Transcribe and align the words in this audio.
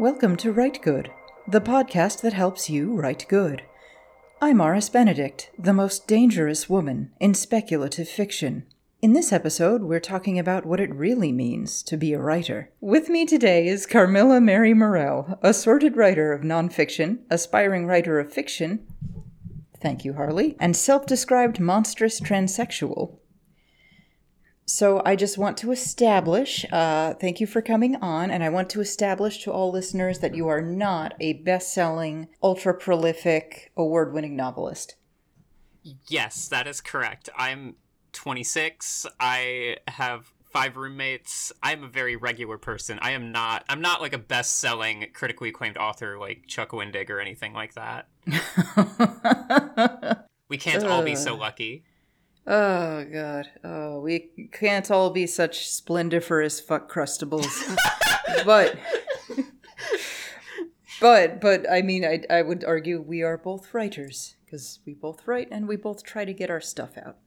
Welcome 0.00 0.36
to 0.38 0.52
Write 0.52 0.80
Good, 0.80 1.10
the 1.46 1.60
podcast 1.60 2.20
that 2.22 2.32
helps 2.32 2.70
you 2.70 2.92
write 2.94 3.26
good. 3.28 3.62
I'm 4.40 4.60
Aris 4.60 4.88
Benedict, 4.88 5.50
the 5.58 5.72
most 5.72 6.06
dangerous 6.06 6.68
woman 6.68 7.10
in 7.18 7.34
speculative 7.34 8.08
fiction. 8.08 8.64
In 9.00 9.12
this 9.12 9.32
episode, 9.32 9.84
we're 9.84 10.00
talking 10.00 10.40
about 10.40 10.66
what 10.66 10.80
it 10.80 10.92
really 10.92 11.30
means 11.30 11.84
to 11.84 11.96
be 11.96 12.12
a 12.12 12.20
writer. 12.20 12.72
With 12.80 13.08
me 13.08 13.26
today 13.26 13.68
is 13.68 13.86
Carmilla 13.86 14.40
Mary 14.40 14.74
Morell, 14.74 15.38
assorted 15.40 15.96
writer 15.96 16.32
of 16.32 16.42
nonfiction, 16.42 17.20
aspiring 17.30 17.86
writer 17.86 18.18
of 18.18 18.32
fiction, 18.32 18.84
thank 19.80 20.04
you, 20.04 20.14
Harley, 20.14 20.56
and 20.58 20.76
self 20.76 21.06
described 21.06 21.60
monstrous 21.60 22.20
transsexual. 22.20 23.18
So 24.64 25.00
I 25.04 25.14
just 25.14 25.38
want 25.38 25.56
to 25.58 25.70
establish, 25.70 26.66
uh, 26.72 27.14
thank 27.14 27.38
you 27.38 27.46
for 27.46 27.62
coming 27.62 27.94
on, 28.02 28.32
and 28.32 28.42
I 28.42 28.48
want 28.48 28.68
to 28.70 28.80
establish 28.80 29.44
to 29.44 29.52
all 29.52 29.70
listeners 29.70 30.18
that 30.18 30.34
you 30.34 30.48
are 30.48 30.60
not 30.60 31.14
a 31.20 31.34
best 31.34 31.72
selling, 31.72 32.30
ultra 32.42 32.74
prolific, 32.74 33.70
award 33.76 34.12
winning 34.12 34.34
novelist. 34.34 34.96
Yes, 36.08 36.48
that 36.48 36.66
is 36.66 36.80
correct. 36.80 37.28
I'm 37.38 37.76
26. 38.12 39.06
I 39.20 39.76
have 39.88 40.32
five 40.50 40.76
roommates. 40.76 41.52
I'm 41.62 41.84
a 41.84 41.88
very 41.88 42.16
regular 42.16 42.58
person. 42.58 42.98
I 43.02 43.12
am 43.12 43.32
not 43.32 43.64
I'm 43.68 43.80
not 43.80 44.00
like 44.00 44.12
a 44.12 44.18
best-selling 44.18 45.08
critically 45.12 45.50
acclaimed 45.50 45.76
author 45.76 46.18
like 46.18 46.46
Chuck 46.46 46.70
Wendig 46.70 47.10
or 47.10 47.20
anything 47.20 47.52
like 47.52 47.74
that. 47.74 48.08
we 50.48 50.56
can't 50.56 50.84
all 50.84 51.02
be 51.02 51.14
so 51.14 51.36
lucky. 51.36 51.84
Oh 52.46 53.04
god. 53.04 53.50
Oh, 53.62 54.00
we 54.00 54.48
can't 54.52 54.90
all 54.90 55.10
be 55.10 55.26
such 55.26 55.68
splendiferous 55.68 56.60
fuck 56.60 56.90
crustables. 56.90 57.76
but 58.44 58.78
but 61.00 61.40
but 61.40 61.70
I 61.70 61.82
mean 61.82 62.04
I 62.04 62.22
I 62.30 62.42
would 62.42 62.64
argue 62.64 63.02
we 63.02 63.22
are 63.22 63.36
both 63.36 63.74
writers 63.74 64.36
because 64.44 64.80
we 64.86 64.94
both 64.94 65.26
write 65.26 65.48
and 65.50 65.68
we 65.68 65.76
both 65.76 66.02
try 66.02 66.24
to 66.24 66.32
get 66.32 66.50
our 66.50 66.60
stuff 66.60 66.96
out. 66.96 67.18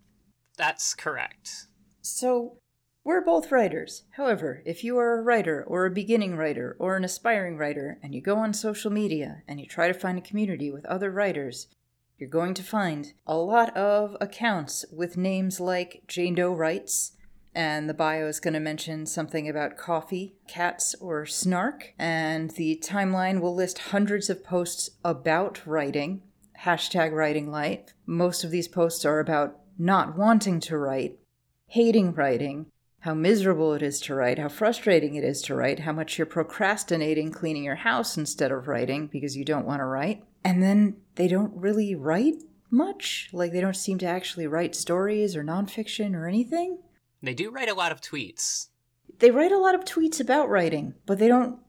That's 0.57 0.93
correct. 0.93 1.67
So 2.01 2.57
we're 3.03 3.21
both 3.21 3.51
writers. 3.51 4.03
However, 4.11 4.61
if 4.65 4.83
you 4.83 4.97
are 4.99 5.17
a 5.17 5.23
writer 5.23 5.63
or 5.63 5.85
a 5.85 5.91
beginning 5.91 6.35
writer 6.35 6.75
or 6.77 6.95
an 6.95 7.03
aspiring 7.03 7.57
writer 7.57 7.97
and 8.03 8.13
you 8.13 8.21
go 8.21 8.37
on 8.37 8.53
social 8.53 8.91
media 8.91 9.41
and 9.47 9.59
you 9.59 9.65
try 9.65 9.87
to 9.87 9.93
find 9.93 10.17
a 10.19 10.21
community 10.21 10.71
with 10.71 10.85
other 10.85 11.09
writers, 11.09 11.67
you're 12.19 12.29
going 12.29 12.53
to 12.53 12.63
find 12.63 13.13
a 13.25 13.35
lot 13.35 13.75
of 13.75 14.15
accounts 14.21 14.85
with 14.91 15.17
names 15.17 15.59
like 15.59 16.03
Jane 16.07 16.35
Doe 16.35 16.53
Writes, 16.53 17.13
and 17.55 17.89
the 17.89 17.95
bio 17.95 18.27
is 18.27 18.39
going 18.39 18.53
to 18.53 18.59
mention 18.59 19.07
something 19.07 19.49
about 19.49 19.75
coffee, 19.75 20.35
cats, 20.47 20.93
or 21.01 21.25
snark, 21.25 21.95
and 21.97 22.51
the 22.51 22.79
timeline 22.85 23.41
will 23.41 23.55
list 23.55 23.79
hundreds 23.79 24.29
of 24.29 24.43
posts 24.43 24.91
about 25.03 25.65
writing, 25.65 26.21
hashtag 26.63 27.11
writing 27.11 27.49
life. 27.49 27.95
Most 28.05 28.43
of 28.43 28.51
these 28.51 28.67
posts 28.67 29.03
are 29.03 29.19
about 29.19 29.60
not 29.81 30.15
wanting 30.15 30.59
to 30.59 30.77
write, 30.77 31.17
hating 31.65 32.13
writing, 32.13 32.67
how 32.99 33.15
miserable 33.15 33.73
it 33.73 33.81
is 33.81 33.99
to 33.99 34.13
write, 34.13 34.37
how 34.37 34.47
frustrating 34.47 35.15
it 35.15 35.23
is 35.23 35.41
to 35.41 35.55
write, 35.55 35.79
how 35.79 35.91
much 35.91 36.17
you're 36.17 36.27
procrastinating 36.27 37.31
cleaning 37.31 37.63
your 37.63 37.75
house 37.75 38.15
instead 38.15 38.51
of 38.51 38.67
writing 38.67 39.07
because 39.07 39.35
you 39.35 39.43
don't 39.43 39.65
want 39.65 39.79
to 39.79 39.85
write. 39.85 40.23
And 40.43 40.61
then 40.61 40.97
they 41.15 41.27
don't 41.27 41.51
really 41.55 41.95
write 41.95 42.35
much. 42.69 43.29
Like, 43.33 43.51
they 43.51 43.61
don't 43.61 43.75
seem 43.75 43.97
to 43.99 44.05
actually 44.05 44.45
write 44.45 44.75
stories 44.75 45.35
or 45.35 45.43
nonfiction 45.43 46.13
or 46.13 46.27
anything. 46.27 46.77
They 47.23 47.33
do 47.33 47.49
write 47.49 47.69
a 47.69 47.73
lot 47.73 47.91
of 47.91 48.01
tweets. 48.01 48.67
They 49.17 49.31
write 49.31 49.51
a 49.51 49.57
lot 49.57 49.75
of 49.75 49.83
tweets 49.83 50.19
about 50.19 50.49
writing, 50.49 50.93
but 51.07 51.17
they 51.17 51.27
don't 51.27 51.59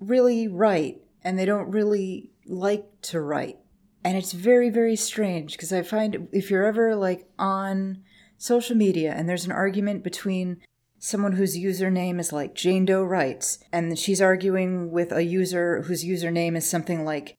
really 0.00 0.48
write 0.48 1.02
and 1.22 1.38
they 1.38 1.44
don't 1.44 1.70
really 1.70 2.30
like 2.46 2.86
to 3.02 3.20
write. 3.20 3.58
And 4.04 4.16
it's 4.16 4.32
very, 4.32 4.70
very 4.70 4.96
strange 4.96 5.52
because 5.52 5.72
I 5.72 5.82
find 5.82 6.28
if 6.32 6.50
you're 6.50 6.66
ever 6.66 6.96
like 6.96 7.28
on 7.38 8.02
social 8.36 8.76
media 8.76 9.12
and 9.12 9.28
there's 9.28 9.44
an 9.44 9.52
argument 9.52 10.02
between 10.02 10.60
someone 10.98 11.32
whose 11.32 11.56
username 11.56 12.20
is 12.20 12.32
like 12.32 12.54
Jane 12.54 12.84
Doe 12.84 13.02
Writes, 13.02 13.58
and 13.72 13.98
she's 13.98 14.22
arguing 14.22 14.92
with 14.92 15.10
a 15.12 15.24
user 15.24 15.82
whose 15.82 16.04
username 16.04 16.56
is 16.56 16.68
something 16.68 17.04
like 17.04 17.36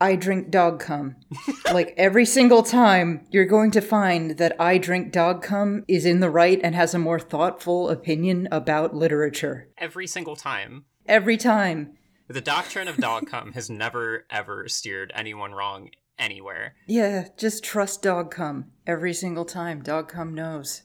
I 0.00 0.16
drink 0.16 0.50
dog 0.50 0.80
cum. 0.80 1.16
like 1.72 1.94
every 1.96 2.26
single 2.26 2.62
time, 2.62 3.26
you're 3.30 3.44
going 3.44 3.70
to 3.72 3.80
find 3.80 4.38
that 4.38 4.60
I 4.60 4.78
drink 4.78 5.12
dog 5.12 5.42
cum 5.42 5.84
is 5.86 6.04
in 6.04 6.20
the 6.20 6.30
right 6.30 6.60
and 6.62 6.74
has 6.74 6.94
a 6.94 6.98
more 6.98 7.20
thoughtful 7.20 7.88
opinion 7.88 8.48
about 8.50 8.94
literature. 8.94 9.68
Every 9.78 10.08
single 10.08 10.34
time. 10.34 10.84
Every 11.06 11.36
time. 11.36 11.96
The 12.28 12.40
doctrine 12.40 12.88
of 12.88 12.96
dog 12.96 13.26
cum 13.26 13.52
has 13.52 13.68
never, 13.68 14.26
ever 14.30 14.68
steered 14.68 15.12
anyone 15.14 15.52
wrong 15.52 15.90
anywhere. 16.18 16.74
Yeah, 16.86 17.28
just 17.36 17.64
trust 17.64 18.02
dog 18.02 18.30
cum 18.30 18.72
every 18.86 19.12
single 19.12 19.44
time. 19.44 19.82
Dog 19.82 20.08
cum 20.08 20.34
knows. 20.34 20.82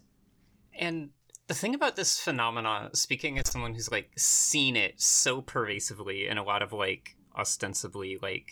And 0.78 1.12
the 1.48 1.54
thing 1.54 1.74
about 1.74 1.96
this 1.96 2.20
phenomenon, 2.20 2.94
speaking 2.94 3.40
as 3.40 3.50
someone 3.50 3.74
who's 3.74 3.92
like 3.92 4.12
seen 4.18 4.76
it 4.76 5.02
so 5.02 5.42
pervasively 5.42 6.28
in 6.28 6.38
a 6.38 6.44
lot 6.44 6.62
of 6.62 6.74
like 6.74 7.16
ostensibly 7.38 8.18
like 8.22 8.52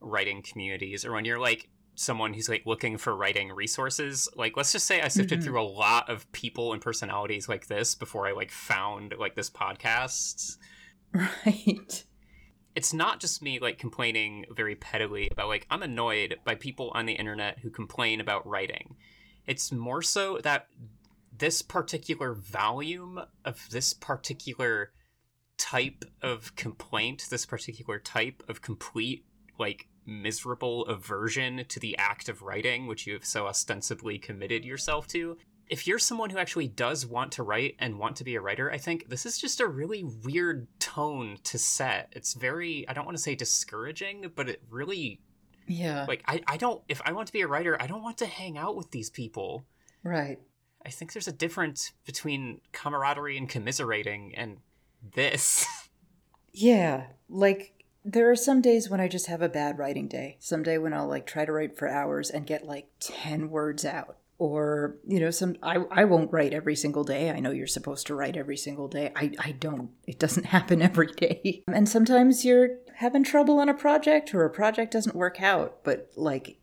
writing 0.00 0.42
communities, 0.42 1.04
or 1.04 1.12
when 1.12 1.24
you're 1.24 1.38
like 1.40 1.68
someone 1.96 2.34
who's 2.34 2.48
like 2.48 2.62
looking 2.66 2.98
for 2.98 3.16
writing 3.16 3.50
resources 3.50 4.28
like 4.36 4.54
let's 4.54 4.70
just 4.70 4.84
say 4.84 5.00
i 5.00 5.08
sifted 5.08 5.38
mm-hmm. 5.38 5.46
through 5.46 5.60
a 5.60 5.64
lot 5.64 6.10
of 6.10 6.30
people 6.32 6.74
and 6.74 6.82
personalities 6.82 7.48
like 7.48 7.68
this 7.68 7.94
before 7.94 8.28
i 8.28 8.32
like 8.32 8.50
found 8.50 9.14
like 9.18 9.34
this 9.34 9.48
podcast 9.48 10.58
right 11.46 12.04
it's 12.76 12.92
not 12.92 13.20
just 13.20 13.42
me 13.42 13.58
like 13.58 13.78
complaining 13.78 14.44
very 14.54 14.76
pettily 14.76 15.28
about 15.32 15.48
like 15.48 15.66
I'm 15.70 15.82
annoyed 15.82 16.36
by 16.44 16.54
people 16.54 16.92
on 16.94 17.06
the 17.06 17.14
internet 17.14 17.58
who 17.60 17.70
complain 17.70 18.20
about 18.20 18.46
writing. 18.46 18.96
It's 19.46 19.72
more 19.72 20.02
so 20.02 20.38
that 20.42 20.68
this 21.36 21.62
particular 21.62 22.34
volume 22.34 23.20
of 23.46 23.66
this 23.70 23.94
particular 23.94 24.92
type 25.56 26.04
of 26.20 26.54
complaint, 26.54 27.26
this 27.30 27.46
particular 27.46 27.98
type 27.98 28.42
of 28.46 28.60
complete 28.60 29.24
like 29.58 29.88
miserable 30.04 30.84
aversion 30.84 31.64
to 31.68 31.80
the 31.80 31.96
act 31.96 32.28
of 32.28 32.42
writing, 32.42 32.86
which 32.86 33.06
you 33.06 33.14
have 33.14 33.24
so 33.24 33.46
ostensibly 33.46 34.18
committed 34.18 34.66
yourself 34.66 35.06
to, 35.08 35.38
if 35.68 35.86
you're 35.86 35.98
someone 35.98 36.30
who 36.30 36.38
actually 36.38 36.68
does 36.68 37.06
want 37.06 37.32
to 37.32 37.42
write 37.42 37.74
and 37.78 37.98
want 37.98 38.16
to 38.16 38.24
be 38.24 38.36
a 38.36 38.40
writer, 38.40 38.70
I 38.70 38.78
think 38.78 39.08
this 39.08 39.26
is 39.26 39.38
just 39.38 39.60
a 39.60 39.66
really 39.66 40.04
weird 40.04 40.68
tone 40.78 41.38
to 41.44 41.58
set. 41.58 42.12
It's 42.12 42.34
very, 42.34 42.88
I 42.88 42.92
don't 42.92 43.04
want 43.04 43.16
to 43.16 43.22
say 43.22 43.34
discouraging, 43.34 44.30
but 44.34 44.48
it 44.48 44.62
really, 44.70 45.20
yeah. 45.66 46.06
Like, 46.06 46.22
I, 46.26 46.42
I 46.46 46.56
don't, 46.56 46.82
if 46.88 47.02
I 47.04 47.12
want 47.12 47.26
to 47.26 47.32
be 47.32 47.40
a 47.40 47.48
writer, 47.48 47.80
I 47.80 47.86
don't 47.86 48.02
want 48.02 48.18
to 48.18 48.26
hang 48.26 48.56
out 48.56 48.76
with 48.76 48.92
these 48.92 49.10
people. 49.10 49.64
Right. 50.04 50.38
I 50.84 50.90
think 50.90 51.12
there's 51.12 51.28
a 51.28 51.32
difference 51.32 51.92
between 52.04 52.60
camaraderie 52.72 53.36
and 53.36 53.48
commiserating 53.48 54.34
and 54.36 54.58
this. 55.14 55.66
yeah. 56.52 57.06
Like, 57.28 57.72
there 58.04 58.30
are 58.30 58.36
some 58.36 58.60
days 58.60 58.88
when 58.88 59.00
I 59.00 59.08
just 59.08 59.26
have 59.26 59.42
a 59.42 59.48
bad 59.48 59.78
writing 59.78 60.06
day. 60.06 60.36
Some 60.38 60.62
day 60.62 60.78
when 60.78 60.94
I'll 60.94 61.08
like 61.08 61.26
try 61.26 61.44
to 61.44 61.50
write 61.50 61.76
for 61.76 61.88
hours 61.88 62.30
and 62.30 62.46
get 62.46 62.64
like 62.64 62.88
10 63.00 63.50
words 63.50 63.84
out 63.84 64.18
or 64.38 64.96
you 65.06 65.20
know 65.20 65.30
some 65.30 65.56
I, 65.62 65.76
I 65.90 66.04
won't 66.04 66.32
write 66.32 66.52
every 66.52 66.76
single 66.76 67.04
day. 67.04 67.30
I 67.30 67.40
know 67.40 67.50
you're 67.50 67.66
supposed 67.66 68.06
to 68.08 68.14
write 68.14 68.36
every 68.36 68.56
single 68.56 68.88
day. 68.88 69.12
I, 69.16 69.32
I 69.38 69.52
don't. 69.52 69.90
It 70.06 70.18
doesn't 70.18 70.44
happen 70.56 70.82
every 70.82 71.08
day. 71.08 71.64
And 71.68 71.88
sometimes 71.88 72.44
you're 72.44 72.78
having 72.96 73.24
trouble 73.24 73.58
on 73.58 73.68
a 73.68 73.74
project 73.74 74.34
or 74.34 74.44
a 74.44 74.50
project 74.50 74.92
doesn't 74.92 75.14
work 75.14 75.42
out 75.42 75.84
but 75.84 76.10
like 76.16 76.58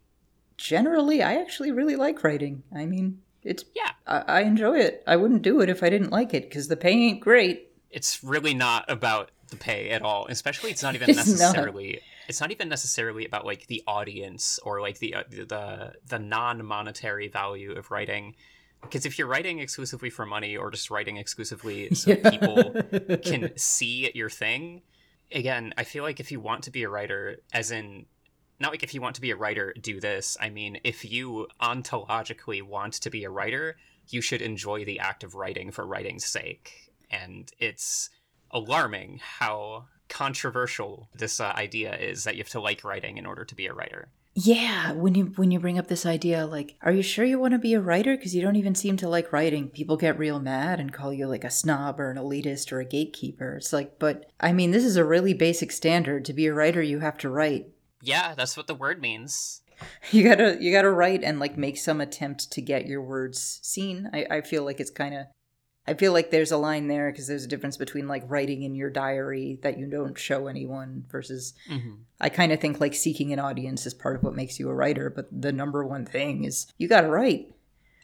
generally 0.58 1.22
i 1.22 1.36
actually 1.36 1.72
really 1.72 1.96
like 1.96 2.24
writing. 2.24 2.64
I 2.75 2.86
mean 2.86 3.20
it's 3.44 3.66
yeah. 3.75 3.92
I, 4.08 4.40
I 4.40 4.42
enjoy 4.42 4.80
it. 4.80 5.04
I 5.06 5.16
wouldn't 5.16 5.42
do 5.42 5.62
it 5.62 5.70
if 5.70 5.84
i 5.84 5.90
didn't 5.90 6.12
like 6.12 6.34
it 6.34 6.50
because 6.50 6.68
the 6.68 6.78
pay 6.78 6.92
ain't 6.92 7.22
great. 7.22 7.72
It's 7.90 8.24
really 8.24 8.54
not 8.54 8.90
about 8.90 9.31
the 9.50 9.58
pay 9.58 9.92
at 9.92 10.02
all 10.02 10.25
especially 10.30 10.72
it's 10.72 10.81
not 10.81 10.96
even 10.96 11.10
it's 11.12 11.28
necessarily 11.28 12.02
it's 12.28 12.42
not 12.42 12.52
even 12.52 12.70
necessarily 12.70 13.25
about 13.25 13.46
like 13.46 13.68
the 13.68 13.84
audience 13.88 14.60
or 14.64 14.81
like 14.81 15.00
the 15.00 15.16
uh, 15.16 15.24
the 15.30 15.94
the 16.08 16.20
non-monetary 16.20 17.28
value 17.28 17.72
of 17.72 17.92
writing 17.92 18.36
because 18.81 19.06
if 19.06 19.18
you're 19.18 19.28
writing 19.28 19.60
exclusively 19.60 20.10
for 20.10 20.25
money 20.25 20.58
or 20.58 20.70
just 20.72 20.92
writing 20.92 21.18
exclusively 21.18 21.90
so 21.96 22.12
yeah. 22.12 22.30
people 22.30 22.74
can 23.24 23.52
see 23.58 24.12
your 24.14 24.30
thing 24.30 24.81
again 25.31 25.74
i 25.78 25.84
feel 25.84 26.04
like 26.04 26.20
if 26.20 26.31
you 26.31 26.40
want 26.40 26.64
to 26.64 26.72
be 26.72 26.84
a 26.84 26.90
writer 26.90 27.38
as 27.54 27.72
in 27.72 28.06
not 28.60 28.72
like 28.72 28.84
if 28.84 28.94
you 28.94 29.02
want 29.02 29.16
to 29.16 29.22
be 29.22 29.31
a 29.31 29.36
writer 29.36 29.74
do 29.81 30.00
this 30.00 30.38
i 30.40 30.50
mean 30.50 30.80
if 30.84 31.10
you 31.10 31.48
ontologically 31.62 32.62
want 32.62 32.94
to 32.94 33.10
be 33.10 33.24
a 33.24 33.30
writer 33.30 33.75
you 34.10 34.22
should 34.22 34.42
enjoy 34.42 34.84
the 34.84 35.00
act 35.00 35.24
of 35.24 35.36
writing 35.36 35.72
for 35.72 35.86
writing's 35.86 36.25
sake 36.25 36.92
and 37.10 37.52
it's 37.60 38.10
alarming 38.52 39.20
how 39.22 39.86
controversial 40.09 41.09
this 41.15 41.39
uh, 41.39 41.53
idea 41.55 41.95
is 41.95 42.23
that 42.23 42.35
you 42.35 42.44
have 42.44 42.50
to 42.50 42.59
like 42.59 42.83
writing 42.83 43.17
in 43.17 43.25
order 43.25 43.45
to 43.45 43.55
be 43.55 43.67
a 43.67 43.73
writer. 43.73 44.09
Yeah, 44.35 44.94
when 44.94 45.13
you 45.13 45.25
when 45.35 45.51
you 45.51 45.59
bring 45.59 45.77
up 45.77 45.88
this 45.88 46.07
idea 46.07 46.47
like 46.47 46.75
are 46.81 46.91
you 46.91 47.03
sure 47.03 47.23
you 47.23 47.38
want 47.38 47.53
to 47.53 47.59
be 47.59 47.75
a 47.75 47.81
writer 47.81 48.15
because 48.17 48.35
you 48.35 48.41
don't 48.41 48.55
even 48.55 48.73
seem 48.73 48.97
to 48.97 49.07
like 49.07 49.31
writing. 49.31 49.69
People 49.69 49.95
get 49.95 50.17
real 50.17 50.39
mad 50.39 50.79
and 50.79 50.91
call 50.91 51.13
you 51.13 51.27
like 51.27 51.44
a 51.44 51.51
snob 51.51 52.00
or 52.00 52.09
an 52.09 52.17
elitist 52.17 52.71
or 52.71 52.79
a 52.79 52.85
gatekeeper. 52.85 53.57
It's 53.57 53.71
like, 53.71 54.00
but 54.00 54.31
I 54.39 54.51
mean, 54.51 54.71
this 54.71 54.85
is 54.85 54.97
a 54.97 55.05
really 55.05 55.35
basic 55.35 55.71
standard 55.71 56.25
to 56.25 56.33
be 56.33 56.47
a 56.47 56.53
writer 56.53 56.81
you 56.81 57.00
have 57.00 57.17
to 57.19 57.29
write. 57.29 57.67
Yeah, 58.01 58.33
that's 58.33 58.57
what 58.57 58.67
the 58.67 58.75
word 58.75 59.01
means. 59.01 59.61
You 60.11 60.23
gotta 60.23 60.57
you 60.61 60.71
gotta 60.71 60.91
write 60.91 61.23
and 61.23 61.39
like 61.39 61.57
make 61.57 61.77
some 61.77 62.00
attempt 62.00 62.51
to 62.51 62.61
get 62.61 62.88
your 62.88 63.01
words 63.01 63.59
seen. 63.61 64.09
I, 64.13 64.25
I 64.29 64.41
feel 64.41 64.63
like 64.63 64.79
it's 64.79 64.91
kind 64.91 65.13
of 65.13 65.25
I 65.85 65.94
feel 65.95 66.13
like 66.13 66.31
there's 66.31 66.51
a 66.51 66.57
line 66.57 66.88
there 66.88 67.12
because 67.12 67.27
there's 67.27 67.44
a 67.44 67.47
difference 67.47 67.75
between 67.75 68.07
like 68.07 68.24
writing 68.27 68.63
in 68.63 68.74
your 68.74 68.89
diary 68.89 69.59
that 69.63 69.77
you 69.77 69.85
don't 69.85 70.18
show 70.18 70.47
anyone 70.47 71.06
versus 71.09 71.53
mm-hmm. 71.69 71.95
I 72.21 72.30
kind 72.30 72.51
of 72.51 72.62
think 72.62 72.80
like 72.80 72.94
seeking 72.94 73.33
an 73.33 73.39
audience 73.39 73.85
is 73.85 73.94
part 73.94 74.15
of 74.15 74.24
what 74.24 74.35
makes 74.35 74.59
you 74.59 74.69
a 74.69 74.74
writer, 74.74 75.09
but 75.09 75.27
the 75.31 75.51
number 75.51 75.85
one 75.85 76.06
thing 76.06 76.45
is 76.45 76.68
you 76.77 76.88
got 76.88 77.01
to 77.01 77.09
write. 77.09 77.53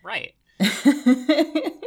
Right. 0.03 0.33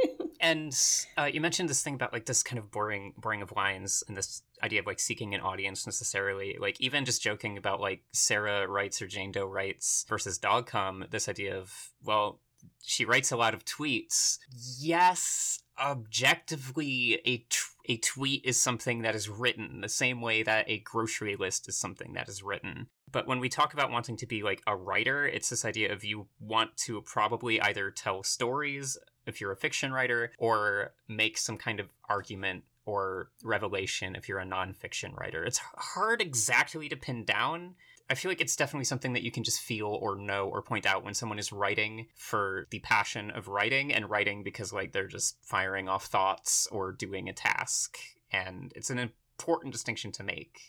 and 0.43 0.77
uh, 1.17 1.31
you 1.33 1.41
mentioned 1.41 1.69
this 1.69 1.83
thing 1.83 1.95
about 1.95 2.13
like 2.13 2.27
this 2.27 2.43
kind 2.43 2.59
of 2.59 2.71
boring 2.71 3.15
boring 3.17 3.41
of 3.41 3.53
lines 3.53 4.03
and 4.09 4.17
this 4.17 4.43
idea 4.63 4.81
of 4.81 4.87
like 4.87 4.99
seeking 4.99 5.35
an 5.35 5.41
audience 5.41 5.87
necessarily 5.87 6.57
like 6.61 6.79
even 6.81 7.05
just 7.05 7.23
joking 7.23 7.57
about 7.57 7.81
like 7.81 8.03
sarah 8.13 8.67
writes 8.67 9.01
or 9.01 9.07
jane 9.07 9.31
doe 9.31 9.47
writes 9.47 10.05
versus 10.09 10.39
dog 10.39 10.67
cum 10.67 11.05
this 11.11 11.29
idea 11.29 11.57
of 11.57 11.91
well 12.03 12.41
she 12.83 13.05
writes 13.05 13.31
a 13.31 13.37
lot 13.37 13.55
of 13.55 13.65
tweets 13.65 14.39
yes 14.79 15.61
objectively 15.83 17.21
a 17.25 17.39
t- 17.39 17.59
a 17.87 17.97
tweet 17.97 18.45
is 18.45 18.63
something 18.63 19.03
that 19.03 19.17
is 19.17 19.29
written 19.29 19.81
the 19.81 19.89
same 19.89 20.21
way 20.21 20.45
that 20.45 20.69
a 20.69 20.79
grocery 20.79 21.35
list 21.35 21.69
is 21.69 21.77
something 21.77 22.13
that 22.13 22.29
is 22.29 22.43
written. 22.43 22.87
But 23.11 23.27
when 23.27 23.41
we 23.41 23.49
talk 23.49 23.75
about 23.75 23.91
wanting 23.91 24.17
to 24.19 24.27
be 24.27 24.43
like 24.43 24.63
a 24.67 24.77
writer 24.77 25.27
it's 25.27 25.51
this 25.51 25.65
idea 25.65 25.93
of 25.93 26.05
you 26.05 26.29
want 26.39 26.77
to 26.79 27.03
probably 27.03 27.61
either 27.61 27.91
tell 27.91 28.23
stories 28.23 28.97
if 29.27 29.41
you're 29.41 29.53
a 29.53 29.57
fiction 29.57 29.93
writer 29.93 30.33
or 30.39 30.93
make 31.09 31.37
some 31.37 31.57
kind 31.57 31.81
of 31.81 31.89
argument 32.09 32.65
or 32.85 33.31
revelation 33.43 34.17
if 34.17 34.29
you're 34.29 34.39
a 34.39 34.45
nonfiction 34.45 35.17
writer 35.17 35.45
it's 35.45 35.61
hard 35.77 36.21
exactly 36.21 36.89
to 36.89 36.97
pin 36.97 37.25
down 37.25 37.75
I 38.13 38.15
feel 38.15 38.31
like 38.31 38.43
it's 38.43 38.57
definitely 38.57 38.85
something 38.85 39.15
that 39.15 39.23
you 39.23 39.31
can 39.31 39.43
just 39.43 39.63
feel 39.63 39.87
or 39.87 40.17
know 40.17 40.47
or 40.47 40.61
point 40.61 40.85
out 40.85 41.03
when 41.03 41.15
someone 41.15 41.39
is 41.39 41.51
writing 41.51 42.09
for 42.15 42.67
the 42.71 42.81
passion 42.81 43.31
of 43.31 43.49
writing 43.49 43.91
and 43.91 44.11
writing 44.11 44.43
because 44.43 44.71
like 44.71 44.93
they're 44.93 45.07
just 45.07 45.39
firing 45.43 45.89
off 45.89 46.05
thoughts 46.05 46.67
or 46.71 46.93
doing 46.93 47.31
a 47.31 47.33
task. 47.33 47.97
And 48.31 48.71
it's 48.77 48.91
an 48.91 48.99
important 48.99 49.73
distinction 49.73 50.13
to 50.13 50.23
make. 50.23 50.61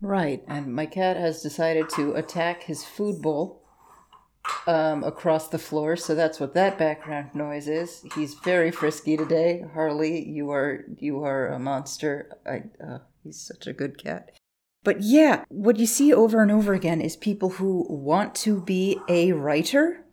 Right, 0.00 0.44
and 0.46 0.72
my 0.72 0.86
cat 0.86 1.16
has 1.16 1.42
decided 1.42 1.88
to 1.90 2.14
attack 2.14 2.62
his 2.62 2.84
food 2.84 3.20
bowl 3.20 3.63
um, 4.66 5.04
across 5.04 5.48
the 5.48 5.58
floor, 5.58 5.96
so 5.96 6.14
that's 6.14 6.40
what 6.40 6.54
that 6.54 6.78
background 6.78 7.34
noise 7.34 7.68
is. 7.68 8.04
He's 8.14 8.34
very 8.34 8.70
frisky 8.70 9.16
today. 9.16 9.64
Harley, 9.74 10.26
you 10.28 10.50
are 10.50 10.84
you 10.98 11.24
are 11.24 11.48
a 11.48 11.58
monster. 11.58 12.30
I 12.46 12.64
uh, 12.84 12.98
He's 13.24 13.40
such 13.40 13.66
a 13.66 13.72
good 13.72 13.96
cat. 13.96 14.30
But 14.84 15.00
yeah, 15.00 15.44
what 15.48 15.78
you 15.78 15.86
see 15.86 16.12
over 16.12 16.42
and 16.42 16.52
over 16.52 16.74
again 16.74 17.00
is 17.00 17.16
people 17.16 17.48
who 17.48 17.86
want 17.88 18.34
to 18.36 18.60
be 18.60 19.00
a 19.08 19.32
writer, 19.32 20.04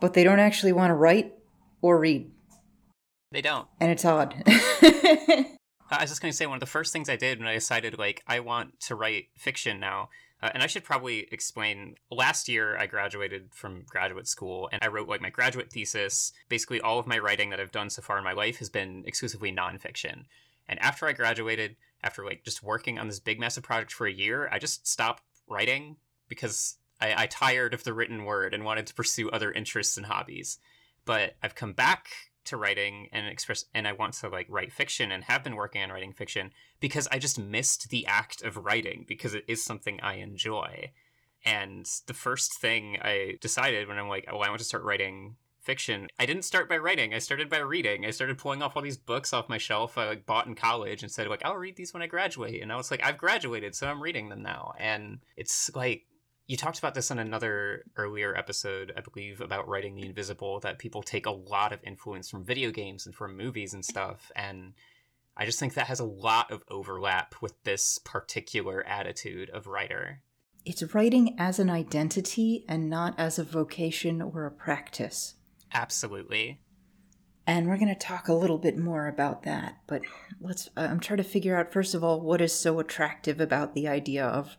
but 0.00 0.14
they 0.14 0.24
don't 0.24 0.40
actually 0.40 0.72
want 0.72 0.90
to 0.90 0.94
write 0.94 1.34
or 1.80 2.00
read. 2.00 2.32
They 3.30 3.42
don't. 3.42 3.68
And 3.80 3.92
it's 3.92 4.04
odd. 4.04 4.34
I 4.46 6.00
was 6.00 6.10
just 6.10 6.20
going 6.20 6.32
to 6.32 6.36
say 6.36 6.46
one 6.46 6.56
of 6.56 6.60
the 6.60 6.66
first 6.66 6.92
things 6.92 7.08
I 7.08 7.16
did 7.16 7.38
when 7.38 7.46
I 7.46 7.54
decided, 7.54 7.96
like, 7.96 8.22
I 8.26 8.40
want 8.40 8.80
to 8.80 8.96
write 8.96 9.26
fiction 9.38 9.78
now. 9.78 10.08
Uh, 10.42 10.50
and 10.54 10.62
I 10.62 10.66
should 10.66 10.84
probably 10.84 11.28
explain. 11.30 11.94
Last 12.10 12.48
year, 12.48 12.76
I 12.76 12.86
graduated 12.86 13.50
from 13.54 13.84
graduate 13.88 14.26
school 14.26 14.68
and 14.72 14.82
I 14.82 14.88
wrote 14.88 15.08
like 15.08 15.20
my 15.20 15.30
graduate 15.30 15.70
thesis. 15.70 16.32
Basically, 16.48 16.80
all 16.80 16.98
of 16.98 17.06
my 17.06 17.18
writing 17.18 17.50
that 17.50 17.60
I've 17.60 17.70
done 17.70 17.90
so 17.90 18.02
far 18.02 18.18
in 18.18 18.24
my 18.24 18.32
life 18.32 18.58
has 18.58 18.68
been 18.68 19.04
exclusively 19.06 19.52
nonfiction. 19.52 20.24
And 20.68 20.80
after 20.80 21.06
I 21.06 21.12
graduated, 21.12 21.76
after 22.02 22.24
like 22.24 22.44
just 22.44 22.62
working 22.62 22.98
on 22.98 23.06
this 23.06 23.20
big 23.20 23.38
massive 23.38 23.62
project 23.62 23.92
for 23.92 24.06
a 24.06 24.12
year, 24.12 24.48
I 24.50 24.58
just 24.58 24.86
stopped 24.86 25.22
writing 25.48 25.96
because 26.28 26.76
I, 27.00 27.22
I 27.22 27.26
tired 27.26 27.74
of 27.74 27.84
the 27.84 27.92
written 27.92 28.24
word 28.24 28.52
and 28.52 28.64
wanted 28.64 28.86
to 28.88 28.94
pursue 28.94 29.30
other 29.30 29.52
interests 29.52 29.96
and 29.96 30.06
hobbies. 30.06 30.58
But 31.04 31.34
I've 31.42 31.54
come 31.54 31.72
back 31.72 32.08
to 32.44 32.56
writing 32.56 33.08
and 33.12 33.26
express 33.26 33.64
and 33.74 33.86
I 33.86 33.92
want 33.92 34.14
to 34.14 34.28
like 34.28 34.46
write 34.48 34.72
fiction 34.72 35.12
and 35.12 35.24
have 35.24 35.44
been 35.44 35.56
working 35.56 35.82
on 35.82 35.90
writing 35.90 36.12
fiction 36.12 36.50
because 36.80 37.08
I 37.10 37.18
just 37.18 37.38
missed 37.38 37.90
the 37.90 38.06
act 38.06 38.42
of 38.42 38.56
writing 38.56 39.04
because 39.06 39.34
it 39.34 39.44
is 39.48 39.64
something 39.64 40.00
I 40.00 40.14
enjoy. 40.14 40.90
And 41.44 41.86
the 42.06 42.14
first 42.14 42.60
thing 42.60 42.98
I 43.02 43.36
decided 43.40 43.88
when 43.88 43.98
I'm 43.98 44.08
like, 44.08 44.28
oh, 44.30 44.38
I 44.38 44.48
want 44.48 44.60
to 44.60 44.64
start 44.64 44.84
writing 44.84 45.36
fiction. 45.60 46.08
I 46.18 46.26
didn't 46.26 46.44
start 46.44 46.68
by 46.68 46.76
writing. 46.76 47.14
I 47.14 47.18
started 47.18 47.48
by 47.48 47.58
reading. 47.58 48.04
I 48.04 48.10
started 48.10 48.38
pulling 48.38 48.62
off 48.62 48.76
all 48.76 48.82
these 48.82 48.96
books 48.96 49.32
off 49.32 49.48
my 49.48 49.58
shelf 49.58 49.96
I 49.96 50.06
like 50.06 50.26
bought 50.26 50.46
in 50.46 50.54
college 50.54 51.02
and 51.02 51.10
said 51.10 51.28
like 51.28 51.44
I'll 51.44 51.56
read 51.56 51.76
these 51.76 51.94
when 51.94 52.02
I 52.02 52.06
graduate. 52.06 52.62
And 52.62 52.72
I 52.72 52.76
was 52.76 52.90
like 52.90 53.04
I've 53.04 53.18
graduated, 53.18 53.74
so 53.74 53.86
I'm 53.86 54.02
reading 54.02 54.28
them 54.28 54.42
now. 54.42 54.74
And 54.78 55.20
it's 55.36 55.70
like 55.74 56.04
you 56.46 56.56
talked 56.56 56.78
about 56.78 56.94
this 56.94 57.10
on 57.10 57.18
another 57.18 57.84
earlier 57.96 58.36
episode, 58.36 58.92
I 58.96 59.00
believe, 59.00 59.40
about 59.40 59.68
writing 59.68 59.94
the 59.94 60.06
invisible 60.06 60.60
that 60.60 60.78
people 60.78 61.02
take 61.02 61.26
a 61.26 61.30
lot 61.30 61.72
of 61.72 61.80
influence 61.84 62.28
from 62.28 62.44
video 62.44 62.70
games 62.70 63.06
and 63.06 63.14
from 63.14 63.36
movies 63.36 63.74
and 63.74 63.84
stuff 63.84 64.30
and 64.36 64.74
I 65.36 65.46
just 65.46 65.58
think 65.58 65.74
that 65.74 65.86
has 65.86 66.00
a 66.00 66.04
lot 66.04 66.50
of 66.50 66.62
overlap 66.68 67.34
with 67.40 67.54
this 67.64 67.98
particular 67.98 68.86
attitude 68.86 69.48
of 69.50 69.66
writer. 69.66 70.20
It's 70.64 70.94
writing 70.94 71.36
as 71.38 71.58
an 71.58 71.70
identity 71.70 72.64
and 72.68 72.90
not 72.90 73.18
as 73.18 73.38
a 73.38 73.44
vocation 73.44 74.20
or 74.20 74.44
a 74.44 74.50
practice. 74.50 75.34
Absolutely. 75.72 76.60
And 77.46 77.66
we're 77.66 77.78
going 77.78 77.88
to 77.88 77.94
talk 77.94 78.28
a 78.28 78.34
little 78.34 78.58
bit 78.58 78.76
more 78.76 79.08
about 79.08 79.42
that. 79.44 79.78
But 79.88 80.02
let's, 80.40 80.68
uh, 80.76 80.86
I'm 80.88 81.00
trying 81.00 81.16
to 81.16 81.24
figure 81.24 81.56
out, 81.56 81.72
first 81.72 81.94
of 81.94 82.04
all, 82.04 82.20
what 82.20 82.40
is 82.40 82.52
so 82.52 82.78
attractive 82.78 83.40
about 83.40 83.74
the 83.74 83.88
idea 83.88 84.24
of 84.24 84.56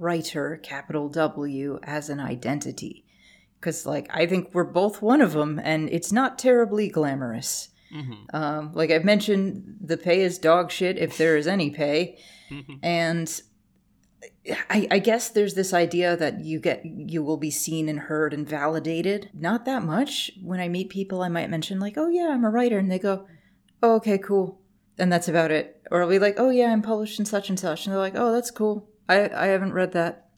writer, 0.00 0.58
capital 0.62 1.08
W, 1.08 1.78
as 1.84 2.08
an 2.08 2.18
identity. 2.18 3.04
Because, 3.60 3.86
like, 3.86 4.08
I 4.10 4.26
think 4.26 4.50
we're 4.52 4.64
both 4.64 5.02
one 5.02 5.20
of 5.20 5.32
them, 5.32 5.60
and 5.62 5.88
it's 5.90 6.10
not 6.10 6.38
terribly 6.38 6.88
glamorous. 6.88 7.68
Mm-hmm. 7.94 8.34
Um, 8.34 8.72
like 8.72 8.90
I've 8.90 9.04
mentioned, 9.04 9.76
the 9.80 9.96
pay 9.96 10.22
is 10.22 10.38
dog 10.38 10.70
shit 10.70 10.96
if 10.96 11.18
there 11.18 11.36
is 11.36 11.46
any 11.46 11.70
pay. 11.70 12.18
Mm-hmm. 12.50 12.74
And 12.82 13.42
I, 14.70 14.88
I, 14.90 14.98
guess 14.98 15.28
there's 15.28 15.54
this 15.54 15.72
idea 15.72 16.16
that 16.16 16.40
you 16.40 16.60
get 16.60 16.84
you 16.84 17.22
will 17.22 17.36
be 17.36 17.50
seen 17.50 17.88
and 17.88 17.98
heard 17.98 18.32
and 18.32 18.48
validated. 18.48 19.30
Not 19.34 19.64
that 19.64 19.82
much. 19.82 20.30
When 20.42 20.60
I 20.60 20.68
meet 20.68 20.88
people, 20.88 21.22
I 21.22 21.28
might 21.28 21.50
mention 21.50 21.80
like, 21.80 21.96
"Oh 21.96 22.08
yeah, 22.08 22.28
I'm 22.30 22.44
a 22.44 22.50
writer," 22.50 22.78
and 22.78 22.90
they 22.90 22.98
go, 22.98 23.26
"Oh 23.82 23.96
okay, 23.96 24.18
cool," 24.18 24.60
and 24.98 25.12
that's 25.12 25.28
about 25.28 25.50
it. 25.50 25.82
Or 25.90 26.02
I'll 26.02 26.08
be 26.08 26.18
like, 26.18 26.36
"Oh 26.38 26.50
yeah, 26.50 26.72
I'm 26.72 26.82
published 26.82 27.18
in 27.18 27.24
such 27.24 27.48
and 27.48 27.58
such," 27.58 27.86
and 27.86 27.92
they're 27.92 28.00
like, 28.00 28.16
"Oh, 28.16 28.32
that's 28.32 28.50
cool. 28.50 28.89
I 29.10 29.44
I 29.44 29.46
haven't 29.46 29.72
read 29.72 29.92
that." 29.92 30.30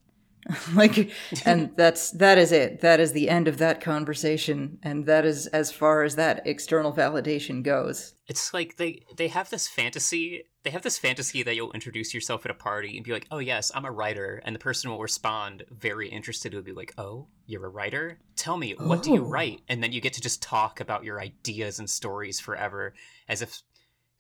like 0.74 1.12
and 1.44 1.70
that's 1.76 2.10
that 2.12 2.36
is 2.36 2.50
it 2.52 2.80
that 2.80 2.98
is 2.98 3.12
the 3.12 3.28
end 3.28 3.46
of 3.46 3.58
that 3.58 3.80
conversation 3.80 4.78
and 4.82 5.06
that 5.06 5.24
is 5.24 5.46
as 5.48 5.70
far 5.70 6.02
as 6.02 6.16
that 6.16 6.44
external 6.46 6.92
validation 6.92 7.62
goes 7.62 8.14
it's 8.26 8.52
like 8.52 8.76
they 8.76 9.04
they 9.16 9.28
have 9.28 9.50
this 9.50 9.68
fantasy 9.68 10.44
they 10.64 10.70
have 10.70 10.82
this 10.82 10.98
fantasy 10.98 11.42
that 11.42 11.54
you'll 11.54 11.72
introduce 11.72 12.12
yourself 12.12 12.44
at 12.44 12.50
a 12.50 12.54
party 12.54 12.96
and 12.96 13.04
be 13.04 13.12
like 13.12 13.26
oh 13.30 13.38
yes 13.38 13.70
i'm 13.74 13.84
a 13.84 13.90
writer 13.90 14.42
and 14.44 14.54
the 14.54 14.60
person 14.60 14.90
will 14.90 14.98
respond 14.98 15.64
very 15.70 16.08
interested 16.08 16.52
will 16.52 16.62
be 16.62 16.72
like 16.72 16.92
oh 16.98 17.26
you're 17.46 17.66
a 17.66 17.70
writer 17.70 18.18
tell 18.34 18.56
me 18.56 18.74
what 18.78 18.98
oh. 18.98 19.02
do 19.02 19.12
you 19.12 19.24
oh. 19.24 19.28
write 19.28 19.60
and 19.68 19.80
then 19.80 19.92
you 19.92 20.00
get 20.00 20.12
to 20.12 20.20
just 20.20 20.42
talk 20.42 20.80
about 20.80 21.04
your 21.04 21.20
ideas 21.20 21.78
and 21.78 21.88
stories 21.88 22.40
forever 22.40 22.94
as 23.28 23.42
if 23.42 23.62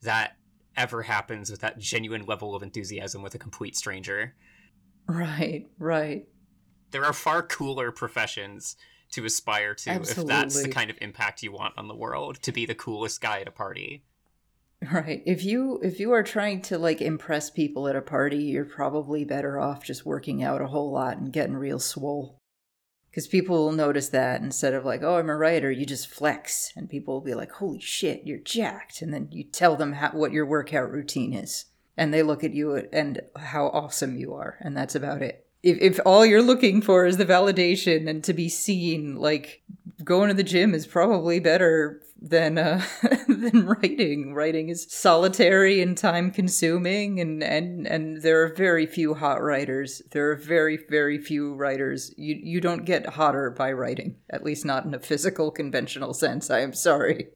that 0.02 0.36
ever 0.76 1.02
happens 1.02 1.50
with 1.50 1.60
that 1.60 1.78
genuine 1.78 2.24
level 2.24 2.54
of 2.54 2.62
enthusiasm 2.62 3.22
with 3.22 3.34
a 3.34 3.38
complete 3.38 3.76
stranger 3.76 4.34
Right, 5.06 5.68
right. 5.78 6.26
There 6.90 7.04
are 7.04 7.12
far 7.12 7.42
cooler 7.42 7.90
professions 7.90 8.76
to 9.12 9.24
aspire 9.24 9.74
to 9.74 9.90
Absolutely. 9.90 10.22
if 10.22 10.28
that's 10.28 10.62
the 10.62 10.68
kind 10.68 10.90
of 10.90 10.98
impact 11.00 11.42
you 11.42 11.52
want 11.52 11.74
on 11.76 11.88
the 11.88 11.94
world, 11.94 12.40
to 12.42 12.52
be 12.52 12.66
the 12.66 12.74
coolest 12.74 13.20
guy 13.20 13.40
at 13.40 13.48
a 13.48 13.52
party. 13.52 14.04
Right. 14.92 15.22
If 15.26 15.44
you 15.44 15.78
if 15.82 16.00
you 16.00 16.12
are 16.12 16.24
trying 16.24 16.62
to 16.62 16.78
like 16.78 17.00
impress 17.00 17.50
people 17.50 17.86
at 17.86 17.94
a 17.94 18.02
party, 18.02 18.38
you're 18.38 18.64
probably 18.64 19.24
better 19.24 19.60
off 19.60 19.84
just 19.84 20.04
working 20.04 20.42
out 20.42 20.60
a 20.60 20.66
whole 20.66 20.90
lot 20.90 21.18
and 21.18 21.32
getting 21.32 21.54
real 21.54 21.78
swole. 21.78 22.41
Cuz 23.14 23.26
people 23.26 23.56
will 23.56 23.72
notice 23.72 24.08
that 24.08 24.40
instead 24.40 24.74
of 24.74 24.84
like, 24.84 25.02
"Oh, 25.02 25.16
I'm 25.16 25.28
a 25.28 25.36
writer," 25.36 25.70
you 25.70 25.84
just 25.84 26.08
flex 26.08 26.72
and 26.76 26.88
people 26.88 27.14
will 27.14 27.20
be 27.20 27.34
like, 27.34 27.52
"Holy 27.52 27.80
shit, 27.80 28.22
you're 28.24 28.38
jacked." 28.38 29.02
And 29.02 29.12
then 29.12 29.28
you 29.30 29.44
tell 29.44 29.76
them 29.76 29.94
how, 29.94 30.10
what 30.12 30.32
your 30.32 30.46
workout 30.46 30.90
routine 30.90 31.32
is. 31.32 31.66
And 31.96 32.12
they 32.12 32.22
look 32.22 32.42
at 32.42 32.54
you 32.54 32.74
and 32.92 33.20
how 33.36 33.66
awesome 33.66 34.16
you 34.16 34.32
are, 34.32 34.56
and 34.60 34.76
that's 34.76 34.94
about 34.94 35.20
it. 35.22 35.46
If 35.62 35.78
if 35.80 36.00
all 36.06 36.24
you're 36.24 36.42
looking 36.42 36.80
for 36.80 37.04
is 37.04 37.18
the 37.18 37.26
validation 37.26 38.08
and 38.08 38.24
to 38.24 38.32
be 38.32 38.48
seen, 38.48 39.16
like 39.16 39.62
going 40.02 40.28
to 40.28 40.34
the 40.34 40.42
gym 40.42 40.74
is 40.74 40.86
probably 40.86 41.38
better 41.38 42.02
than 42.22 42.56
uh, 42.58 42.82
than 43.28 43.66
writing. 43.66 44.34
Writing 44.34 44.68
is 44.68 44.86
solitary 44.88 45.80
and 45.80 45.96
time 45.96 46.30
consuming, 46.30 47.20
and 47.20 47.42
and 47.42 47.86
and 47.86 48.22
there 48.22 48.42
are 48.42 48.54
very 48.54 48.86
few 48.86 49.14
hot 49.14 49.42
writers. 49.42 50.02
There 50.12 50.30
are 50.30 50.36
very 50.36 50.78
very 50.88 51.18
few 51.18 51.54
writers. 51.54 52.14
You 52.16 52.38
you 52.40 52.60
don't 52.60 52.84
get 52.84 53.06
hotter 53.06 53.50
by 53.50 53.72
writing, 53.72 54.16
at 54.30 54.44
least 54.44 54.64
not 54.64 54.84
in 54.84 54.94
a 54.94 55.00
physical 55.00 55.50
conventional 55.50 56.14
sense. 56.14 56.50
I 56.50 56.60
am 56.60 56.72
sorry. 56.72 57.28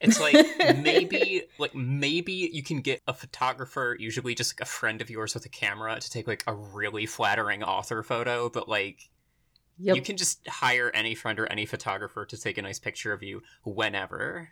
It's 0.00 0.20
like 0.20 0.34
maybe 0.78 1.42
like 1.58 1.74
maybe 1.74 2.50
you 2.52 2.62
can 2.62 2.80
get 2.80 3.02
a 3.06 3.12
photographer, 3.12 3.96
usually 3.98 4.34
just 4.34 4.54
like 4.54 4.66
a 4.66 4.70
friend 4.70 5.00
of 5.00 5.10
yours 5.10 5.34
with 5.34 5.44
a 5.44 5.50
camera, 5.50 5.98
to 5.98 6.10
take 6.10 6.28
like 6.28 6.44
a 6.46 6.54
really 6.54 7.06
flattering 7.06 7.62
author 7.62 8.02
photo, 8.02 8.48
but 8.48 8.68
like 8.68 9.08
Yep. 9.80 9.96
You 9.96 10.02
can 10.02 10.16
just 10.16 10.46
hire 10.46 10.90
any 10.92 11.14
friend 11.14 11.38
or 11.38 11.46
any 11.46 11.66
photographer 11.66 12.24
to 12.26 12.36
take 12.36 12.58
a 12.58 12.62
nice 12.62 12.78
picture 12.78 13.12
of 13.12 13.22
you 13.22 13.42
whenever. 13.64 14.50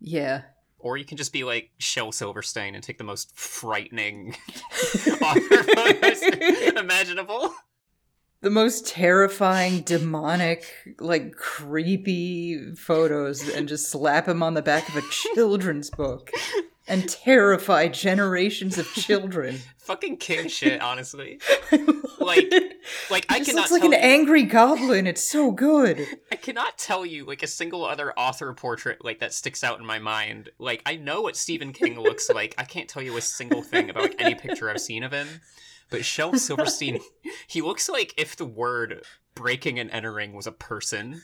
Yeah. 0.00 0.42
Or 0.78 0.96
you 0.96 1.04
can 1.04 1.16
just 1.16 1.32
be 1.32 1.42
like 1.42 1.70
Shel 1.78 2.12
Silverstein 2.12 2.74
and 2.74 2.84
take 2.84 2.98
the 2.98 3.04
most 3.04 3.36
frightening 3.36 4.36
author 5.20 5.62
photos 5.64 6.22
imaginable. 6.76 7.52
The 8.40 8.50
most 8.50 8.86
terrifying, 8.86 9.80
demonic, 9.80 10.72
like 11.00 11.34
creepy 11.34 12.74
photos 12.76 13.48
and 13.48 13.66
just 13.66 13.90
slap 13.90 14.28
him 14.28 14.44
on 14.44 14.54
the 14.54 14.62
back 14.62 14.88
of 14.88 14.96
a 14.96 15.02
children's 15.10 15.90
book 15.90 16.30
and 16.88 17.08
terrify 17.08 17.88
generations 17.88 18.78
of 18.78 18.86
children. 18.92 19.58
Fucking 19.78 20.18
king 20.18 20.48
shit, 20.48 20.80
honestly. 20.82 21.40
like, 22.18 22.52
like 23.10 23.26
I 23.28 23.40
cannot. 23.40 23.54
Looks 23.54 23.70
like 23.70 23.84
an 23.84 23.92
you, 23.92 23.98
angry 23.98 24.42
goblin. 24.42 25.06
It's 25.06 25.22
so 25.22 25.50
good. 25.50 26.06
I 26.32 26.36
cannot 26.36 26.76
tell 26.76 27.06
you 27.06 27.24
like 27.24 27.42
a 27.42 27.46
single 27.46 27.84
other 27.84 28.12
author 28.12 28.52
portrait 28.52 29.04
like 29.04 29.20
that 29.20 29.32
sticks 29.32 29.64
out 29.64 29.78
in 29.78 29.86
my 29.86 29.98
mind. 29.98 30.50
Like 30.58 30.82
I 30.84 30.96
know 30.96 31.22
what 31.22 31.36
Stephen 31.36 31.72
King 31.72 31.98
looks 31.98 32.28
like. 32.28 32.54
I 32.58 32.64
can't 32.64 32.88
tell 32.88 33.02
you 33.02 33.16
a 33.16 33.22
single 33.22 33.62
thing 33.62 33.88
about 33.88 34.02
like 34.02 34.16
any 34.18 34.34
picture 34.34 34.68
I've 34.68 34.80
seen 34.80 35.02
of 35.02 35.12
him. 35.12 35.28
But 35.90 36.04
Shel 36.04 36.34
Silverstein, 36.34 37.00
he 37.46 37.62
looks 37.62 37.88
like 37.88 38.12
if 38.18 38.36
the 38.36 38.44
word 38.44 39.04
breaking 39.34 39.78
and 39.78 39.90
entering 39.90 40.34
was 40.34 40.46
a 40.46 40.52
person. 40.52 41.22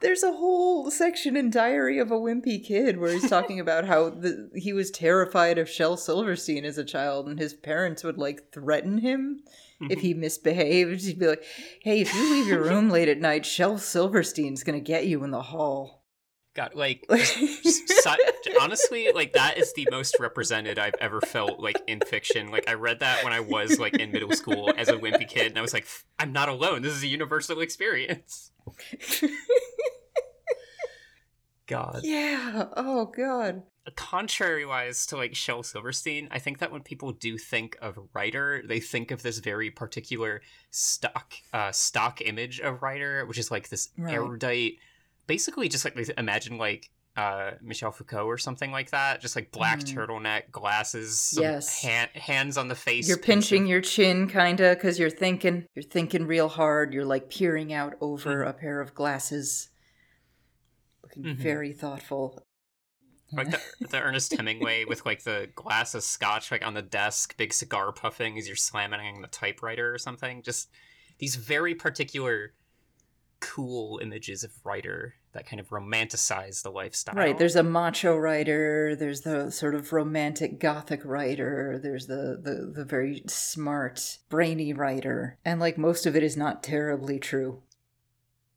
There's 0.00 0.22
a 0.22 0.32
whole 0.32 0.90
section 0.90 1.36
in 1.36 1.50
Diary 1.50 1.98
of 1.98 2.10
a 2.10 2.16
Wimpy 2.16 2.64
Kid 2.64 2.98
where 2.98 3.12
he's 3.12 3.28
talking 3.30 3.60
about 3.60 3.86
how 3.86 4.10
the, 4.10 4.50
he 4.54 4.72
was 4.72 4.90
terrified 4.90 5.58
of 5.58 5.70
Shel 5.70 5.96
Silverstein 5.96 6.64
as 6.64 6.78
a 6.78 6.84
child, 6.84 7.28
and 7.28 7.38
his 7.38 7.54
parents 7.54 8.04
would 8.04 8.18
like 8.18 8.52
threaten 8.52 8.98
him 8.98 9.42
if 9.80 9.98
mm-hmm. 9.98 10.00
he 10.00 10.14
misbehaved. 10.14 11.02
He'd 11.02 11.18
be 11.18 11.26
like, 11.26 11.44
"Hey, 11.82 12.00
if 12.00 12.14
you 12.14 12.30
leave 12.30 12.46
your 12.46 12.62
room 12.62 12.90
late 12.90 13.08
at 13.08 13.20
night, 13.20 13.46
Shel 13.46 13.78
Silverstein's 13.78 14.64
gonna 14.64 14.80
get 14.80 15.06
you 15.06 15.24
in 15.24 15.30
the 15.30 15.42
hall." 15.42 16.04
God, 16.56 16.74
like 16.74 17.06
honestly, 18.60 19.12
like 19.12 19.34
that 19.34 19.58
is 19.58 19.74
the 19.74 19.86
most 19.90 20.16
represented 20.18 20.78
I've 20.78 20.94
ever 21.00 21.20
felt 21.20 21.60
like 21.60 21.78
in 21.86 22.00
fiction. 22.00 22.50
Like 22.50 22.68
I 22.68 22.72
read 22.72 23.00
that 23.00 23.22
when 23.22 23.34
I 23.34 23.40
was 23.40 23.78
like 23.78 23.98
in 23.98 24.10
middle 24.10 24.32
school 24.32 24.72
as 24.76 24.88
a 24.88 24.94
wimpy 24.94 25.28
kid, 25.28 25.48
and 25.48 25.58
I 25.58 25.60
was 25.60 25.74
like, 25.74 25.86
I'm 26.18 26.32
not 26.32 26.48
alone. 26.48 26.80
This 26.80 26.94
is 26.94 27.02
a 27.02 27.08
universal 27.08 27.60
experience. 27.60 28.52
God. 31.66 32.00
Yeah. 32.02 32.66
Oh 32.76 33.06
God. 33.06 33.62
Contrary 33.94 34.66
wise 34.66 35.06
to 35.06 35.16
like 35.16 35.34
Shel 35.34 35.62
Silverstein, 35.62 36.28
I 36.30 36.38
think 36.38 36.58
that 36.58 36.72
when 36.72 36.82
people 36.82 37.12
do 37.12 37.38
think 37.38 37.76
of 37.80 37.98
writer, 38.12 38.62
they 38.64 38.80
think 38.80 39.10
of 39.10 39.22
this 39.22 39.38
very 39.38 39.70
particular 39.70 40.42
stock 40.70 41.34
uh, 41.52 41.70
stock 41.72 42.20
image 42.20 42.60
of 42.60 42.82
writer, 42.82 43.24
which 43.26 43.38
is 43.38 43.50
like 43.50 43.68
this 43.68 43.90
right. 43.96 44.14
erudite, 44.14 44.78
basically 45.26 45.68
just 45.68 45.84
like 45.84 45.94
they 45.94 46.04
imagine 46.18 46.58
like 46.58 46.90
uh, 47.16 47.52
Michel 47.62 47.90
Foucault 47.90 48.26
or 48.26 48.38
something 48.38 48.70
like 48.70 48.90
that. 48.90 49.20
Just 49.20 49.36
like 49.36 49.50
black 49.50 49.80
mm. 49.80 49.94
turtleneck, 49.94 50.50
glasses, 50.50 51.36
yes, 51.40 51.82
hand, 51.82 52.10
hands 52.14 52.58
on 52.58 52.68
the 52.68 52.74
face. 52.74 53.08
You're 53.08 53.16
pinching 53.16 53.66
your 53.66 53.80
chin, 53.80 54.28
kinda, 54.28 54.74
because 54.74 54.98
you're 54.98 55.10
thinking. 55.10 55.66
You're 55.74 55.82
thinking 55.82 56.26
real 56.26 56.48
hard. 56.48 56.92
You're 56.92 57.06
like 57.06 57.30
peering 57.30 57.72
out 57.72 57.94
over 58.00 58.44
mm. 58.44 58.48
a 58.48 58.52
pair 58.52 58.80
of 58.80 58.94
glasses, 58.94 59.70
mm-hmm. 61.16 61.42
very 61.42 61.72
thoughtful. 61.72 62.42
Like 63.32 63.50
the, 63.50 63.60
the 63.90 64.00
Ernest 64.00 64.36
Hemingway 64.36 64.84
with 64.84 65.04
like 65.04 65.24
the 65.24 65.48
glass 65.54 65.94
of 65.94 66.02
scotch 66.02 66.50
like 66.50 66.64
on 66.64 66.74
the 66.74 66.82
desk, 66.82 67.36
big 67.36 67.52
cigar 67.52 67.92
puffing 67.92 68.38
as 68.38 68.46
you're 68.46 68.56
slamming 68.56 69.22
the 69.22 69.28
typewriter 69.28 69.92
or 69.92 69.98
something. 69.98 70.42
Just 70.42 70.70
these 71.18 71.36
very 71.36 71.74
particular 71.74 72.52
cool 73.40 73.98
images 74.02 74.44
of 74.44 74.52
writer 74.64 75.14
that 75.32 75.46
kind 75.46 75.60
of 75.60 75.68
romanticize 75.68 76.62
the 76.62 76.70
lifestyle. 76.70 77.14
Right. 77.14 77.36
There's 77.36 77.56
a 77.56 77.62
macho 77.62 78.16
writer. 78.16 78.96
There's 78.96 79.20
the 79.20 79.50
sort 79.50 79.74
of 79.74 79.92
romantic 79.92 80.58
gothic 80.58 81.04
writer. 81.04 81.78
There's 81.82 82.06
the, 82.06 82.40
the, 82.42 82.72
the 82.74 82.84
very 82.84 83.22
smart, 83.26 84.18
brainy 84.30 84.72
writer. 84.72 85.38
And 85.44 85.60
like 85.60 85.76
most 85.76 86.06
of 86.06 86.16
it 86.16 86.22
is 86.22 86.36
not 86.36 86.62
terribly 86.62 87.18
true. 87.18 87.62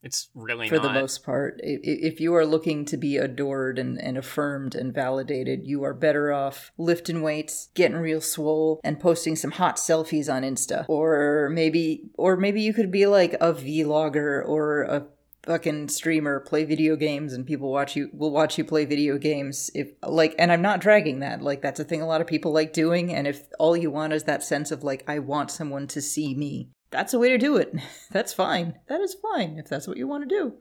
It's 0.02 0.30
really 0.34 0.68
for 0.68 0.76
not. 0.76 0.82
the 0.82 0.92
most 0.92 1.24
part. 1.24 1.60
If 1.62 2.20
you 2.20 2.34
are 2.34 2.46
looking 2.46 2.84
to 2.86 2.96
be 2.96 3.18
adored 3.18 3.78
and, 3.78 4.00
and 4.00 4.16
affirmed 4.16 4.74
and 4.74 4.94
validated, 4.94 5.66
you 5.66 5.82
are 5.84 5.92
better 5.92 6.32
off 6.32 6.72
lifting 6.78 7.22
weights, 7.22 7.68
getting 7.74 7.98
real 7.98 8.20
swole, 8.20 8.80
and 8.82 8.98
posting 8.98 9.36
some 9.36 9.52
hot 9.52 9.76
selfies 9.76 10.32
on 10.32 10.42
Insta. 10.42 10.86
Or 10.88 11.50
maybe, 11.52 12.10
or 12.14 12.36
maybe 12.36 12.62
you 12.62 12.72
could 12.72 12.90
be 12.90 13.06
like 13.06 13.34
a 13.34 13.52
vlogger 13.52 14.42
or 14.46 14.82
a 14.82 15.06
fucking 15.42 15.88
streamer 15.88 16.40
play 16.40 16.64
video 16.64 16.96
games 16.96 17.32
and 17.32 17.46
people 17.46 17.72
watch 17.72 17.96
you 17.96 18.10
will 18.12 18.30
watch 18.30 18.58
you 18.58 18.64
play 18.64 18.84
video 18.84 19.16
games 19.16 19.70
if 19.74 19.90
like 20.06 20.34
and 20.38 20.52
i'm 20.52 20.60
not 20.60 20.80
dragging 20.80 21.20
that 21.20 21.40
like 21.40 21.62
that's 21.62 21.80
a 21.80 21.84
thing 21.84 22.02
a 22.02 22.06
lot 22.06 22.20
of 22.20 22.26
people 22.26 22.52
like 22.52 22.74
doing 22.74 23.12
and 23.12 23.26
if 23.26 23.48
all 23.58 23.74
you 23.74 23.90
want 23.90 24.12
is 24.12 24.24
that 24.24 24.42
sense 24.42 24.70
of 24.70 24.84
like 24.84 25.02
i 25.08 25.18
want 25.18 25.50
someone 25.50 25.86
to 25.86 26.02
see 26.02 26.34
me 26.34 26.68
that's 26.90 27.14
a 27.14 27.18
way 27.18 27.28
to 27.28 27.38
do 27.38 27.56
it 27.56 27.74
that's 28.10 28.32
fine 28.32 28.74
that 28.88 29.00
is 29.00 29.14
fine 29.14 29.58
if 29.58 29.68
that's 29.68 29.86
what 29.86 29.96
you 29.96 30.06
want 30.06 30.28
to 30.28 30.34
do 30.34 30.54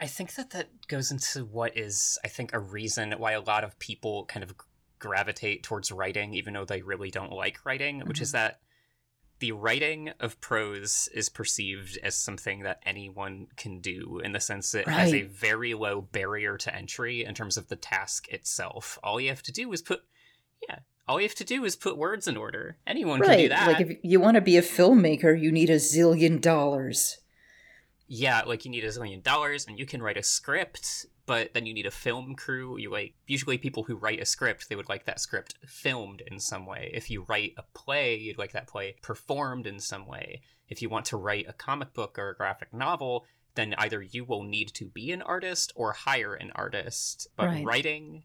i 0.00 0.06
think 0.06 0.34
that 0.34 0.50
that 0.50 0.68
goes 0.88 1.10
into 1.10 1.44
what 1.44 1.76
is 1.76 2.18
i 2.24 2.28
think 2.28 2.52
a 2.52 2.58
reason 2.58 3.12
why 3.12 3.32
a 3.32 3.40
lot 3.40 3.64
of 3.64 3.78
people 3.78 4.24
kind 4.26 4.42
of 4.42 4.54
gravitate 4.98 5.62
towards 5.62 5.92
writing 5.92 6.34
even 6.34 6.54
though 6.54 6.64
they 6.64 6.82
really 6.82 7.10
don't 7.10 7.32
like 7.32 7.64
writing 7.64 7.98
mm-hmm. 7.98 8.08
which 8.08 8.20
is 8.20 8.32
that 8.32 8.60
the 9.40 9.52
writing 9.52 10.10
of 10.20 10.40
prose 10.40 11.08
is 11.12 11.28
perceived 11.28 11.98
as 12.02 12.14
something 12.14 12.62
that 12.62 12.80
anyone 12.86 13.46
can 13.56 13.80
do 13.80 14.20
in 14.24 14.32
the 14.32 14.40
sense 14.40 14.72
that 14.72 14.82
it 14.82 14.88
has 14.88 15.12
a 15.12 15.22
very 15.22 15.74
low 15.74 16.00
barrier 16.00 16.56
to 16.56 16.74
entry 16.74 17.24
in 17.24 17.34
terms 17.34 17.56
of 17.56 17.68
the 17.68 17.76
task 17.76 18.28
itself. 18.28 18.98
All 19.02 19.20
you 19.20 19.28
have 19.30 19.42
to 19.42 19.52
do 19.52 19.72
is 19.72 19.82
put, 19.82 20.00
yeah, 20.68 20.78
all 21.06 21.20
you 21.20 21.26
have 21.26 21.34
to 21.36 21.44
do 21.44 21.64
is 21.64 21.76
put 21.76 21.98
words 21.98 22.26
in 22.26 22.36
order. 22.36 22.78
Anyone 22.86 23.20
right. 23.20 23.30
can 23.30 23.38
do 23.38 23.48
that. 23.50 23.66
Like 23.66 23.80
if 23.80 23.98
you 24.02 24.20
want 24.20 24.36
to 24.36 24.40
be 24.40 24.56
a 24.56 24.62
filmmaker, 24.62 25.38
you 25.38 25.52
need 25.52 25.70
a 25.70 25.76
zillion 25.76 26.40
dollars. 26.40 27.18
Yeah, 28.06 28.42
like 28.42 28.64
you 28.64 28.70
need 28.70 28.84
a 28.84 28.88
zillion 28.88 29.22
dollars 29.22 29.66
and 29.66 29.78
you 29.78 29.86
can 29.86 30.02
write 30.02 30.16
a 30.16 30.22
script 30.22 31.06
but 31.26 31.54
then 31.54 31.66
you 31.66 31.74
need 31.74 31.86
a 31.86 31.90
film 31.90 32.34
crew. 32.34 32.76
You 32.78 32.90
like 32.90 33.14
usually 33.26 33.58
people 33.58 33.84
who 33.84 33.96
write 33.96 34.20
a 34.20 34.26
script, 34.26 34.68
they 34.68 34.76
would 34.76 34.88
like 34.88 35.04
that 35.04 35.20
script 35.20 35.54
filmed 35.66 36.22
in 36.26 36.38
some 36.38 36.66
way. 36.66 36.90
If 36.92 37.10
you 37.10 37.24
write 37.28 37.54
a 37.56 37.62
play, 37.74 38.16
you'd 38.16 38.38
like 38.38 38.52
that 38.52 38.66
play 38.66 38.96
performed 39.02 39.66
in 39.66 39.80
some 39.80 40.06
way. 40.06 40.42
If 40.68 40.82
you 40.82 40.88
want 40.88 41.06
to 41.06 41.16
write 41.16 41.46
a 41.48 41.52
comic 41.52 41.94
book 41.94 42.18
or 42.18 42.30
a 42.30 42.36
graphic 42.36 42.72
novel, 42.72 43.24
then 43.54 43.74
either 43.78 44.02
you 44.02 44.24
will 44.24 44.42
need 44.42 44.74
to 44.74 44.86
be 44.86 45.12
an 45.12 45.22
artist 45.22 45.72
or 45.76 45.92
hire 45.92 46.34
an 46.34 46.52
artist. 46.54 47.28
But 47.36 47.46
right. 47.46 47.64
writing 47.64 48.24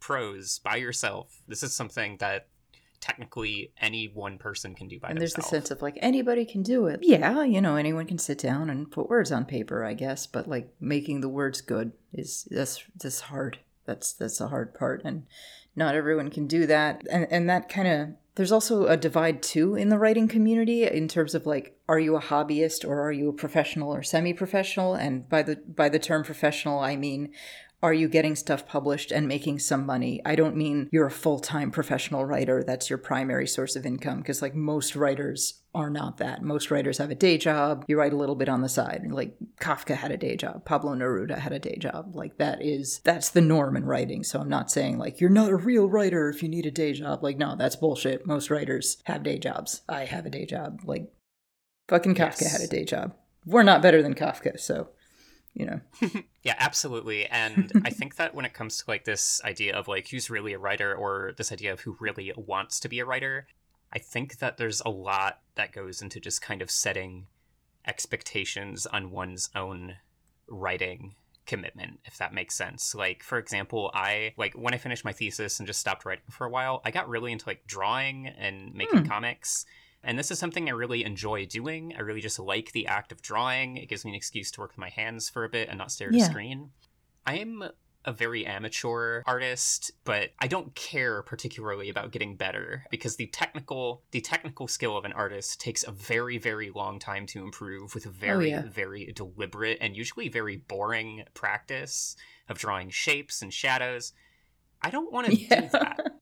prose 0.00 0.58
by 0.60 0.76
yourself, 0.76 1.42
this 1.48 1.62
is 1.62 1.72
something 1.72 2.16
that 2.18 2.46
technically 3.00 3.70
any 3.80 4.08
one 4.08 4.38
person 4.38 4.74
can 4.74 4.88
do 4.88 4.98
by 4.98 5.08
and 5.08 5.18
themselves. 5.18 5.34
there's 5.34 5.44
the 5.44 5.48
sense 5.48 5.70
of 5.70 5.80
like 5.82 5.96
anybody 6.02 6.44
can 6.44 6.64
do 6.64 6.88
it 6.88 6.98
yeah 7.00 7.44
you 7.44 7.60
know 7.60 7.76
anyone 7.76 8.04
can 8.04 8.18
sit 8.18 8.36
down 8.38 8.68
and 8.68 8.90
put 8.90 9.08
words 9.08 9.30
on 9.30 9.44
paper 9.44 9.84
i 9.84 9.94
guess 9.94 10.26
but 10.26 10.48
like 10.48 10.68
making 10.80 11.20
the 11.20 11.28
words 11.28 11.60
good 11.60 11.92
is 12.12 12.48
that's 12.50 12.82
that's 13.00 13.20
hard 13.20 13.58
That's 13.86 14.12
that's 14.12 14.38
the 14.38 14.48
hard 14.48 14.74
part, 14.74 15.00
and 15.04 15.24
not 15.74 15.94
everyone 15.94 16.28
can 16.28 16.46
do 16.46 16.66
that. 16.66 17.02
And 17.10 17.26
and 17.30 17.48
that 17.48 17.70
kind 17.70 17.88
of 17.88 18.08
there's 18.34 18.52
also 18.52 18.86
a 18.86 18.96
divide 18.98 19.42
too 19.42 19.74
in 19.76 19.88
the 19.88 19.98
writing 19.98 20.28
community 20.28 20.84
in 20.84 21.08
terms 21.08 21.34
of 21.34 21.46
like 21.46 21.74
are 21.88 21.98
you 21.98 22.14
a 22.14 22.20
hobbyist 22.20 22.84
or 22.86 23.00
are 23.00 23.12
you 23.12 23.30
a 23.30 23.32
professional 23.32 23.94
or 23.94 24.02
semi-professional 24.02 24.94
and 24.94 25.26
by 25.28 25.42
the 25.42 25.56
by 25.56 25.88
the 25.88 25.98
term 25.98 26.22
professional 26.22 26.78
i 26.80 26.94
mean 26.96 27.32
are 27.82 27.92
you 27.92 28.08
getting 28.08 28.34
stuff 28.34 28.66
published 28.66 29.12
and 29.12 29.28
making 29.28 29.60
some 29.60 29.86
money? 29.86 30.20
I 30.24 30.34
don't 30.34 30.56
mean 30.56 30.88
you're 30.90 31.06
a 31.06 31.10
full 31.10 31.38
time 31.38 31.70
professional 31.70 32.24
writer, 32.24 32.64
that's 32.64 32.90
your 32.90 32.98
primary 32.98 33.46
source 33.46 33.76
of 33.76 33.86
income, 33.86 34.18
because 34.18 34.42
like 34.42 34.54
most 34.54 34.96
writers 34.96 35.62
are 35.74 35.90
not 35.90 36.16
that. 36.16 36.42
Most 36.42 36.70
writers 36.70 36.98
have 36.98 37.10
a 37.10 37.14
day 37.14 37.38
job, 37.38 37.84
you 37.86 37.96
write 37.96 38.12
a 38.12 38.16
little 38.16 38.34
bit 38.34 38.48
on 38.48 38.62
the 38.62 38.68
side. 38.68 39.06
Like 39.08 39.36
Kafka 39.60 39.94
had 39.94 40.10
a 40.10 40.16
day 40.16 40.36
job, 40.36 40.64
Pablo 40.64 40.94
Neruda 40.94 41.38
had 41.38 41.52
a 41.52 41.60
day 41.60 41.76
job. 41.76 42.16
Like 42.16 42.38
that 42.38 42.62
is, 42.62 43.00
that's 43.04 43.30
the 43.30 43.40
norm 43.40 43.76
in 43.76 43.84
writing. 43.84 44.24
So 44.24 44.40
I'm 44.40 44.48
not 44.48 44.70
saying 44.70 44.98
like 44.98 45.20
you're 45.20 45.30
not 45.30 45.50
a 45.50 45.56
real 45.56 45.88
writer 45.88 46.28
if 46.28 46.42
you 46.42 46.48
need 46.48 46.66
a 46.66 46.72
day 46.72 46.92
job. 46.92 47.22
Like, 47.22 47.38
no, 47.38 47.54
that's 47.56 47.76
bullshit. 47.76 48.26
Most 48.26 48.50
writers 48.50 48.98
have 49.04 49.22
day 49.22 49.38
jobs. 49.38 49.82
I 49.88 50.04
have 50.04 50.26
a 50.26 50.30
day 50.30 50.46
job. 50.46 50.80
Like, 50.84 51.12
fucking 51.88 52.14
Kafka 52.16 52.42
yes. 52.42 52.52
had 52.52 52.60
a 52.60 52.66
day 52.66 52.84
job. 52.84 53.14
We're 53.46 53.62
not 53.62 53.82
better 53.82 54.02
than 54.02 54.14
Kafka, 54.14 54.58
so 54.58 54.88
you 55.54 55.66
know. 55.66 55.80
yeah, 56.42 56.54
absolutely. 56.58 57.26
And 57.26 57.72
I 57.84 57.90
think 57.90 58.16
that 58.16 58.34
when 58.34 58.44
it 58.44 58.54
comes 58.54 58.78
to 58.78 58.84
like 58.88 59.04
this 59.04 59.40
idea 59.44 59.74
of 59.74 59.88
like 59.88 60.08
who's 60.08 60.30
really 60.30 60.52
a 60.52 60.58
writer 60.58 60.94
or 60.94 61.32
this 61.36 61.52
idea 61.52 61.72
of 61.72 61.80
who 61.80 61.96
really 62.00 62.32
wants 62.36 62.80
to 62.80 62.88
be 62.88 63.00
a 63.00 63.04
writer, 63.04 63.46
I 63.92 63.98
think 63.98 64.38
that 64.38 64.56
there's 64.56 64.82
a 64.84 64.90
lot 64.90 65.40
that 65.54 65.72
goes 65.72 66.02
into 66.02 66.20
just 66.20 66.42
kind 66.42 66.62
of 66.62 66.70
setting 66.70 67.26
expectations 67.86 68.86
on 68.86 69.10
one's 69.10 69.50
own 69.54 69.96
writing 70.46 71.14
commitment 71.46 71.98
if 72.04 72.18
that 72.18 72.34
makes 72.34 72.54
sense 72.54 72.94
like 72.94 73.22
for 73.22 73.38
example 73.38 73.90
i 73.94 74.34
like 74.36 74.52
when 74.52 74.74
i 74.74 74.76
finished 74.76 75.02
my 75.02 75.14
thesis 75.14 75.58
and 75.58 75.66
just 75.66 75.80
stopped 75.80 76.04
writing 76.04 76.22
for 76.28 76.46
a 76.46 76.50
while 76.50 76.82
i 76.84 76.90
got 76.90 77.08
really 77.08 77.32
into 77.32 77.48
like 77.48 77.66
drawing 77.66 78.26
and 78.26 78.74
making 78.74 79.00
hmm. 79.00 79.06
comics 79.06 79.64
and 80.04 80.18
this 80.18 80.30
is 80.30 80.38
something 80.38 80.68
I 80.68 80.72
really 80.72 81.04
enjoy 81.04 81.46
doing. 81.46 81.94
I 81.96 82.00
really 82.00 82.20
just 82.20 82.38
like 82.38 82.72
the 82.72 82.86
act 82.86 83.12
of 83.12 83.22
drawing. 83.22 83.76
It 83.76 83.88
gives 83.88 84.04
me 84.04 84.12
an 84.12 84.14
excuse 84.14 84.50
to 84.52 84.60
work 84.60 84.70
with 84.70 84.78
my 84.78 84.90
hands 84.90 85.28
for 85.28 85.44
a 85.44 85.48
bit 85.48 85.68
and 85.68 85.78
not 85.78 85.90
stare 85.90 86.08
at 86.08 86.14
yeah. 86.14 86.24
a 86.24 86.30
screen. 86.30 86.70
I 87.26 87.38
am 87.38 87.68
a 88.04 88.12
very 88.12 88.46
amateur 88.46 89.22
artist, 89.26 89.90
but 90.04 90.30
I 90.38 90.46
don't 90.46 90.74
care 90.74 91.22
particularly 91.22 91.90
about 91.90 92.12
getting 92.12 92.36
better 92.36 92.84
because 92.90 93.16
the 93.16 93.26
technical 93.26 94.02
the 94.12 94.20
technical 94.20 94.68
skill 94.68 94.96
of 94.96 95.04
an 95.04 95.12
artist 95.12 95.60
takes 95.60 95.84
a 95.86 95.90
very 95.90 96.38
very 96.38 96.70
long 96.70 96.98
time 96.98 97.26
to 97.26 97.42
improve 97.42 97.94
with 97.94 98.06
a 98.06 98.08
oh, 98.08 98.12
very 98.12 98.54
oh, 98.54 98.60
yeah. 98.60 98.62
very 98.66 99.12
deliberate 99.14 99.78
and 99.80 99.96
usually 99.96 100.28
very 100.28 100.56
boring 100.56 101.24
practice 101.34 102.16
of 102.48 102.56
drawing 102.56 102.88
shapes 102.88 103.42
and 103.42 103.52
shadows. 103.52 104.12
I 104.80 104.90
don't 104.90 105.12
want 105.12 105.26
to 105.26 105.34
yeah. 105.36 105.60
do 105.60 105.68
that 105.72 106.17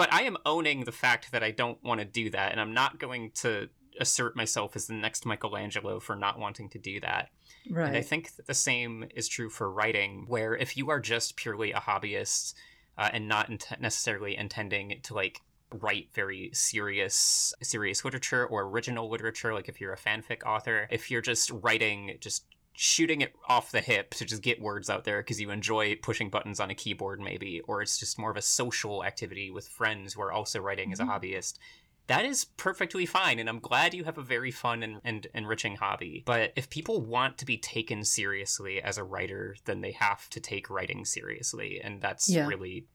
but 0.00 0.10
I 0.14 0.22
am 0.22 0.38
owning 0.46 0.84
the 0.84 0.92
fact 0.92 1.30
that 1.32 1.42
I 1.42 1.50
don't 1.50 1.76
want 1.84 2.00
to 2.00 2.06
do 2.06 2.30
that, 2.30 2.52
and 2.52 2.58
I'm 2.58 2.72
not 2.72 2.98
going 2.98 3.32
to 3.42 3.68
assert 4.00 4.34
myself 4.34 4.74
as 4.74 4.86
the 4.86 4.94
next 4.94 5.26
Michelangelo 5.26 6.00
for 6.00 6.16
not 6.16 6.38
wanting 6.38 6.70
to 6.70 6.78
do 6.78 7.00
that. 7.00 7.28
Right. 7.68 7.88
And 7.88 7.94
I 7.94 8.00
think 8.00 8.30
the 8.46 8.54
same 8.54 9.04
is 9.14 9.28
true 9.28 9.50
for 9.50 9.70
writing, 9.70 10.24
where 10.26 10.56
if 10.56 10.74
you 10.74 10.88
are 10.88 11.00
just 11.00 11.36
purely 11.36 11.72
a 11.72 11.80
hobbyist 11.80 12.54
uh, 12.96 13.10
and 13.12 13.28
not 13.28 13.50
int- 13.50 13.78
necessarily 13.78 14.38
intending 14.38 15.00
to 15.02 15.12
like 15.12 15.42
write 15.70 16.08
very 16.14 16.48
serious 16.54 17.52
serious 17.62 18.02
literature 18.02 18.46
or 18.46 18.62
original 18.62 19.08
literature 19.08 19.54
like 19.54 19.68
if 19.68 19.80
you're 19.80 19.92
a 19.92 19.96
fanfic 19.96 20.44
author 20.44 20.88
if 20.90 21.12
you're 21.12 21.20
just 21.20 21.48
writing 21.62 22.16
just 22.18 22.44
shooting 22.72 23.20
it 23.20 23.34
off 23.48 23.72
the 23.72 23.80
hip 23.80 24.14
to 24.14 24.24
just 24.24 24.42
get 24.42 24.60
words 24.60 24.88
out 24.88 25.04
there 25.04 25.20
because 25.20 25.40
you 25.40 25.50
enjoy 25.50 25.96
pushing 25.96 26.30
buttons 26.30 26.60
on 26.60 26.70
a 26.70 26.74
keyboard 26.74 27.20
maybe 27.20 27.60
or 27.66 27.82
it's 27.82 27.98
just 27.98 28.18
more 28.18 28.30
of 28.30 28.36
a 28.36 28.42
social 28.42 29.04
activity 29.04 29.50
with 29.50 29.68
friends 29.68 30.14
who 30.14 30.22
are 30.22 30.32
also 30.32 30.60
writing 30.60 30.86
mm-hmm. 30.86 30.92
as 30.94 31.00
a 31.00 31.02
mm-hmm. 31.02 31.12
hobbyist 31.12 31.58
that 32.06 32.24
is 32.24 32.44
perfectly 32.44 33.04
fine 33.04 33.38
and 33.38 33.48
i'm 33.48 33.58
glad 33.58 33.92
you 33.92 34.04
have 34.04 34.18
a 34.18 34.22
very 34.22 34.50
fun 34.50 34.82
and, 34.82 35.00
and 35.04 35.26
enriching 35.34 35.76
hobby 35.76 36.22
but 36.24 36.52
if 36.56 36.70
people 36.70 37.02
want 37.02 37.36
to 37.36 37.44
be 37.44 37.58
taken 37.58 38.04
seriously 38.04 38.80
as 38.80 38.96
a 38.96 39.04
writer 39.04 39.56
then 39.64 39.80
they 39.80 39.92
have 39.92 40.30
to 40.30 40.40
take 40.40 40.70
writing 40.70 41.04
seriously 41.04 41.80
and 41.82 42.00
that's 42.00 42.30
yeah. 42.30 42.46
really 42.46 42.86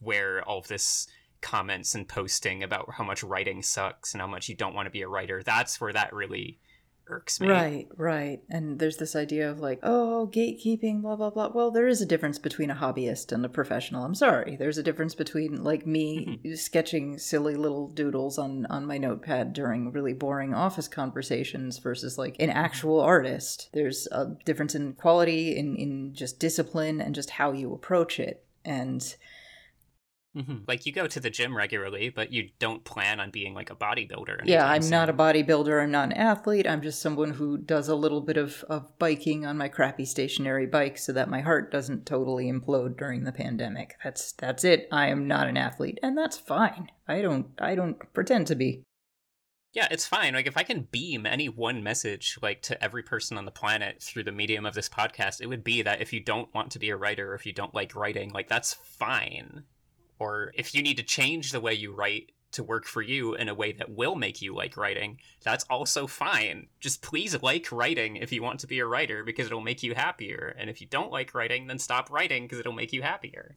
where 0.00 0.42
all 0.48 0.58
of 0.58 0.68
this 0.68 1.06
comments 1.40 1.94
and 1.94 2.08
posting 2.08 2.62
about 2.64 2.90
how 2.90 3.04
much 3.04 3.22
writing 3.22 3.62
sucks 3.62 4.12
and 4.12 4.20
how 4.20 4.26
much 4.26 4.48
you 4.48 4.56
don't 4.56 4.74
want 4.74 4.86
to 4.86 4.90
be 4.90 5.02
a 5.02 5.08
writer 5.08 5.42
that's 5.44 5.80
where 5.80 5.92
that 5.92 6.12
really 6.12 6.58
irks 7.08 7.40
me. 7.40 7.48
Right, 7.48 7.88
right. 7.96 8.40
And 8.50 8.78
there's 8.78 8.96
this 8.96 9.16
idea 9.16 9.50
of 9.50 9.60
like, 9.60 9.80
oh, 9.82 10.30
gatekeeping, 10.32 11.02
blah, 11.02 11.16
blah, 11.16 11.30
blah. 11.30 11.50
Well, 11.54 11.70
there 11.70 11.88
is 11.88 12.00
a 12.00 12.06
difference 12.06 12.38
between 12.38 12.70
a 12.70 12.74
hobbyist 12.74 13.32
and 13.32 13.44
a 13.44 13.48
professional. 13.48 14.04
I'm 14.04 14.14
sorry. 14.14 14.56
There's 14.56 14.78
a 14.78 14.82
difference 14.82 15.14
between 15.14 15.62
like 15.62 15.86
me 15.86 16.26
mm-hmm. 16.26 16.54
sketching 16.54 17.18
silly 17.18 17.54
little 17.54 17.88
doodles 17.88 18.38
on, 18.38 18.66
on 18.66 18.86
my 18.86 18.98
notepad 18.98 19.52
during 19.52 19.92
really 19.92 20.12
boring 20.12 20.54
office 20.54 20.88
conversations 20.88 21.78
versus 21.78 22.18
like 22.18 22.36
an 22.38 22.50
actual 22.50 23.00
artist. 23.00 23.70
There's 23.72 24.06
a 24.12 24.36
difference 24.44 24.74
in 24.74 24.94
quality, 24.94 25.56
in, 25.56 25.76
in 25.76 26.14
just 26.14 26.38
discipline, 26.38 27.00
and 27.00 27.14
just 27.14 27.30
how 27.30 27.52
you 27.52 27.72
approach 27.72 28.20
it. 28.20 28.44
And 28.64 29.16
Mm-hmm. 30.38 30.56
Like 30.68 30.86
you 30.86 30.92
go 30.92 31.08
to 31.08 31.18
the 31.18 31.30
gym 31.30 31.56
regularly, 31.56 32.10
but 32.10 32.32
you 32.32 32.50
don't 32.60 32.84
plan 32.84 33.18
on 33.18 33.30
being 33.30 33.54
like 33.54 33.70
a 33.70 33.74
bodybuilder. 33.74 34.42
Yeah, 34.44 34.68
I'm 34.68 34.82
soon. 34.82 34.92
not 34.92 35.08
a 35.08 35.12
bodybuilder. 35.12 35.82
I'm 35.82 35.90
not 35.90 36.06
an 36.06 36.12
athlete. 36.12 36.66
I'm 36.66 36.80
just 36.80 37.02
someone 37.02 37.32
who 37.32 37.58
does 37.58 37.88
a 37.88 37.96
little 37.96 38.20
bit 38.20 38.36
of, 38.36 38.64
of 38.68 38.96
biking 39.00 39.44
on 39.44 39.58
my 39.58 39.68
crappy 39.68 40.04
stationary 40.04 40.66
bike 40.66 40.96
so 40.96 41.12
that 41.12 41.28
my 41.28 41.40
heart 41.40 41.72
doesn't 41.72 42.06
totally 42.06 42.50
implode 42.52 42.96
during 42.96 43.24
the 43.24 43.32
pandemic. 43.32 43.96
That's 44.04 44.32
that's 44.32 44.62
it. 44.62 44.88
I 44.92 45.08
am 45.08 45.26
not 45.26 45.48
an 45.48 45.56
athlete, 45.56 45.98
and 46.02 46.16
that's 46.16 46.38
fine. 46.38 46.90
I 47.08 47.20
don't 47.20 47.48
I 47.58 47.74
don't 47.74 47.98
pretend 48.14 48.46
to 48.48 48.54
be. 48.54 48.84
Yeah, 49.72 49.88
it's 49.90 50.06
fine. 50.06 50.34
Like 50.34 50.46
if 50.46 50.56
I 50.56 50.62
can 50.62 50.88
beam 50.90 51.26
any 51.26 51.48
one 51.48 51.82
message 51.82 52.38
like 52.40 52.62
to 52.62 52.82
every 52.82 53.02
person 53.02 53.36
on 53.36 53.44
the 53.44 53.50
planet 53.50 54.02
through 54.02 54.24
the 54.24 54.32
medium 54.32 54.64
of 54.64 54.74
this 54.74 54.88
podcast, 54.88 55.40
it 55.40 55.46
would 55.46 55.64
be 55.64 55.82
that 55.82 56.00
if 56.00 56.12
you 56.12 56.20
don't 56.20 56.52
want 56.54 56.70
to 56.72 56.78
be 56.78 56.90
a 56.90 56.96
writer 56.96 57.32
or 57.32 57.34
if 57.34 57.44
you 57.44 57.52
don't 57.52 57.74
like 57.74 57.96
writing, 57.96 58.30
like 58.32 58.48
that's 58.48 58.74
fine 58.74 59.64
or 60.18 60.52
if 60.54 60.74
you 60.74 60.82
need 60.82 60.96
to 60.96 61.02
change 61.02 61.52
the 61.52 61.60
way 61.60 61.74
you 61.74 61.94
write 61.94 62.32
to 62.50 62.64
work 62.64 62.86
for 62.86 63.02
you 63.02 63.34
in 63.34 63.48
a 63.48 63.54
way 63.54 63.72
that 63.72 63.94
will 63.94 64.14
make 64.14 64.40
you 64.40 64.54
like 64.54 64.76
writing, 64.76 65.18
that's 65.44 65.64
also 65.64 66.06
fine. 66.06 66.68
Just 66.80 67.02
please 67.02 67.40
like 67.42 67.70
writing 67.70 68.16
if 68.16 68.32
you 68.32 68.42
want 68.42 68.60
to 68.60 68.66
be 68.66 68.78
a 68.78 68.86
writer 68.86 69.22
because 69.22 69.46
it'll 69.46 69.60
make 69.60 69.82
you 69.82 69.94
happier. 69.94 70.54
And 70.58 70.70
if 70.70 70.80
you 70.80 70.86
don't 70.86 71.12
like 71.12 71.34
writing, 71.34 71.66
then 71.66 71.78
stop 71.78 72.10
writing 72.10 72.44
because 72.44 72.58
it'll 72.58 72.72
make 72.72 72.92
you 72.92 73.02
happier. 73.02 73.56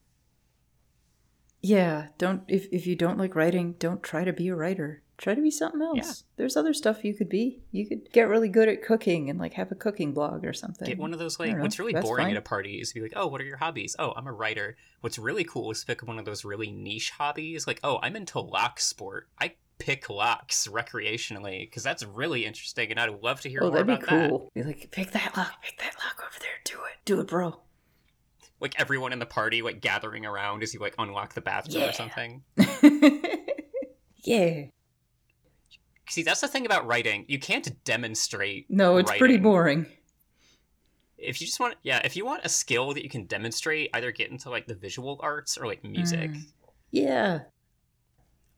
Yeah, 1.61 2.07
don't 2.17 2.43
if 2.47 2.67
if 2.71 2.87
you 2.87 2.95
don't 2.95 3.19
like 3.19 3.35
writing, 3.35 3.75
don't 3.77 4.01
try 4.01 4.23
to 4.23 4.33
be 4.33 4.47
a 4.47 4.55
writer. 4.55 5.03
Try 5.21 5.35
to 5.35 5.41
be 5.41 5.51
something 5.51 5.83
else. 5.83 5.97
Yeah. 5.97 6.13
There's 6.37 6.57
other 6.57 6.73
stuff 6.73 7.05
you 7.05 7.13
could 7.13 7.29
be. 7.29 7.61
You 7.71 7.87
could 7.87 8.11
get 8.11 8.27
really 8.27 8.49
good 8.49 8.67
at 8.67 8.81
cooking 8.81 9.29
and 9.29 9.37
like 9.37 9.53
have 9.53 9.71
a 9.71 9.75
cooking 9.75 10.13
blog 10.13 10.43
or 10.43 10.51
something. 10.51 10.87
Get 10.87 10.97
one 10.97 11.13
of 11.13 11.19
those 11.19 11.39
like 11.39 11.55
what's 11.59 11.77
really 11.77 11.93
That's 11.93 12.03
boring 12.03 12.25
fine. 12.25 12.31
at 12.31 12.39
a 12.39 12.41
party 12.41 12.81
is 12.81 12.89
to 12.89 12.95
be 12.95 13.01
like, 13.01 13.13
oh, 13.15 13.27
what 13.27 13.39
are 13.39 13.43
your 13.45 13.57
hobbies? 13.57 13.95
Oh, 13.99 14.13
I'm 14.15 14.25
a 14.25 14.33
writer. 14.33 14.77
What's 15.01 15.19
really 15.19 15.43
cool 15.43 15.69
is 15.69 15.81
to 15.81 15.85
pick 15.85 16.01
one 16.01 16.17
of 16.17 16.25
those 16.25 16.43
really 16.43 16.71
niche 16.71 17.11
hobbies. 17.11 17.67
Like, 17.67 17.79
oh, 17.83 17.99
I'm 18.01 18.15
into 18.15 18.39
lock 18.39 18.79
sport. 18.79 19.29
I 19.39 19.53
pick 19.77 20.09
locks 20.09 20.67
recreationally 20.67 21.69
because 21.69 21.83
that's 21.83 22.03
really 22.03 22.43
interesting, 22.43 22.89
and 22.89 22.99
I'd 22.99 23.21
love 23.21 23.41
to 23.41 23.49
hear 23.49 23.59
oh, 23.61 23.69
more 23.69 23.83
that'd 23.83 23.89
about 23.89 24.01
be 24.01 24.07
cool. 24.07 24.39
that. 24.39 24.53
Be 24.55 24.63
like, 24.63 24.89
pick 24.89 25.11
that 25.11 25.37
lock, 25.37 25.61
pick 25.61 25.77
that 25.77 25.93
lock 26.03 26.19
over 26.19 26.39
there. 26.39 26.49
Do 26.63 26.77
it, 26.77 26.97
do 27.05 27.19
it, 27.19 27.27
bro. 27.27 27.59
Like 28.59 28.79
everyone 28.79 29.13
in 29.13 29.19
the 29.19 29.27
party, 29.27 29.61
like 29.61 29.81
gathering 29.81 30.25
around 30.25 30.63
as 30.63 30.73
you 30.73 30.79
like 30.79 30.95
unlock 30.97 31.35
the 31.35 31.41
bathroom 31.41 31.83
yeah. 31.83 31.89
or 31.89 31.93
something. 31.93 32.41
yeah. 34.23 34.63
See, 36.09 36.23
that's 36.23 36.41
the 36.41 36.47
thing 36.47 36.65
about 36.65 36.85
writing. 36.85 37.25
You 37.27 37.39
can't 37.39 37.83
demonstrate. 37.83 38.69
No, 38.69 38.97
it's 38.97 39.09
writing. 39.09 39.19
pretty 39.19 39.37
boring. 39.37 39.85
If 41.17 41.39
you 41.39 41.47
just 41.47 41.59
want, 41.59 41.75
yeah, 41.83 42.01
if 42.03 42.15
you 42.15 42.25
want 42.25 42.43
a 42.43 42.49
skill 42.49 42.93
that 42.93 43.03
you 43.03 43.09
can 43.09 43.25
demonstrate, 43.25 43.91
either 43.93 44.11
get 44.11 44.31
into 44.31 44.49
like 44.49 44.65
the 44.65 44.75
visual 44.75 45.19
arts 45.21 45.57
or 45.57 45.67
like 45.67 45.83
music. 45.83 46.31
Mm. 46.31 46.45
Yeah, 46.89 47.39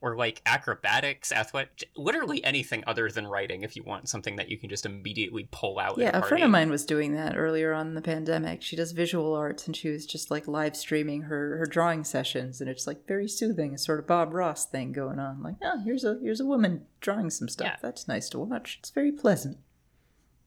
or 0.04 0.14
like 0.16 0.42
acrobatics, 0.44 1.32
athletic, 1.32 1.88
literally 1.96 2.44
anything 2.44 2.84
other 2.86 3.08
than 3.08 3.26
writing 3.26 3.62
if 3.62 3.74
you 3.74 3.82
want 3.82 4.06
something 4.06 4.36
that 4.36 4.50
you 4.50 4.58
can 4.58 4.68
just 4.68 4.84
immediately 4.84 5.48
pull 5.50 5.78
out. 5.78 5.96
Yeah, 5.96 6.14
a, 6.14 6.20
a 6.20 6.22
friend 6.22 6.44
of 6.44 6.50
mine 6.50 6.68
was 6.68 6.84
doing 6.84 7.14
that 7.14 7.38
earlier 7.38 7.72
on 7.72 7.86
in 7.88 7.94
the 7.94 8.02
pandemic. 8.02 8.60
She 8.60 8.76
does 8.76 8.92
visual 8.92 9.34
arts 9.34 9.66
and 9.66 9.74
she 9.74 9.88
was 9.88 10.04
just 10.04 10.30
like 10.30 10.46
live 10.46 10.76
streaming 10.76 11.22
her 11.22 11.56
her 11.56 11.64
drawing 11.64 12.04
sessions 12.04 12.60
and 12.60 12.68
it's 12.68 12.86
like 12.86 13.08
very 13.08 13.26
soothing, 13.26 13.72
a 13.72 13.78
sort 13.78 13.98
of 13.98 14.06
Bob 14.06 14.34
Ross 14.34 14.66
thing 14.66 14.92
going 14.92 15.18
on. 15.18 15.42
Like, 15.42 15.56
oh, 15.62 15.80
here's 15.82 16.04
a 16.04 16.18
here's 16.22 16.40
a 16.40 16.44
woman 16.46 16.84
drawing 17.00 17.30
some 17.30 17.48
stuff. 17.48 17.66
Yeah. 17.66 17.76
That's 17.80 18.06
nice 18.06 18.28
to 18.28 18.38
watch. 18.38 18.76
It's 18.80 18.90
very 18.90 19.10
pleasant 19.10 19.56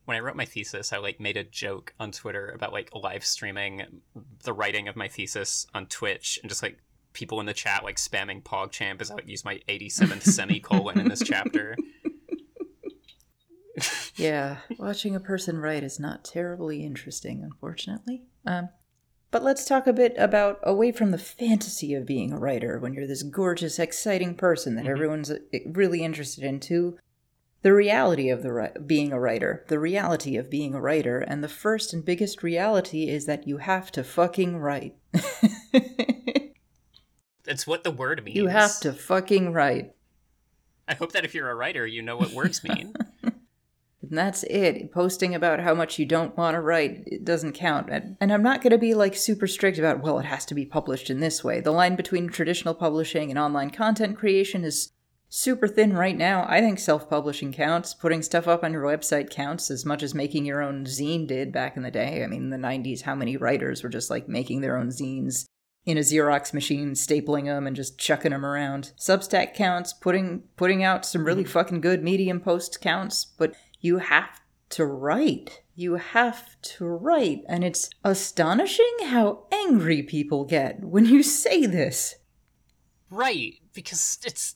when 0.06 0.16
I 0.16 0.22
wrote 0.22 0.38
my 0.38 0.46
thesis, 0.46 0.94
I 0.94 1.00
like 1.00 1.20
made 1.20 1.36
a 1.36 1.44
joke 1.44 1.94
on 2.00 2.14
Twitter 2.14 2.50
about 2.56 2.72
like 2.72 2.96
live 2.96 3.26
streaming 3.26 4.02
the 4.44 4.54
writing 4.54 4.88
of 4.88 4.96
my 4.96 5.10
thesis 5.10 5.68
on 5.74 5.86
Twitch 5.88 6.40
and 6.42 6.50
just 6.50 6.64
like 6.64 6.78
people 7.18 7.40
in 7.40 7.48
the 7.48 7.54
chat 7.54 7.84
like 7.84 7.96
spamming 7.98 8.44
PogChamp 8.44 9.02
as 9.02 9.10
I 9.10 9.16
would 9.16 9.28
use 9.28 9.44
my 9.44 9.60
87th 9.68 10.22
semicolon 10.22 11.00
in 11.00 11.10
this 11.10 11.24
chapter. 11.26 11.76
yeah, 14.16 14.58
watching 14.78 15.16
a 15.16 15.20
person 15.20 15.58
write 15.58 15.84
is 15.84 16.00
not 16.00 16.24
terribly 16.24 16.84
interesting, 16.86 17.42
unfortunately. 17.44 18.22
Um, 18.46 18.70
But 19.32 19.44
let's 19.44 19.66
talk 19.66 19.88
a 19.88 19.94
bit 19.94 20.14
about 20.18 20.60
away 20.64 20.92
from 20.92 21.10
the 21.12 21.18
fantasy 21.18 21.94
of 21.96 22.06
being 22.06 22.32
a 22.32 22.40
writer 22.40 22.80
when 22.80 22.94
you're 22.94 23.08
this 23.08 23.24
gorgeous, 23.24 23.78
exciting 23.80 24.36
person 24.36 24.76
that 24.76 24.86
Mhm. 24.86 24.90
everyone's 24.90 25.32
uh, 25.32 25.40
really 25.66 26.04
interested 26.04 26.44
in, 26.44 26.60
to 26.62 26.98
the 27.64 27.74
reality 27.74 28.30
of 28.30 28.44
the 28.44 28.54
ri- 28.54 28.70
being 28.86 29.12
a 29.12 29.20
writer, 29.20 29.66
the 29.68 29.80
reality 29.80 30.38
of 30.38 30.50
being 30.52 30.74
a 30.76 30.80
writer, 30.82 31.20
and 31.20 31.44
the 31.44 31.50
first 31.50 31.94
and 31.94 32.06
biggest 32.06 32.42
reality 32.44 33.10
is 33.10 33.26
that 33.26 33.48
you 33.48 33.58
have 33.58 33.92
to 33.94 34.04
fucking 34.04 34.58
write. 34.58 34.96
It's 37.48 37.66
what 37.66 37.84
the 37.84 37.92
word 37.92 38.24
means. 38.24 38.38
you 38.38 38.48
have 38.48 38.80
to 38.82 38.94
fucking 38.94 39.54
write. 39.54 39.94
I 40.88 40.94
hope 40.94 41.14
that 41.14 41.26
if 41.26 41.34
you're 41.34 41.50
a 41.50 41.56
writer, 41.56 41.86
you 41.86 42.02
know 42.02 42.18
what 42.18 42.32
words 42.32 42.64
mean. 42.64 42.94
And 44.10 44.18
that's 44.18 44.44
it. 44.44 44.92
Posting 44.92 45.36
about 45.36 45.60
how 45.60 45.74
much 45.74 46.00
you 46.00 46.06
don't 46.06 46.38
want 46.38 46.56
to 46.56 46.62
write, 46.62 47.04
it 47.06 47.26
doesn't 47.26 47.54
count. 47.54 47.90
And, 47.90 48.16
and 48.22 48.32
I'm 48.32 48.44
not 48.44 48.62
going 48.62 48.72
to 48.72 48.78
be 48.78 48.94
like 48.94 49.16
super 49.16 49.48
strict 49.48 49.78
about, 49.78 50.02
well, 50.02 50.20
it 50.20 50.26
has 50.26 50.46
to 50.46 50.56
be 50.56 50.66
published 50.66 51.10
in 51.10 51.20
this 51.20 51.44
way. 51.44 51.60
The 51.60 51.72
line 51.72 51.96
between 51.96 52.30
traditional 52.30 52.74
publishing 52.74 53.30
and 53.30 53.40
online 53.40 53.70
content 53.70 54.18
creation 54.18 54.64
is 54.64 54.94
super 55.30 55.68
thin 55.68 55.94
right 55.94 56.18
now. 56.18 56.46
I 56.48 56.62
think 56.62 56.80
self 56.80 57.10
publishing 57.10 57.52
counts. 57.52 57.94
Putting 57.94 58.22
stuff 58.22 58.48
up 58.48 58.64
on 58.64 58.72
your 58.72 58.84
website 58.84 59.30
counts 59.30 59.70
as 59.70 59.86
much 59.86 60.04
as 60.04 60.14
making 60.14 60.46
your 60.46 60.62
own 60.62 60.86
zine 60.86 61.28
did 61.28 61.52
back 61.52 61.76
in 61.76 61.84
the 61.84 61.92
day. 61.92 62.24
I 62.24 62.28
mean, 62.28 62.44
in 62.44 62.50
the 62.50 62.58
90s, 62.68 63.02
how 63.02 63.16
many 63.16 63.36
writers 63.36 63.84
were 63.84 63.90
just 63.90 64.10
like 64.10 64.30
making 64.30 64.62
their 64.62 64.78
own 64.78 64.88
zines? 64.88 65.48
In 65.88 65.98
a 65.98 66.02
Xerox 66.02 66.54
machine, 66.54 66.92
stapling 66.92 67.46
them 67.46 67.66
and 67.66 67.74
just 67.74 67.98
chucking 67.98 68.32
them 68.32 68.46
around. 68.46 68.92
Substack 69.00 69.56
counts, 69.56 69.94
putting 69.94 70.44
putting 70.58 70.84
out 70.84 71.06
some 71.06 71.24
really 71.24 71.44
mm-hmm. 71.44 71.52
fucking 71.52 71.82
good 71.82 72.04
medium 72.04 72.42
post 72.42 72.82
counts, 72.82 73.24
but 73.26 73.56
you 73.80 74.00
have 74.00 74.42
to 74.72 74.86
write. 74.86 75.64
You 75.76 75.96
have 75.96 76.62
to 76.62 76.86
write, 76.86 77.44
and 77.48 77.64
it's 77.64 77.90
astonishing 78.04 78.96
how 79.06 79.46
angry 79.50 80.04
people 80.04 80.44
get 80.44 80.84
when 80.84 81.06
you 81.06 81.24
say 81.24 81.66
this. 81.66 82.16
right, 83.10 83.54
because 83.74 84.20
it's. 84.26 84.56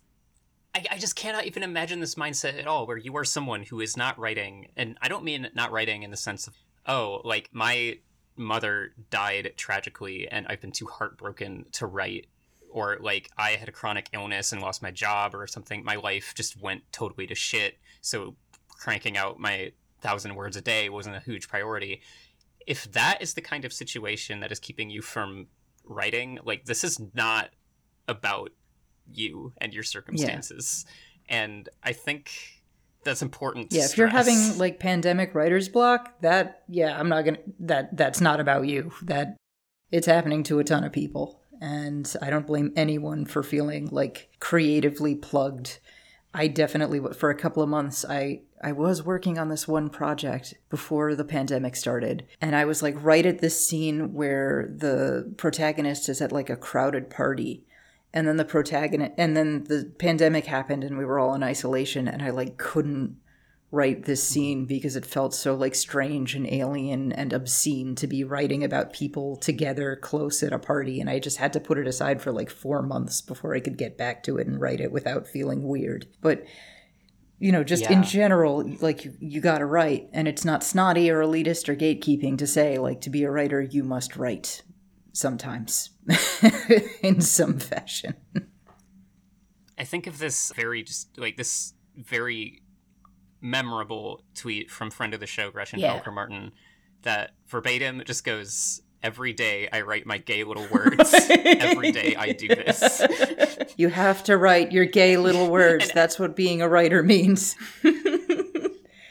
I, 0.76 0.86
I 0.92 0.98
just 0.98 1.16
cannot 1.16 1.46
even 1.46 1.64
imagine 1.64 2.02
this 2.02 2.16
mindset 2.16 2.60
at 2.60 2.68
all, 2.68 2.86
where 2.86 2.98
you 2.98 3.16
are 3.16 3.24
someone 3.24 3.64
who 3.64 3.80
is 3.80 3.96
not 3.96 4.20
writing, 4.20 4.68
and 4.76 4.98
I 5.02 5.08
don't 5.08 5.24
mean 5.24 5.48
not 5.56 5.72
writing 5.72 6.04
in 6.04 6.12
the 6.12 6.18
sense 6.18 6.46
of, 6.48 6.56
oh, 6.86 7.22
like 7.24 7.50
my 7.54 8.00
mother 8.36 8.94
died 9.10 9.54
tragically 9.58 10.28
and 10.28 10.46
I've 10.48 10.62
been 10.62 10.72
too 10.72 10.88
heartbroken 10.88 11.66
to 11.74 11.86
write, 11.86 12.28
or 12.70 12.98
like 13.02 13.30
I 13.38 13.52
had 13.52 13.70
a 13.70 13.72
chronic 13.72 14.10
illness 14.14 14.52
and 14.52 14.62
lost 14.62 14.82
my 14.82 14.92
job 14.92 15.36
or 15.36 15.46
something. 15.48 15.84
My 15.84 15.96
life 15.96 16.34
just 16.36 16.62
went 16.62 16.84
totally 16.92 17.28
to 17.28 17.36
shit, 17.36 17.78
so 18.02 18.36
cranking 18.70 19.18
out 19.18 19.40
my 19.40 19.72
thousand 20.02 20.36
words 20.36 20.58
a 20.58 20.62
day 20.62 20.90
wasn't 20.90 21.16
a 21.16 21.20
huge 21.20 21.48
priority. 21.48 22.02
If 22.66 22.92
that 22.94 23.22
is 23.22 23.34
the 23.34 23.42
kind 23.42 23.66
of 23.66 23.74
situation 23.74 24.40
that 24.40 24.52
is 24.52 24.60
keeping 24.60 24.90
you 24.90 25.02
from 25.02 25.48
writing, 25.86 26.40
like 26.44 26.66
this 26.66 26.84
is 26.84 27.00
not 27.14 27.50
about 28.08 28.52
you 29.12 29.54
and 29.60 29.74
your 29.74 29.84
circumstances. 29.84 30.86
And 31.30 31.70
I 31.84 31.94
think 31.94 32.61
that's 33.04 33.22
important. 33.22 33.68
Yeah, 33.72 33.86
if 33.86 33.98
you're 33.98 34.08
having 34.08 34.58
like 34.58 34.80
pandemic 34.80 35.34
writer's 35.34 35.70
block, 35.70 36.22
that 36.22 36.64
yeah, 36.68 36.98
I'm 37.00 37.10
not 37.10 37.26
gonna 37.26 37.40
that 37.62 37.98
that's 37.98 38.22
not 38.22 38.40
about 38.40 38.68
you. 38.68 38.92
That 39.04 39.38
it's 39.92 40.08
happening 40.08 40.44
to 40.44 40.60
a 40.60 40.64
ton 40.64 40.84
of 40.84 40.92
people. 40.92 41.40
And 41.60 42.12
I 42.22 42.32
don't 42.32 42.48
blame 42.48 42.74
anyone 42.76 43.26
for 43.26 43.44
feeling 43.44 43.88
like 43.92 44.30
creatively 44.40 45.16
plugged. 45.16 45.80
I 46.34 46.48
definitely 46.48 47.02
for 47.14 47.30
a 47.30 47.36
couple 47.36 47.62
of 47.62 47.70
months 47.70 48.06
I 48.08 48.42
I 48.64 48.72
was 48.72 49.04
working 49.04 49.38
on 49.38 49.50
this 49.50 49.68
one 49.68 49.90
project 49.90 50.54
before 50.70 51.14
the 51.14 51.26
pandemic 51.26 51.76
started 51.76 52.26
and 52.40 52.56
I 52.56 52.64
was 52.64 52.82
like 52.82 52.96
right 53.04 53.26
at 53.26 53.40
this 53.40 53.68
scene 53.68 54.14
where 54.14 54.74
the 54.74 55.34
protagonist 55.36 56.08
is 56.08 56.22
at 56.22 56.32
like 56.32 56.50
a 56.50 56.56
crowded 56.56 57.10
party 57.10 57.66
and 58.14 58.28
then 58.28 58.38
the 58.38 58.46
protagonist 58.46 59.14
and 59.18 59.36
then 59.36 59.64
the 59.66 59.92
pandemic 59.98 60.46
happened 60.46 60.84
and 60.84 60.98
we 60.98 61.06
were 61.06 61.20
all 61.20 61.34
in 61.34 61.44
isolation 61.44 62.08
and 62.08 62.22
i 62.22 62.30
like 62.30 62.58
couldn't 62.58 63.18
write 63.74 64.04
this 64.04 64.22
scene 64.22 64.66
because 64.66 64.98
it 64.98 65.06
felt 65.06 65.34
so 65.34 65.56
like 65.56 65.74
strange 65.74 66.36
and 66.36 66.46
alien 66.52 67.14
and 67.14 67.32
obscene 67.32 67.96
to 67.96 68.06
be 68.06 68.22
writing 68.22 68.66
about 68.66 68.92
people 68.92 69.38
together 69.38 69.96
close 69.96 70.44
at 70.44 70.52
a 70.52 70.60
party 70.60 71.00
and 71.00 71.10
i 71.10 71.18
just 71.18 71.38
had 71.38 71.54
to 71.54 71.60
put 71.60 71.78
it 71.78 71.88
aside 71.88 72.22
for 72.22 72.34
like 72.34 72.50
four 72.50 72.82
months 72.82 73.22
before 73.22 73.56
i 73.56 73.62
could 73.62 73.78
get 73.78 73.98
back 73.98 74.24
to 74.24 74.38
it 74.38 74.48
and 74.48 74.60
write 74.60 74.82
it 74.82 74.92
without 74.92 75.28
feeling 75.28 75.64
weird. 75.64 76.06
But 76.20 76.44
you 77.42 77.52
know 77.52 77.64
just 77.64 77.90
in 77.90 78.04
general 78.04 78.64
like 78.82 79.04
you, 79.04 79.18
you 79.20 79.42
gotta 79.42 79.66
write 79.66 80.08
and 80.14 80.28
it's 80.28 80.46
not 80.46 80.64
snotty 80.64 81.10
or 81.10 81.22
elitist 81.22 81.68
or 81.68 81.76
gatekeeping 81.76 82.38
to 82.38 82.46
say 82.46 82.78
like 82.78 83.02
to 83.02 83.10
be 83.10 83.24
a 83.24 83.32
writer 83.32 83.60
you 83.60 83.84
must 83.84 84.16
write 84.16 84.62
sometimes 85.14 85.90
in 87.02 87.22
some 87.22 87.60
fashion. 87.60 88.16
I 89.78 89.84
think 89.84 90.08
of 90.08 90.20
this 90.20 90.52
very 90.56 90.84
just 90.84 91.18
like 91.18 91.38
this 91.38 91.74
very 91.96 92.62
memorable 93.42 94.24
tweet 94.36 94.70
from 94.70 94.92
friend 94.92 95.14
of 95.14 95.20
the 95.20 95.28
show 95.28 95.50
Gretchen 95.52 95.80
Yeah. 95.80 96.00
Felker 96.00 96.14
Martin 96.14 96.52
that 97.02 97.32
verbatim 97.48 98.04
just 98.06 98.24
goes 98.24 98.82
every 99.02 99.34
day 99.34 99.68
I 99.74 99.82
write 99.82 100.06
my 100.06 100.20
gay 100.20 100.44
little 100.44 100.68
words. 100.72 101.12
Every 101.14 101.92
day 101.92 102.16
I 102.16 102.32
do 102.34 102.48
this. 102.48 103.02
You 103.78 103.88
have 103.90 104.24
to 104.26 104.38
write 104.38 104.72
your 104.72 104.86
gay 104.86 105.18
little 105.18 105.50
words. 105.50 105.86
And- 105.86 105.94
that's 105.96 106.20
what 106.20 106.36
being 106.36 106.62
a 106.62 106.68
writer 106.70 107.02
means. 107.02 107.56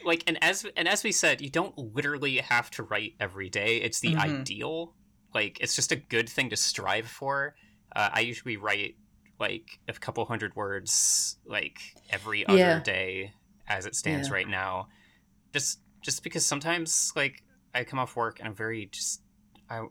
Like 0.04 0.22
and 0.26 0.42
as 0.42 0.64
and 0.76 0.86
as 0.88 1.02
we 1.04 1.12
said 1.12 1.40
you 1.40 1.50
don't 1.50 1.76
literally 1.76 2.36
have 2.38 2.70
to 2.72 2.82
write 2.84 3.14
every 3.18 3.48
day. 3.48 3.76
It's 3.78 4.00
the 4.00 4.14
Mhm. 4.14 4.20
ideal 4.40 4.94
like 5.34 5.58
it's 5.60 5.76
just 5.76 5.92
a 5.92 5.96
good 5.96 6.28
thing 6.28 6.50
to 6.50 6.56
strive 6.56 7.06
for. 7.06 7.54
Uh, 7.94 8.10
I 8.12 8.20
usually 8.20 8.56
write 8.56 8.96
like 9.38 9.80
a 9.88 9.92
couple 9.92 10.24
hundred 10.26 10.54
words 10.56 11.36
like 11.46 11.78
every 12.10 12.46
other 12.46 12.58
Yeah. 12.58 12.80
day 12.80 13.32
as 13.68 13.86
it 13.86 13.94
stands 13.94 14.28
Yeah. 14.28 14.34
right 14.34 14.48
now. 14.48 14.88
Just 15.52 15.80
just 16.02 16.22
because 16.22 16.46
sometimes 16.46 17.12
like 17.14 17.42
i 17.74 17.84
come 17.84 17.98
off 17.98 18.16
work 18.16 18.38
and 18.38 18.48
i'm 18.48 18.54
very 18.54 18.86
just 18.86 19.20
I, 19.68 19.82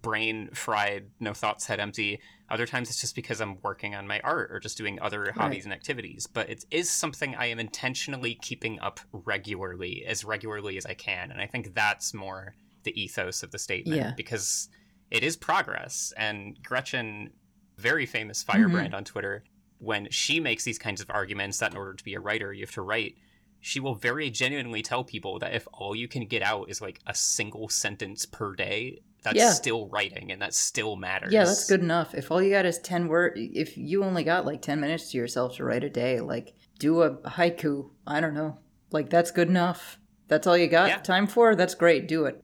brain 0.00 0.50
fried 0.52 1.06
no 1.20 1.32
thoughts 1.34 1.66
head 1.66 1.80
empty. 1.80 2.20
Other 2.50 2.66
times 2.66 2.88
it's 2.88 3.00
just 3.00 3.14
because 3.14 3.40
i'm 3.40 3.58
working 3.62 3.94
on 3.94 4.06
my 4.06 4.20
art 4.20 4.50
or 4.52 4.60
just 4.60 4.76
doing 4.78 5.00
other 5.00 5.32
hobbies 5.32 5.64
and 5.64 5.72
activities. 5.72 6.26
But 6.26 6.48
it 6.50 6.64
is 6.70 6.90
something 6.90 7.34
i 7.36 7.46
am 7.46 7.58
intentionally 7.58 8.34
keeping 8.34 8.78
up 8.80 9.00
regularly 9.12 10.04
as 10.06 10.24
regularly 10.24 10.76
as 10.76 10.86
i 10.86 10.94
can. 10.94 11.30
And 11.30 11.40
i 11.40 11.46
think 11.46 11.74
that's 11.74 12.14
more 12.14 12.54
the 12.84 13.00
ethos 13.00 13.42
of 13.42 13.50
the 13.50 13.58
statement 13.58 13.96
Yeah. 14.00 14.12
because 14.16 14.68
it 15.10 15.22
is 15.22 15.36
progress. 15.36 16.12
And 16.16 16.56
gretchen 16.62 17.30
very 17.76 18.06
famous 18.06 18.42
firebrand 18.42 18.88
mm-hmm. 18.88 18.96
on 18.96 19.04
twitter 19.04 19.44
when 19.78 20.08
she 20.10 20.40
makes 20.40 20.64
these 20.64 20.78
kinds 20.78 21.00
of 21.00 21.08
arguments 21.10 21.58
that 21.58 21.70
in 21.70 21.76
order 21.76 21.94
to 21.94 22.02
be 22.02 22.14
a 22.14 22.20
writer 22.20 22.52
you 22.52 22.62
have 22.62 22.72
to 22.72 22.82
write 22.82 23.14
she 23.60 23.80
will 23.80 23.94
very 23.94 24.30
genuinely 24.30 24.82
tell 24.82 25.04
people 25.04 25.38
that 25.38 25.54
if 25.54 25.66
all 25.72 25.94
you 25.94 26.08
can 26.08 26.26
get 26.26 26.42
out 26.42 26.68
is 26.70 26.80
like 26.80 27.00
a 27.06 27.14
single 27.14 27.68
sentence 27.68 28.26
per 28.26 28.54
day 28.54 29.00
that's 29.22 29.36
Yeah. 29.36 29.50
still 29.50 29.88
writing 29.88 30.30
and 30.30 30.40
that 30.42 30.54
still 30.54 30.94
matters. 30.94 31.32
Yeah 31.32 31.44
that's 31.44 31.68
good 31.68 31.80
enough. 31.80 32.14
If 32.14 32.30
all 32.30 32.40
you 32.40 32.50
got 32.50 32.66
is 32.66 32.78
10 32.78 33.08
word 33.08 33.32
if 33.36 33.76
you 33.76 34.04
only 34.04 34.22
got 34.22 34.46
like 34.46 34.62
10 34.62 34.80
minutes 34.80 35.10
to 35.10 35.18
yourself 35.18 35.56
to 35.56 35.64
write 35.64 35.82
a 35.82 35.90
day 35.90 36.20
like 36.20 36.54
do 36.78 37.02
a 37.02 37.16
haiku. 37.16 37.90
I 38.06 38.20
don't 38.20 38.34
know. 38.34 38.58
Like 38.92 39.10
that's 39.10 39.32
good 39.32 39.48
enough. 39.48 39.98
That's 40.28 40.46
all 40.46 40.56
you 40.56 40.68
got 40.68 40.88
Yeah. 40.88 40.98
time 40.98 41.26
for? 41.26 41.56
That's 41.56 41.74
great. 41.74 42.06
Do 42.06 42.26
it 42.26 42.42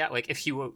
yeah 0.00 0.08
like 0.08 0.28
if 0.28 0.46
you 0.46 0.74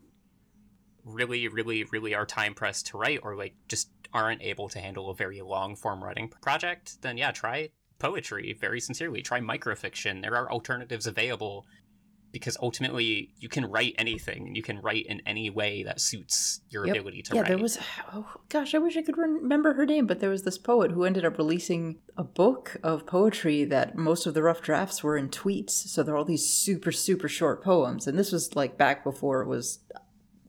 really 1.04 1.48
really 1.48 1.84
really 1.84 2.14
are 2.14 2.26
time 2.26 2.54
pressed 2.54 2.86
to 2.86 2.98
write 2.98 3.20
or 3.22 3.34
like 3.36 3.54
just 3.68 3.88
aren't 4.12 4.42
able 4.42 4.68
to 4.68 4.78
handle 4.78 5.10
a 5.10 5.14
very 5.14 5.40
long 5.40 5.74
form 5.74 6.02
writing 6.04 6.28
project 6.28 7.00
then 7.02 7.16
yeah 7.16 7.32
try 7.32 7.68
poetry 7.98 8.52
very 8.60 8.80
sincerely. 8.80 9.22
Try 9.22 9.40
microfiction. 9.40 10.22
There 10.22 10.36
are 10.36 10.50
alternatives 10.50 11.06
available 11.06 11.66
because 12.34 12.56
ultimately 12.60 13.30
you 13.38 13.48
can 13.48 13.64
write 13.64 13.94
anything 13.96 14.46
and 14.48 14.56
you 14.56 14.62
can 14.62 14.78
write 14.80 15.06
in 15.06 15.22
any 15.24 15.48
way 15.48 15.82
that 15.84 16.00
suits 16.00 16.60
your 16.68 16.84
Yep. 16.86 16.96
ability 16.96 17.22
to 17.22 17.34
yeah 17.34 17.40
write. 17.42 17.48
there 17.48 17.58
was 17.58 17.78
oh 18.12 18.26
gosh 18.50 18.74
i 18.74 18.78
wish 18.78 18.96
i 18.96 19.02
could 19.02 19.16
remember 19.16 19.72
her 19.74 19.86
name 19.86 20.06
but 20.06 20.18
there 20.20 20.30
was 20.30 20.42
this 20.42 20.58
poet 20.58 20.90
who 20.90 21.04
ended 21.04 21.24
up 21.24 21.38
releasing 21.38 21.98
a 22.16 22.24
book 22.24 22.76
of 22.82 23.06
poetry 23.06 23.64
that 23.64 23.96
most 23.96 24.26
of 24.26 24.34
the 24.34 24.42
rough 24.42 24.60
drafts 24.60 25.02
were 25.04 25.16
in 25.16 25.28
tweets. 25.28 25.70
So 25.70 26.02
there 26.02 26.14
are 26.14 26.18
all 26.18 26.24
these 26.24 26.46
super 26.48 26.92
super 26.92 27.28
short 27.28 27.62
poems. 27.64 28.06
And 28.06 28.18
this 28.18 28.32
was 28.32 28.54
like 28.56 28.76
back 28.76 29.02
before 29.04 29.40
it 29.42 29.48
was 29.48 29.78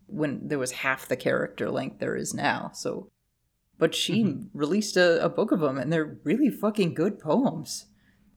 when 0.08 0.48
there 0.48 0.60
was 0.60 0.72
half 0.72 1.08
the 1.08 1.16
character 1.16 1.70
length 1.70 2.00
there 2.00 2.16
is 2.16 2.34
now. 2.34 2.72
So 2.74 3.10
but 3.78 3.94
she 3.94 4.24
Mhm. 4.24 4.50
released 4.54 4.96
a, 4.98 5.24
a 5.24 5.30
book 5.30 5.52
of 5.52 5.60
them 5.60 5.78
and 5.78 5.92
they're 5.92 6.18
really 6.24 6.50
fucking 6.50 6.94
good 6.94 7.20
poems 7.20 7.86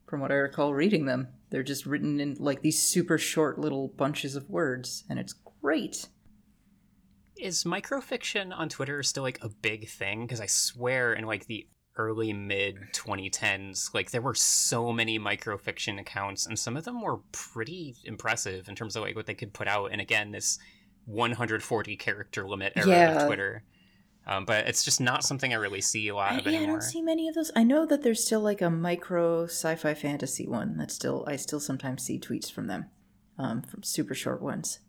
from 0.07 0.21
what 0.21 0.33
i 0.33 0.35
recall 0.35 0.75
reading 0.75 1.05
them 1.07 1.29
they're 1.51 1.63
just 1.63 1.87
written 1.87 2.21
in 2.21 2.37
like 2.39 2.63
these 2.63 2.81
super 2.81 3.19
short 3.19 3.59
little 3.59 3.89
bunches 3.89 4.37
of 4.37 4.49
words 4.51 5.05
and 5.09 5.19
it's 5.19 5.35
great 5.63 6.09
is 7.37 7.65
microfiction 7.65 8.53
on 8.57 8.69
Twitter 8.69 9.03
still 9.03 9.23
like 9.23 9.39
a 9.43 9.49
big 9.49 9.89
thing? 9.89 10.27
Because 10.27 10.41
I 10.41 10.47
swear 10.47 11.13
in 11.13 11.25
like 11.25 11.47
the 11.47 11.67
early 11.97 12.33
mid 12.33 12.77
2010s, 12.93 13.95
like 13.95 14.11
there 14.11 14.21
were 14.23 14.35
so 14.35 14.93
many 14.93 15.19
microfiction 15.19 16.01
accounts, 16.01 16.47
and 16.47 16.59
some 16.59 16.77
of 16.77 16.85
them 16.85 17.01
were 17.01 17.19
pretty 17.33 17.95
impressive 18.05 18.69
in 18.69 18.75
terms 18.75 18.97
of 18.97 19.03
like 19.03 19.17
what 19.17 19.27
they 19.27 19.35
could 19.35 19.53
put 19.53 19.69
out. 19.69 19.93
And 19.93 20.01
again, 20.01 20.33
this 20.33 20.59
140 21.07 21.97
character 21.97 22.47
limit 22.47 22.73
era 22.77 22.89
Yeah. 22.89 23.21
of 23.21 23.27
Twitter. 23.27 23.63
Um, 24.29 24.45
but 24.45 24.69
it's 24.69 24.85
just 24.85 25.01
not 25.01 25.25
something 25.25 25.55
I 25.55 25.57
really 25.57 25.81
see 25.81 26.09
a 26.09 26.15
lot 26.15 26.33
I, 26.33 26.37
of 26.37 26.47
yeah, 26.47 26.61
I 26.61 26.67
don't 26.67 26.83
see 26.83 27.01
many 27.01 27.29
of 27.29 27.35
those. 27.35 27.51
I 27.57 27.63
know 27.65 27.87
that 27.87 28.03
there's 28.03 28.23
still 28.23 28.41
like 28.41 28.61
a 28.61 28.69
micro 28.69 29.45
sci-fi 29.45 29.95
fantasy 29.95 30.47
one 30.47 30.77
that 30.77 30.91
still 30.91 31.25
I 31.27 31.37
still 31.37 31.61
sometimes 31.61 32.03
see 32.03 32.21
tweets 32.21 32.53
from 32.53 32.67
them, 32.67 32.91
um, 33.39 33.63
from 33.63 33.83
super 33.83 34.15
short 34.15 34.43
ones. 34.43 34.81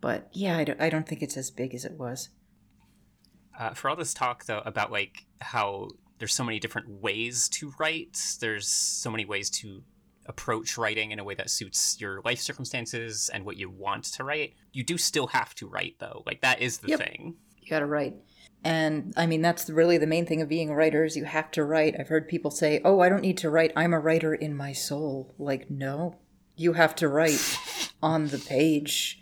But 0.00 0.28
yeah, 0.32 0.56
I 0.56 0.64
don't, 0.64 0.80
I 0.80 0.88
don't 0.88 1.06
think 1.06 1.22
it's 1.22 1.36
as 1.36 1.50
big 1.50 1.74
as 1.74 1.84
it 1.84 1.98
was. 1.98 2.30
Uh, 3.58 3.74
for 3.74 3.90
all 3.90 3.96
this 3.96 4.14
talk 4.14 4.46
though 4.46 4.62
about 4.64 4.90
like 4.90 5.26
how 5.42 5.90
there's 6.18 6.34
so 6.34 6.42
many 6.42 6.58
different 6.58 6.88
ways 6.88 7.50
to 7.50 7.74
write, 7.78 8.18
there's 8.40 8.66
so 8.66 9.10
many 9.10 9.26
ways 9.26 9.50
to 9.50 9.82
approach 10.26 10.78
writing 10.78 11.10
in 11.10 11.18
a 11.18 11.24
way 11.24 11.34
that 11.34 11.50
suits 11.50 12.00
your 12.00 12.22
life 12.24 12.38
circumstances 12.38 13.28
and 13.34 13.44
what 13.44 13.58
you 13.58 13.68
want 13.68 14.04
to 14.04 14.24
write. 14.24 14.54
You 14.72 14.82
do 14.82 14.96
still 14.96 15.26
have 15.26 15.54
to 15.56 15.66
write 15.68 15.96
though. 15.98 16.22
Like 16.24 16.40
that 16.40 16.62
is 16.62 16.78
the 16.78 16.88
Yep. 16.88 17.00
thing. 17.00 17.34
You 17.60 17.68
got 17.68 17.80
to 17.80 17.86
write. 17.86 18.14
And 18.64 19.12
I 19.16 19.26
mean, 19.26 19.42
that's 19.42 19.68
really 19.68 19.98
the 19.98 20.06
main 20.06 20.24
thing 20.26 20.40
of 20.40 20.48
being 20.48 20.70
a 20.70 20.74
writer 20.74 21.04
is 21.04 21.16
you 21.16 21.24
have 21.24 21.50
to 21.52 21.64
write. 21.64 21.96
I've 21.98 22.08
heard 22.08 22.28
people 22.28 22.50
say, 22.50 22.80
"Oh, 22.84 23.00
I 23.00 23.08
don't 23.08 23.22
need 23.22 23.38
to 23.38 23.50
write. 23.50 23.72
I'm 23.74 23.92
a 23.92 23.98
writer 23.98 24.34
in 24.34 24.54
my 24.56 24.72
soul." 24.72 25.34
Like, 25.38 25.70
no, 25.70 26.16
you 26.56 26.74
have 26.74 26.94
to 26.96 27.08
write 27.08 27.58
on 28.02 28.28
the 28.28 28.38
page. 28.38 29.18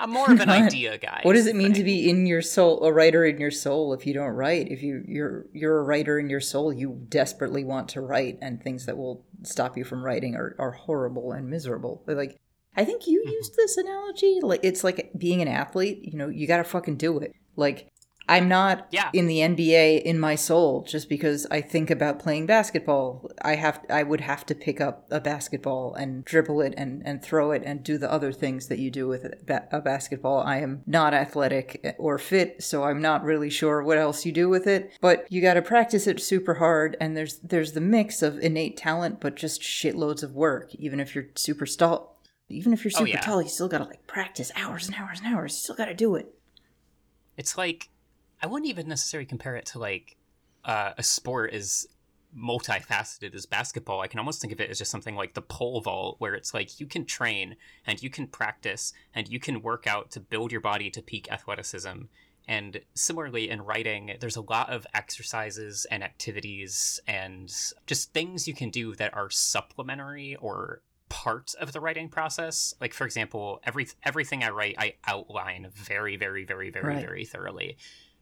I'm 0.00 0.10
more 0.12 0.30
of 0.30 0.38
an 0.46 0.50
idea 0.50 0.96
guy. 0.98 1.20
What 1.24 1.32
does 1.32 1.48
it 1.48 1.56
mean 1.56 1.72
to 1.72 1.82
be 1.82 2.08
in 2.08 2.26
your 2.26 2.42
soul, 2.42 2.84
a 2.84 2.92
writer 2.92 3.24
in 3.24 3.38
your 3.40 3.50
soul? 3.50 3.92
If 3.92 4.06
you 4.06 4.14
don't 4.14 4.30
write, 4.36 4.68
if 4.70 4.82
you 4.84 5.02
you're 5.08 5.46
you're 5.52 5.78
a 5.80 5.82
writer 5.82 6.18
in 6.20 6.30
your 6.30 6.40
soul, 6.40 6.72
you 6.72 7.04
desperately 7.08 7.64
want 7.64 7.88
to 7.90 8.00
write, 8.00 8.38
and 8.40 8.62
things 8.62 8.86
that 8.86 8.96
will 8.96 9.24
stop 9.42 9.76
you 9.76 9.82
from 9.82 10.04
writing 10.04 10.36
are 10.36 10.54
are 10.60 10.70
horrible 10.70 11.32
and 11.32 11.50
miserable. 11.50 12.04
They're 12.06 12.14
like, 12.14 12.38
I 12.76 12.84
think 12.84 13.08
you 13.08 13.24
Mhm. 13.26 13.32
used 13.32 13.56
this 13.56 13.76
analogy. 13.76 14.38
Like 14.40 14.60
it's 14.62 14.84
like 14.84 15.10
being 15.18 15.42
an 15.42 15.48
athlete. 15.48 16.04
You 16.04 16.16
know, 16.16 16.28
you 16.28 16.46
got 16.46 16.58
to 16.58 16.64
fucking 16.64 16.96
do 16.98 17.18
it. 17.18 17.32
Like 17.56 17.88
I'm 18.28 18.48
not 18.48 18.86
Yeah. 18.90 19.10
in 19.12 19.26
the 19.26 19.38
NBA 19.40 20.02
in 20.02 20.18
my 20.18 20.34
soul 20.34 20.82
just 20.82 21.08
because 21.08 21.46
I 21.50 21.60
think 21.60 21.90
about 21.90 22.18
playing 22.18 22.46
basketball. 22.46 23.30
I 23.42 23.54
have 23.56 23.80
I 23.88 24.02
would 24.02 24.20
have 24.20 24.44
to 24.46 24.54
pick 24.54 24.80
up 24.80 25.06
a 25.10 25.20
basketball 25.20 25.94
and 25.94 26.24
dribble 26.24 26.60
it 26.60 26.74
and, 26.76 27.02
and 27.06 27.22
throw 27.22 27.52
it 27.52 27.62
and 27.64 27.82
do 27.82 27.96
the 27.98 28.10
other 28.12 28.32
things 28.32 28.68
that 28.68 28.78
you 28.78 28.90
do 28.90 29.08
with 29.08 29.24
a, 29.24 29.80
basketball. 29.80 30.40
I 30.40 30.58
am 30.58 30.82
not 30.86 31.14
athletic 31.14 31.96
or 31.98 32.18
fit, 32.18 32.62
so 32.62 32.84
I'm 32.84 33.00
not 33.00 33.24
really 33.24 33.50
sure 33.50 33.82
what 33.82 33.98
else 33.98 34.26
you 34.26 34.32
do 34.32 34.48
with 34.48 34.66
it. 34.66 34.92
But 35.00 35.26
you 35.30 35.40
got 35.40 35.54
to 35.54 35.62
practice 35.62 36.06
it 36.06 36.20
super 36.20 36.54
hard, 36.54 36.96
and 37.00 37.16
there's 37.16 37.38
there's 37.38 37.72
the 37.72 37.80
mix 37.80 38.22
of 38.22 38.38
innate 38.40 38.76
talent, 38.76 39.20
but 39.20 39.36
just 39.36 39.62
shitloads 39.62 40.22
of 40.22 40.34
work. 40.34 40.74
Even 40.74 41.00
if 41.00 41.14
you're 41.14 41.28
super 41.34 41.66
tall, 41.66 42.20
even 42.48 42.72
if 42.72 42.84
you're 42.84 42.92
Oh, 42.94 42.98
super 43.00 43.08
yeah. 43.10 43.20
tall, 43.20 43.40
you 43.42 43.48
still 43.48 43.68
got 43.68 43.78
to 43.78 43.84
like 43.84 44.06
practice 44.06 44.50
hours 44.56 44.86
and 44.86 44.96
hours 44.96 45.20
and 45.22 45.34
hours. 45.34 45.52
You 45.54 45.58
still 45.60 45.76
got 45.76 45.86
to 45.86 45.94
do 45.94 46.14
it. 46.14 46.34
It's 47.36 47.56
like 47.56 47.88
I 48.40 48.46
wouldn't 48.46 48.68
even 48.70 48.88
necessarily 48.88 49.26
compare 49.26 49.56
it 49.56 49.66
to 49.66 49.78
like 49.78 50.16
uh, 50.64 50.92
a 50.96 51.02
sport 51.02 51.52
as 51.52 51.86
multifaceted 52.36 53.34
as 53.34 53.46
basketball. 53.46 54.00
I 54.00 54.06
can 54.06 54.18
almost 54.18 54.40
think 54.40 54.52
of 54.52 54.60
it 54.60 54.70
as 54.70 54.78
just 54.78 54.90
something 54.90 55.16
like 55.16 55.34
the 55.34 55.42
pole 55.42 55.80
vault, 55.80 56.16
where 56.18 56.34
it's 56.34 56.52
like 56.52 56.78
you 56.78 56.86
can 56.86 57.04
train 57.04 57.56
and 57.86 58.02
you 58.02 58.10
can 58.10 58.26
practice 58.26 58.92
and 59.14 59.28
you 59.28 59.40
can 59.40 59.62
work 59.62 59.86
out 59.86 60.10
to 60.12 60.20
build 60.20 60.52
your 60.52 60.60
body 60.60 60.90
to 60.90 61.02
peak 61.02 61.30
athleticism. 61.32 62.02
And 62.46 62.80
similarly, 62.94 63.50
in 63.50 63.62
writing, 63.62 64.16
there's 64.20 64.36
a 64.36 64.40
lot 64.40 64.70
of 64.70 64.86
exercises 64.94 65.86
and 65.90 66.02
activities 66.02 66.98
and 67.06 67.52
just 67.86 68.12
things 68.14 68.48
you 68.48 68.54
can 68.54 68.70
do 68.70 68.94
that 68.94 69.14
are 69.14 69.28
supplementary 69.28 70.34
or 70.36 70.80
part 71.10 71.54
of 71.60 71.72
the 71.72 71.80
writing 71.80 72.08
process. 72.08 72.74
Like, 72.80 72.94
for 72.94 73.04
example, 73.04 73.60
every 73.64 73.88
everything 74.02 74.44
I 74.44 74.50
write, 74.50 74.76
I 74.78 74.94
outline 75.06 75.68
very, 75.74 76.16
very, 76.16 76.44
very, 76.44 76.70
very, 76.70 76.94
Right. 76.94 77.04
very 77.04 77.24
thoroughly. 77.24 77.76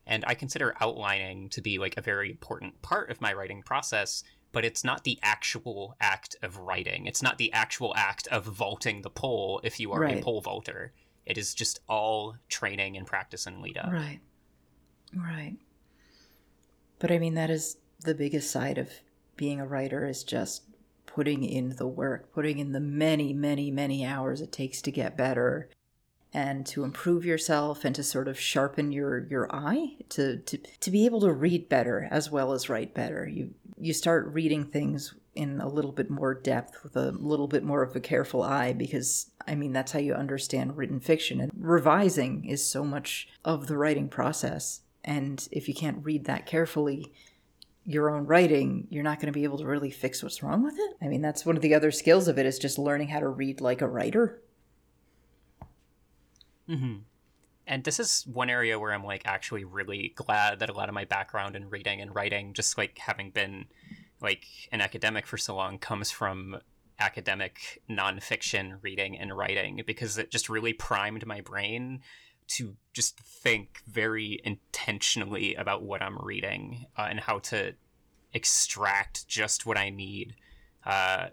And 0.07 0.25
I 0.27 0.35
consider 0.35 0.75
outlining 0.81 1.49
to 1.51 1.61
be 1.61 1.79
like 1.79 1.97
a 1.97 2.01
very 2.03 2.31
important 2.31 2.81
part 2.83 3.11
of 3.11 3.21
my 3.21 3.33
writing 3.33 3.63
process, 3.63 4.23
but 4.53 4.65
it's 4.65 4.85
not 4.85 5.05
the 5.05 5.19
actual 5.23 5.97
act 6.01 6.37
of 6.43 6.59
writing. 6.59 7.07
It's 7.07 7.23
not 7.23 7.39
the 7.39 7.53
actual 7.53 7.93
act 7.97 8.27
of 8.29 8.45
vaulting 8.45 9.03
the 9.03 9.11
pole 9.11 9.61
if 9.65 9.81
you 9.81 9.93
are 9.93 10.05
a 10.05 10.07
Right. 10.07 10.23
pole 10.23 10.41
vaulter. 10.41 10.93
It 11.25 11.37
is 11.37 11.55
just 11.55 11.81
all 11.89 12.37
training 12.49 12.97
and 12.97 13.07
practice 13.07 13.47
and 13.47 13.61
lead 13.61 13.77
up. 13.79 13.91
Right. 13.93 14.21
Right. 15.15 15.57
But 16.99 17.11
I 17.11 17.19
mean, 17.19 17.35
that 17.35 17.51
is 17.51 17.79
the 18.01 18.15
biggest 18.15 18.51
side 18.51 18.79
of 18.79 18.91
being 19.37 19.61
a 19.61 19.67
writer 19.67 20.07
is 20.07 20.23
just 20.25 20.63
putting 21.07 21.45
in 21.45 21.77
the 21.77 21.87
work, 21.87 22.33
putting 22.33 22.59
in 22.59 22.73
the 22.73 22.81
many, 22.81 23.33
many, 23.33 23.71
many 23.71 24.05
hours 24.05 24.41
it 24.41 24.53
takes 24.53 24.81
to 24.83 24.91
get 24.91 25.17
better 25.17 25.69
and 26.37 26.67
to 26.67 26.85
improve 26.85 27.25
yourself 27.25 27.83
and 27.83 27.95
to 27.95 28.03
sort 28.03 28.29
of 28.29 28.39
sharpen 28.39 28.93
your 28.93 29.27
your 29.29 29.49
eye 29.57 29.97
to 30.11 30.37
to 30.41 30.59
to 30.59 30.91
be 30.91 31.07
able 31.07 31.21
to 31.21 31.33
read 31.33 31.67
better 31.67 32.07
as 32.11 32.31
well 32.31 32.53
as 32.53 32.69
write 32.69 32.93
better. 32.93 33.27
You 33.27 33.55
you 33.79 33.95
start 33.95 34.27
reading 34.35 34.67
things 34.67 35.15
in 35.35 35.63
a 35.63 35.69
little 35.69 35.93
bit 35.93 36.11
more 36.11 36.35
depth 36.35 36.83
with 36.83 36.95
a 36.95 37.11
little 37.13 37.49
bit 37.49 37.65
more 37.65 37.83
of 37.83 37.97
a 37.97 38.01
careful 38.01 38.43
eye 38.43 38.75
because 38.75 39.31
I 39.49 39.55
mean 39.55 39.73
that's 39.73 39.93
how 39.93 39.99
you 39.99 40.13
understand 40.13 40.77
written 40.77 41.01
fiction 41.01 41.41
and 41.41 41.51
revising 41.57 42.45
is 42.45 42.63
so 42.63 42.85
much 42.85 43.29
of 43.43 43.67
the 43.67 43.79
writing 43.79 44.11
process 44.11 44.83
and 45.05 45.49
if 45.51 45.69
you 45.69 45.75
can't 45.75 46.05
read 46.05 46.27
that 46.27 46.45
carefully 46.45 47.15
your 47.87 48.11
own 48.11 48.27
writing 48.27 48.89
you're 48.91 49.03
not 49.03 49.21
going 49.21 49.33
to 49.33 49.39
be 49.39 49.45
able 49.45 49.59
to 49.59 49.67
really 49.67 49.91
fix 49.91 50.23
what's 50.23 50.43
wrong 50.43 50.63
with 50.63 50.75
it. 50.77 50.97
I 51.01 51.09
mean 51.09 51.23
that's 51.23 51.47
one 51.47 51.57
of 51.57 51.63
the 51.63 51.75
other 51.75 51.91
skills 51.91 52.29
of 52.29 52.39
it 52.39 52.45
is 52.45 52.59
just 52.59 52.79
learning 52.79 53.09
how 53.09 53.21
to 53.21 53.29
read 53.29 53.63
like 53.63 53.81
a 53.81 53.89
writer. 53.89 54.43
Hmm 56.69 56.97
And 57.67 57.85
this 57.85 57.99
is 58.01 58.25
one 58.33 58.51
area 58.51 58.79
where 58.79 58.93
I'm 58.93 59.05
like 59.05 59.23
actually 59.25 59.65
really 59.65 60.13
glad 60.15 60.61
that 60.61 60.71
a 60.71 60.73
lot 60.73 60.89
of 60.89 60.95
my 60.95 61.05
background 61.05 61.57
in 61.57 61.69
reading 61.71 62.01
and 62.01 62.15
writing, 62.15 62.55
just 62.55 62.79
like 62.79 62.99
having 62.99 63.31
been 63.31 63.67
like 64.21 64.47
an 64.73 64.81
academic 64.81 65.27
for 65.27 65.37
so 65.37 65.57
long, 65.57 65.79
comes 65.79 66.11
from 66.11 66.59
academic 66.99 67.83
nonfiction 67.91 68.79
reading 68.83 69.19
and 69.19 69.37
writing 69.37 69.83
because 69.87 70.17
it 70.17 70.31
just 70.31 70.49
really 70.49 70.73
primed 70.73 71.27
my 71.27 71.41
brain 71.41 72.01
to 72.49 72.77
just 72.95 73.21
think 73.21 73.83
very 73.87 74.41
intentionally 74.45 75.55
about 75.57 75.83
what 75.83 76.01
I'm 76.01 76.17
reading 76.23 76.87
uh, 76.97 77.07
and 77.11 77.21
how 77.21 77.41
to 77.41 77.75
extract 78.33 79.27
just 79.27 79.67
what 79.67 79.77
I 79.77 79.91
need 79.91 80.37
uh, 80.85 81.29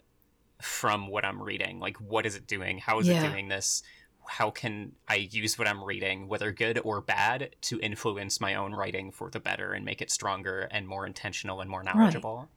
from 0.62 1.08
what 1.08 1.24
I'm 1.26 1.42
reading. 1.42 1.80
Like, 1.80 1.98
what 1.98 2.26
is 2.26 2.36
it 2.36 2.48
doing? 2.48 2.80
How 2.80 3.00
is 3.00 3.08
Yeah. 3.08 3.26
it 3.26 3.30
doing 3.30 3.48
this? 3.50 3.84
How 4.28 4.50
can 4.52 4.94
I 5.08 5.16
use 5.16 5.58
what 5.58 5.68
I'm 5.68 5.84
reading, 5.84 6.28
whether 6.28 6.52
good 6.52 6.80
or 6.84 7.02
bad, 7.02 7.56
to 7.62 7.80
influence 7.80 8.42
my 8.42 8.56
own 8.56 8.74
writing 8.74 9.12
for 9.12 9.30
the 9.30 9.40
better 9.40 9.74
and 9.74 9.86
make 9.86 10.02
it 10.02 10.12
stronger 10.12 10.68
and 10.72 10.88
more 10.88 11.06
intentional 11.06 11.62
and 11.62 11.70
more 11.70 11.84
knowledgeable? 11.84 12.50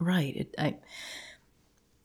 Right. 0.00 0.36
It, 0.36 0.54
I, 0.58 0.76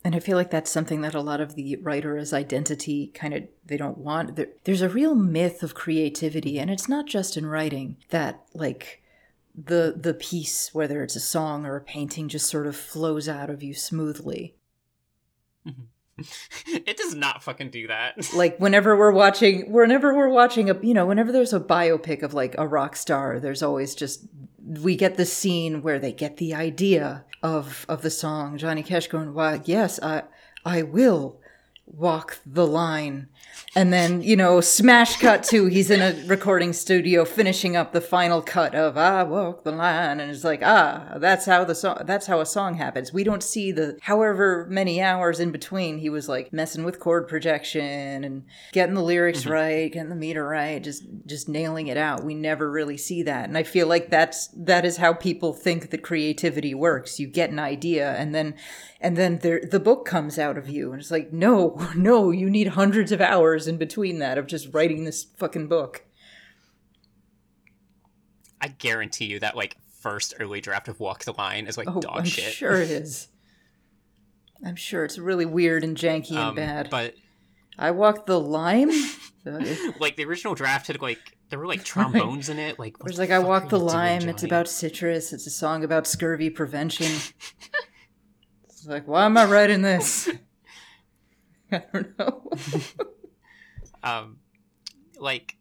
and 0.02 0.14
I 0.14 0.20
feel 0.20 0.36
like 0.36 0.50
that's 0.50 0.70
something 0.70 1.02
that 1.02 1.14
a 1.14 1.20
lot 1.20 1.40
of 1.40 1.54
the 1.54 1.76
writer 1.76 2.14
writer's 2.14 2.32
identity 2.32 3.08
kind 3.08 3.34
of 3.34 3.44
they 3.66 3.76
don't 3.76 3.98
want. 3.98 4.36
There, 4.36 4.48
there's 4.64 4.82
a 4.82 4.88
real 4.88 5.14
myth 5.14 5.62
of 5.62 5.74
creativity, 5.74 6.58
and 6.58 6.70
it's 6.70 6.88
not 6.88 7.06
just 7.06 7.36
in 7.36 7.44
writing 7.46 7.96
that 8.08 8.42
like 8.54 9.02
the 9.54 9.94
the 9.96 10.14
piece, 10.14 10.72
whether 10.72 11.02
it's 11.02 11.16
a 11.16 11.20
song 11.20 11.66
or 11.66 11.76
a 11.76 11.80
painting, 11.82 12.28
just 12.28 12.48
sort 12.48 12.66
of 12.66 12.76
flows 12.76 13.28
out 13.28 13.50
of 13.50 13.62
you 13.62 13.74
smoothly. 13.74 14.54
Mm-hmm. 15.66 15.82
it 16.66 16.96
does 16.96 17.14
not 17.14 17.42
fucking 17.42 17.70
do 17.70 17.86
that. 17.88 18.14
Like 18.40 18.58
whenever 18.58 18.96
we're 18.96 19.12
watching, 19.12 19.70
whenever 19.70 20.14
we're 20.14 20.28
watching 20.28 20.70
a, 20.70 20.78
you 20.80 20.94
know, 20.94 21.04
whenever 21.04 21.32
there's 21.32 21.52
a 21.52 21.60
biopic 21.60 22.22
of 22.22 22.32
like 22.32 22.54
a 22.56 22.66
rock 22.66 22.96
star, 22.96 23.40
there's 23.40 23.62
always 23.62 23.94
just 23.94 24.26
we 24.64 24.96
get 24.96 25.16
the 25.16 25.26
scene 25.26 25.82
where 25.82 25.98
they 25.98 26.12
get 26.12 26.36
the 26.36 26.54
idea 26.54 27.24
of 27.42 27.84
of 27.88 28.02
the 28.02 28.10
song. 28.10 28.56
Johnny 28.56 28.82
Cash 28.82 29.08
going, 29.08 29.34
"Why, 29.34 29.60
yes, 29.64 30.00
I 30.02 30.22
I 30.64 30.82
will 30.82 31.40
walk 31.86 32.38
the 32.46 32.66
line," 32.66 33.28
and 33.76 33.92
then 33.92 34.20
you 34.22 34.36
know, 34.36 34.60
smash 34.60 35.16
cut 35.18 35.44
to 35.44 35.66
he's 35.66 35.90
in 35.90 36.02
a 36.02 36.26
recording 36.26 36.72
studio 36.72 37.24
finishing 37.24 37.76
up 37.76 37.92
the 37.92 38.00
final 38.00 38.42
cut 38.42 38.74
of 38.74 38.96
"I 38.96 39.22
walk 39.22 39.62
the 39.62 39.70
line," 39.70 40.18
and 40.18 40.30
it's 40.30 40.42
like, 40.42 40.60
ah, 40.64 41.16
that's 41.18 41.46
how 41.46 41.64
the 41.64 41.74
song, 41.74 42.02
that's 42.04 42.26
how 42.26 42.40
a 42.40 42.46
song 42.46 42.74
happens. 42.74 43.12
We 43.12 43.22
don't 43.22 43.42
see 43.42 43.70
the 43.70 43.96
however 44.02 44.66
many 44.68 45.00
hours 45.00 45.38
in 45.38 45.52
between 45.52 45.98
he 45.98 46.10
was 46.10 46.28
like 46.28 46.52
messing 46.52 46.82
with 46.84 46.98
chord 46.98 47.28
progression 47.28 48.24
and 48.24 48.44
getting 48.72 48.94
the 48.94 49.02
lyrics 49.02 49.46
right, 49.46 49.92
getting 49.92 50.10
the 50.10 50.16
meter 50.16 50.46
right, 50.46 50.82
just 50.82 51.04
just 51.26 51.48
nailing 51.48 51.86
it 51.86 51.96
out. 51.96 52.24
We 52.24 52.34
never 52.34 52.68
really 52.68 52.96
see 52.96 53.22
that, 53.22 53.48
and 53.48 53.56
I 53.56 53.62
feel 53.62 53.86
like 53.86 54.10
that's 54.10 54.48
that 54.48 54.84
is 54.84 54.96
how 54.96 55.12
people 55.12 55.52
think 55.52 55.90
that 55.90 56.02
creativity 56.02 56.74
works. 56.74 57.20
You 57.20 57.28
get 57.28 57.50
an 57.50 57.60
idea, 57.60 58.14
and 58.16 58.34
then 58.34 58.54
and 59.00 59.16
then 59.16 59.38
there 59.38 59.62
the 59.62 59.80
book 59.80 60.04
comes 60.04 60.38
out 60.38 60.58
of 60.58 60.68
you, 60.68 60.90
and 60.92 61.00
it's 61.00 61.10
like, 61.10 61.32
no, 61.32 61.80
no, 61.96 62.30
you 62.32 62.50
need 62.50 62.68
hundreds 62.68 63.12
of 63.12 63.20
hours 63.20 63.49
in 63.66 63.76
between 63.76 64.18
that 64.18 64.38
of 64.38 64.46
just 64.46 64.72
writing 64.72 65.04
this 65.04 65.24
fucking 65.24 65.68
book. 65.68 66.04
I 68.60 68.68
guarantee 68.68 69.26
you 69.26 69.40
that 69.40 69.56
like 69.56 69.76
first 70.00 70.34
early 70.40 70.60
draft 70.60 70.88
of 70.88 71.00
Walk 71.00 71.24
the 71.24 71.32
Line 71.32 71.66
is 71.66 71.78
like 71.78 71.88
Oh, 71.88 72.00
dog 72.00 72.18
I'm 72.20 72.24
shit. 72.24 72.52
sure 72.52 72.74
it 72.80 72.90
is. 72.90 73.28
I'm 74.64 74.76
sure 74.76 75.04
it's 75.04 75.18
really 75.18 75.46
weird 75.46 75.84
and 75.84 75.96
janky 75.96 76.30
and 76.32 76.38
Um, 76.38 76.54
bad. 76.56 76.90
But 76.90 77.14
I 77.78 77.90
walked 77.92 78.26
the 78.26 78.38
line. 78.38 78.90
like 79.98 80.16
the 80.16 80.24
original 80.26 80.54
draft 80.54 80.88
had 80.88 81.00
like 81.00 81.18
there 81.48 81.58
were 81.58 81.66
like 81.66 81.82
trombones 81.84 82.48
in 82.50 82.58
it. 82.58 82.78
Like 82.78 82.98
there's 82.98 83.18
like 83.18 83.30
I 83.30 83.38
walk 83.38 83.70
the 83.70 83.78
lime. 83.78 84.20
Doing, 84.20 84.30
it's 84.34 84.42
about 84.42 84.68
citrus. 84.68 85.32
It's 85.32 85.46
a 85.46 85.50
song 85.50 85.82
about 85.84 86.06
scurvy 86.06 86.50
prevention. 86.50 87.10
it's 88.64 88.86
like 88.86 89.08
why 89.08 89.24
am 89.24 89.38
I 89.38 89.46
writing 89.46 89.80
this? 89.80 90.28
I 91.72 91.82
don't 91.92 92.18
know. 92.18 92.50
Um, 94.02 94.38
like 95.18 95.56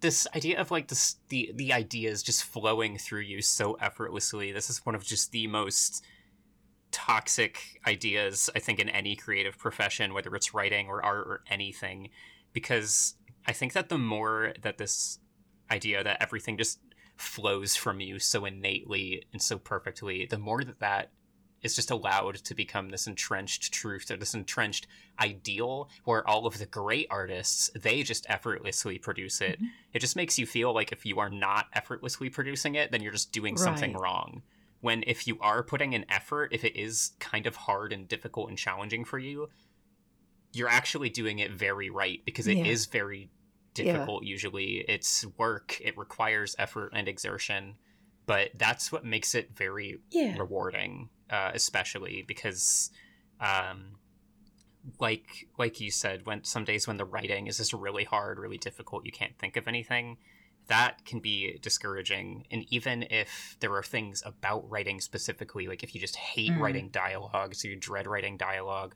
this 0.00 0.26
idea 0.36 0.60
of 0.60 0.70
like 0.70 0.88
this 0.88 1.16
the 1.28 1.50
the 1.54 1.72
ideas 1.72 2.22
just 2.22 2.44
flowing 2.44 2.98
through 2.98 3.22
you 3.22 3.40
so 3.40 3.74
effortlessly. 3.74 4.52
This 4.52 4.68
is 4.68 4.84
one 4.84 4.94
of 4.94 5.04
just 5.04 5.32
the 5.32 5.46
most 5.46 6.04
toxic 6.92 7.80
ideas 7.86 8.50
I 8.54 8.60
think 8.60 8.78
in 8.78 8.88
any 8.88 9.16
creative 9.16 9.58
profession, 9.58 10.14
whether 10.14 10.34
it's 10.36 10.54
writing 10.54 10.88
or 10.88 11.04
art 11.04 11.26
or 11.26 11.40
anything, 11.50 12.10
because 12.52 13.14
I 13.46 13.52
think 13.52 13.72
that 13.72 13.88
the 13.88 13.98
more 13.98 14.52
that 14.62 14.78
this 14.78 15.18
idea 15.70 16.04
that 16.04 16.22
everything 16.22 16.58
just 16.58 16.78
flows 17.16 17.74
from 17.74 18.00
you 18.00 18.18
so 18.18 18.44
innately 18.44 19.24
and 19.32 19.40
so 19.40 19.58
perfectly, 19.58 20.26
the 20.26 20.38
more 20.38 20.62
that 20.64 20.80
that 20.80 21.10
is 21.64 21.74
just 21.74 21.90
allowed 21.90 22.36
to 22.36 22.54
become 22.54 22.90
this 22.90 23.06
entrenched 23.08 23.72
truth 23.72 24.10
or 24.10 24.16
this 24.16 24.34
entrenched 24.34 24.86
ideal 25.20 25.88
where 26.04 26.28
all 26.28 26.46
of 26.46 26.58
the 26.58 26.66
great 26.66 27.06
artists 27.10 27.70
they 27.74 28.02
just 28.02 28.26
effortlessly 28.28 28.98
produce 28.98 29.40
it 29.40 29.56
mm-hmm. 29.56 29.66
it 29.92 29.98
just 29.98 30.14
makes 30.14 30.38
you 30.38 30.46
feel 30.46 30.72
like 30.72 30.92
if 30.92 31.04
you 31.04 31.18
are 31.18 31.30
not 31.30 31.66
effortlessly 31.72 32.28
producing 32.28 32.74
it 32.74 32.92
then 32.92 33.02
you're 33.02 33.12
just 33.12 33.32
doing 33.32 33.54
right. 33.54 33.64
something 33.64 33.94
wrong 33.94 34.42
when 34.80 35.02
if 35.06 35.26
you 35.26 35.38
are 35.40 35.62
putting 35.62 35.94
an 35.94 36.04
effort 36.08 36.52
if 36.52 36.64
it 36.64 36.76
is 36.78 37.12
kind 37.18 37.46
of 37.46 37.56
hard 37.56 37.92
and 37.92 38.06
difficult 38.06 38.48
and 38.48 38.58
challenging 38.58 39.04
for 39.04 39.18
you 39.18 39.48
you're 40.52 40.68
actually 40.68 41.08
doing 41.08 41.40
it 41.40 41.50
very 41.50 41.90
right 41.90 42.20
because 42.24 42.46
it 42.46 42.58
yeah. 42.58 42.64
is 42.64 42.86
very 42.86 43.30
difficult 43.72 44.22
yeah. 44.22 44.30
usually 44.30 44.84
it's 44.88 45.24
work 45.36 45.80
it 45.82 45.96
requires 45.98 46.54
effort 46.58 46.92
and 46.94 47.08
exertion 47.08 47.74
but 48.26 48.50
that's 48.56 48.90
what 48.90 49.04
makes 49.04 49.34
it 49.34 49.50
very 49.54 49.98
yeah. 50.10 50.36
rewarding 50.38 51.08
uh, 51.30 51.50
especially 51.54 52.24
because 52.26 52.90
um, 53.40 53.96
like 55.00 55.48
like 55.58 55.80
you 55.80 55.90
said 55.90 56.26
when 56.26 56.44
some 56.44 56.64
days 56.64 56.86
when 56.86 56.96
the 56.96 57.04
writing 57.04 57.46
is 57.46 57.56
just 57.56 57.72
really 57.72 58.04
hard 58.04 58.38
really 58.38 58.58
difficult 58.58 59.04
you 59.06 59.12
can't 59.12 59.38
think 59.38 59.56
of 59.56 59.66
anything 59.66 60.18
that 60.68 61.04
can 61.04 61.20
be 61.20 61.58
discouraging. 61.60 62.46
And 62.50 62.64
even 62.70 63.04
if 63.10 63.56
there 63.60 63.74
are 63.74 63.82
things 63.82 64.22
about 64.24 64.68
writing 64.70 65.00
specifically, 65.00 65.66
like 65.66 65.82
if 65.82 65.94
you 65.94 66.00
just 66.00 66.16
hate 66.16 66.52
mm. 66.52 66.60
writing 66.60 66.88
dialogue, 66.88 67.54
so 67.54 67.68
you 67.68 67.76
dread 67.76 68.06
writing 68.06 68.36
dialogue 68.36 68.94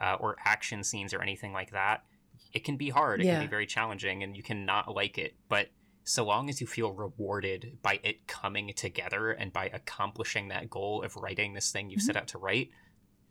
uh, 0.00 0.16
or 0.20 0.36
action 0.44 0.84
scenes 0.84 1.12
or 1.12 1.20
anything 1.20 1.52
like 1.52 1.72
that, 1.72 2.04
it 2.52 2.64
can 2.64 2.76
be 2.76 2.90
hard. 2.90 3.20
It 3.20 3.26
yeah. 3.26 3.34
can 3.34 3.42
be 3.42 3.50
very 3.50 3.66
challenging 3.66 4.22
and 4.22 4.36
you 4.36 4.42
cannot 4.42 4.94
like 4.94 5.18
it. 5.18 5.34
But 5.48 5.68
so 6.08 6.24
long 6.24 6.48
as 6.48 6.58
you 6.58 6.66
feel 6.66 6.90
rewarded 6.92 7.76
by 7.82 8.00
it 8.02 8.26
coming 8.26 8.72
together 8.74 9.30
and 9.30 9.52
by 9.52 9.66
accomplishing 9.66 10.48
that 10.48 10.70
goal 10.70 11.02
of 11.02 11.14
writing 11.16 11.52
this 11.52 11.70
thing 11.70 11.90
you 11.90 11.98
mm-hmm. 11.98 12.06
set 12.06 12.16
out 12.16 12.26
to 12.28 12.38
write, 12.38 12.70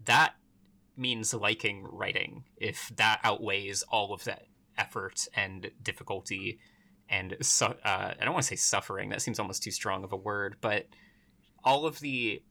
that 0.05 0.35
means 0.95 1.33
liking 1.33 1.83
writing 1.83 2.43
if 2.55 2.91
that 2.95 3.19
outweighs 3.23 3.81
all 3.89 4.13
of 4.13 4.23
that 4.25 4.43
effort 4.77 5.27
and 5.35 5.71
difficulty 5.81 6.59
and 7.09 7.35
su- 7.41 7.65
uh, 7.65 8.13
I 8.19 8.23
don't 8.23 8.33
want 8.33 8.43
to 8.43 8.49
say 8.49 8.57
suffering. 8.57 9.09
That 9.09 9.23
seems 9.23 9.39
almost 9.39 9.63
too 9.63 9.71
strong 9.71 10.03
of 10.03 10.13
a 10.13 10.17
word, 10.17 10.57
but 10.61 10.85
all 11.63 11.87
of 11.87 11.99
the 11.99 12.43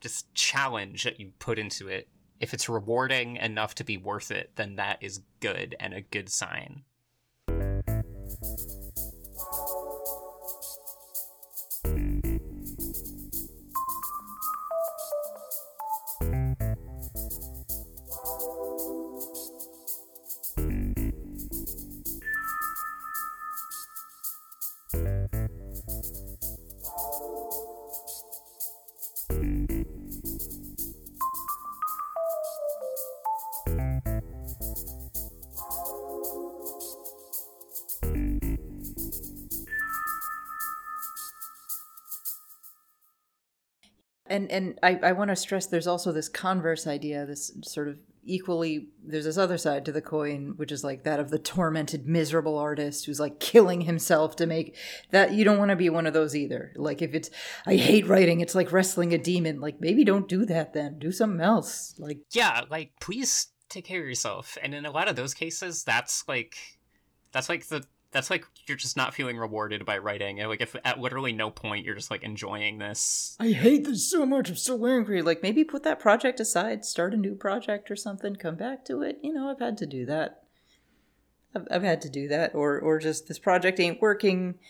just 0.00 0.34
challenge 0.34 1.04
that 1.04 1.20
you 1.20 1.30
put 1.38 1.60
into 1.60 1.86
it, 1.86 2.08
if 2.40 2.54
it's 2.54 2.68
rewarding 2.68 3.36
enough 3.36 3.76
to 3.76 3.84
be 3.84 3.98
worth 3.98 4.32
it, 4.32 4.50
then 4.56 4.74
that 4.76 4.98
is 5.00 5.20
good 5.38 5.76
and 5.78 5.94
a 5.94 6.00
good 6.00 6.28
sign. 6.28 6.82
And 44.34 44.50
and 44.50 44.78
I, 44.82 44.98
I 45.02 45.12
want 45.12 45.30
to 45.30 45.36
stress 45.36 45.66
there's 45.66 45.86
also 45.86 46.12
this 46.12 46.28
converse 46.28 46.86
idea, 46.86 47.24
this 47.24 47.52
sort 47.62 47.88
of 47.88 47.98
equally 48.26 48.88
there's 49.04 49.26
this 49.26 49.38
other 49.38 49.56
side 49.58 49.84
to 49.84 49.92
the 49.92 50.02
coin, 50.02 50.54
which 50.56 50.72
is 50.72 50.82
like 50.82 51.04
that 51.04 51.20
of 51.20 51.30
the 51.30 51.38
tormented, 51.38 52.06
miserable 52.06 52.58
artist 52.58 53.06
who's 53.06 53.20
like 53.20 53.38
killing 53.38 53.82
himself 53.82 54.34
to 54.36 54.46
make 54.46 54.76
that 55.10 55.32
you 55.32 55.44
don't 55.44 55.58
want 55.58 55.70
to 55.70 55.76
be 55.76 55.88
one 55.88 56.06
of 56.06 56.14
those 56.14 56.34
either. 56.34 56.72
Like 56.76 57.00
if 57.00 57.14
it's 57.14 57.30
I 57.66 57.76
hate 57.76 58.08
writing, 58.08 58.40
it's 58.40 58.54
like 58.54 58.72
wrestling 58.72 59.12
a 59.12 59.18
demon. 59.18 59.60
Like 59.60 59.80
maybe 59.80 60.04
don't 60.04 60.28
do 60.28 60.44
that 60.46 60.72
then. 60.72 60.98
Do 60.98 61.12
something 61.12 61.40
else. 61.40 61.94
Like 61.98 62.18
Yeah, 62.32 62.62
like 62.68 62.92
please 63.00 63.48
take 63.68 63.84
care 63.84 64.00
of 64.00 64.06
yourself. 64.08 64.58
And 64.62 64.74
in 64.74 64.84
a 64.84 64.90
lot 64.90 65.08
of 65.08 65.16
those 65.16 65.34
cases, 65.34 65.84
that's 65.84 66.24
like 66.26 66.56
that's 67.32 67.48
like 67.48 67.68
the 67.68 67.84
that's 68.14 68.30
like 68.30 68.46
you're 68.66 68.78
just 68.78 68.96
not 68.96 69.12
feeling 69.12 69.36
rewarded 69.36 69.84
by 69.84 69.98
writing. 69.98 70.38
Like 70.38 70.60
if 70.60 70.74
at 70.84 71.00
literally 71.00 71.32
no 71.32 71.50
point 71.50 71.84
you're 71.84 71.96
just 71.96 72.12
like 72.12 72.22
enjoying 72.22 72.78
this. 72.78 73.36
I 73.40 73.50
hate 73.50 73.84
this 73.84 74.08
so 74.08 74.24
much. 74.24 74.48
I'm 74.48 74.56
so 74.56 74.86
angry. 74.86 75.20
Like 75.20 75.42
maybe 75.42 75.64
put 75.64 75.82
that 75.82 75.98
project 75.98 76.38
aside, 76.38 76.84
start 76.84 77.12
a 77.12 77.18
new 77.18 77.34
project 77.34 77.90
or 77.90 77.96
something, 77.96 78.36
come 78.36 78.54
back 78.54 78.84
to 78.86 79.02
it. 79.02 79.18
You 79.20 79.34
know, 79.34 79.50
I've 79.50 79.58
had 79.58 79.76
to 79.78 79.86
do 79.86 80.06
that. 80.06 80.44
I've, 81.56 81.66
I've 81.70 81.82
had 81.82 82.00
to 82.02 82.08
do 82.08 82.28
that, 82.28 82.54
or 82.54 82.78
or 82.78 83.00
just 83.00 83.26
this 83.26 83.38
project 83.38 83.80
ain't 83.80 84.00
working 84.00 84.60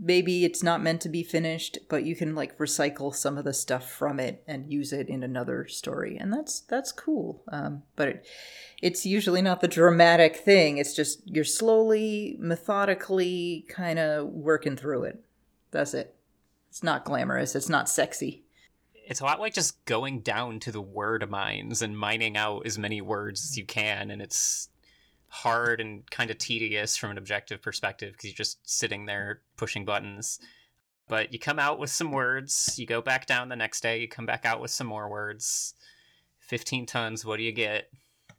maybe 0.00 0.44
it's 0.44 0.62
not 0.62 0.82
meant 0.82 1.00
to 1.00 1.08
be 1.08 1.22
finished 1.22 1.78
but 1.88 2.04
you 2.04 2.16
can 2.16 2.34
like 2.34 2.58
recycle 2.58 3.14
some 3.14 3.38
of 3.38 3.44
the 3.44 3.54
stuff 3.54 3.90
from 3.90 4.18
it 4.18 4.42
and 4.46 4.72
use 4.72 4.92
it 4.92 5.08
in 5.08 5.22
another 5.22 5.66
story 5.66 6.16
and 6.16 6.32
that's 6.32 6.60
that's 6.60 6.92
cool. 6.92 7.42
Um, 7.48 7.82
but 7.96 8.08
it, 8.08 8.26
it's 8.82 9.06
usually 9.06 9.42
not 9.42 9.60
the 9.60 9.68
dramatic 9.68 10.36
thing. 10.36 10.78
It's 10.78 10.94
just 10.94 11.22
you're 11.26 11.44
slowly 11.44 12.36
methodically 12.38 13.66
kind 13.68 13.98
of 13.98 14.28
working 14.28 14.76
through 14.76 15.04
it. 15.04 15.24
That's 15.70 15.94
it. 15.94 16.14
It's 16.68 16.82
not 16.82 17.04
glamorous. 17.04 17.54
It's 17.54 17.68
not 17.68 17.88
sexy. 17.88 18.44
It's 19.06 19.20
a 19.20 19.24
lot 19.24 19.38
like 19.38 19.54
just 19.54 19.84
going 19.84 20.20
down 20.20 20.60
to 20.60 20.72
the 20.72 20.80
word 20.80 21.28
mines 21.28 21.82
and 21.82 21.96
mining 21.96 22.36
out 22.36 22.66
as 22.66 22.78
many 22.78 23.00
words 23.02 23.44
as 23.44 23.58
you 23.58 23.64
can 23.64 24.10
and 24.10 24.22
it's 24.22 24.70
hard 25.34 25.80
and 25.80 26.08
kind 26.10 26.30
of 26.30 26.38
tedious 26.38 26.96
from 26.96 27.10
an 27.10 27.18
objective 27.18 27.60
perspective 27.60 28.12
because 28.12 28.30
you're 28.30 28.36
just 28.36 28.58
sitting 28.68 29.06
there 29.06 29.40
pushing 29.56 29.84
buttons. 29.84 30.38
But 31.08 31.32
you 31.32 31.38
come 31.38 31.58
out 31.58 31.78
with 31.78 31.90
some 31.90 32.12
words, 32.12 32.76
you 32.78 32.86
go 32.86 33.02
back 33.02 33.26
down 33.26 33.48
the 33.48 33.56
next 33.56 33.82
day, 33.82 34.00
you 34.00 34.08
come 34.08 34.26
back 34.26 34.46
out 34.46 34.60
with 34.60 34.70
some 34.70 34.86
more 34.86 35.10
words. 35.10 35.74
15 36.40 36.86
tons, 36.86 37.24
what 37.24 37.36
do 37.36 37.42
you 37.42 37.52
get? 37.52 37.90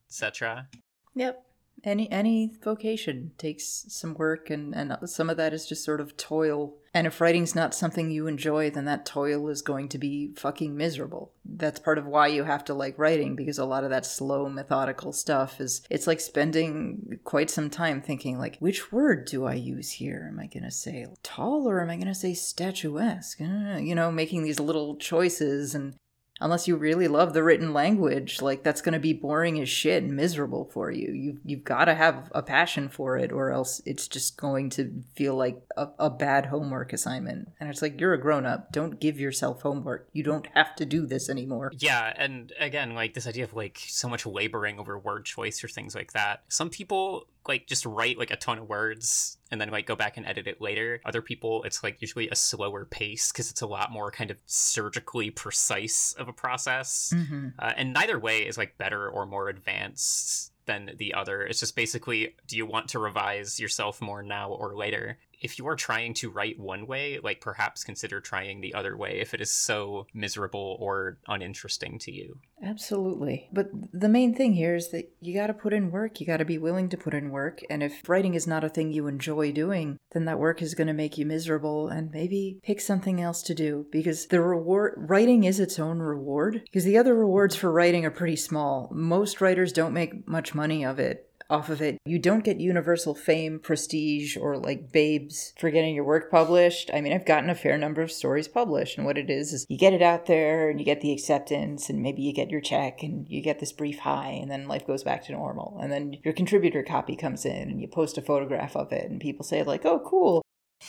Etc. 0.09 0.67
Yep 1.15 1.45
any 1.85 2.11
any 2.11 2.51
vocation 2.63 3.31
takes 3.37 3.85
some 3.89 4.15
work 4.15 4.49
and 4.49 4.75
and 4.75 4.97
some 5.05 5.29
of 5.29 5.37
that 5.37 5.53
is 5.53 5.67
just 5.67 5.83
sort 5.83 6.01
of 6.01 6.17
toil 6.17 6.75
and 6.95 7.05
if 7.05 7.19
writing's 7.19 7.53
not 7.53 7.75
something 7.75 8.09
you 8.09 8.25
enjoy 8.25 8.69
then 8.69 8.85
that 8.85 9.05
toil 9.05 9.49
is 9.49 9.61
going 9.61 9.89
to 9.89 9.97
be 9.97 10.31
fucking 10.35 10.75
miserable. 10.75 11.33
That's 11.43 11.77
part 11.77 11.97
of 11.97 12.05
why 12.07 12.27
you 12.27 12.45
have 12.45 12.63
to 12.65 12.73
like 12.73 12.97
writing 12.97 13.35
because 13.35 13.59
a 13.59 13.65
lot 13.65 13.83
of 13.83 13.89
that 13.89 14.05
slow 14.05 14.47
methodical 14.47 15.11
stuff 15.11 15.59
is 15.59 15.81
it's 15.89 16.07
like 16.07 16.21
spending 16.21 17.19
quite 17.25 17.49
some 17.49 17.69
time 17.69 18.01
thinking 18.01 18.39
like 18.39 18.57
which 18.59 18.93
word 18.93 19.25
do 19.25 19.43
i 19.43 19.53
use 19.53 19.91
here? 19.91 20.27
Am 20.31 20.39
i 20.39 20.47
going 20.47 20.63
to 20.63 20.71
say 20.71 21.05
tall 21.21 21.69
or 21.69 21.81
am 21.81 21.89
i 21.89 21.97
going 21.97 22.07
to 22.07 22.15
say 22.15 22.33
statuesque? 22.33 23.41
Uh, 23.41 23.77
you 23.77 23.93
know 23.93 24.09
making 24.09 24.43
these 24.43 24.61
little 24.61 24.95
choices 24.95 25.75
and 25.75 25.95
unless 26.41 26.67
you 26.67 26.75
really 26.75 27.07
love 27.07 27.33
the 27.33 27.43
written 27.43 27.73
language 27.73 28.41
like 28.41 28.63
that's 28.63 28.81
going 28.81 28.93
to 28.93 28.99
be 28.99 29.13
boring 29.13 29.59
as 29.59 29.69
shit 29.69 30.03
and 30.03 30.15
miserable 30.15 30.69
for 30.73 30.91
you. 30.91 31.11
You 31.11 31.39
you've 31.45 31.63
got 31.63 31.85
to 31.85 31.95
have 31.95 32.31
a 32.33 32.43
passion 32.43 32.89
for 32.89 33.17
it 33.17 33.31
or 33.31 33.51
else 33.51 33.81
it's 33.85 34.07
just 34.07 34.37
going 34.37 34.69
to 34.71 35.03
feel 35.15 35.35
like 35.35 35.61
a, 35.77 35.87
a 35.99 36.09
bad 36.09 36.47
homework 36.47 36.93
assignment. 36.93 37.49
And 37.59 37.69
it's 37.69 37.81
like 37.81 37.99
you're 37.99 38.13
a 38.13 38.21
grown 38.21 38.45
up 38.45 38.71
don't 38.71 38.99
give 38.99 39.19
yourself 39.19 39.61
homework. 39.61 40.09
You 40.13 40.23
don't 40.23 40.47
have 40.53 40.75
to 40.75 40.85
do 40.85 41.05
this 41.05 41.29
anymore. 41.29 41.71
Yeah 41.77 42.13
and 42.17 42.51
again 42.59 42.95
like 42.95 43.13
this 43.13 43.27
idea 43.27 43.45
of 43.45 43.53
like 43.53 43.79
so 43.87 44.09
much 44.09 44.25
laboring 44.25 44.79
over 44.79 44.97
word 44.99 45.25
choice 45.25 45.63
or 45.63 45.67
things 45.67 45.95
like 45.95 46.13
that. 46.13 46.43
Some 46.49 46.69
people 46.69 47.27
like 47.47 47.67
just 47.67 47.85
write 47.85 48.17
like 48.17 48.31
a 48.31 48.35
ton 48.35 48.59
of 48.59 48.69
words 48.69 49.37
and 49.51 49.61
then 49.61 49.69
like 49.69 49.85
go 49.85 49.95
back 49.95 50.17
and 50.17 50.25
edit 50.25 50.47
it 50.47 50.61
later. 50.61 51.01
Other 51.05 51.21
people, 51.21 51.63
it's 51.63 51.83
like 51.83 52.01
usually 52.01 52.29
a 52.29 52.35
slower 52.35 52.85
pace 52.85 53.31
because 53.31 53.51
it's 53.51 53.61
a 53.61 53.67
lot 53.67 53.91
more 53.91 54.11
kind 54.11 54.31
of 54.31 54.37
surgically 54.45 55.29
precise 55.29 56.13
of 56.17 56.27
a 56.27 56.33
process. 56.33 57.13
Mm-hmm. 57.15 57.49
Uh, 57.59 57.73
and 57.77 57.93
neither 57.93 58.19
way 58.19 58.39
is 58.39 58.57
like 58.57 58.77
better 58.77 59.07
or 59.07 59.25
more 59.25 59.49
advanced. 59.49 60.51
than 60.65 60.91
the 60.97 61.13
other. 61.13 61.43
It's 61.43 61.59
just 61.59 61.75
basically 61.75 62.33
do 62.47 62.57
you 62.57 62.65
want 62.65 62.89
to 62.89 62.99
revise 62.99 63.59
yourself 63.59 64.01
more 64.01 64.23
now 64.23 64.49
or 64.49 64.75
later? 64.75 65.19
If 65.41 65.57
you 65.57 65.67
are 65.67 65.75
trying 65.75 66.13
to 66.15 66.29
write 66.29 66.59
one 66.59 66.87
way, 66.87 67.19
like 67.21 67.41
perhaps 67.41 67.83
consider 67.83 68.19
trying 68.19 68.61
the 68.61 68.73
other 68.73 68.97
way 68.97 69.19
if 69.19 69.33
it 69.33 69.41
is 69.41 69.51
so 69.51 70.07
miserable 70.13 70.77
or 70.79 71.17
uninteresting 71.27 71.99
to 71.99 72.11
you. 72.11 72.39
Absolutely. 72.63 73.49
But 73.51 73.69
the 73.93 74.09
main 74.09 74.33
thing 74.33 74.53
here 74.53 74.75
is 74.75 74.89
that 74.89 75.11
you 75.21 75.33
got 75.33 75.47
to 75.47 75.53
put 75.53 75.73
in 75.73 75.91
work. 75.91 76.19
You 76.19 76.25
got 76.25 76.37
to 76.37 76.45
be 76.45 76.57
willing 76.57 76.89
to 76.89 76.97
put 76.97 77.13
in 77.13 77.29
work. 77.29 77.61
And 77.69 77.83
if 77.83 78.07
writing 78.07 78.33
is 78.33 78.47
not 78.47 78.63
a 78.63 78.69
thing 78.69 78.91
you 78.91 79.07
enjoy 79.07 79.51
doing, 79.51 79.99
then 80.11 80.25
that 80.25 80.39
work 80.39 80.61
is 80.61 80.73
going 80.73 80.87
to 80.87 80.93
make 80.93 81.17
you 81.17 81.25
miserable 81.25 81.89
and 81.89 82.11
maybe 82.11 82.59
pick 82.63 82.81
something 82.81 83.21
else 83.21 83.41
to 83.43 83.53
do 83.53 83.85
because 83.91 84.27
the 84.27 84.41
reward 84.41 84.93
writing 84.97 85.43
is 85.43 85.59
its 85.59 85.79
own 85.79 85.99
reward 85.99 86.61
because 86.65 86.85
the 86.85 86.97
other 86.97 87.13
rewards 87.13 87.55
for 87.55 87.71
writing 87.71 88.05
are 88.05 88.11
pretty 88.11 88.35
small. 88.35 88.89
Most 88.91 89.41
writers 89.41 89.73
don't 89.73 89.93
make 89.93 90.27
much 90.27 90.55
money 90.55 90.83
of 90.83 90.99
it 90.99 91.29
off 91.49 91.69
of 91.69 91.81
it. 91.81 91.97
You 92.05 92.19
don't 92.19 92.43
get 92.43 92.59
universal 92.59 93.13
fame, 93.13 93.59
prestige, 93.59 94.37
or 94.37 94.57
like 94.57 94.91
babes 94.91 95.53
for 95.57 95.69
getting 95.69 95.95
your 95.95 96.03
work 96.03 96.31
published. 96.31 96.89
I 96.93 97.01
mean, 97.01 97.13
I've 97.13 97.25
gotten 97.25 97.49
a 97.49 97.55
fair 97.55 97.77
number 97.77 98.01
of 98.01 98.11
stories 98.11 98.47
published, 98.47 98.97
and 98.97 99.05
what 99.05 99.17
it 99.17 99.29
is 99.29 99.53
is 99.53 99.65
you 99.69 99.77
get 99.77 99.93
it 99.93 100.01
out 100.01 100.25
there 100.25 100.69
and 100.69 100.79
you 100.79 100.85
get 100.85 101.01
the 101.01 101.11
acceptance, 101.11 101.89
and 101.89 102.01
maybe 102.01 102.21
you 102.21 102.33
get 102.33 102.49
your 102.49 102.61
check 102.61 103.03
and 103.03 103.27
you 103.29 103.41
get 103.41 103.59
this 103.59 103.71
brief 103.71 103.99
high, 103.99 104.31
and 104.31 104.49
then 104.49 104.67
life 104.67 104.87
goes 104.87 105.03
back 105.03 105.23
to 105.25 105.31
normal. 105.31 105.77
And 105.81 105.91
then 105.91 106.17
your 106.23 106.33
contributor 106.33 106.83
copy 106.83 107.15
comes 107.15 107.45
in 107.45 107.69
and 107.69 107.81
you 107.81 107.87
post 107.87 108.17
a 108.17 108.21
photograph 108.21 108.75
of 108.75 108.91
it, 108.91 109.09
and 109.09 109.21
people 109.21 109.45
say, 109.45 109.63
like, 109.63 109.85
oh, 109.85 109.99
cool. 109.99 110.41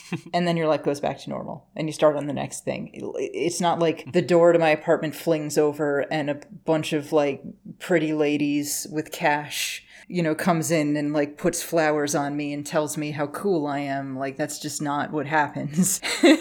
and 0.34 0.46
then 0.46 0.56
your 0.56 0.66
life 0.66 0.82
goes 0.82 1.00
back 1.00 1.18
to 1.18 1.30
normal 1.30 1.68
and 1.76 1.88
you 1.88 1.92
start 1.92 2.16
on 2.16 2.26
the 2.26 2.32
next 2.32 2.64
thing. 2.64 2.90
It's 2.92 3.60
not 3.60 3.78
like 3.78 4.04
the 4.12 4.20
door 4.20 4.52
to 4.52 4.58
my 4.58 4.70
apartment 4.70 5.14
flings 5.14 5.56
over 5.56 6.00
and 6.12 6.28
a 6.28 6.40
bunch 6.64 6.92
of 6.92 7.12
like 7.12 7.42
pretty 7.78 8.12
ladies 8.12 8.86
with 8.90 9.12
cash 9.12 9.85
you 10.08 10.22
know, 10.22 10.34
comes 10.34 10.70
in 10.70 10.96
and 10.96 11.12
like 11.12 11.36
puts 11.36 11.62
flowers 11.62 12.14
on 12.14 12.36
me 12.36 12.52
and 12.52 12.64
tells 12.64 12.96
me 12.96 13.10
how 13.10 13.26
cool 13.28 13.66
I 13.66 13.80
am. 13.80 14.16
Like, 14.16 14.36
that's 14.36 14.58
just 14.58 14.80
not 14.80 15.12
what 15.12 15.26
happens. 15.26 16.00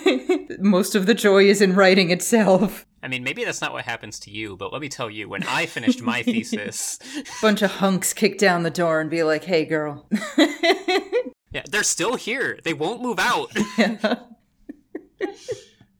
Most 0.59 0.95
of 0.95 1.05
the 1.05 1.13
joy 1.13 1.45
is 1.45 1.61
in 1.61 1.73
writing 1.73 2.11
itself. 2.11 2.85
I 3.01 3.07
mean, 3.07 3.23
maybe 3.23 3.43
that's 3.43 3.61
not 3.61 3.73
what 3.73 3.85
happens 3.85 4.19
to 4.21 4.31
you, 4.31 4.57
but 4.57 4.73
let 4.73 4.81
me 4.81 4.89
tell 4.89 5.09
you, 5.09 5.29
when 5.29 5.43
I 5.43 5.65
finished 5.65 6.01
my 6.01 6.23
thesis, 6.23 6.99
bunch 7.41 7.61
of 7.61 7.71
hunks 7.71 8.13
kick 8.13 8.37
down 8.37 8.63
the 8.63 8.71
door 8.71 8.99
and 8.99 9.11
be 9.11 9.21
like, 9.23 9.43
"Hey, 9.43 9.63
girl." 9.63 10.07
yeah, 10.37 11.63
they're 11.69 11.83
still 11.83 12.15
here. 12.15 12.59
They 12.63 12.73
won't 12.73 13.03
move 13.03 13.19
out. 13.19 13.51
yeah 13.77 14.15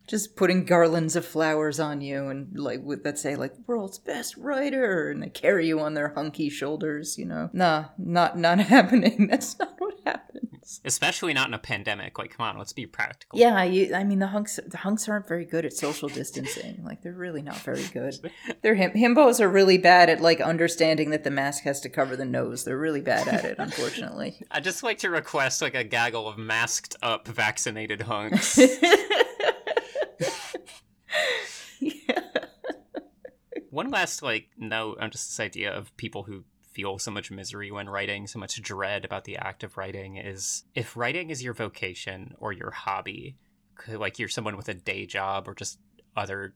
just 0.08 0.36
putting 0.36 0.66
garlands 0.66 1.16
of 1.16 1.26
flowers 1.26 1.80
on 1.80 2.02
you 2.02 2.28
and 2.28 2.58
like 2.58 2.82
with 2.84 3.04
that 3.04 3.18
say 3.18 3.36
like 3.36 3.54
world's 3.66 3.98
best 3.98 4.38
writer 4.38 5.10
and 5.10 5.24
they 5.24 5.30
carry 5.30 5.68
you 5.68 5.80
on 5.80 5.94
their 5.94 6.10
hunky 6.10 6.50
shoulders 6.50 7.18
you 7.18 7.26
know? 7.26 7.50
Nah 7.54 7.86
not 7.98 8.38
not 8.38 8.60
happening. 8.76 9.28
That's 9.28 9.58
not 9.58 9.76
what 9.80 9.96
happens. 10.06 10.82
Especially 10.84 11.34
not 11.34 11.48
in 11.48 11.54
a 11.54 11.60
pandemic. 11.60 12.20
Like 12.20 12.38
come 12.38 12.46
on 12.46 12.58
let's 12.58 12.74
be 12.74 12.86
practical. 12.86 13.40
Yeah 13.40 13.64
you, 13.64 13.94
i 13.96 14.04
mean 14.04 14.20
the 14.20 14.28
hunks 14.28 14.60
the 14.68 14.78
hunks 14.78 15.10
aren't 15.10 15.28
very 15.28 15.46
good 15.46 15.66
at 15.66 15.74
social 15.74 16.10
distancing. 16.10 16.82
Like 16.84 17.02
they're 17.02 17.14
really 17.14 17.42
not 17.42 17.58
very 17.58 17.86
good. 17.94 18.32
Their 18.62 18.76
him, 18.76 18.92
himbos 18.92 19.40
are 19.40 19.50
really 19.50 19.78
bad 19.78 20.10
at 20.10 20.22
like 20.22 20.40
understanding 20.40 21.10
that 21.12 21.24
the 21.24 21.32
mask 21.32 21.64
has 21.64 21.82
to 21.82 21.90
cover 21.90 22.16
the 22.16 22.26
nose. 22.26 22.64
They're 22.64 22.78
really 22.78 23.02
bad 23.02 23.28
at 23.28 23.46
it 23.46 23.56
unfortunately. 23.58 24.44
I 24.52 24.60
just 24.60 24.84
like 24.84 25.00
to 25.00 25.10
request 25.10 25.62
like 25.62 25.76
a 25.76 25.84
gaggle 25.84 26.28
of 26.28 26.38
masked 26.38 26.96
up 27.02 27.28
vaccinated 27.28 28.02
hunks 28.02 28.60
yeah. 31.80 32.22
One 33.70 33.90
last 33.90 34.24
like 34.24 34.50
note 34.58 35.00
on 35.02 35.12
just 35.12 35.30
this 35.30 35.40
idea 35.40 35.74
of 35.74 35.96
people 35.98 36.24
who 36.24 36.44
feel 36.72 37.00
so 37.00 37.12
much 37.12 37.32
misery 37.32 37.72
when 37.72 37.90
writing, 37.90 38.28
so 38.28 38.38
much 38.38 38.62
dread 38.62 39.06
about 39.06 39.24
the 39.24 39.38
act 39.38 39.64
of 39.64 39.78
writing 39.78 40.18
is 40.18 40.64
if 40.76 40.98
writing 40.98 41.30
is 41.30 41.42
your 41.42 41.54
vocation 41.54 42.36
or 42.38 42.52
your 42.52 42.72
hobby, 42.72 43.38
like 43.88 44.20
you're 44.20 44.30
someone 44.30 44.58
with 44.58 44.70
a 44.70 44.74
day 44.74 45.06
job 45.06 45.48
or 45.48 45.56
just 45.56 45.80
other 46.16 46.54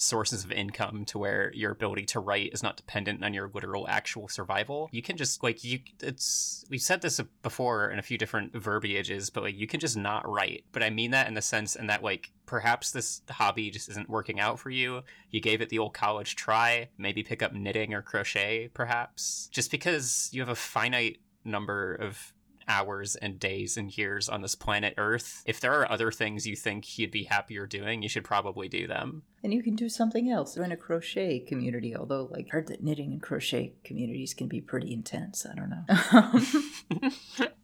sources 0.00 0.44
of 0.44 0.50
income 0.50 1.04
to 1.04 1.18
where 1.18 1.52
your 1.54 1.70
ability 1.70 2.06
to 2.06 2.20
write 2.20 2.52
is 2.54 2.62
not 2.62 2.76
dependent 2.76 3.22
on 3.22 3.34
your 3.34 3.50
literal 3.52 3.86
actual 3.86 4.28
survival. 4.28 4.88
You 4.92 5.02
can 5.02 5.18
just 5.18 5.42
like 5.42 5.62
you 5.62 5.80
it's 6.02 6.64
we've 6.70 6.80
said 6.80 7.02
this 7.02 7.20
before 7.42 7.90
in 7.90 7.98
a 7.98 8.02
few 8.02 8.16
different 8.16 8.54
verbiages, 8.54 9.28
but 9.28 9.44
like 9.44 9.56
you 9.56 9.66
can 9.66 9.78
just 9.78 9.98
not 9.98 10.26
write. 10.26 10.64
But 10.72 10.82
I 10.82 10.88
mean 10.88 11.10
that 11.10 11.28
in 11.28 11.34
the 11.34 11.42
sense 11.42 11.76
in 11.76 11.86
that 11.88 12.02
like 12.02 12.32
perhaps 12.46 12.92
this 12.92 13.20
hobby 13.28 13.70
just 13.70 13.90
isn't 13.90 14.08
working 14.08 14.40
out 14.40 14.58
for 14.58 14.70
you. 14.70 15.02
You 15.30 15.40
gave 15.40 15.60
it 15.60 15.68
the 15.68 15.78
old 15.78 15.92
college 15.92 16.34
try, 16.34 16.88
maybe 16.96 17.22
pick 17.22 17.42
up 17.42 17.52
knitting 17.52 17.92
or 17.92 18.00
crochet 18.00 18.70
perhaps. 18.72 19.50
Just 19.52 19.70
because 19.70 20.30
you 20.32 20.40
have 20.40 20.48
a 20.48 20.54
finite 20.54 21.18
number 21.44 21.94
of 21.94 22.32
hours 22.70 23.16
and 23.16 23.38
days 23.38 23.76
and 23.76 23.96
years 23.98 24.28
on 24.28 24.40
this 24.40 24.54
planet 24.54 24.94
Earth. 24.96 25.42
If 25.44 25.60
there 25.60 25.74
are 25.74 25.90
other 25.90 26.12
things 26.12 26.46
you 26.46 26.56
think 26.56 26.98
you'd 26.98 27.10
be 27.10 27.24
happier 27.24 27.66
doing, 27.66 28.02
you 28.02 28.08
should 28.08 28.24
probably 28.24 28.68
do 28.68 28.86
them. 28.86 29.24
And 29.42 29.52
you 29.52 29.62
can 29.62 29.74
do 29.74 29.88
something 29.88 30.30
else. 30.30 30.54
Join 30.54 30.70
a 30.70 30.76
crochet 30.76 31.40
community, 31.40 31.96
although 31.96 32.28
like 32.30 32.46
I 32.48 32.50
heard 32.52 32.68
that 32.68 32.82
knitting 32.82 33.12
and 33.12 33.20
crochet 33.20 33.72
communities 33.84 34.34
can 34.34 34.46
be 34.46 34.60
pretty 34.60 34.92
intense. 34.92 35.44
I 35.44 35.54
don't 35.54 35.70
know. 35.70 37.46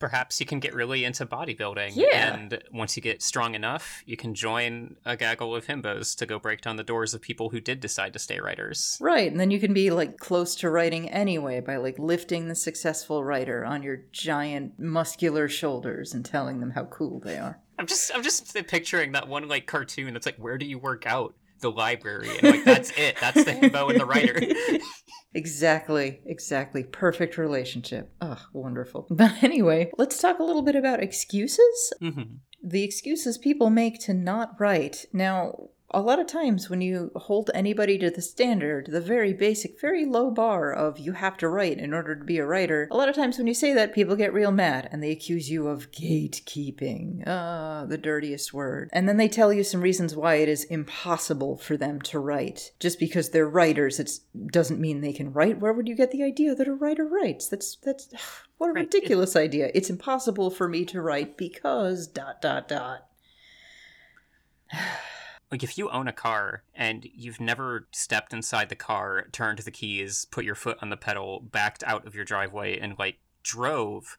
perhaps 0.00 0.40
you 0.40 0.46
can 0.46 0.58
get 0.58 0.74
really 0.74 1.04
into 1.04 1.24
bodybuilding. 1.24 1.92
Yeah. 1.94 2.34
And 2.34 2.62
once 2.72 2.96
you 2.96 3.02
get 3.02 3.22
strong 3.22 3.54
enough, 3.54 4.02
you 4.06 4.16
can 4.16 4.34
join 4.34 4.96
a 5.04 5.16
gaggle 5.16 5.54
of 5.54 5.66
himbos 5.66 6.16
to 6.16 6.26
go 6.26 6.40
break 6.40 6.62
down 6.62 6.76
the 6.76 6.82
doors 6.82 7.14
of 7.14 7.20
people 7.20 7.50
who 7.50 7.60
did 7.60 7.78
decide 7.78 8.12
to 8.14 8.18
stay 8.18 8.40
writers. 8.40 8.98
Right. 9.00 9.30
And 9.30 9.38
then 9.38 9.50
you 9.50 9.60
can 9.60 9.72
be 9.72 9.90
like 9.90 10.18
close 10.18 10.56
to 10.56 10.70
writing 10.70 11.08
anyway 11.10 11.60
by 11.60 11.76
like 11.76 11.98
lifting 11.98 12.48
the 12.48 12.54
successful 12.54 13.22
writer 13.22 13.64
on 13.64 13.82
your 13.82 14.02
giant 14.10 14.78
muscular 14.80 15.48
shoulders 15.48 16.14
and 16.14 16.24
telling 16.24 16.60
them 16.60 16.70
how 16.70 16.86
cool 16.86 17.20
they 17.20 17.36
are. 17.36 17.60
I'm 17.78 17.86
just 17.86 18.14
I'm 18.14 18.22
just 18.22 18.54
picturing 18.66 19.12
that 19.12 19.28
one 19.28 19.48
like 19.48 19.66
cartoon 19.66 20.12
that's 20.12 20.26
like 20.26 20.36
where 20.36 20.58
do 20.58 20.66
you 20.66 20.78
work 20.78 21.06
out? 21.06 21.34
The 21.60 21.70
library 21.70 22.30
and 22.38 22.42
like 22.42 22.64
that's 22.64 22.90
it. 22.96 23.16
That's 23.20 23.44
the 23.44 23.52
himbo 23.52 23.90
and 23.90 24.00
the 24.00 24.06
writer. 24.06 24.40
Exactly, 25.32 26.20
exactly. 26.26 26.82
Perfect 26.82 27.38
relationship. 27.38 28.12
Ugh, 28.20 28.40
wonderful. 28.52 29.06
But 29.10 29.42
anyway, 29.42 29.90
let's 29.96 30.20
talk 30.20 30.38
a 30.38 30.42
little 30.42 30.62
bit 30.62 30.74
about 30.74 31.02
excuses. 31.02 31.92
Mm-hmm. 32.02 32.34
The 32.64 32.82
excuses 32.82 33.38
people 33.38 33.70
make 33.70 34.00
to 34.00 34.14
not 34.14 34.58
write. 34.58 35.06
Now, 35.12 35.68
a 35.92 36.00
lot 36.00 36.20
of 36.20 36.26
times 36.26 36.70
when 36.70 36.80
you 36.80 37.10
hold 37.16 37.50
anybody 37.52 37.98
to 37.98 38.10
the 38.10 38.22
standard, 38.22 38.86
the 38.86 39.00
very 39.00 39.32
basic, 39.32 39.80
very 39.80 40.04
low 40.04 40.30
bar 40.30 40.72
of 40.72 40.98
you 40.98 41.12
have 41.12 41.36
to 41.38 41.48
write 41.48 41.78
in 41.78 41.92
order 41.92 42.14
to 42.14 42.24
be 42.24 42.38
a 42.38 42.46
writer, 42.46 42.88
a 42.90 42.96
lot 42.96 43.08
of 43.08 43.14
times 43.14 43.38
when 43.38 43.46
you 43.46 43.54
say 43.54 43.72
that, 43.72 43.94
people 43.94 44.14
get 44.16 44.32
real 44.32 44.52
mad 44.52 44.88
and 44.92 45.02
they 45.02 45.10
accuse 45.10 45.50
you 45.50 45.66
of 45.66 45.90
gatekeeping. 45.90 47.22
Ah, 47.26 47.84
the 47.88 47.98
dirtiest 47.98 48.54
word. 48.54 48.88
And 48.92 49.08
then 49.08 49.16
they 49.16 49.28
tell 49.28 49.52
you 49.52 49.64
some 49.64 49.80
reasons 49.80 50.14
why 50.14 50.36
it 50.36 50.48
is 50.48 50.64
impossible 50.64 51.56
for 51.56 51.76
them 51.76 52.00
to 52.02 52.18
write. 52.18 52.72
Just 52.78 52.98
because 52.98 53.30
they're 53.30 53.48
writers, 53.48 53.98
it 53.98 54.10
doesn't 54.52 54.80
mean 54.80 55.00
they 55.00 55.12
can 55.12 55.32
write. 55.32 55.60
Where 55.60 55.72
would 55.72 55.88
you 55.88 55.96
get 55.96 56.12
the 56.12 56.22
idea 56.22 56.54
that 56.54 56.68
a 56.68 56.74
writer 56.74 57.06
writes? 57.06 57.48
That's, 57.48 57.76
that's, 57.82 58.08
what 58.58 58.70
a 58.70 58.74
ridiculous 58.74 59.34
idea. 59.34 59.70
It's 59.74 59.90
impossible 59.90 60.50
for 60.50 60.68
me 60.68 60.84
to 60.86 61.02
write 61.02 61.36
because 61.36 62.06
dot, 62.06 62.40
dot, 62.40 62.68
dot 62.68 63.06
like 65.50 65.62
if 65.62 65.76
you 65.76 65.90
own 65.90 66.06
a 66.06 66.12
car 66.12 66.62
and 66.74 67.06
you've 67.12 67.40
never 67.40 67.88
stepped 67.92 68.32
inside 68.32 68.68
the 68.68 68.76
car, 68.76 69.26
turned 69.32 69.58
the 69.58 69.70
keys, 69.70 70.26
put 70.30 70.44
your 70.44 70.54
foot 70.54 70.78
on 70.80 70.90
the 70.90 70.96
pedal, 70.96 71.40
backed 71.40 71.82
out 71.84 72.06
of 72.06 72.14
your 72.14 72.24
driveway 72.24 72.78
and 72.78 72.98
like 72.98 73.18
drove, 73.42 74.16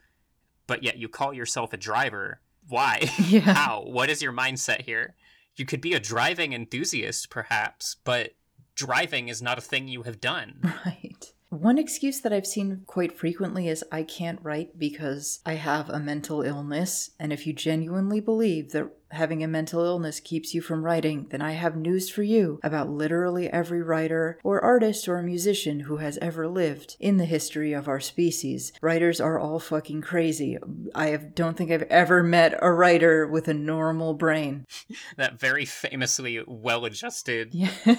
but 0.67 0.83
yet 0.83 0.97
you 0.97 1.07
call 1.07 1.33
yourself 1.33 1.71
a 1.73 1.77
driver, 1.77 2.41
why? 2.67 3.09
Yeah. 3.19 3.41
How? 3.41 3.83
What 3.85 4.09
is 4.09 4.21
your 4.21 4.33
mindset 4.33 4.81
here? 4.81 5.15
You 5.55 5.65
could 5.65 5.81
be 5.81 5.93
a 5.93 5.99
driving 5.99 6.53
enthusiast 6.53 7.29
perhaps, 7.29 7.95
but 8.03 8.35
driving 8.75 9.29
is 9.29 9.41
not 9.41 9.57
a 9.57 9.61
thing 9.61 9.87
you 9.87 10.03
have 10.03 10.19
done. 10.19 10.59
Right. 10.85 11.33
One 11.49 11.77
excuse 11.77 12.21
that 12.21 12.31
I've 12.31 12.47
seen 12.47 12.83
quite 12.87 13.11
frequently 13.11 13.67
is 13.67 13.83
I 13.91 14.03
can't 14.03 14.39
write 14.41 14.79
because 14.79 15.41
I 15.45 15.55
have 15.55 15.89
a 15.89 15.99
mental 15.99 16.43
illness. 16.43 17.11
And 17.19 17.33
if 17.33 17.45
you 17.45 17.51
genuinely 17.51 18.21
believe 18.21 18.71
that 18.71 18.89
having 19.11 19.43
a 19.43 19.47
mental 19.47 19.83
illness 19.83 20.19
keeps 20.19 20.53
you 20.53 20.61
from 20.61 20.83
writing, 20.83 21.27
then 21.29 21.41
I 21.41 21.51
have 21.51 21.75
news 21.75 22.09
for 22.09 22.23
you 22.23 22.59
about 22.63 22.89
literally 22.89 23.49
every 23.49 23.81
writer 23.81 24.39
or 24.43 24.63
artist 24.63 25.07
or 25.07 25.21
musician 25.21 25.81
who 25.81 25.97
has 25.97 26.17
ever 26.19 26.47
lived 26.47 26.95
in 26.99 27.17
the 27.17 27.25
history 27.25 27.73
of 27.73 27.87
our 27.87 27.99
species. 27.99 28.73
Writers 28.81 29.21
are 29.21 29.39
all 29.39 29.59
fucking 29.59 30.01
crazy. 30.01 30.57
I 30.95 31.07
have, 31.07 31.35
don't 31.35 31.57
think 31.57 31.71
I've 31.71 31.83
ever 31.83 32.23
met 32.23 32.57
a 32.61 32.71
writer 32.71 33.27
with 33.27 33.47
a 33.47 33.53
normal 33.53 34.13
brain. 34.13 34.65
that 35.17 35.39
very 35.39 35.65
famously 35.65 36.41
well 36.47 36.85
adjusted. 36.85 37.53
Yeah. 37.53 37.71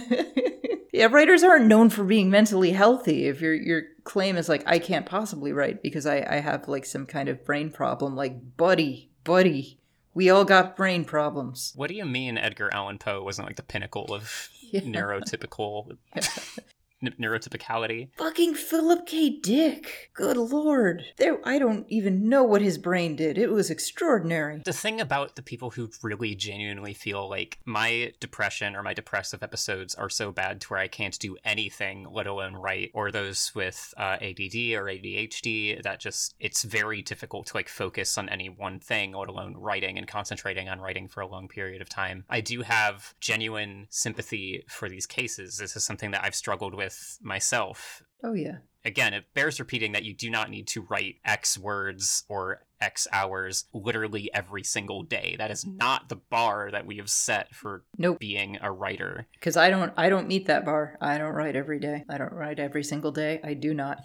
Yeah, 0.95 1.07
writers 1.07 1.43
aren't 1.43 1.69
known 1.69 1.89
for 1.89 2.05
being 2.05 2.29
mentally 2.29 2.73
healthy. 2.73 3.27
If 3.27 3.41
your 3.41 3.55
your 3.55 3.85
claim 4.05 4.37
is 4.37 4.47
like, 4.47 4.63
I 4.67 4.79
can't 4.79 5.07
possibly 5.07 5.51
write 5.51 5.83
because 5.83 6.05
I, 6.05 6.17
I 6.29 6.37
have 6.37 6.69
like 6.69 6.85
some 6.85 7.07
kind 7.07 7.31
of 7.31 7.47
brain 7.47 7.71
problem, 7.71 8.15
like, 8.15 8.59
buddy, 8.59 9.11
buddy, 9.25 9.81
we 10.15 10.31
all 10.31 10.45
got 10.45 10.77
brain 10.77 11.05
problems. 11.05 11.73
What 11.77 11.89
do 11.89 11.95
you 11.95 12.05
mean 12.05 12.39
Edgar 12.39 12.73
Allan 12.73 12.99
Poe 12.99 13.23
wasn't 13.23 13.47
like 13.47 13.57
the 13.57 13.63
pinnacle 13.63 14.15
of 14.15 14.49
yeah. 14.61 14.81
neurotypical? 14.81 15.97
neurotypicality. 17.03 18.09
Fucking 18.16 18.55
Philip 18.55 19.07
K. 19.07 19.30
Dick. 19.30 20.11
Good 20.14 20.36
lord. 20.36 21.05
There 21.18 21.38
I 21.44 21.59
don't 21.59 21.86
even 21.88 22.28
know 22.28 22.44
what 22.44 22.62
his 22.62 22.78
brain 22.78 23.16
did. 23.16 23.38
It 23.38 23.50
was 23.50 23.70
extraordinary. 23.70 24.62
The 24.64 24.72
thing 24.72 25.00
about 25.00 25.36
the 25.36 25.42
people 25.42 25.70
who 25.70 25.90
really 26.03 26.34
genuinely 26.34 26.94
feel 26.94 27.28
like 27.28 27.59
my 27.64 28.12
depression 28.20 28.76
or 28.76 28.82
my 28.82 28.94
depressive 28.94 29.42
episodes 29.42 29.94
are 29.94 30.11
so 30.11 30.32
bad 30.32 30.61
to 30.61 30.68
where 30.68 30.80
I 30.80 30.88
can't 30.88 31.18
do 31.18 31.36
anything, 31.44 32.07
let 32.11 32.26
alone 32.26 32.55
write, 32.55 32.90
or 32.94 33.11
those 33.11 33.53
with 33.55 33.92
uh, 33.96 34.16
ADD 34.20 34.74
or 34.74 34.86
ADHD, 34.86 35.82
that 35.82 36.00
just 36.00 36.34
it's 36.38 36.62
very 36.62 37.03
difficult 37.03 37.46
to 37.48 37.57
like 37.57 37.68
focus 37.68 38.16
on 38.18 38.28
any 38.28 38.48
one 38.48 38.78
thing, 38.78 39.12
let 39.12 39.28
alone 39.28 39.57
writing 39.57 39.98
and 39.98 40.07
concentrating 40.07 40.68
on 40.68 40.80
writing 40.80 41.09
for 41.09 41.20
a 41.20 41.26
long 41.26 41.48
period 41.48 41.82
of 41.82 41.88
time. 41.88 42.24
I 42.28 42.40
do 42.40 42.62
have 42.62 43.14
genuine 43.20 43.86
sympathy 43.90 44.64
for 44.68 44.88
these 44.88 45.07
cases. 45.07 45.59
This 45.59 45.76
is 45.76 45.84
something 45.84 46.11
that 46.12 46.24
I've 46.24 46.34
struggled 46.34 46.74
with 46.74 46.91
myself. 47.22 48.03
Oh 48.24 48.32
yeah. 48.34 48.59
Again, 48.84 49.14
it 49.14 49.24
bears 49.32 49.61
repeating 49.61 49.93
that 49.93 50.03
you 50.05 50.12
do 50.12 50.28
not 50.28 50.51
need 50.51 50.66
to 50.68 50.82
write 50.90 51.16
X 51.24 51.57
words 51.57 52.24
or 52.28 52.62
X 52.80 53.07
hours 53.12 53.66
literally 53.72 54.28
every 54.34 54.64
single 54.64 55.05
day. 55.05 55.36
That 55.38 55.53
is 55.53 55.64
not 55.64 56.09
the 56.09 56.16
bar 56.16 56.68
that 56.72 56.84
we 56.84 56.97
have 56.97 57.09
set 57.09 57.55
for 57.55 57.84
Nope. 57.97 58.18
being 58.18 58.59
a 58.61 58.72
writer. 58.72 59.28
Cuz 59.40 59.57
I 59.57 59.70
don't 59.70 59.93
I 59.97 60.09
don't 60.09 60.26
meet 60.26 60.47
that 60.47 60.64
bar. 60.64 60.97
I 61.01 61.16
don't 61.18 61.34
write 61.34 61.55
every 61.55 61.78
day. 61.78 62.05
I 62.09 62.18
don't 62.18 62.32
write 62.32 62.59
every 62.59 62.82
single 62.82 63.12
day. 63.12 63.40
I 63.45 63.55
do 63.55 63.72
not. 63.74 64.01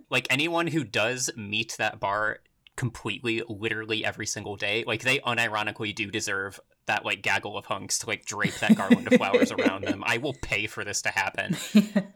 Like 0.10 0.28
anyone 0.30 0.68
who 0.68 0.84
does 0.84 1.30
meet 1.36 1.76
that 1.78 2.00
bar 2.00 2.38
completely, 2.78 3.42
literally 3.50 4.06
every 4.06 4.28
single 4.28 4.56
day, 4.56 4.84
like 4.86 5.02
they 5.02 5.20
unironically 5.20 5.94
do 5.94 6.12
deserve 6.12 6.60
that 6.88 7.06
like 7.06 7.22
gaggle 7.22 7.58
of 7.58 7.66
hunks 7.66 8.00
to 8.00 8.08
like 8.08 8.26
drape 8.26 8.56
that 8.56 8.76
garland 8.76 9.08
of 9.08 9.14
flowers 9.14 9.52
around 9.52 9.86
them. 9.86 10.04
I 10.06 10.18
will 10.18 10.36
pay 10.42 10.68
for 10.68 10.84
this 10.84 11.02
to 11.04 11.10
happen. 11.10 11.58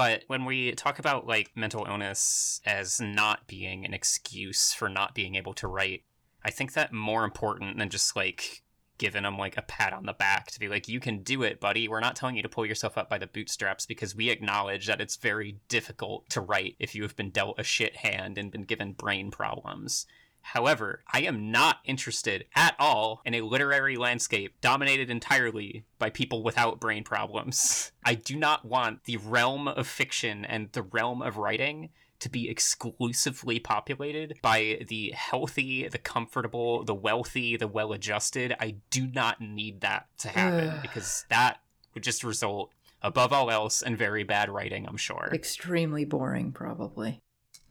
But 0.00 0.24
when 0.28 0.46
we 0.46 0.72
talk 0.72 0.98
about 0.98 1.26
like 1.26 1.50
mental 1.54 1.84
illness 1.84 2.62
as 2.64 3.02
not 3.02 3.46
being 3.46 3.84
an 3.84 3.92
excuse 3.92 4.72
for 4.72 4.88
not 4.88 5.14
being 5.14 5.34
able 5.34 5.52
to 5.52 5.68
write, 5.68 6.04
I 6.42 6.50
think 6.50 6.72
that 6.72 6.90
more 6.90 7.22
important 7.22 7.76
than 7.76 7.90
just 7.90 8.16
like 8.16 8.62
giving 8.96 9.24
them 9.24 9.36
like 9.36 9.58
a 9.58 9.62
pat 9.62 9.92
on 9.92 10.06
the 10.06 10.14
back 10.14 10.50
to 10.52 10.58
be 10.58 10.68
like, 10.68 10.88
you 10.88 11.00
can 11.00 11.22
do 11.22 11.42
it, 11.42 11.60
buddy. 11.60 11.86
We're 11.86 12.00
not 12.00 12.16
telling 12.16 12.36
you 12.36 12.42
to 12.42 12.48
pull 12.48 12.64
yourself 12.64 12.96
up 12.96 13.10
by 13.10 13.18
the 13.18 13.26
bootstraps 13.26 13.84
because 13.84 14.16
we 14.16 14.30
acknowledge 14.30 14.86
that 14.86 15.02
it's 15.02 15.16
very 15.16 15.58
difficult 15.68 16.30
to 16.30 16.40
write 16.40 16.76
if 16.78 16.94
you 16.94 17.02
have 17.02 17.16
been 17.16 17.28
dealt 17.28 17.60
a 17.60 17.62
shit 17.62 17.96
hand 17.96 18.38
and 18.38 18.50
been 18.50 18.64
given 18.64 18.92
brain 18.92 19.30
problems. 19.30 20.06
However, 20.42 21.02
I 21.12 21.22
am 21.22 21.50
not 21.50 21.78
interested 21.84 22.46
at 22.54 22.74
all 22.78 23.22
in 23.24 23.34
a 23.34 23.42
literary 23.42 23.96
landscape 23.96 24.60
dominated 24.60 25.10
entirely 25.10 25.84
by 25.98 26.10
people 26.10 26.42
without 26.42 26.80
brain 26.80 27.04
problems. 27.04 27.92
I 28.04 28.14
do 28.14 28.36
not 28.36 28.64
want 28.64 29.04
the 29.04 29.18
realm 29.18 29.68
of 29.68 29.86
fiction 29.86 30.44
and 30.44 30.70
the 30.72 30.82
realm 30.82 31.22
of 31.22 31.36
writing 31.36 31.90
to 32.20 32.28
be 32.28 32.48
exclusively 32.48 33.58
populated 33.58 34.38
by 34.42 34.84
the 34.88 35.12
healthy, 35.14 35.88
the 35.88 35.98
comfortable, 35.98 36.84
the 36.84 36.94
wealthy, 36.94 37.56
the 37.56 37.68
well 37.68 37.92
adjusted. 37.92 38.54
I 38.60 38.76
do 38.90 39.06
not 39.06 39.40
need 39.40 39.80
that 39.80 40.06
to 40.18 40.28
happen 40.28 40.78
because 40.82 41.24
that 41.30 41.60
would 41.94 42.02
just 42.02 42.22
result, 42.22 42.72
above 43.02 43.32
all 43.32 43.50
else, 43.50 43.82
in 43.82 43.96
very 43.96 44.22
bad 44.22 44.50
writing, 44.50 44.86
I'm 44.86 44.96
sure. 44.96 45.30
Extremely 45.32 46.04
boring 46.04 46.52
probably. 46.52 47.20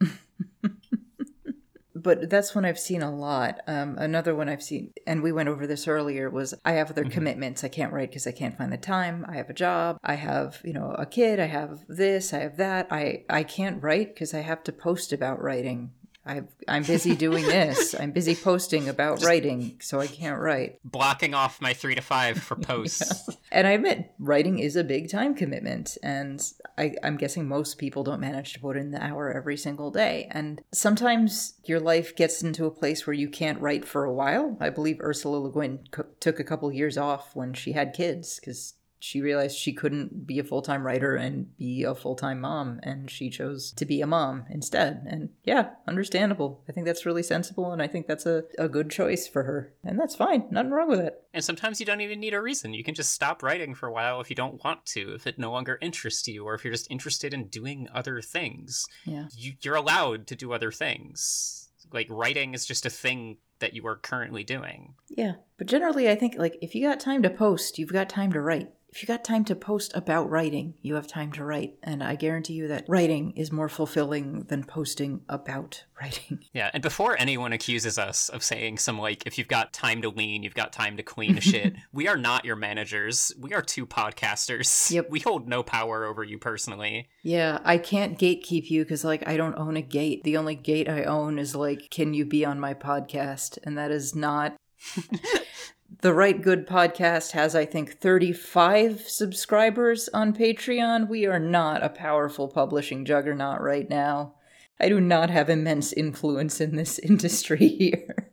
but 2.02 2.30
that's 2.30 2.54
one 2.54 2.64
I've 2.64 2.78
seen 2.78 3.02
a 3.02 3.14
lot. 3.14 3.60
Um, 3.66 3.96
another 3.98 4.34
one 4.34 4.48
I've 4.48 4.62
seen, 4.62 4.92
and 5.06 5.22
we 5.22 5.32
went 5.32 5.48
over 5.48 5.66
this 5.66 5.86
earlier, 5.88 6.30
was 6.30 6.54
I 6.64 6.72
have 6.72 6.90
other 6.90 7.04
Mhm. 7.04 7.10
commitments. 7.12 7.64
I 7.64 7.68
can't 7.68 7.92
write 7.92 8.10
because 8.10 8.26
I 8.26 8.32
can't 8.32 8.56
find 8.56 8.72
the 8.72 8.76
time. 8.78 9.24
I 9.28 9.36
have 9.36 9.50
a 9.50 9.54
job. 9.54 9.98
I 10.02 10.14
have, 10.14 10.60
you 10.64 10.72
know, 10.72 10.94
a 10.98 11.06
kid. 11.06 11.38
I 11.40 11.46
have 11.46 11.80
this. 11.88 12.32
I 12.32 12.38
have 12.40 12.56
that. 12.56 12.86
I 12.90 13.24
I 13.28 13.42
can't 13.42 13.82
write 13.82 14.14
because 14.14 14.34
I 14.34 14.40
have 14.40 14.62
to 14.64 14.72
post 14.72 15.12
about 15.12 15.42
writing. 15.42 15.90
I 16.30 16.42
I'm 16.68 16.84
busy 16.84 17.16
doing 17.16 17.44
this. 17.44 17.94
I'm 17.98 18.12
busy 18.12 18.36
posting 18.36 18.88
about 18.88 19.16
Just- 19.16 19.26
writing, 19.26 19.76
so 19.80 19.98
I 20.00 20.06
can't 20.06 20.40
write. 20.40 20.78
Blocking 20.84 21.34
off 21.34 21.60
my 21.60 21.72
three 21.74 21.96
to 21.96 22.00
five 22.02 22.38
for 22.38 22.56
posts. 22.56 23.28
And 23.52 23.66
I 23.66 23.72
admit, 23.72 24.12
writing 24.20 24.60
is 24.60 24.76
a 24.76 24.84
big 24.84 25.10
time 25.10 25.34
commitment. 25.34 25.98
And 26.04 26.40
I, 26.78 26.94
I'm 27.02 27.16
guessing 27.16 27.48
most 27.48 27.78
people 27.78 28.04
don't 28.04 28.20
manage 28.20 28.52
to 28.52 28.60
put 28.60 28.76
in 28.76 28.92
the 28.92 29.02
hour 29.04 29.32
every 29.32 29.56
single 29.56 29.90
day. 29.90 30.28
And 30.30 30.62
sometimes 30.72 31.54
your 31.64 31.80
life 31.80 32.14
gets 32.14 32.44
into 32.44 32.64
a 32.66 32.70
place 32.70 33.08
where 33.08 33.14
you 33.14 33.28
can't 33.28 33.60
write 33.60 33.84
for 33.84 34.04
a 34.04 34.12
while. 34.12 34.56
I 34.60 34.70
believe 34.70 35.00
Ursula 35.00 35.38
Le 35.38 35.50
Guin 35.50 35.80
co- 35.90 36.06
took 36.20 36.38
a 36.38 36.44
couple 36.44 36.70
years 36.72 36.96
off 36.96 37.34
when 37.34 37.52
she 37.52 37.72
had 37.72 37.92
kids 37.92 38.38
because 38.38 38.74
she 39.00 39.22
realized 39.22 39.56
she 39.56 39.72
couldn't 39.72 40.26
be 40.26 40.38
a 40.38 40.44
full 40.44 40.60
time 40.60 40.86
writer 40.86 41.16
and 41.16 41.56
be 41.56 41.82
a 41.82 41.94
full 41.94 42.14
time 42.14 42.40
mom. 42.40 42.80
And 42.82 43.10
she 43.10 43.30
chose 43.30 43.72
to 43.72 43.86
be 43.86 44.02
a 44.02 44.06
mom 44.06 44.44
instead. 44.50 45.06
And 45.08 45.30
yeah, 45.42 45.70
understandable. 45.88 46.62
I 46.68 46.72
think 46.72 46.86
that's 46.86 47.06
really 47.06 47.22
sensible. 47.22 47.72
And 47.72 47.80
I 47.80 47.86
think 47.86 48.06
that's 48.06 48.26
a, 48.26 48.44
a 48.58 48.68
good 48.68 48.90
choice 48.90 49.26
for 49.26 49.44
her. 49.44 49.72
And 49.82 49.98
that's 49.98 50.14
fine. 50.14 50.44
Nothing 50.50 50.70
wrong 50.70 50.88
with 50.88 51.00
it. 51.00 51.24
And 51.32 51.42
sometimes 51.42 51.80
you 51.80 51.86
don't 51.86 52.02
even 52.02 52.20
need 52.20 52.34
a 52.34 52.42
reason. 52.42 52.74
You 52.74 52.84
can 52.84 52.94
just 52.94 53.12
stop 53.12 53.42
writing 53.42 53.74
for 53.74 53.88
a 53.88 53.92
while 53.92 54.20
if 54.20 54.28
you 54.28 54.36
don't 54.36 54.62
want 54.62 54.84
to, 54.86 55.14
if 55.14 55.26
it 55.26 55.38
no 55.38 55.50
longer 55.50 55.78
interests 55.80 56.28
you, 56.28 56.44
or 56.44 56.54
if 56.54 56.62
you're 56.62 56.74
just 56.74 56.90
interested 56.90 57.32
in 57.32 57.48
doing 57.48 57.88
other 57.94 58.20
things. 58.20 58.86
Yeah. 59.06 59.28
You, 59.34 59.54
you're 59.62 59.76
allowed 59.76 60.26
to 60.26 60.36
do 60.36 60.52
other 60.52 60.70
things. 60.70 61.70
Like 61.90 62.06
writing 62.10 62.52
is 62.52 62.66
just 62.66 62.84
a 62.84 62.90
thing 62.90 63.38
that 63.60 63.74
you 63.74 63.86
are 63.86 63.96
currently 63.96 64.42
doing. 64.42 64.94
Yeah, 65.08 65.34
but 65.56 65.66
generally, 65.66 66.08
I 66.08 66.14
think 66.14 66.34
like 66.36 66.56
if 66.60 66.74
you 66.74 66.86
got 66.86 67.00
time 67.00 67.22
to 67.22 67.30
post, 67.30 67.78
you've 67.78 67.92
got 67.92 68.08
time 68.08 68.32
to 68.32 68.40
write. 68.40 68.70
If 68.92 69.02
you 69.02 69.06
got 69.06 69.22
time 69.22 69.44
to 69.44 69.54
post 69.54 69.92
about 69.94 70.28
writing, 70.30 70.74
you 70.82 70.96
have 70.96 71.06
time 71.06 71.30
to 71.32 71.44
write. 71.44 71.76
And 71.82 72.02
I 72.02 72.16
guarantee 72.16 72.54
you 72.54 72.68
that 72.68 72.86
writing 72.88 73.30
is 73.36 73.52
more 73.52 73.68
fulfilling 73.68 74.44
than 74.48 74.64
posting 74.64 75.20
about 75.28 75.84
writing. 76.00 76.40
Yeah, 76.52 76.70
and 76.74 76.82
before 76.82 77.16
anyone 77.18 77.52
accuses 77.52 77.98
us 77.98 78.28
of 78.30 78.42
saying 78.42 78.78
some 78.78 78.98
like, 78.98 79.26
if 79.26 79.38
you've 79.38 79.48
got 79.48 79.72
time 79.72 80.02
to 80.02 80.08
lean, 80.08 80.42
you've 80.42 80.54
got 80.54 80.72
time 80.72 80.96
to 80.96 81.02
clean 81.04 81.38
shit, 81.38 81.74
we 81.92 82.08
are 82.08 82.16
not 82.16 82.44
your 82.44 82.56
managers. 82.56 83.32
We 83.38 83.54
are 83.54 83.62
two 83.62 83.86
podcasters. 83.86 84.90
Yep. 84.90 85.10
We 85.10 85.20
hold 85.20 85.48
no 85.48 85.62
power 85.62 86.04
over 86.04 86.24
you 86.24 86.38
personally. 86.38 87.08
Yeah, 87.22 87.60
I 87.64 87.78
can't 87.78 88.18
gatekeep 88.18 88.70
you 88.70 88.82
because 88.82 89.04
like 89.04 89.26
I 89.28 89.36
don't 89.36 89.56
own 89.56 89.76
a 89.76 89.82
gate. 89.82 90.24
The 90.24 90.36
only 90.36 90.56
gate 90.56 90.88
I 90.88 91.04
own 91.04 91.38
is 91.38 91.54
like, 91.54 91.90
can 91.90 92.12
you 92.12 92.24
be 92.24 92.44
on 92.44 92.58
my 92.58 92.74
podcast? 92.74 93.58
And 93.62 93.78
that 93.78 93.90
is 93.92 94.14
not. 94.16 94.56
the 95.98 96.14
Right 96.14 96.40
Good 96.40 96.66
podcast 96.66 97.32
has, 97.32 97.54
I 97.54 97.66
think, 97.66 98.00
35 98.00 99.02
subscribers 99.02 100.08
on 100.14 100.32
Patreon. 100.32 101.08
We 101.08 101.26
are 101.26 101.40
not 101.40 101.82
a 101.82 101.88
powerful 101.88 102.48
publishing 102.48 103.04
juggernaut 103.04 103.60
right 103.60 103.88
now. 103.88 104.34
I 104.78 104.88
do 104.88 105.00
not 105.00 105.30
have 105.30 105.50
immense 105.50 105.92
influence 105.92 106.60
in 106.60 106.76
this 106.76 106.98
industry 107.00 107.68
here. 107.68 108.32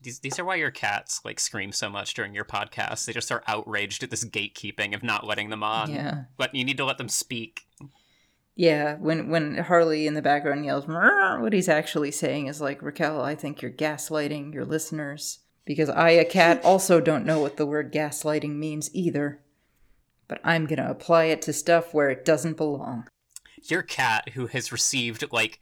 These, 0.00 0.20
these 0.20 0.38
are 0.38 0.44
why 0.44 0.54
your 0.54 0.70
cats 0.70 1.20
like 1.24 1.40
scream 1.40 1.72
so 1.72 1.90
much 1.90 2.14
during 2.14 2.34
your 2.34 2.44
podcast. 2.44 3.04
They 3.04 3.12
just 3.12 3.32
are 3.32 3.42
outraged 3.48 4.04
at 4.04 4.10
this 4.10 4.24
gatekeeping 4.24 4.94
of 4.94 5.02
not 5.02 5.26
letting 5.26 5.50
them 5.50 5.64
on. 5.64 5.90
yeah. 5.90 6.24
But 6.36 6.54
you 6.54 6.64
need 6.64 6.76
to 6.76 6.84
let 6.84 6.98
them 6.98 7.08
speak. 7.08 7.62
Yeah, 8.54 8.96
when 8.96 9.28
when 9.28 9.56
Harley 9.56 10.06
in 10.06 10.14
the 10.14 10.22
background 10.22 10.64
yells, 10.64 10.86
what 10.86 11.52
he's 11.52 11.68
actually 11.68 12.10
saying 12.10 12.46
is 12.46 12.60
like, 12.60 12.82
Raquel, 12.82 13.20
I 13.20 13.34
think 13.34 13.60
you're 13.60 13.70
gaslighting 13.70 14.52
your 14.52 14.64
listeners. 14.64 15.40
Because 15.68 15.90
I, 15.90 16.12
a 16.12 16.24
cat, 16.24 16.64
also 16.64 16.98
don't 16.98 17.26
know 17.26 17.40
what 17.40 17.58
the 17.58 17.66
word 17.66 17.92
gaslighting 17.92 18.56
means 18.56 18.88
either. 18.94 19.42
But 20.26 20.40
I'm 20.42 20.64
gonna 20.64 20.90
apply 20.90 21.24
it 21.24 21.42
to 21.42 21.52
stuff 21.52 21.92
where 21.92 22.08
it 22.08 22.24
doesn't 22.24 22.56
belong. 22.56 23.06
Your 23.64 23.82
cat, 23.82 24.30
who 24.30 24.46
has 24.46 24.72
received 24.72 25.30
like 25.30 25.60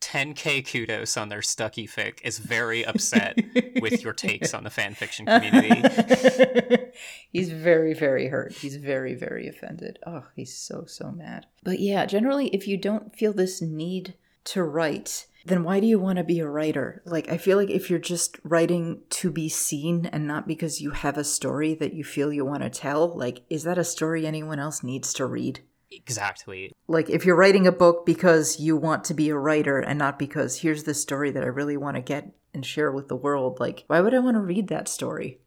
10k 0.00 0.64
kudos 0.70 1.16
on 1.16 1.28
their 1.28 1.42
Stucky 1.42 1.88
fic, 1.88 2.20
is 2.22 2.38
very 2.38 2.86
upset 2.86 3.36
with 3.80 4.04
your 4.04 4.12
takes 4.12 4.54
on 4.54 4.62
the 4.62 4.70
fanfiction 4.70 5.26
community. 5.26 6.92
he's 7.32 7.50
very, 7.50 7.94
very 7.94 8.28
hurt. 8.28 8.52
He's 8.52 8.76
very, 8.76 9.16
very 9.16 9.48
offended. 9.48 9.98
Oh, 10.06 10.22
he's 10.36 10.56
so, 10.56 10.84
so 10.86 11.10
mad. 11.10 11.46
But 11.64 11.80
yeah, 11.80 12.06
generally, 12.06 12.46
if 12.54 12.68
you 12.68 12.76
don't 12.76 13.12
feel 13.16 13.32
this 13.32 13.60
need 13.60 14.14
to 14.44 14.62
write, 14.62 15.26
then 15.44 15.64
why 15.64 15.80
do 15.80 15.86
you 15.86 15.98
want 15.98 16.18
to 16.18 16.24
be 16.24 16.40
a 16.40 16.48
writer? 16.48 17.02
Like, 17.04 17.28
I 17.30 17.38
feel 17.38 17.56
like 17.56 17.70
if 17.70 17.88
you're 17.88 17.98
just 17.98 18.38
writing 18.42 19.02
to 19.10 19.30
be 19.30 19.48
seen 19.48 20.06
and 20.06 20.26
not 20.26 20.46
because 20.46 20.80
you 20.80 20.90
have 20.90 21.16
a 21.16 21.24
story 21.24 21.74
that 21.74 21.94
you 21.94 22.04
feel 22.04 22.32
you 22.32 22.44
want 22.44 22.62
to 22.62 22.70
tell, 22.70 23.16
like, 23.16 23.42
is 23.48 23.64
that 23.64 23.78
a 23.78 23.84
story 23.84 24.26
anyone 24.26 24.58
else 24.58 24.82
needs 24.82 25.12
to 25.14 25.26
read? 25.26 25.60
Exactly. 25.90 26.72
Like, 26.86 27.08
if 27.08 27.24
you're 27.24 27.36
writing 27.36 27.66
a 27.66 27.72
book 27.72 28.04
because 28.04 28.60
you 28.60 28.76
want 28.76 29.04
to 29.04 29.14
be 29.14 29.28
a 29.30 29.38
writer 29.38 29.78
and 29.78 29.98
not 29.98 30.18
because 30.18 30.60
here's 30.60 30.84
the 30.84 30.94
story 30.94 31.30
that 31.30 31.44
I 31.44 31.48
really 31.48 31.76
want 31.76 31.96
to 31.96 32.02
get 32.02 32.30
and 32.52 32.64
share 32.64 32.92
with 32.92 33.08
the 33.08 33.16
world, 33.16 33.58
like, 33.60 33.84
why 33.86 34.00
would 34.00 34.14
I 34.14 34.18
want 34.18 34.36
to 34.36 34.40
read 34.40 34.68
that 34.68 34.88
story? 34.88 35.40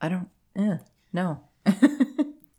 I 0.00 0.08
don't, 0.08 0.28
eh, 0.54 0.78
no. 1.12 1.44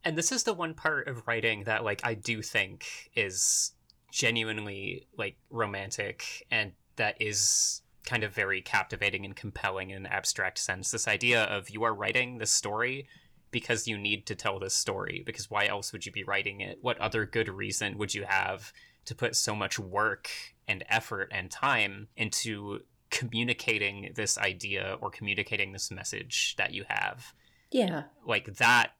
And 0.10 0.18
this 0.18 0.32
is 0.32 0.44
the 0.44 0.54
one 0.54 0.74
part 0.74 1.08
of 1.08 1.28
writing 1.28 1.66
that 1.66 1.84
like 1.84 2.02
I 2.04 2.14
do 2.14 2.42
think 2.42 3.12
is 3.16 3.74
genuinely 4.12 5.08
like 5.18 5.36
romantic 5.50 6.46
and 6.52 6.72
that 6.96 7.16
is 7.22 7.82
kind 8.06 8.24
of 8.24 8.34
very 8.34 8.62
captivating 8.62 9.26
and 9.26 9.36
compelling 9.36 9.92
in 9.92 9.98
an 9.98 10.06
abstract 10.06 10.58
sense. 10.58 10.92
This 10.92 11.08
idea 11.08 11.44
of 11.44 11.70
you 11.70 11.84
are 11.84 11.94
writing 11.94 12.38
this 12.38 12.52
story 12.52 13.08
because 13.52 13.88
you 13.88 13.98
need 13.98 14.26
to 14.28 14.36
tell 14.36 14.60
this 14.60 14.74
story. 14.74 15.24
Because 15.26 15.50
why 15.50 15.68
else 15.68 15.92
would 15.92 16.06
you 16.06 16.12
be 16.12 16.24
writing 16.24 16.62
it? 16.62 16.80
What 16.82 17.00
other 17.00 17.26
good 17.26 17.50
reason 17.50 17.98
would 17.98 18.14
you 18.14 18.24
have 18.28 18.74
to 19.06 19.16
put 19.16 19.36
so 19.36 19.56
much 19.56 19.80
work 19.80 20.30
and 20.68 20.84
effort 20.90 21.30
and 21.32 21.50
time 21.50 22.08
into 22.16 22.80
communicating 23.10 24.12
this 24.16 24.38
idea 24.38 24.98
or 25.02 25.10
communicating 25.10 25.72
this 25.72 25.92
message 25.92 26.56
that 26.58 26.74
you 26.74 26.86
have? 26.88 27.34
Yeah. 27.72 28.04
Like 28.26 28.56
that, 28.58 28.92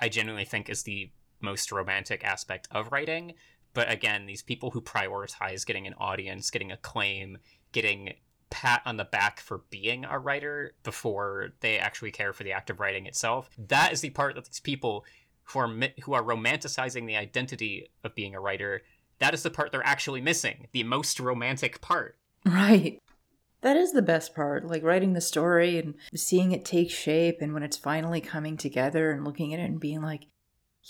I 0.00 0.08
genuinely 0.08 0.44
think 0.44 0.68
is 0.68 0.82
the 0.82 1.10
most 1.40 1.70
romantic 1.70 2.24
aspect 2.24 2.68
of 2.70 2.90
writing. 2.92 3.34
But 3.78 3.92
again, 3.92 4.26
these 4.26 4.42
people 4.42 4.72
who 4.72 4.80
prioritize 4.80 5.64
getting 5.64 5.86
an 5.86 5.94
audience, 5.98 6.50
getting 6.50 6.72
acclaim, 6.72 7.38
getting 7.70 8.14
pat 8.50 8.82
on 8.84 8.96
the 8.96 9.04
back 9.04 9.38
for 9.38 9.58
being 9.70 10.04
a 10.04 10.18
writer 10.18 10.72
before 10.82 11.50
they 11.60 11.78
actually 11.78 12.10
care 12.10 12.32
for 12.32 12.42
the 12.42 12.50
act 12.50 12.70
of 12.70 12.80
writing 12.80 13.06
itself. 13.06 13.48
That 13.56 13.92
is 13.92 14.00
the 14.00 14.10
part 14.10 14.34
that 14.34 14.46
these 14.46 14.58
people 14.58 15.04
who 15.44 15.60
are 15.60 15.68
who 16.02 16.12
are 16.12 16.24
romanticizing 16.24 17.06
the 17.06 17.14
identity 17.14 17.86
of 18.02 18.16
being 18.16 18.34
a 18.34 18.40
writer. 18.40 18.82
That 19.20 19.32
is 19.32 19.44
the 19.44 19.50
part 19.50 19.70
they're 19.70 19.86
actually 19.86 20.22
missing, 20.22 20.66
the 20.72 20.82
most 20.82 21.20
romantic 21.20 21.80
part. 21.80 22.18
Right. 22.44 22.98
That 23.60 23.76
is 23.76 23.92
the 23.92 24.02
best 24.02 24.34
part, 24.34 24.66
like 24.66 24.82
writing 24.82 25.12
the 25.12 25.20
story 25.20 25.78
and 25.78 25.94
seeing 26.16 26.50
it 26.50 26.64
take 26.64 26.90
shape 26.90 27.38
and 27.40 27.54
when 27.54 27.62
it's 27.62 27.76
finally 27.76 28.20
coming 28.20 28.56
together 28.56 29.12
and 29.12 29.24
looking 29.24 29.54
at 29.54 29.60
it 29.60 29.70
and 29.70 29.78
being 29.78 30.02
like, 30.02 30.24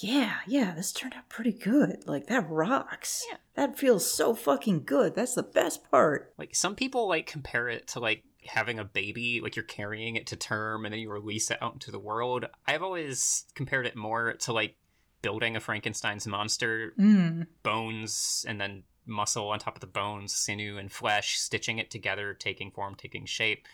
yeah, 0.01 0.37
yeah, 0.47 0.75
this 0.75 0.93
turned 0.93 1.15
out 1.15 1.29
pretty 1.29 1.53
good. 1.53 2.05
Like 2.07 2.27
that 2.29 2.49
rocks. 2.49 3.25
Yeah. 3.31 3.37
That 3.55 3.79
feels 3.79 4.11
so 4.11 4.35
fucking 4.35 4.85
good. 4.85 5.15
That's 5.15 5.35
the 5.35 5.43
best 5.43 5.91
part. 5.91 6.33
Like 6.39 6.55
some 6.55 6.75
people 6.77 7.09
like 7.09 7.27
compare 7.27 7.69
it 7.69 7.89
to 7.89 8.01
like 8.01 8.23
having 8.47 8.79
a 8.79 8.85
baby, 8.85 9.41
like 9.41 9.57
you're 9.57 9.65
carrying 9.65 10.17
it 10.17 10.27
to 10.29 10.37
term 10.37 10.85
and 10.85 10.93
then 10.93 11.01
you 11.01 11.11
release 11.11 11.51
it 11.51 11.59
out 11.61 11.75
into 11.75 11.91
the 11.91 11.99
world. 11.99 12.47
I've 12.67 12.83
always 12.83 13.45
compared 13.55 13.87
it 13.87 13.97
more 13.97 14.33
to 14.35 14.53
like 14.53 14.77
building 15.21 15.57
a 15.57 15.61
Frankenstein's 15.61 16.27
monster, 16.27 16.93
Mm. 16.99 17.47
bones 17.65 18.45
and 18.49 18.61
then 18.61 18.85
muscle 19.05 19.49
on 19.49 19.59
top 19.59 19.75
of 19.75 19.81
the 19.81 19.87
bones, 19.87 20.33
sinew 20.35 20.79
and 20.79 20.93
flesh, 20.93 21.39
stitching 21.39 21.79
it 21.79 21.91
together, 21.91 22.35
taking 22.35 22.71
form, 22.71 22.95
taking 22.95 23.27
shape. 23.27 23.67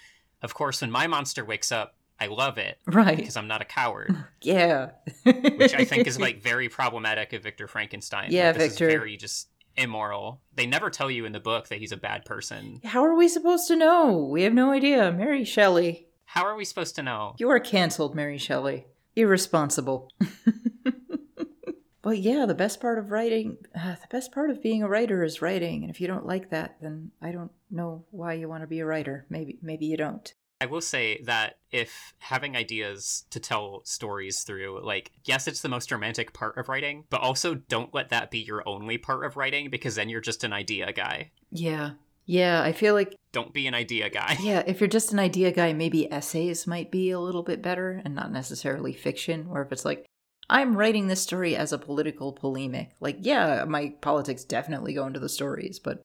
Of 0.42 0.54
course, 0.54 0.80
when 0.80 0.90
my 0.90 1.06
monster 1.06 1.44
wakes 1.44 1.70
up, 1.70 1.96
I 2.20 2.26
love 2.28 2.58
it 2.58 2.78
Right. 2.86 3.16
because 3.16 3.36
I'm 3.36 3.48
not 3.48 3.60
a 3.60 3.64
coward, 3.64 4.14
Yeah. 4.40 4.90
which 5.24 5.74
I 5.74 5.84
think 5.84 6.06
is 6.06 6.18
like 6.26 6.42
very 6.42 6.68
problematic 6.68 7.32
of 7.32 7.42
Victor 7.42 7.66
Frankenstein. 7.66 8.28
Yeah, 8.30 8.48
Like, 8.48 8.58
this 8.58 8.68
Victor. 8.72 8.88
Is 8.88 8.94
very 8.94 9.16
just 9.16 9.48
immoral. 9.76 10.40
They 10.54 10.66
never 10.66 10.90
tell 10.90 11.10
you 11.10 11.24
in 11.24 11.32
the 11.32 11.40
book 11.40 11.68
that 11.68 11.78
he's 11.80 11.90
a 11.92 11.96
bad 11.96 12.24
person. 12.24 12.80
How 12.84 13.04
are 13.04 13.16
we 13.16 13.26
supposed 13.28 13.66
to 13.68 13.76
know? 13.76 14.16
We 14.30 14.42
have 14.44 14.54
no 14.54 14.70
idea. 14.70 15.10
Mary 15.10 15.44
Shelley. 15.44 16.06
How 16.26 16.44
are 16.44 16.54
we 16.56 16.64
supposed 16.64 16.94
to 16.96 17.02
know? 17.02 17.34
You 17.38 17.50
are 17.50 17.58
canceled, 17.60 18.14
Mary 18.14 18.38
Shelley. 18.38 18.86
Irresponsible. 19.16 20.10
but 22.02 22.18
yeah, 22.18 22.44
the 22.46 22.54
best 22.54 22.80
part 22.80 22.98
of 22.98 23.10
writing, 23.10 23.56
uh, 23.74 23.92
the 24.00 24.06
best 24.10 24.30
part 24.32 24.50
of 24.50 24.62
being 24.62 24.82
a 24.82 24.88
writer 24.88 25.24
is 25.24 25.40
writing. 25.42 25.82
And 25.82 25.90
if 25.90 26.00
you 26.00 26.06
don't 26.06 26.26
like 26.26 26.50
that, 26.50 26.76
then 26.80 27.10
I 27.22 27.32
don't 27.32 27.50
know 27.70 28.04
why 28.10 28.34
you 28.34 28.48
want 28.48 28.62
to 28.62 28.66
be 28.68 28.80
a 28.80 28.86
writer. 28.86 29.26
Maybe, 29.30 29.58
maybe 29.62 29.86
you 29.86 29.96
don't. 29.96 30.32
I 30.64 30.66
will 30.66 30.80
say 30.80 31.20
that 31.24 31.58
if 31.70 32.14
having 32.20 32.56
ideas 32.56 33.26
to 33.28 33.38
tell 33.38 33.82
stories 33.84 34.44
through, 34.44 34.82
like, 34.82 35.12
yes, 35.26 35.46
it's 35.46 35.60
the 35.60 35.68
most 35.68 35.92
romantic 35.92 36.32
part 36.32 36.56
of 36.56 36.70
writing, 36.70 37.04
but 37.10 37.20
also 37.20 37.56
don't 37.56 37.92
let 37.92 38.08
that 38.08 38.30
be 38.30 38.38
your 38.38 38.66
only 38.66 38.96
part 38.96 39.26
of 39.26 39.36
writing 39.36 39.68
because 39.68 39.96
then 39.96 40.08
you're 40.08 40.22
just 40.22 40.42
an 40.42 40.54
idea 40.54 40.90
guy. 40.94 41.32
Yeah. 41.50 41.90
Yeah, 42.24 42.62
I 42.62 42.72
feel 42.72 42.94
like, 42.94 43.14
Don't 43.32 43.52
be 43.52 43.66
an 43.66 43.74
idea 43.74 44.08
guy. 44.08 44.38
yeah, 44.42 44.62
if 44.66 44.80
you're 44.80 44.88
just 44.88 45.12
an 45.12 45.18
idea 45.18 45.52
guy, 45.52 45.74
maybe 45.74 46.10
essays 46.10 46.66
might 46.66 46.90
be 46.90 47.10
a 47.10 47.20
little 47.20 47.42
bit 47.42 47.60
better 47.60 48.00
and 48.02 48.14
not 48.14 48.32
necessarily 48.32 48.94
fiction, 48.94 49.46
or 49.50 49.60
if 49.60 49.70
it's 49.70 49.84
like, 49.84 50.06
I'm 50.48 50.78
writing 50.78 51.08
this 51.08 51.20
story 51.20 51.56
as 51.56 51.74
a 51.74 51.78
political 51.78 52.32
polemic. 52.32 52.92
Like, 53.00 53.18
yeah, 53.20 53.66
my 53.68 53.92
politics 54.00 54.44
definitely 54.44 54.94
go 54.94 55.06
into 55.06 55.20
the 55.20 55.28
stories, 55.28 55.78
but 55.78 56.00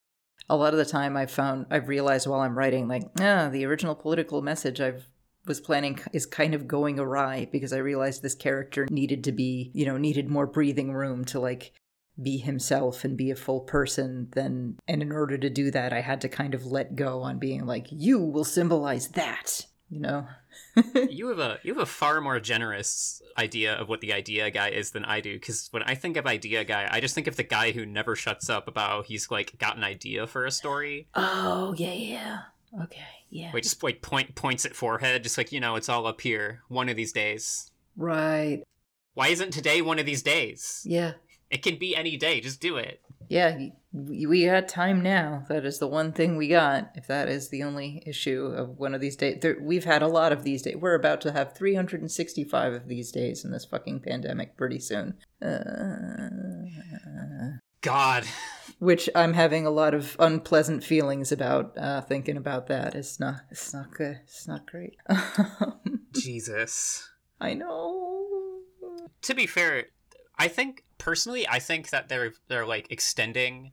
a 0.50 0.56
lot 0.56 0.74
of 0.74 0.80
the 0.80 0.86
time 0.86 1.16
I've 1.16 1.32
found, 1.32 1.68
I've 1.70 1.88
realized 1.88 2.28
while 2.28 2.41
I'm 2.41 2.58
writing, 2.58 2.88
like, 2.88 3.04
ah, 3.20 3.50
the 3.50 3.66
original 3.66 3.95
political 3.95 4.41
message 4.41 4.82
I've 4.82 5.08
was 5.45 5.60
planning 5.60 6.00
is 6.14 6.26
kind 6.26 6.54
of 6.54 6.68
going 6.68 7.00
awry 7.00 7.47
because 7.52 7.74
I 7.74 7.78
realized 7.78 8.22
this 8.22 8.36
character 8.36 8.88
needed 8.89 9.24
to 9.26 9.32
be, 9.32 9.72
you 9.74 9.86
know, 9.86 9.97
needed 9.97 10.30
more 10.30 10.45
breathing 10.45 10.93
room 10.93 11.26
to 11.26 11.39
like 11.39 11.74
be 12.22 12.38
himself 12.38 13.04
and 13.04 13.18
be 13.18 13.32
a 13.32 13.36
full 13.36 13.62
person 13.62 14.28
then 14.34 14.78
and 14.88 15.02
in 15.02 15.12
order 15.12 15.38
to 15.38 15.50
do 15.50 15.72
that 15.72 15.93
I 15.93 16.02
had 16.02 16.20
to 16.22 16.30
kind 16.30 16.54
of 16.54 16.66
let 16.66 16.97
go 16.97 17.22
on 17.22 17.39
being 17.39 17.66
like 17.66 17.88
you 17.89 18.20
will 18.20 18.43
symbolize 18.43 19.08
that, 19.10 19.66
you 19.89 20.00
know. 20.00 20.28
you 21.10 21.28
have 21.30 21.39
a 21.39 21.60
you 21.64 21.74
have 21.74 21.82
a 21.82 21.86
far 21.86 22.22
more 22.22 22.39
generous 22.39 23.22
idea 23.38 23.74
of 23.74 23.89
what 23.89 24.02
the 24.02 24.14
idea 24.14 24.52
guy 24.52 24.70
is 24.70 24.91
than 24.91 25.06
I 25.06 25.22
do. 25.22 25.34
Because 25.34 25.70
when 25.72 25.84
I 25.84 25.95
think 25.95 26.18
of 26.18 26.28
idea 26.28 26.64
guy, 26.64 26.88
I 26.91 27.00
just 27.00 27.16
think 27.16 27.28
of 27.28 27.38
the 27.38 27.43
guy 27.43 27.72
who 27.72 27.86
never 27.86 28.16
shuts 28.16 28.50
up 28.50 28.68
about 28.68 28.89
how 28.89 29.04
he's 29.04 29.32
like 29.32 29.58
got 29.58 29.78
an 29.78 29.84
idea 29.84 30.28
for 30.28 30.45
a 30.45 30.52
story. 30.52 31.08
Oh, 31.16 31.74
yeah, 31.78 31.93
yeah. 31.93 32.39
Okay, 32.84 33.02
yeah. 33.30 33.52
Wait, 33.54 33.64
just 33.64 33.82
like 33.82 34.02
point 34.02 34.36
points 34.36 34.66
at 34.66 34.76
forehead, 34.76 35.24
just 35.24 35.38
like 35.38 35.52
you 35.52 35.60
know, 35.60 35.76
it's 35.76 35.89
all 35.89 36.06
up 36.06 36.22
here. 36.22 36.62
One 36.68 36.89
of 36.89 36.97
these 36.97 37.12
days. 37.12 37.72
Right. 37.95 38.64
Why 39.14 39.30
isn't 39.30 39.52
today 39.52 39.82
one 39.82 40.00
of 40.00 40.06
these 40.06 40.22
days? 40.22 40.84
Yeah. 40.86 41.14
It 41.50 41.64
can 41.64 41.78
be 41.78 41.95
any 41.95 42.16
day. 42.16 42.41
Just 42.41 42.62
do 42.62 42.78
it. 42.78 43.02
Yeah, 43.28 43.58
we 43.91 44.45
got 44.45 44.67
time 44.67 45.01
now. 45.01 45.45
That 45.49 45.65
is 45.65 45.79
the 45.79 45.87
one 45.87 46.11
thing 46.11 46.37
we 46.37 46.47
got. 46.47 46.91
If 46.95 47.07
that 47.07 47.27
is 47.27 47.49
the 47.49 47.63
only 47.63 48.03
issue 48.05 48.45
of 48.45 48.77
one 48.77 48.93
of 48.93 49.01
these 49.01 49.15
days, 49.15 49.39
there, 49.41 49.57
we've 49.59 49.85
had 49.85 50.03
a 50.03 50.07
lot 50.07 50.31
of 50.31 50.43
these 50.43 50.61
days. 50.61 50.75
We're 50.75 50.93
about 50.93 51.21
to 51.21 51.31
have 51.31 51.55
365 51.55 52.73
of 52.73 52.87
these 52.87 53.11
days 53.11 53.43
in 53.43 53.51
this 53.51 53.65
fucking 53.65 54.01
pandemic 54.01 54.55
pretty 54.57 54.79
soon. 54.79 55.17
Uh, 55.41 55.49
God. 57.81 58.25
which 58.77 59.09
I'm 59.15 59.33
having 59.33 59.65
a 59.65 59.71
lot 59.71 59.93
of 59.93 60.15
unpleasant 60.19 60.83
feelings 60.83 61.31
about. 61.31 61.75
Uh, 61.77 62.01
thinking 62.01 62.37
about 62.37 62.67
that, 62.67 62.93
it's 62.93 63.19
not. 63.19 63.41
It's 63.49 63.73
not 63.73 63.91
good. 63.91 64.19
It's 64.23 64.47
not 64.47 64.67
great. 64.67 64.97
Jesus. 66.13 67.09
I 67.41 67.55
know. 67.55 68.59
To 69.23 69.33
be 69.33 69.47
fair, 69.47 69.85
I 70.37 70.47
think 70.47 70.83
personally, 70.97 71.47
I 71.47 71.59
think 71.59 71.89
that 71.89 72.07
they're 72.07 72.33
they're 72.47 72.65
like 72.65 72.91
extending 72.91 73.71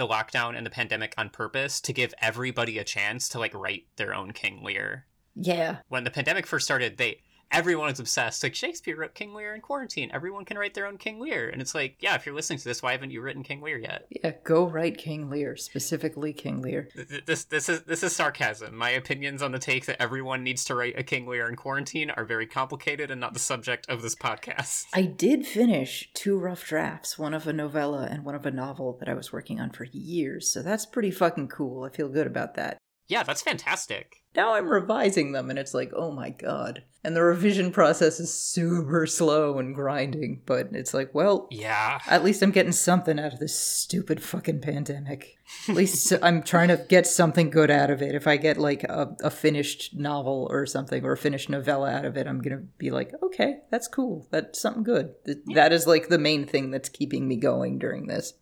the 0.00 0.08
lockdown 0.08 0.56
and 0.56 0.64
the 0.64 0.70
pandemic 0.70 1.14
on 1.18 1.28
purpose 1.28 1.78
to 1.82 1.92
give 1.92 2.14
everybody 2.22 2.78
a 2.78 2.84
chance 2.84 3.28
to 3.28 3.38
like 3.38 3.52
write 3.54 3.84
their 3.96 4.14
own 4.14 4.32
King 4.32 4.64
Lear. 4.64 5.04
Yeah. 5.34 5.76
When 5.88 6.04
the 6.04 6.10
pandemic 6.10 6.46
first 6.46 6.64
started, 6.64 6.96
they 6.96 7.20
everyone 7.52 7.90
is 7.90 8.00
obsessed. 8.00 8.42
Like 8.42 8.54
Shakespeare 8.54 8.96
wrote 8.96 9.14
King 9.14 9.34
Lear 9.34 9.54
in 9.54 9.60
quarantine. 9.60 10.10
Everyone 10.12 10.44
can 10.44 10.58
write 10.58 10.74
their 10.74 10.86
own 10.86 10.98
King 10.98 11.20
Lear, 11.20 11.48
and 11.48 11.60
it's 11.60 11.74
like, 11.74 11.96
yeah, 12.00 12.14
if 12.14 12.26
you're 12.26 12.34
listening 12.34 12.58
to 12.58 12.64
this, 12.64 12.82
why 12.82 12.92
haven't 12.92 13.10
you 13.10 13.20
written 13.20 13.42
King 13.42 13.62
Lear 13.62 13.78
yet? 13.78 14.06
Yeah. 14.10 14.32
Go 14.44 14.66
write 14.66 14.98
King 14.98 15.30
Lear, 15.30 15.56
specifically 15.56 16.32
King 16.32 16.62
Lear. 16.62 16.88
Th- 16.94 17.08
th- 17.08 17.24
This 17.26 17.44
this 17.44 17.68
is 17.68 17.82
this 17.82 18.02
is 18.02 18.14
sarcasm. 18.14 18.76
My 18.76 18.90
opinions 18.90 19.42
on 19.42 19.52
the 19.52 19.58
take 19.58 19.86
that 19.86 20.00
everyone 20.00 20.42
needs 20.44 20.64
to 20.66 20.74
write 20.74 20.98
a 20.98 21.02
King 21.02 21.26
Lear 21.26 21.48
in 21.48 21.56
quarantine 21.56 22.10
are 22.10 22.24
very 22.24 22.46
complicated 22.46 23.10
and 23.10 23.20
not 23.20 23.34
the 23.34 23.40
subject 23.40 23.88
of 23.88 24.02
this 24.02 24.14
podcast. 24.14 24.86
I 24.94 25.02
did 25.02 25.46
finish 25.46 26.10
two 26.14 26.38
rough 26.38 26.64
drafts, 26.64 27.18
one 27.18 27.34
of 27.34 27.46
a 27.46 27.52
novella 27.52 28.08
and 28.10 28.24
one 28.24 28.34
of 28.34 28.46
a 28.46 28.50
novel 28.50 28.96
that 29.00 29.08
I 29.08 29.14
was 29.14 29.32
working 29.32 29.60
on 29.60 29.70
for 29.70 29.84
years, 29.92 30.48
so 30.50 30.62
that's 30.62 30.86
pretty 30.86 31.10
fucking 31.10 31.48
cool. 31.48 31.84
I 31.84 31.90
feel 31.90 32.08
good 32.08 32.26
about 32.26 32.54
that. 32.54 32.78
Yeah, 33.08 33.22
that's 33.24 33.42
fantastic. 33.42 34.19
Now 34.36 34.54
I'm 34.54 34.68
revising 34.68 35.32
them 35.32 35.50
and 35.50 35.58
it's 35.58 35.74
like, 35.74 35.92
oh 35.94 36.10
my 36.12 36.30
god. 36.30 36.84
And 37.02 37.16
the 37.16 37.22
revision 37.22 37.72
process 37.72 38.20
is 38.20 38.32
super 38.32 39.06
slow 39.06 39.58
and 39.58 39.74
grinding, 39.74 40.42
but 40.44 40.68
it's 40.72 40.92
like, 40.92 41.14
well, 41.14 41.48
Yeah. 41.50 41.98
at 42.06 42.22
least 42.22 42.42
I'm 42.42 42.50
getting 42.50 42.72
something 42.72 43.18
out 43.18 43.32
of 43.32 43.38
this 43.40 43.58
stupid 43.58 44.22
fucking 44.22 44.60
pandemic. 44.60 45.38
At 45.68 45.74
least 45.76 46.12
I'm 46.22 46.42
trying 46.42 46.68
to 46.68 46.76
get 46.90 47.06
something 47.06 47.48
good 47.48 47.70
out 47.70 47.90
of 47.90 48.02
it. 48.02 48.14
If 48.14 48.26
I 48.26 48.36
get 48.36 48.58
like 48.58 48.84
a, 48.84 49.16
a 49.24 49.30
finished 49.30 49.94
novel 49.96 50.46
or 50.50 50.66
something 50.66 51.02
or 51.04 51.12
a 51.12 51.16
finished 51.16 51.48
novella 51.48 51.90
out 51.90 52.04
of 52.04 52.18
it, 52.18 52.26
I'm 52.26 52.42
going 52.42 52.56
to 52.58 52.64
be 52.76 52.90
like, 52.90 53.12
okay, 53.22 53.60
that's 53.70 53.88
cool. 53.88 54.28
That's 54.30 54.60
something 54.60 54.82
good. 54.84 55.14
Th- 55.24 55.38
That 55.54 55.72
is 55.72 55.86
like 55.86 56.08
the 56.08 56.18
main 56.18 56.46
thing 56.46 56.70
that's 56.70 56.90
keeping 56.90 57.26
me 57.26 57.36
going 57.36 57.78
during 57.78 58.08
this. 58.08 58.34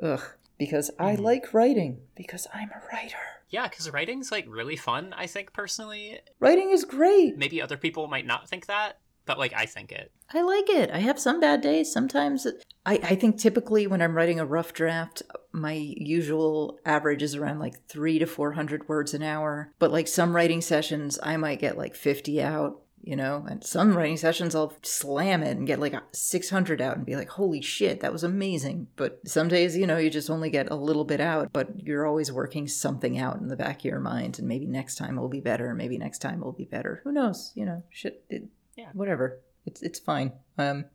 Ugh. 0.00 0.22
Because 0.58 0.90
I 0.98 1.16
Mhm. 1.16 1.20
like 1.22 1.52
writing, 1.52 1.98
because 2.14 2.46
I'm 2.54 2.70
a 2.70 2.80
writer. 2.94 3.18
Yeah, 3.48 3.68
because 3.68 3.90
writing's 3.90 4.32
like 4.32 4.46
really 4.48 4.76
fun, 4.76 5.14
I 5.16 5.26
think 5.26 5.52
personally. 5.52 6.20
Writing 6.40 6.70
is 6.70 6.84
great. 6.84 7.36
Maybe 7.38 7.62
other 7.62 7.76
people 7.76 8.06
might 8.08 8.26
not 8.26 8.48
think 8.48 8.66
that, 8.66 8.98
but 9.24 9.38
like 9.38 9.52
I 9.54 9.66
think 9.66 9.92
it. 9.92 10.10
I 10.34 10.42
like 10.42 10.68
it. 10.68 10.90
I 10.90 10.98
have 10.98 11.18
some 11.20 11.38
bad 11.40 11.60
days. 11.60 11.92
Sometimes 11.92 12.46
it- 12.46 12.64
I, 12.84 13.00
I 13.02 13.14
think 13.16 13.38
typically 13.38 13.86
when 13.88 14.00
I'm 14.02 14.16
writing 14.16 14.38
a 14.40 14.46
rough 14.46 14.72
draft, 14.72 15.22
my 15.52 15.72
usual 15.72 16.78
average 16.84 17.22
is 17.22 17.34
around 17.34 17.58
like 17.58 17.86
three 17.88 18.18
to 18.20 18.26
400 18.26 18.88
words 18.88 19.12
an 19.14 19.22
hour. 19.22 19.72
But 19.78 19.90
like 19.92 20.06
some 20.08 20.34
writing 20.36 20.60
sessions, 20.60 21.18
I 21.22 21.36
might 21.36 21.58
get 21.60 21.76
like 21.78 21.94
50 21.96 22.40
out, 22.42 22.80
you 23.06 23.14
know, 23.14 23.46
and 23.48 23.62
some 23.64 23.96
writing 23.96 24.16
sessions 24.16 24.54
I'll 24.54 24.74
slam 24.82 25.44
it 25.44 25.56
and 25.56 25.66
get 25.66 25.78
like 25.78 25.94
600 26.12 26.80
out 26.80 26.96
and 26.96 27.06
be 27.06 27.14
like, 27.14 27.28
holy 27.28 27.62
shit, 27.62 28.00
that 28.00 28.12
was 28.12 28.24
amazing. 28.24 28.88
But 28.96 29.20
some 29.26 29.46
days, 29.46 29.76
you 29.76 29.86
know, 29.86 29.96
you 29.96 30.10
just 30.10 30.28
only 30.28 30.50
get 30.50 30.72
a 30.72 30.74
little 30.74 31.04
bit 31.04 31.20
out, 31.20 31.52
but 31.52 31.68
you're 31.78 32.04
always 32.04 32.32
working 32.32 32.66
something 32.66 33.16
out 33.16 33.38
in 33.38 33.46
the 33.46 33.56
back 33.56 33.78
of 33.78 33.84
your 33.84 34.00
mind. 34.00 34.40
And 34.40 34.48
maybe 34.48 34.66
next 34.66 34.96
time 34.96 35.16
it'll 35.16 35.28
be 35.28 35.40
better. 35.40 35.72
Maybe 35.72 35.96
next 35.98 36.18
time 36.18 36.40
it'll 36.40 36.50
be 36.50 36.64
better. 36.64 37.00
Who 37.04 37.12
knows? 37.12 37.52
You 37.54 37.64
know, 37.66 37.84
shit. 37.90 38.24
It, 38.28 38.48
Yeah. 38.76 38.90
Whatever 38.92 39.40
It's 39.64 39.82
it's 39.82 40.00
fine. 40.00 40.32
Um, 40.58 40.86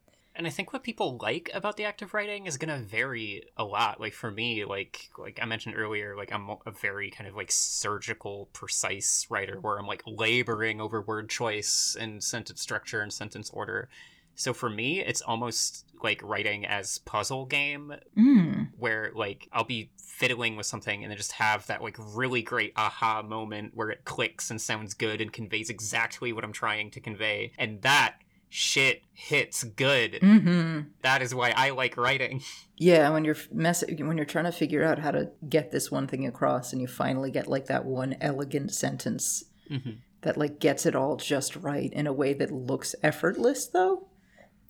and 0.41 0.47
I 0.47 0.49
think 0.49 0.73
what 0.73 0.81
people 0.81 1.19
like 1.21 1.51
about 1.53 1.77
the 1.77 1.83
act 1.83 2.01
of 2.01 2.15
writing 2.15 2.47
is 2.47 2.57
gonna 2.57 2.79
vary 2.79 3.43
a 3.57 3.63
lot. 3.63 4.01
Like 4.01 4.13
for 4.13 4.31
me, 4.31 4.65
like 4.65 5.11
like 5.15 5.37
I 5.39 5.45
mentioned 5.45 5.75
earlier, 5.77 6.17
like 6.17 6.33
I'm 6.33 6.49
a 6.65 6.71
very 6.71 7.11
kind 7.11 7.29
of 7.29 7.35
like 7.35 7.51
surgical, 7.51 8.49
precise 8.51 9.27
writer 9.29 9.59
where 9.61 9.77
I'm 9.77 9.85
like 9.85 10.01
laboring 10.07 10.81
over 10.81 10.99
word 10.99 11.29
choice 11.29 11.95
and 11.99 12.23
sentence 12.23 12.59
structure 12.59 13.01
and 13.01 13.13
sentence 13.13 13.51
order. 13.51 13.87
So 14.33 14.51
for 14.51 14.67
me, 14.67 15.01
it's 15.01 15.21
almost 15.21 15.85
like 16.01 16.23
writing 16.23 16.65
as 16.65 16.97
puzzle 16.97 17.45
game 17.45 17.93
mm. 18.17 18.69
where 18.79 19.11
like 19.13 19.47
I'll 19.53 19.63
be 19.63 19.91
fiddling 20.01 20.55
with 20.55 20.65
something 20.65 21.03
and 21.03 21.11
then 21.11 21.17
just 21.17 21.33
have 21.33 21.67
that 21.67 21.83
like 21.83 21.97
really 21.99 22.41
great 22.41 22.73
aha 22.75 23.21
moment 23.21 23.73
where 23.75 23.91
it 23.91 24.05
clicks 24.05 24.49
and 24.49 24.59
sounds 24.59 24.95
good 24.95 25.21
and 25.21 25.31
conveys 25.31 25.69
exactly 25.69 26.33
what 26.33 26.43
I'm 26.43 26.51
trying 26.51 26.89
to 26.89 26.99
convey. 26.99 27.51
And 27.59 27.79
that 27.83 28.15
shit 28.53 29.01
hits 29.13 29.63
good. 29.63 30.19
Mm-hmm. 30.21 30.81
That 31.03 31.21
is 31.21 31.33
why 31.33 31.53
I 31.55 31.71
like 31.71 31.97
writing. 31.97 32.43
Yeah, 32.77 33.11
when 33.11 33.23
you're 33.25 33.35
mess 33.51 33.83
when 33.87 34.17
you're 34.17 34.25
trying 34.25 34.45
to 34.45 34.51
figure 34.51 34.83
out 34.83 34.97
how 34.97 35.11
to 35.11 35.29
get 35.47 35.69
this 35.69 35.91
one 35.91 36.07
thing 36.07 36.25
across, 36.25 36.73
and 36.73 36.81
you 36.81 36.87
finally 36.87 37.29
get 37.29 37.45
like 37.45 37.67
that 37.67 37.85
one 37.85 38.15
elegant 38.19 38.73
sentence 38.73 39.43
mm-hmm. 39.69 39.91
that 40.21 40.35
like 40.35 40.57
gets 40.59 40.87
it 40.87 40.95
all 40.95 41.15
just 41.15 41.55
right 41.55 41.93
in 41.93 42.07
a 42.07 42.13
way 42.13 42.33
that 42.33 42.49
looks 42.49 42.95
effortless, 43.03 43.67
though. 43.67 44.07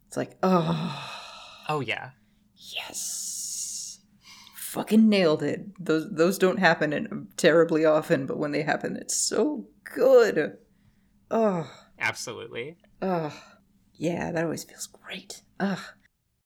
It's 0.10 0.18
like, 0.18 0.36
oh, 0.44 1.10
oh 1.70 1.80
yeah, 1.80 2.10
yes, 2.58 4.00
fucking 4.58 5.08
nailed 5.08 5.42
it. 5.42 5.62
Those 5.80 6.12
those 6.12 6.38
don't 6.38 6.60
happen 6.60 6.92
in, 6.92 7.30
terribly 7.38 7.86
often, 7.86 8.26
but 8.26 8.38
when 8.38 8.52
they 8.52 8.64
happen, 8.64 8.98
it's 8.98 9.16
so 9.16 9.68
good. 9.86 10.58
Oh, 11.30 11.72
absolutely. 11.98 12.76
Oh, 13.02 13.34
yeah, 14.02 14.32
that 14.32 14.44
always 14.44 14.64
feels 14.64 14.88
great. 14.88 15.44
Ugh. 15.60 15.78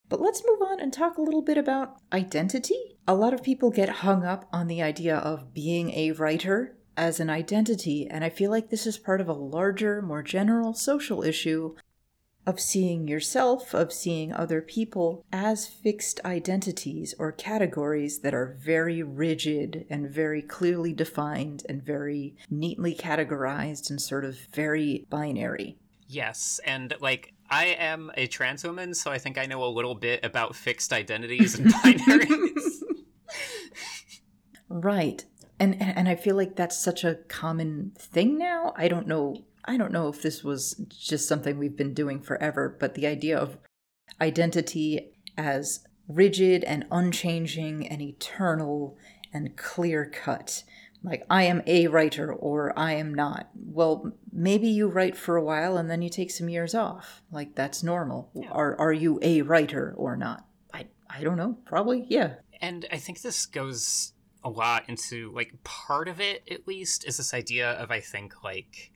But 0.10 0.20
let's 0.20 0.44
move 0.46 0.62
on 0.62 0.82
and 0.82 0.92
talk 0.92 1.18
a 1.18 1.22
little 1.22 1.42
bit 1.42 1.58
about 1.58 2.02
identity. 2.12 2.98
A 3.08 3.16
lot 3.16 3.34
of 3.34 3.44
people 3.44 3.72
get 3.72 4.04
hung 4.04 4.26
up 4.26 4.46
on 4.52 4.68
the 4.68 4.82
idea 4.82 5.16
of 5.16 5.54
being 5.54 5.92
a 5.92 6.12
writer 6.12 6.76
as 6.98 7.22
an 7.22 7.30
identity, 7.30 8.10
and 8.12 8.26
I 8.26 8.30
feel 8.30 8.52
like 8.52 8.70
this 8.70 8.86
is 8.86 8.98
part 8.98 9.22
of 9.22 9.30
a 9.30 9.34
larger, 9.34 10.02
more 10.02 10.22
general 10.22 10.74
social 10.74 11.24
issue 11.24 11.76
of 12.46 12.60
seeing 12.60 13.08
yourself, 13.08 13.74
of 13.74 13.94
seeing 13.94 14.34
other 14.34 14.62
people 14.62 15.26
as 15.32 15.66
fixed 15.66 16.20
identities 16.26 17.16
or 17.18 17.32
categories 17.32 18.20
that 18.20 18.34
are 18.34 18.58
very 18.60 19.02
rigid 19.02 19.86
and 19.90 20.12
very 20.12 20.42
clearly 20.42 20.92
defined 20.92 21.64
and 21.70 21.82
very 21.82 22.36
neatly 22.50 22.94
categorized 22.94 23.90
and 23.90 24.02
sort 24.02 24.26
of 24.26 24.38
very 24.54 25.08
binary. 25.10 25.78
Yes, 26.08 26.60
and 26.66 26.94
like 27.00 27.34
I 27.50 27.66
am 27.66 28.12
a 28.16 28.28
trans 28.28 28.64
woman, 28.64 28.94
so 28.94 29.12
I 29.12 29.18
think 29.18 29.38
I 29.38 29.46
know 29.46 29.64
a 29.64 29.68
little 29.68 29.96
bit 29.96 30.24
about 30.24 30.56
fixed 30.56 30.92
identities 30.92 31.58
and 31.58 31.68
binaries. 31.74 32.82
right. 34.70 35.24
And 35.60 35.82
and 35.82 36.10
I 36.10 36.16
feel 36.16 36.36
like 36.36 36.56
that's 36.56 36.78
such 36.78 37.04
a 37.04 37.16
common 37.28 37.94
thing 37.98 38.38
now. 38.38 38.74
I 38.76 38.88
don't 38.88 39.08
know 39.08 39.46
I 39.66 39.78
don't 39.78 39.92
know 39.92 40.08
if 40.08 40.22
this 40.22 40.44
was 40.44 40.76
just 40.90 41.28
something 41.28 41.58
we've 41.58 41.78
been 41.78 41.94
doing 41.94 42.22
forever, 42.22 42.76
but 42.80 42.94
the 42.94 43.08
idea 43.08 43.38
of 43.38 43.58
identity 44.22 45.14
as 45.38 45.86
rigid 46.08 46.64
and 46.64 46.86
unchanging 46.92 47.88
and 47.88 48.02
eternal 48.02 48.98
and 49.34 49.58
clear 49.58 50.06
cut 50.06 50.64
like 51.06 51.24
I 51.30 51.44
am 51.44 51.62
a 51.68 51.88
writer 51.88 52.34
or 52.34 52.78
I 52.78 52.94
am 52.94 53.14
not. 53.14 53.50
Well, 53.54 54.12
maybe 54.34 54.68
you 54.68 54.88
write 54.88 55.16
for 55.16 55.36
a 55.36 55.44
while 55.44 55.78
and 55.78 55.90
then 55.90 56.02
you 56.02 56.10
take 56.10 56.32
some 56.32 56.50
years 56.50 56.74
off. 56.74 57.22
Like 57.32 57.56
that's 57.56 57.84
normal. 57.84 58.32
Yeah. 58.34 58.50
Are 58.50 58.78
are 58.80 58.94
you 58.94 59.20
a 59.22 59.44
writer 59.44 59.94
or 59.98 60.18
not? 60.18 60.46
I 60.74 60.88
I 61.10 61.24
don't 61.24 61.38
know. 61.38 61.58
Probably, 61.66 62.06
yeah. 62.10 62.36
And 62.60 62.88
I 62.92 62.98
think 62.98 63.22
this 63.22 63.46
goes 63.46 64.14
a 64.44 64.50
lot 64.50 64.90
into 64.90 65.32
like 65.34 65.54
part 65.64 66.08
of 66.08 66.20
it 66.20 66.44
at 66.50 66.68
least 66.68 67.06
is 67.08 67.18
this 67.18 67.34
idea 67.34 67.72
of 67.74 67.92
I 67.92 68.00
think 68.00 68.44
like 68.44 68.92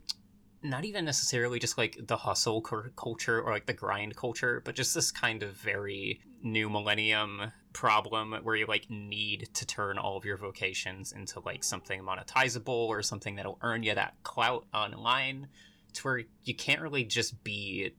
not 0.61 0.85
even 0.85 1.05
necessarily 1.05 1.59
just 1.59 1.77
like 1.77 1.97
the 2.07 2.17
hustle 2.17 2.61
culture 2.61 3.41
or 3.41 3.53
like 3.53 3.65
the 3.65 3.73
grind 3.73 4.15
culture, 4.15 4.61
but 4.65 4.75
just 4.75 4.93
this 4.93 5.11
kind 5.11 5.43
of 5.43 5.53
very 5.53 6.21
new 6.41 6.69
millennium 6.69 7.51
problem 7.73 8.33
where 8.43 8.55
you 8.55 8.65
like 8.65 8.89
need 8.89 9.49
to 9.53 9.65
turn 9.65 9.97
all 9.97 10.17
of 10.17 10.25
your 10.25 10.37
vocations 10.37 11.11
into 11.11 11.39
like 11.41 11.63
something 11.63 12.01
monetizable 12.01 12.67
or 12.67 13.01
something 13.03 13.35
that'll 13.35 13.59
earn 13.61 13.83
you 13.83 13.93
that 13.93 14.15
clout 14.23 14.65
online 14.73 15.47
to 15.93 16.01
where 16.03 16.21
you 16.43 16.55
can't 16.55 16.81
really 16.81 17.03
just 17.03 17.43
be 17.43 17.91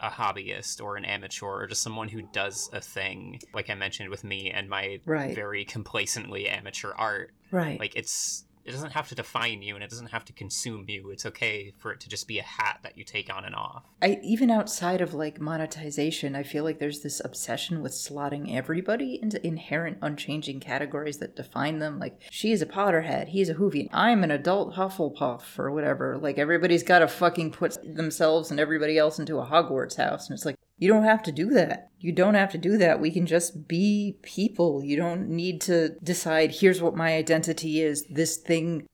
a 0.00 0.10
hobbyist 0.10 0.82
or 0.82 0.96
an 0.96 1.04
amateur 1.04 1.46
or 1.46 1.66
just 1.66 1.82
someone 1.82 2.08
who 2.08 2.22
does 2.32 2.68
a 2.72 2.80
thing 2.80 3.40
like 3.54 3.70
i 3.70 3.74
mentioned 3.74 4.10
with 4.10 4.22
me 4.22 4.50
and 4.50 4.68
my 4.68 5.00
right. 5.06 5.34
very 5.34 5.64
complacently 5.64 6.48
amateur 6.48 6.92
art 6.92 7.32
right 7.50 7.80
like 7.80 7.96
it's 7.96 8.44
it 8.64 8.72
doesn't 8.72 8.92
have 8.92 9.08
to 9.08 9.14
define 9.14 9.62
you 9.62 9.74
and 9.74 9.84
it 9.84 9.90
doesn't 9.90 10.10
have 10.10 10.24
to 10.26 10.32
consume 10.32 10.84
you. 10.88 11.10
It's 11.10 11.26
okay 11.26 11.72
for 11.78 11.92
it 11.92 12.00
to 12.00 12.08
just 12.08 12.26
be 12.26 12.38
a 12.38 12.42
hat 12.42 12.80
that 12.82 12.96
you 12.96 13.04
take 13.04 13.34
on 13.34 13.44
and 13.44 13.54
off. 13.54 13.84
I 14.02 14.18
even 14.22 14.50
outside 14.50 15.00
of 15.00 15.14
like 15.14 15.40
monetization, 15.40 16.34
I 16.34 16.42
feel 16.42 16.64
like 16.64 16.78
there's 16.78 17.00
this 17.00 17.20
obsession 17.24 17.82
with 17.82 17.92
slotting 17.92 18.54
everybody 18.54 19.18
into 19.22 19.44
inherent 19.46 19.98
unchanging 20.02 20.60
categories 20.60 21.18
that 21.18 21.36
define 21.36 21.78
them. 21.78 21.98
Like 21.98 22.20
she's 22.30 22.62
a 22.62 22.66
Potterhead, 22.66 23.28
he's 23.28 23.48
a 23.48 23.54
Whovian, 23.54 23.88
I'm 23.92 24.24
an 24.24 24.30
adult 24.30 24.74
Hufflepuff 24.74 25.58
or 25.58 25.70
whatever. 25.70 26.18
Like 26.18 26.38
everybody's 26.38 26.82
got 26.82 27.00
to 27.00 27.08
fucking 27.08 27.52
put 27.52 27.78
themselves 27.82 28.50
and 28.50 28.60
everybody 28.60 28.98
else 28.98 29.18
into 29.18 29.38
a 29.38 29.46
Hogwarts 29.46 29.96
house, 29.96 30.28
and 30.28 30.36
it's 30.36 30.44
like 30.44 30.56
you 30.78 30.88
don't 30.88 31.04
have 31.04 31.22
to 31.24 31.32
do 31.32 31.50
that. 31.50 31.90
You 32.00 32.12
don't 32.12 32.34
have 32.34 32.52
to 32.52 32.58
do 32.58 32.78
that. 32.78 33.00
We 33.00 33.10
can 33.10 33.26
just 33.26 33.66
be 33.66 34.16
people. 34.22 34.84
You 34.84 34.96
don't 34.96 35.28
need 35.28 35.60
to 35.62 35.90
decide, 36.02 36.52
here's 36.52 36.80
what 36.80 36.94
my 36.94 37.16
identity 37.16 37.80
is. 37.80 38.06
This 38.08 38.36
thing 38.36 38.86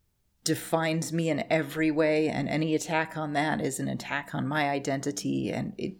defines 0.43 1.13
me 1.13 1.29
in 1.29 1.45
every 1.51 1.91
way, 1.91 2.29
and 2.29 2.49
any 2.49 2.75
attack 2.75 3.17
on 3.17 3.35
that 3.35 3.61
is 3.61 3.79
an 3.79 3.89
attack 3.89 4.35
on 4.35 4.49
my 4.49 4.71
identity. 4.71 5.51
And 5.51 5.75
it, 5.77 5.97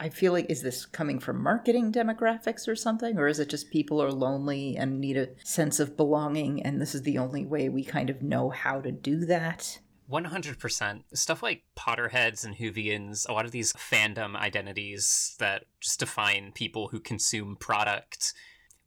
I 0.00 0.08
feel 0.08 0.32
like, 0.32 0.46
is 0.48 0.62
this 0.62 0.86
coming 0.86 1.18
from 1.18 1.42
marketing 1.42 1.92
demographics 1.92 2.66
or 2.66 2.74
something? 2.74 3.18
Or 3.18 3.28
is 3.28 3.38
it 3.38 3.50
just 3.50 3.70
people 3.70 4.02
are 4.02 4.12
lonely 4.12 4.76
and 4.76 5.00
need 5.00 5.18
a 5.18 5.28
sense 5.44 5.78
of 5.80 5.96
belonging, 5.96 6.62
and 6.62 6.80
this 6.80 6.94
is 6.94 7.02
the 7.02 7.18
only 7.18 7.44
way 7.44 7.68
we 7.68 7.84
kind 7.84 8.08
of 8.08 8.22
know 8.22 8.48
how 8.48 8.80
to 8.80 8.90
do 8.90 9.26
that? 9.26 9.80
100%. 10.10 11.02
Stuff 11.12 11.42
like 11.42 11.64
Potterheads 11.76 12.44
and 12.44 12.56
Whovians, 12.56 13.28
a 13.28 13.32
lot 13.32 13.44
of 13.44 13.52
these 13.52 13.72
fandom 13.74 14.36
identities 14.36 15.36
that 15.38 15.64
just 15.80 16.00
define 16.00 16.52
people 16.52 16.88
who 16.88 17.00
consume 17.00 17.56
product. 17.56 18.32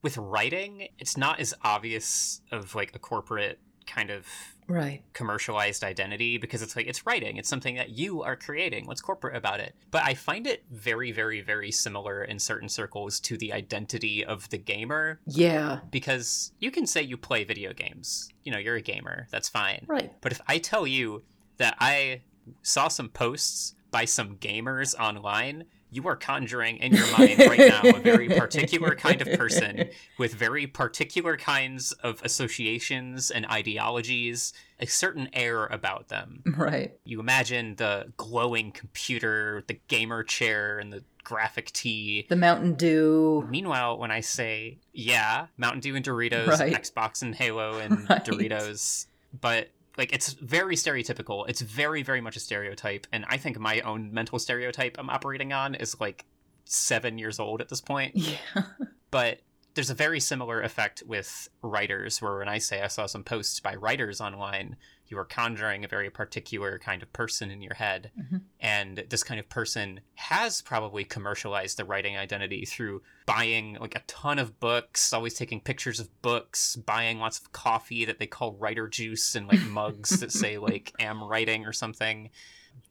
With 0.02 0.18
writing, 0.18 0.88
it's 0.98 1.18
not 1.18 1.40
as 1.40 1.54
obvious 1.62 2.42
of 2.52 2.74
like 2.74 2.96
a 2.96 3.00
corporate 3.00 3.60
kind 3.94 4.10
of 4.10 4.26
right. 4.68 5.02
commercialized 5.14 5.84
identity 5.84 6.38
because 6.38 6.62
it's 6.62 6.76
like 6.76 6.88
it's 6.88 7.06
writing. 7.06 7.38
It's 7.38 7.50
something 7.50 7.76
that 7.76 7.90
you 7.90 8.24
are 8.24 8.36
creating. 8.36 8.88
What's 8.88 9.02
corporate 9.02 9.36
about 9.36 9.60
it? 9.60 9.76
But 9.92 10.04
i 10.04 10.14
find 10.14 10.48
it 10.48 10.64
very 10.72 11.12
very 11.12 11.42
very 11.42 11.72
similar 11.72 12.24
in 12.24 12.40
certain 12.40 12.70
circles 12.70 13.20
to 13.22 13.38
the 13.38 13.54
identity 13.54 14.24
of 14.24 14.50
the 14.50 14.58
gamer. 14.58 15.20
Yeah. 15.26 15.80
Because 15.92 16.54
you 16.60 16.72
can 16.72 16.86
say 16.88 17.02
you 17.02 17.18
play 17.18 17.44
video 17.44 17.74
games. 17.74 18.30
You 18.44 18.52
know 18.52 18.58
you're 18.58 18.76
a 18.76 18.82
gamer. 18.82 19.28
That's 19.32 19.50
fine. 19.50 19.86
Right. 19.88 20.12
But 20.22 20.32
if 20.32 20.42
i 20.48 20.58
tell 20.58 20.88
you 20.88 21.24
that 21.58 21.76
i 21.80 22.22
saw 22.64 22.88
some 22.88 23.10
posts 23.10 23.76
by 23.92 24.06
some 24.06 24.38
gamers 24.38 24.96
online 25.00 25.66
you 25.92 26.08
are 26.08 26.16
conjuring 26.16 26.78
in 26.78 26.94
your 26.94 27.12
mind 27.18 27.38
right 27.40 27.60
now 27.60 27.82
a 27.84 28.00
very 28.00 28.30
particular 28.40 28.96
kind 28.96 29.22
of 29.22 29.28
person 29.38 29.90
with 30.18 30.34
very 30.34 30.66
particular 30.66 31.36
kinds 31.36 31.92
of 31.92 32.22
associations 32.24 33.30
and 33.30 33.46
ideologies, 33.48 34.54
a 34.80 34.88
certain 34.88 35.30
air 35.34 35.66
about 35.66 36.08
them. 36.08 36.44
Right. 36.58 36.98
You 37.04 37.20
imagine 37.20 37.76
the 37.76 38.14
glowing 38.16 38.72
computer, 38.72 39.64
the 39.68 39.80
gamer 39.90 40.24
chair, 40.24 40.80
and 40.80 40.94
the 40.94 41.04
graphic 41.26 41.72
tee. 41.74 42.26
The 42.30 42.38
Mountain 42.38 42.76
Dew. 42.76 43.46
Meanwhile, 43.50 43.98
when 43.98 44.12
I 44.12 44.22
say, 44.22 44.78
yeah, 44.94 45.48
Mountain 45.58 45.82
Dew 45.82 45.96
and 45.98 46.06
Doritos, 46.06 46.48
right. 46.48 46.74
Xbox 46.74 47.22
and 47.22 47.36
Halo 47.36 47.80
and 47.80 47.92
right. 48.10 48.24
Doritos, 48.24 49.08
but 49.40 49.70
like 49.98 50.14
it's 50.14 50.34
very 50.34 50.76
stereotypical. 50.76 51.48
It's 51.48 51.62
very 51.62 52.04
very 52.04 52.22
much 52.22 52.36
a 52.36 52.40
stereotype, 52.40 53.08
and 53.12 53.26
I 53.30 53.38
think 53.38 53.60
my 53.60 53.82
own 53.82 54.14
mental 54.14 54.40
stereotype 54.40 54.98
I'm 54.98 55.10
operating 55.10 55.54
on 55.54 55.76
is 55.76 56.00
like 56.00 56.26
seven 56.66 57.18
years 57.18 57.40
old 57.40 57.62
at 57.62 57.70
this 57.70 57.82
point. 57.82 58.16
Yeah. 58.16 58.38
but 59.12 59.40
there's 59.74 59.90
a 59.90 59.96
very 59.96 60.20
similar 60.20 60.62
effect 60.62 61.04
with 61.06 61.50
writers, 61.62 62.22
where 62.22 62.38
when 62.38 62.50
I 62.50 62.58
say 62.58 62.82
I 62.82 62.88
saw 62.88 63.06
some 63.06 63.24
posts 63.24 63.60
by 63.60 63.76
writers 63.76 64.20
online, 64.22 64.76
you 65.12 65.18
are 65.18 65.26
conjuring 65.26 65.84
a 65.84 65.88
very 65.88 66.10
particular 66.10 66.80
kind 66.80 67.04
of 67.04 67.12
person 67.14 67.52
in 67.52 67.62
your 67.62 67.74
head. 67.74 68.12
Mm-hmm. 68.18 68.38
And 68.60 69.04
this 69.10 69.24
kind 69.24 69.40
of 69.40 69.50
person 69.50 70.00
has 70.16 70.62
probably 70.62 71.04
commercialized 71.04 71.78
the 71.78 71.86
writing 71.86 72.18
identity 72.18 72.66
through 72.66 73.02
buying 73.26 73.78
like 73.80 73.96
a 73.96 74.04
ton 74.08 74.40
of 74.40 74.60
books, 74.60 75.14
always 75.14 75.34
taking 75.34 75.60
pictures 75.60 76.00
of 76.00 76.22
books, 76.22 76.76
buying 76.76 77.20
lots 77.20 77.40
of 77.40 77.52
coffee 77.52 78.06
that 78.06 78.20
they 78.20 78.28
call 78.28 78.54
writer 78.54 78.88
juice 78.88 79.36
and 79.36 79.48
like 79.48 79.62
mugs 79.64 80.20
that 80.22 80.32
say 80.32 80.58
like 80.70 80.94
am 81.00 81.24
writing 81.24 81.66
or 81.66 81.74
something. 81.74 82.30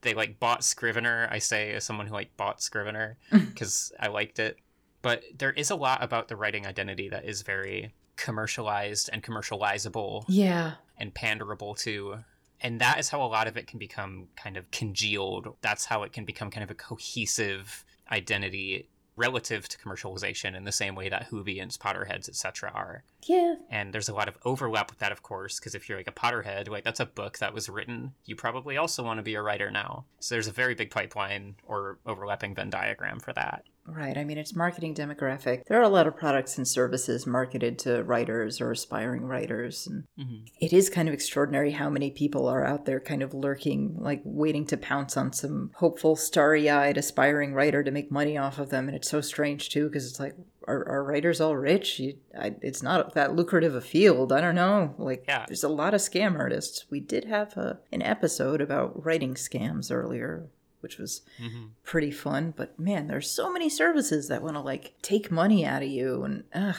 they 0.03 0.15
like 0.15 0.39
bought 0.39 0.63
Scrivener. 0.63 1.29
I 1.31 1.39
say 1.39 1.73
as 1.73 1.85
someone 1.85 2.07
who 2.07 2.15
like 2.15 2.37
bought 2.37 2.63
Scrivener 2.63 3.17
because 3.31 3.93
I 3.99 4.09
liked 4.09 4.39
it. 4.39 4.59
But 5.03 5.25
there 5.37 5.53
is 5.53 5.71
a 5.71 5.77
lot 5.77 6.03
about 6.03 6.29
the 6.29 6.37
writing 6.37 6.67
identity 6.67 7.09
that 7.09 7.25
is 7.25 7.41
very 7.41 7.95
commercialized 8.17 9.09
and 9.13 9.23
commercializable 9.23 10.25
Yeah. 10.29 10.73
And 11.01 11.15
panderable 11.15 11.77
to. 11.81 12.19
And 12.61 12.81
that 12.81 13.01
is 13.01 13.09
how 13.09 13.23
a 13.23 13.27
lot 13.27 13.49
of 13.49 13.57
it 13.57 13.67
can 13.67 13.79
become 13.79 14.29
kind 14.37 14.57
of 14.57 14.71
congealed. 14.71 15.49
That's 15.63 15.87
how 15.87 16.03
it 16.03 16.13
can 16.13 16.25
become 16.25 16.51
kind 16.51 16.63
of 16.63 16.71
a 16.71 16.75
cohesive 16.75 17.85
identity 18.13 18.89
relative 19.17 19.69
to 19.69 19.79
commercialization 19.79 20.57
in 20.57 20.65
the 20.65 20.73
same 20.73 20.95
way 20.95 21.09
that 21.09 21.31
Whovians, 21.31 21.77
Potterheads, 21.77 22.29
etc. 22.29 22.71
are. 22.75 23.05
Yeah. 23.27 23.57
And 23.71 23.93
there's 23.93 24.09
a 24.09 24.15
lot 24.15 24.29
of 24.29 24.39
overlap 24.45 24.91
with 24.91 24.99
that, 25.01 25.13
of 25.13 25.23
course, 25.23 25.59
because 25.59 25.75
if 25.75 25.89
you're 25.89 25.99
like 25.99 26.09
a 26.09 26.13
Potterhead, 26.13 26.69
like 26.69 26.85
that's 26.85 27.01
a 27.01 27.07
book 27.07 27.39
that 27.39 27.53
was 27.53 27.69
written, 27.69 28.15
you 28.25 28.35
probably 28.35 28.79
also 28.79 29.03
want 29.03 29.19
to 29.19 29.23
be 29.23 29.35
a 29.35 29.43
writer 29.43 29.71
now. 29.71 30.07
So 30.21 30.35
there's 30.35 30.47
a 30.47 30.53
very 30.53 30.75
big 30.75 30.91
pipeline 30.91 31.57
or 31.67 31.99
overlapping 32.07 32.55
Venn 32.55 32.71
diagram 32.71 33.21
for 33.21 33.33
that. 33.35 33.65
Right. 33.97 34.17
I 34.17 34.25
mean, 34.25 34.39
it's 34.39 34.55
marketing 34.55 34.95
demographic. 34.95 35.65
There 35.67 35.79
are 35.79 35.83
a 35.85 35.89
lot 35.89 36.07
of 36.07 36.17
products 36.17 36.57
and 36.59 36.67
services 36.67 37.27
marketed 37.27 37.79
to 37.81 38.03
writers 38.05 38.61
or 38.61 38.71
aspiring 38.71 39.23
writers. 39.25 39.87
And 39.87 40.05
Mm-hmm. 40.19 40.45
it 40.61 40.73
is 40.73 40.91
kind 40.91 41.09
of 41.09 41.15
extraordinary 41.15 41.73
how 41.73 41.89
many 41.91 42.11
people 42.11 42.47
are 42.47 42.65
out 42.65 42.85
there 42.85 43.01
kind 43.01 43.23
of 43.23 43.33
lurking, 43.35 43.97
like 43.99 44.21
waiting 44.25 44.67
to 44.67 44.77
pounce 44.77 45.17
on 45.17 45.33
some 45.33 45.71
hopeful, 45.77 46.15
starry 46.17 46.69
eyed, 46.69 46.97
aspiring 46.99 47.55
writer 47.55 47.83
to 47.83 47.91
make 47.91 48.11
money 48.11 48.37
off 48.37 48.59
of 48.59 48.71
them. 48.71 48.87
And 48.89 48.97
it's 48.97 49.09
so 49.11 49.21
strange, 49.21 49.71
too, 49.71 49.87
because 49.89 50.09
it's 50.09 50.21
like, 50.21 50.35
are, 50.69 50.87
are 50.89 51.05
writers 51.05 51.41
all 51.41 51.57
rich? 51.57 51.99
You, 51.99 52.15
I, 52.39 52.55
it's 52.61 52.83
not 52.83 53.15
that 53.15 53.35
lucrative 53.35 53.75
a 53.75 53.81
field. 53.81 54.31
I 54.33 54.41
don't 54.41 54.55
know. 54.55 54.95
Like, 54.99 55.25
Yeah. 55.27 55.45
there's 55.49 55.65
a 55.65 55.69
lot 55.69 55.95
of 55.95 56.01
scam 56.01 56.39
artists. 56.39 56.85
We 56.91 57.01
did 57.01 57.25
have 57.25 57.57
a, 57.57 57.79
an 57.91 58.03
episode 58.03 58.61
about 58.61 59.05
writing 59.05 59.35
scams 59.35 59.91
earlier, 59.91 60.47
which 60.81 60.99
was 60.99 61.23
Mm-hmm. 61.41 61.67
pretty 61.85 62.11
fun. 62.11 62.53
But 62.57 62.79
man, 62.79 63.07
there's 63.07 63.31
so 63.31 63.53
many 63.53 63.69
services 63.69 64.29
that 64.29 64.43
want 64.43 64.57
to 64.57 64.61
like 64.61 64.95
take 65.03 65.31
money 65.31 65.65
out 65.65 65.83
of 65.83 65.89
you, 65.89 66.23
and 66.25 66.45
ugh, 66.55 66.77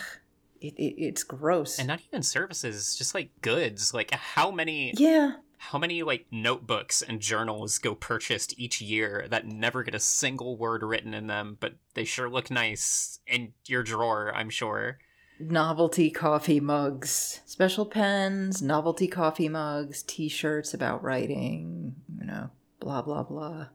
it, 0.60 0.74
it, 0.76 0.96
it's 1.02 1.24
gross. 1.24 1.80
And 1.80 1.88
not 1.88 2.02
even 2.08 2.24
services, 2.24 2.96
just 2.96 3.16
like 3.16 3.30
goods. 3.42 3.94
Like 3.94 4.12
how 4.12 4.52
many 4.52 4.94
yeah, 4.96 5.34
how 5.58 5.78
many 5.80 6.04
like 6.04 6.26
notebooks 6.32 7.02
and 7.02 7.20
journals 7.20 7.78
go 7.80 7.96
purchased 7.96 8.60
each 8.60 8.82
year 8.82 9.28
that 9.30 9.48
never 9.48 9.84
get 9.84 9.96
a 9.96 10.00
single 10.00 10.58
word 10.58 10.84
written 10.84 11.14
in 11.14 11.28
them, 11.28 11.58
but 11.60 11.76
they 11.94 12.04
sure 12.06 12.30
look 12.30 12.50
nice 12.52 13.20
in 13.28 13.54
your 13.68 13.84
drawer, 13.84 14.32
I'm 14.36 14.50
sure. 14.50 14.98
novelty 15.40 16.12
coffee 16.12 16.60
mugs, 16.60 17.42
special 17.46 17.86
pens, 17.86 18.62
novelty 18.62 19.08
coffee 19.08 19.50
mugs, 19.50 20.04
T-shirts 20.04 20.74
about 20.74 21.04
writing, 21.04 21.96
you 22.20 22.26
know, 22.26 22.50
blah 22.80 23.02
blah 23.02 23.24
blah. 23.24 23.68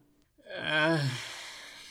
Uh, 0.55 1.01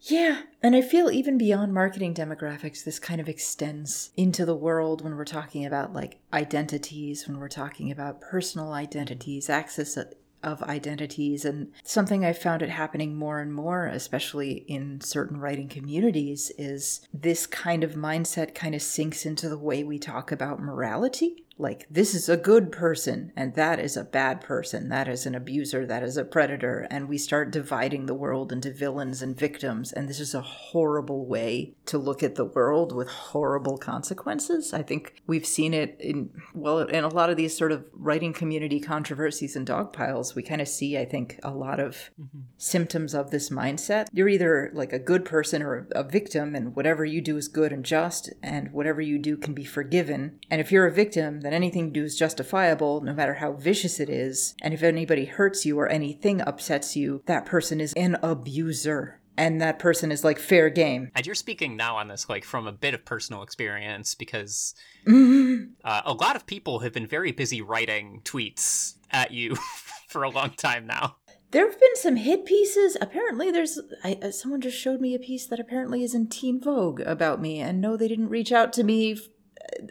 Yeah, 0.07 0.43
and 0.61 0.75
I 0.75 0.81
feel 0.81 1.09
even 1.09 1.37
beyond 1.37 1.73
marketing 1.73 2.13
demographics, 2.13 2.83
this 2.83 2.99
kind 2.99 3.19
of 3.19 3.27
extends 3.27 4.11
into 4.15 4.45
the 4.45 4.55
world 4.55 5.01
when 5.03 5.15
we're 5.15 5.25
talking 5.25 5.65
about 5.65 5.93
like 5.93 6.19
identities, 6.31 7.27
when 7.27 7.39
we're 7.39 7.47
talking 7.47 7.91
about 7.91 8.21
personal 8.21 8.71
identities, 8.71 9.49
access 9.49 9.97
of 10.43 10.61
identities, 10.61 11.43
and 11.43 11.71
something 11.83 12.23
I've 12.23 12.37
found 12.37 12.61
it 12.61 12.69
happening 12.69 13.15
more 13.15 13.39
and 13.39 13.51
more, 13.51 13.87
especially 13.87 14.63
in 14.67 15.01
certain 15.01 15.39
writing 15.39 15.67
communities, 15.67 16.51
is 16.55 17.01
this 17.11 17.47
kind 17.47 17.83
of 17.83 17.93
mindset 17.93 18.53
kind 18.53 18.75
of 18.75 18.83
sinks 18.83 19.25
into 19.25 19.49
the 19.49 19.57
way 19.57 19.83
we 19.83 19.97
talk 19.97 20.31
about 20.31 20.61
morality. 20.61 21.45
Like, 21.57 21.87
this 21.89 22.13
is 22.13 22.27
a 22.27 22.35
good 22.35 22.71
person, 22.71 23.31
and 23.35 23.55
that 23.55 23.79
is 23.79 23.95
a 23.95 24.03
bad 24.03 24.41
person. 24.41 24.89
That 24.89 25.07
is 25.07 25.25
an 25.25 25.35
abuser. 25.35 25.85
That 25.85 26.03
is 26.03 26.17
a 26.17 26.25
predator. 26.25 26.85
And 26.91 27.07
we 27.07 27.17
start 27.17 27.51
dividing 27.51 28.05
the 28.05 28.13
world 28.13 28.51
into 28.51 28.73
villains 28.73 29.21
and 29.21 29.37
victims. 29.37 29.93
And 29.93 30.09
this 30.09 30.19
is 30.19 30.35
a 30.35 30.41
horrible 30.41 31.25
way 31.25 31.73
to 31.85 31.97
look 31.97 32.21
at 32.23 32.35
the 32.35 32.43
world 32.43 32.93
with 32.93 33.07
horrible 33.07 33.77
consequences. 33.77 34.73
I 34.73 34.81
think 34.81 35.21
we've 35.27 35.45
seen 35.45 35.73
it 35.73 35.95
in, 35.99 36.29
well, 36.53 36.79
in 36.79 37.05
a 37.05 37.09
lot 37.09 37.29
of 37.29 37.37
these 37.37 37.57
sort 37.57 37.71
of 37.71 37.85
writing 37.93 38.33
community 38.33 38.81
controversies 38.81 39.55
and 39.55 39.65
dog 39.65 39.93
piles. 39.93 40.35
We 40.35 40.43
kind 40.43 40.61
of 40.61 40.67
see, 40.67 40.97
I 40.97 41.05
think, 41.05 41.39
a 41.41 41.51
lot 41.51 41.79
of 41.79 42.09
mm-hmm. 42.21 42.41
symptoms 42.57 43.13
of 43.13 43.31
this 43.31 43.49
mindset. 43.49 44.07
You're 44.11 44.29
either 44.29 44.71
like 44.73 44.91
a 44.91 44.99
good 44.99 45.23
person 45.23 45.61
or 45.61 45.87
a 45.91 46.03
victim, 46.03 46.53
and 46.53 46.75
whatever 46.75 47.05
you 47.05 47.21
do 47.21 47.37
is 47.37 47.47
good 47.47 47.71
and 47.71 47.85
just, 47.85 48.33
and 48.43 48.73
whatever 48.73 48.99
you 48.99 49.17
do 49.17 49.37
can 49.37 49.53
be 49.53 49.63
forgiven. 49.63 50.39
And 50.51 50.59
if 50.59 50.71
you're 50.71 50.85
a 50.85 50.91
victim, 50.91 51.41
then 51.45 51.53
anything 51.53 51.85
you 51.85 51.91
do 51.91 52.03
is 52.03 52.17
justifiable, 52.17 53.01
no 53.01 53.13
matter 53.13 53.35
how 53.35 53.53
vicious 53.53 53.99
it 53.99 54.09
is. 54.09 54.55
And 54.61 54.73
if 54.73 54.81
anybody 54.83 55.25
hurts 55.25 55.65
you 55.65 55.79
or 55.79 55.87
anything 55.87 56.41
upsets 56.41 56.95
you, 56.95 57.21
that 57.27 57.45
person 57.45 57.79
is 57.79 57.93
an 57.93 58.17
abuser. 58.23 59.21
And 59.37 59.61
that 59.61 59.79
person 59.79 60.11
is 60.13 60.23
like 60.23 60.39
fair 60.39 60.69
game. 60.69 61.11
and 61.13 61.25
you're 61.25 61.35
speaking 61.35 61.75
now 61.75 61.97
on 61.97 62.07
this 62.07 62.29
like 62.29 62.45
from 62.45 62.67
a 62.67 62.71
bit 62.71 62.93
of 62.93 63.03
personal 63.03 63.43
experience 63.43 64.15
because 64.15 64.73
Mhm. 65.05 65.71
uh, 65.83 66.01
a 66.05 66.13
lot 66.13 66.37
of 66.37 66.45
people 66.45 66.79
have 66.79 66.93
been 66.93 67.05
very 67.07 67.33
busy 67.33 67.61
writing 67.61 68.21
tweets 68.23 68.95
at 69.11 69.31
you 69.31 69.55
for 70.07 70.23
a 70.23 70.29
long 70.29 70.51
time 70.51 70.87
now. 70.87 71.17
There 71.51 71.69
have 71.69 71.79
been 71.79 71.95
some 71.95 72.15
hit 72.15 72.45
pieces. 72.45 72.97
Apparently, 73.01 73.51
there's 73.51 73.79
I, 74.03 74.17
uh, 74.21 74.31
someone 74.31 74.61
just 74.61 74.77
showed 74.77 74.99
me 75.01 75.13
a 75.15 75.19
piece 75.19 75.47
that 75.47 75.59
apparently 75.59 76.03
is 76.03 76.15
in 76.15 76.27
Teen 76.27 76.59
Vogue 76.61 77.01
about 77.01 77.39
me, 77.41 77.59
and 77.59 77.79
no, 77.81 77.95
they 77.97 78.07
didn't 78.07 78.29
reach 78.29 78.51
out 78.51 78.73
to 78.73 78.83
me. 78.83 79.13
f- 79.13 79.19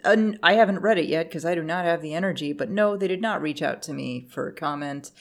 I 0.03 0.53
haven't 0.53 0.79
read 0.79 0.97
it 0.97 1.07
yet 1.07 1.27
because 1.27 1.45
I 1.45 1.55
do 1.55 1.63
not 1.63 1.85
have 1.85 2.01
the 2.01 2.13
energy. 2.13 2.53
But 2.53 2.69
no, 2.69 2.95
they 2.95 3.07
did 3.07 3.21
not 3.21 3.41
reach 3.41 3.61
out 3.61 3.81
to 3.83 3.93
me 3.93 4.27
for 4.29 4.51
comment. 4.51 5.11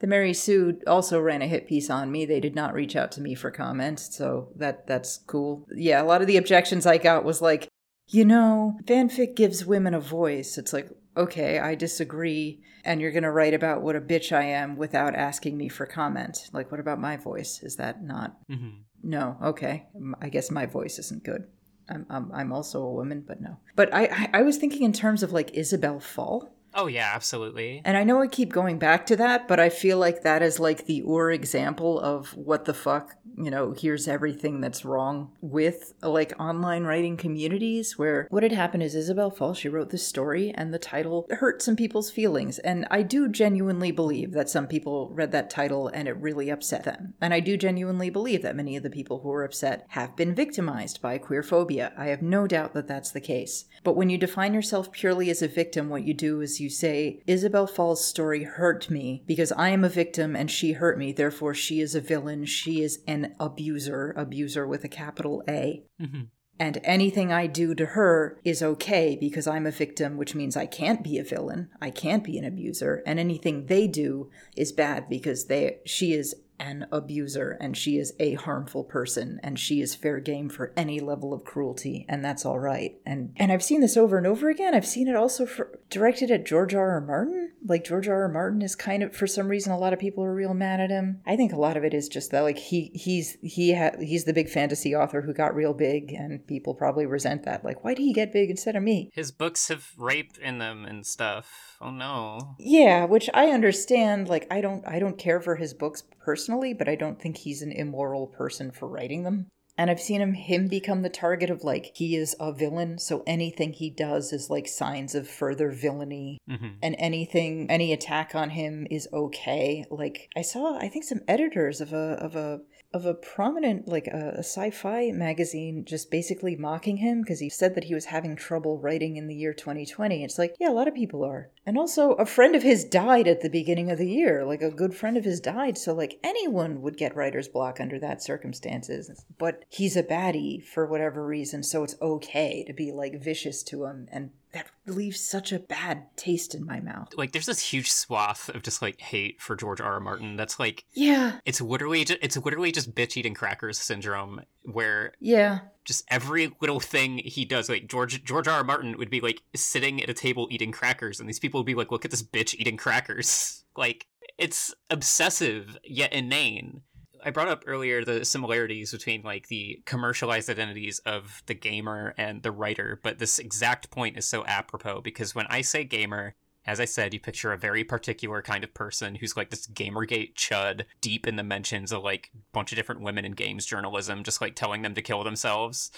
The 0.00 0.06
Mary 0.06 0.32
Sue 0.32 0.80
also 0.86 1.20
ran 1.20 1.42
a 1.42 1.46
hit 1.46 1.66
piece 1.66 1.90
on 1.90 2.10
me. 2.10 2.24
They 2.24 2.40
did 2.40 2.54
not 2.54 2.74
reach 2.74 2.96
out 2.96 3.12
to 3.12 3.20
me 3.20 3.34
for 3.34 3.50
comment, 3.50 4.00
so 4.00 4.48
that 4.56 4.86
that's 4.86 5.18
cool. 5.26 5.66
Yeah, 5.74 6.02
a 6.02 6.04
lot 6.04 6.22
of 6.22 6.26
the 6.26 6.38
objections 6.38 6.86
I 6.86 6.96
got 6.96 7.24
was 7.24 7.42
like, 7.42 7.68
you 8.08 8.24
know, 8.24 8.78
fanfic 8.84 9.36
gives 9.36 9.66
women 9.66 9.94
a 9.94 10.00
voice. 10.00 10.56
It's 10.56 10.72
like, 10.72 10.88
okay, 11.16 11.58
I 11.58 11.74
disagree, 11.74 12.62
and 12.82 13.00
you're 13.00 13.12
going 13.12 13.24
to 13.24 13.30
write 13.30 13.52
about 13.52 13.82
what 13.82 13.94
a 13.94 14.00
bitch 14.00 14.34
I 14.34 14.44
am 14.44 14.76
without 14.76 15.14
asking 15.14 15.58
me 15.58 15.68
for 15.68 15.84
comment. 15.84 16.48
Like, 16.52 16.70
what 16.70 16.80
about 16.80 16.98
my 16.98 17.18
voice? 17.18 17.62
Is 17.62 17.76
that 17.76 18.02
not? 18.02 18.38
Mm-hmm. 18.50 18.80
No, 19.02 19.36
okay. 19.42 19.86
I 20.20 20.28
guess 20.28 20.50
my 20.50 20.66
voice 20.66 20.98
isn't 20.98 21.24
good. 21.24 21.44
I'm, 21.90 22.06
I'm, 22.08 22.32
I'm 22.32 22.52
also 22.52 22.82
a 22.82 22.92
woman, 22.92 23.24
but 23.26 23.40
no. 23.40 23.56
But 23.76 23.92
I, 23.92 24.04
I, 24.04 24.30
I 24.34 24.42
was 24.42 24.56
thinking 24.56 24.82
in 24.82 24.92
terms 24.92 25.22
of 25.22 25.32
like 25.32 25.50
Isabel 25.54 26.00
Fall. 26.00 26.52
Oh 26.74 26.86
yeah, 26.86 27.10
absolutely. 27.14 27.82
And 27.84 27.96
I 27.96 28.04
know 28.04 28.20
I 28.20 28.26
keep 28.26 28.52
going 28.52 28.78
back 28.78 29.06
to 29.06 29.16
that, 29.16 29.48
but 29.48 29.58
I 29.58 29.68
feel 29.68 29.98
like 29.98 30.22
that 30.22 30.42
is 30.42 30.60
like 30.60 30.86
the 30.86 31.02
Ur 31.02 31.30
example 31.32 31.98
of 32.00 32.36
what 32.36 32.64
the 32.64 32.74
fuck, 32.74 33.16
you 33.36 33.50
know, 33.50 33.74
here's 33.76 34.06
everything 34.06 34.60
that's 34.60 34.84
wrong 34.84 35.32
with 35.40 35.94
like 36.02 36.32
online 36.38 36.84
writing 36.84 37.16
communities 37.16 37.98
where 37.98 38.28
what 38.30 38.42
had 38.42 38.52
happened 38.52 38.82
is 38.82 38.94
Isabel 38.94 39.30
Fall, 39.30 39.54
she 39.54 39.68
wrote 39.68 39.90
this 39.90 40.06
story 40.06 40.52
and 40.54 40.72
the 40.72 40.78
title 40.78 41.26
hurt 41.30 41.60
some 41.60 41.76
people's 41.76 42.10
feelings. 42.10 42.58
And 42.60 42.86
I 42.90 43.02
do 43.02 43.28
genuinely 43.28 43.90
believe 43.90 44.32
that 44.32 44.48
some 44.48 44.66
people 44.66 45.10
read 45.12 45.32
that 45.32 45.50
title 45.50 45.88
and 45.88 46.06
it 46.06 46.16
really 46.16 46.50
upset 46.50 46.84
them. 46.84 47.14
And 47.20 47.34
I 47.34 47.40
do 47.40 47.56
genuinely 47.56 48.10
believe 48.10 48.42
that 48.42 48.56
many 48.56 48.76
of 48.76 48.82
the 48.82 48.90
people 48.90 49.20
who 49.20 49.32
are 49.32 49.44
upset 49.44 49.86
have 49.88 50.14
been 50.14 50.34
victimized 50.34 51.02
by 51.02 51.18
queer 51.18 51.42
phobia. 51.42 51.92
I 51.96 52.06
have 52.06 52.22
no 52.22 52.46
doubt 52.46 52.74
that 52.74 52.86
that's 52.86 53.10
the 53.10 53.20
case. 53.20 53.64
But 53.82 53.96
when 53.96 54.08
you 54.08 54.18
define 54.18 54.54
yourself 54.54 54.92
purely 54.92 55.30
as 55.30 55.42
a 55.42 55.48
victim, 55.48 55.88
what 55.88 56.04
you 56.04 56.14
do 56.14 56.40
is 56.40 56.59
you 56.60 56.70
say, 56.70 57.22
Isabel 57.26 57.66
Fall's 57.66 58.04
story 58.04 58.44
hurt 58.44 58.90
me 58.90 59.22
because 59.26 59.52
I 59.52 59.70
am 59.70 59.84
a 59.84 59.88
victim 59.88 60.36
and 60.36 60.50
she 60.50 60.72
hurt 60.72 60.98
me, 60.98 61.12
therefore 61.12 61.54
she 61.54 61.80
is 61.80 61.94
a 61.94 62.00
villain, 62.00 62.44
she 62.44 62.82
is 62.82 63.00
an 63.06 63.34
abuser, 63.40 64.12
abuser 64.16 64.66
with 64.66 64.84
a 64.84 64.88
capital 64.88 65.42
A. 65.48 65.84
Mm-hmm. 66.00 66.22
And 66.60 66.78
anything 66.84 67.32
I 67.32 67.46
do 67.46 67.74
to 67.74 67.86
her 67.86 68.38
is 68.44 68.62
okay 68.62 69.16
because 69.18 69.46
I'm 69.46 69.66
a 69.66 69.70
victim, 69.70 70.18
which 70.18 70.34
means 70.34 70.58
I 70.58 70.66
can't 70.66 71.02
be 71.02 71.16
a 71.16 71.24
villain, 71.24 71.70
I 71.80 71.90
can't 71.90 72.22
be 72.22 72.36
an 72.36 72.44
abuser, 72.44 73.02
and 73.06 73.18
anything 73.18 73.64
they 73.64 73.86
do 73.86 74.30
is 74.54 74.70
bad 74.70 75.08
because 75.08 75.46
they 75.46 75.78
she 75.86 76.12
is 76.12 76.34
an 76.60 76.86
abuser 76.92 77.56
and 77.60 77.76
she 77.76 77.96
is 77.96 78.12
a 78.20 78.34
harmful 78.34 78.84
person 78.84 79.40
and 79.42 79.58
she 79.58 79.80
is 79.80 79.94
fair 79.94 80.20
game 80.20 80.48
for 80.48 80.72
any 80.76 81.00
level 81.00 81.32
of 81.32 81.42
cruelty 81.42 82.04
and 82.08 82.24
that's 82.24 82.44
all 82.44 82.58
right. 82.58 82.96
And 83.06 83.32
and 83.36 83.50
I've 83.50 83.64
seen 83.64 83.80
this 83.80 83.96
over 83.96 84.18
and 84.18 84.26
over 84.26 84.50
again. 84.50 84.74
I've 84.74 84.86
seen 84.86 85.08
it 85.08 85.16
also 85.16 85.46
for, 85.46 85.80
directed 85.88 86.30
at 86.30 86.46
George 86.46 86.74
R. 86.74 86.90
R. 86.92 87.00
Martin. 87.00 87.52
Like 87.66 87.84
George 87.84 88.08
R. 88.08 88.22
R. 88.22 88.28
Martin 88.28 88.62
is 88.62 88.76
kind 88.76 89.02
of 89.02 89.16
for 89.16 89.26
some 89.26 89.48
reason 89.48 89.72
a 89.72 89.78
lot 89.78 89.92
of 89.92 89.98
people 89.98 90.22
are 90.22 90.34
real 90.34 90.54
mad 90.54 90.80
at 90.80 90.90
him. 90.90 91.20
I 91.26 91.36
think 91.36 91.52
a 91.52 91.58
lot 91.58 91.76
of 91.76 91.84
it 91.84 91.94
is 91.94 92.08
just 92.08 92.30
that 92.30 92.42
like 92.42 92.58
he 92.58 92.90
he's 92.94 93.38
he 93.42 93.74
ha- 93.74 93.98
he's 93.98 94.24
the 94.24 94.32
big 94.32 94.48
fantasy 94.48 94.94
author 94.94 95.22
who 95.22 95.32
got 95.32 95.54
real 95.54 95.72
big 95.72 96.12
and 96.12 96.46
people 96.46 96.74
probably 96.74 97.06
resent 97.06 97.44
that. 97.44 97.64
Like 97.64 97.82
why 97.82 97.94
did 97.94 98.02
he 98.02 98.12
get 98.12 98.32
big 98.32 98.50
instead 98.50 98.76
of 98.76 98.82
me? 98.82 99.10
His 99.14 99.32
books 99.32 99.68
have 99.68 99.90
rape 99.96 100.36
in 100.38 100.58
them 100.58 100.84
and 100.84 101.06
stuff. 101.06 101.78
Oh 101.80 101.90
no. 101.90 102.56
Yeah, 102.58 103.06
which 103.06 103.30
I 103.32 103.46
understand. 103.48 104.28
Like 104.28 104.46
I 104.50 104.60
don't 104.60 104.86
I 104.86 104.98
don't 104.98 105.16
care 105.16 105.40
for 105.40 105.56
his 105.56 105.72
books 105.72 106.02
personally, 106.20 106.49
but 106.50 106.88
I 106.88 106.94
don't 106.94 107.20
think 107.20 107.38
he's 107.38 107.62
an 107.62 107.72
immoral 107.72 108.26
person 108.26 108.70
for 108.70 108.88
writing 108.88 109.22
them. 109.24 109.46
And 109.78 109.90
I've 109.90 110.00
seen 110.00 110.20
him 110.20 110.34
him 110.34 110.68
become 110.68 111.00
the 111.00 111.08
target 111.08 111.48
of 111.48 111.64
like 111.64 111.92
he 111.94 112.14
is 112.14 112.36
a 112.38 112.52
villain, 112.52 112.98
so 112.98 113.22
anything 113.26 113.72
he 113.72 113.88
does 113.88 114.30
is 114.30 114.50
like 114.50 114.68
signs 114.68 115.14
of 115.14 115.26
further 115.26 115.70
villainy. 115.70 116.38
Mhm. 116.50 116.74
And 116.82 116.96
anything 116.98 117.70
any 117.70 117.92
attack 117.92 118.34
on 118.34 118.50
him 118.50 118.86
is 118.90 119.08
okay. 119.12 119.86
Like 119.90 120.28
I 120.36 120.42
saw 120.42 120.76
I 120.76 120.88
think 120.88 121.04
some 121.04 121.22
editors 121.26 121.80
of 121.80 121.94
a 121.94 122.18
of 122.20 122.36
a 122.36 122.60
of 122.92 123.06
a 123.06 123.14
prominent 123.14 123.86
like 123.86 124.06
a, 124.08 124.38
sci-fi 124.38 125.12
magazine 125.12 125.84
just 125.84 126.10
basically 126.10 126.56
mocking 126.56 126.96
him 126.96 127.20
because 127.22 127.38
he 127.38 127.48
said 127.48 127.74
that 127.74 127.84
he 127.84 127.94
was 127.94 128.06
having 128.06 128.34
trouble 128.34 128.78
writing 128.78 129.16
in 129.16 129.28
the 129.28 129.34
year 129.34 129.52
2020 129.52 130.24
it's 130.24 130.38
like 130.38 130.56
yeah 130.58 130.70
a 130.70 130.72
lot 130.72 130.88
of 130.88 130.94
people 130.94 131.24
are. 131.24 131.50
And 131.66 131.78
also 131.78 132.12
a 132.12 132.26
friend 132.26 132.56
of 132.56 132.62
his 132.62 132.84
died 132.84 133.28
at 133.28 133.42
the 133.42 133.50
beginning 133.50 133.90
of 133.90 133.98
the 133.98 134.10
year 134.10 134.44
like 134.44 134.62
a 134.62 134.70
good 134.70 134.94
friend 134.94 135.16
of 135.16 135.24
his 135.24 135.40
died. 135.40 135.78
So 135.78 135.94
like 135.94 136.18
anyone 136.24 136.82
would 136.82 136.96
get 136.96 137.14
writer's 137.14 137.48
block 137.48 137.80
under 137.80 137.98
that 138.00 138.22
circumstances. 138.22 139.24
But 139.38 139.64
he's 139.68 139.96
a 139.96 140.02
baddie 140.02 140.62
for 140.64 140.86
whatever 140.86 141.24
reason 141.24 141.62
so 141.62 141.84
it's 141.84 141.96
okay 142.02 142.64
to 142.64 142.72
be 142.72 142.90
like 142.92 143.22
vicious 143.22 143.62
to 143.64 143.84
him 143.84 144.08
and 144.10 144.30
that 144.52 144.66
leaves 144.86 145.20
such 145.20 145.52
a 145.52 145.58
bad 145.58 146.04
taste 146.16 146.54
in 146.54 146.64
my 146.66 146.80
mouth 146.80 147.08
Like, 147.16 147.32
there's 147.32 147.46
this 147.46 147.60
huge 147.60 147.90
swath 147.90 148.48
of 148.48 148.62
just 148.62 148.82
like 148.82 149.00
hate 149.00 149.40
for 149.40 149.56
George 149.56 149.80
R. 149.80 149.94
R. 149.94 150.00
Martin. 150.00 150.36
That's 150.36 150.58
like 150.58 150.84
yeah 150.92 151.38
it's 151.44 151.60
literally 151.60 152.04
just, 152.04 152.18
it's 152.22 152.36
literally 152.36 152.72
just 152.72 152.94
bitch 152.94 153.16
eating 153.16 153.34
crackers 153.34 153.78
syndrome, 153.78 154.42
where 154.62 155.12
yeah 155.20 155.60
just 155.84 156.04
every 156.08 156.52
little 156.60 156.80
thing 156.80 157.18
he 157.18 157.44
does, 157.44 157.68
like 157.68 157.88
George 157.88 158.22
George 158.24 158.46
R. 158.46 158.58
R. 158.58 158.64
Martin 158.64 158.96
would 158.98 159.10
be 159.10 159.20
like 159.20 159.42
sitting 159.54 160.02
at 160.02 160.10
a 160.10 160.14
table 160.14 160.46
eating 160.50 160.72
crackers, 160.72 161.18
and 161.20 161.28
these 161.28 161.40
people 161.40 161.60
would 161.60 161.66
be 161.66 161.74
like, 161.74 161.90
"Look 161.90 162.04
at 162.04 162.10
this 162.10 162.22
bitch 162.22 162.54
eating 162.54 162.76
crackers." 162.76 163.64
Like 163.76 164.08
it's 164.36 164.74
obsessive 164.90 165.78
yet 165.84 166.12
inane. 166.12 166.82
I 167.24 167.30
brought 167.30 167.48
up 167.48 167.64
earlier 167.66 168.04
the 168.04 168.24
similarities 168.24 168.92
between 168.92 169.22
like 169.22 169.48
the 169.48 169.82
commercialized 169.84 170.48
identities 170.50 170.98
of 171.00 171.42
the 171.46 171.54
gamer 171.54 172.14
and 172.16 172.42
the 172.42 172.52
writer, 172.52 173.00
but 173.02 173.18
this 173.18 173.38
exact 173.38 173.90
point 173.90 174.16
is 174.16 174.26
so 174.26 174.44
apropos 174.46 175.00
because 175.00 175.34
when 175.34 175.46
I 175.48 175.60
say 175.60 175.84
gamer, 175.84 176.34
as 176.66 176.78
I 176.78 176.84
said, 176.84 177.14
you 177.14 177.20
picture 177.20 177.52
a 177.52 177.58
very 177.58 177.84
particular 177.84 178.42
kind 178.42 178.62
of 178.64 178.74
person 178.74 179.14
who's 179.14 179.36
like 179.36 179.50
this 179.50 179.66
Gamergate 179.66 180.34
chud 180.34 180.84
deep 181.00 181.26
in 181.26 181.36
the 181.36 181.42
mentions 181.42 181.90
of 181.90 182.02
like 182.02 182.30
a 182.34 182.38
bunch 182.52 182.70
of 182.70 182.76
different 182.76 183.00
women 183.00 183.24
in 183.24 183.32
games 183.32 183.64
journalism, 183.64 184.22
just 184.22 184.40
like 184.40 184.54
telling 184.54 184.82
them 184.82 184.94
to 184.94 185.02
kill 185.02 185.24
themselves. 185.24 185.90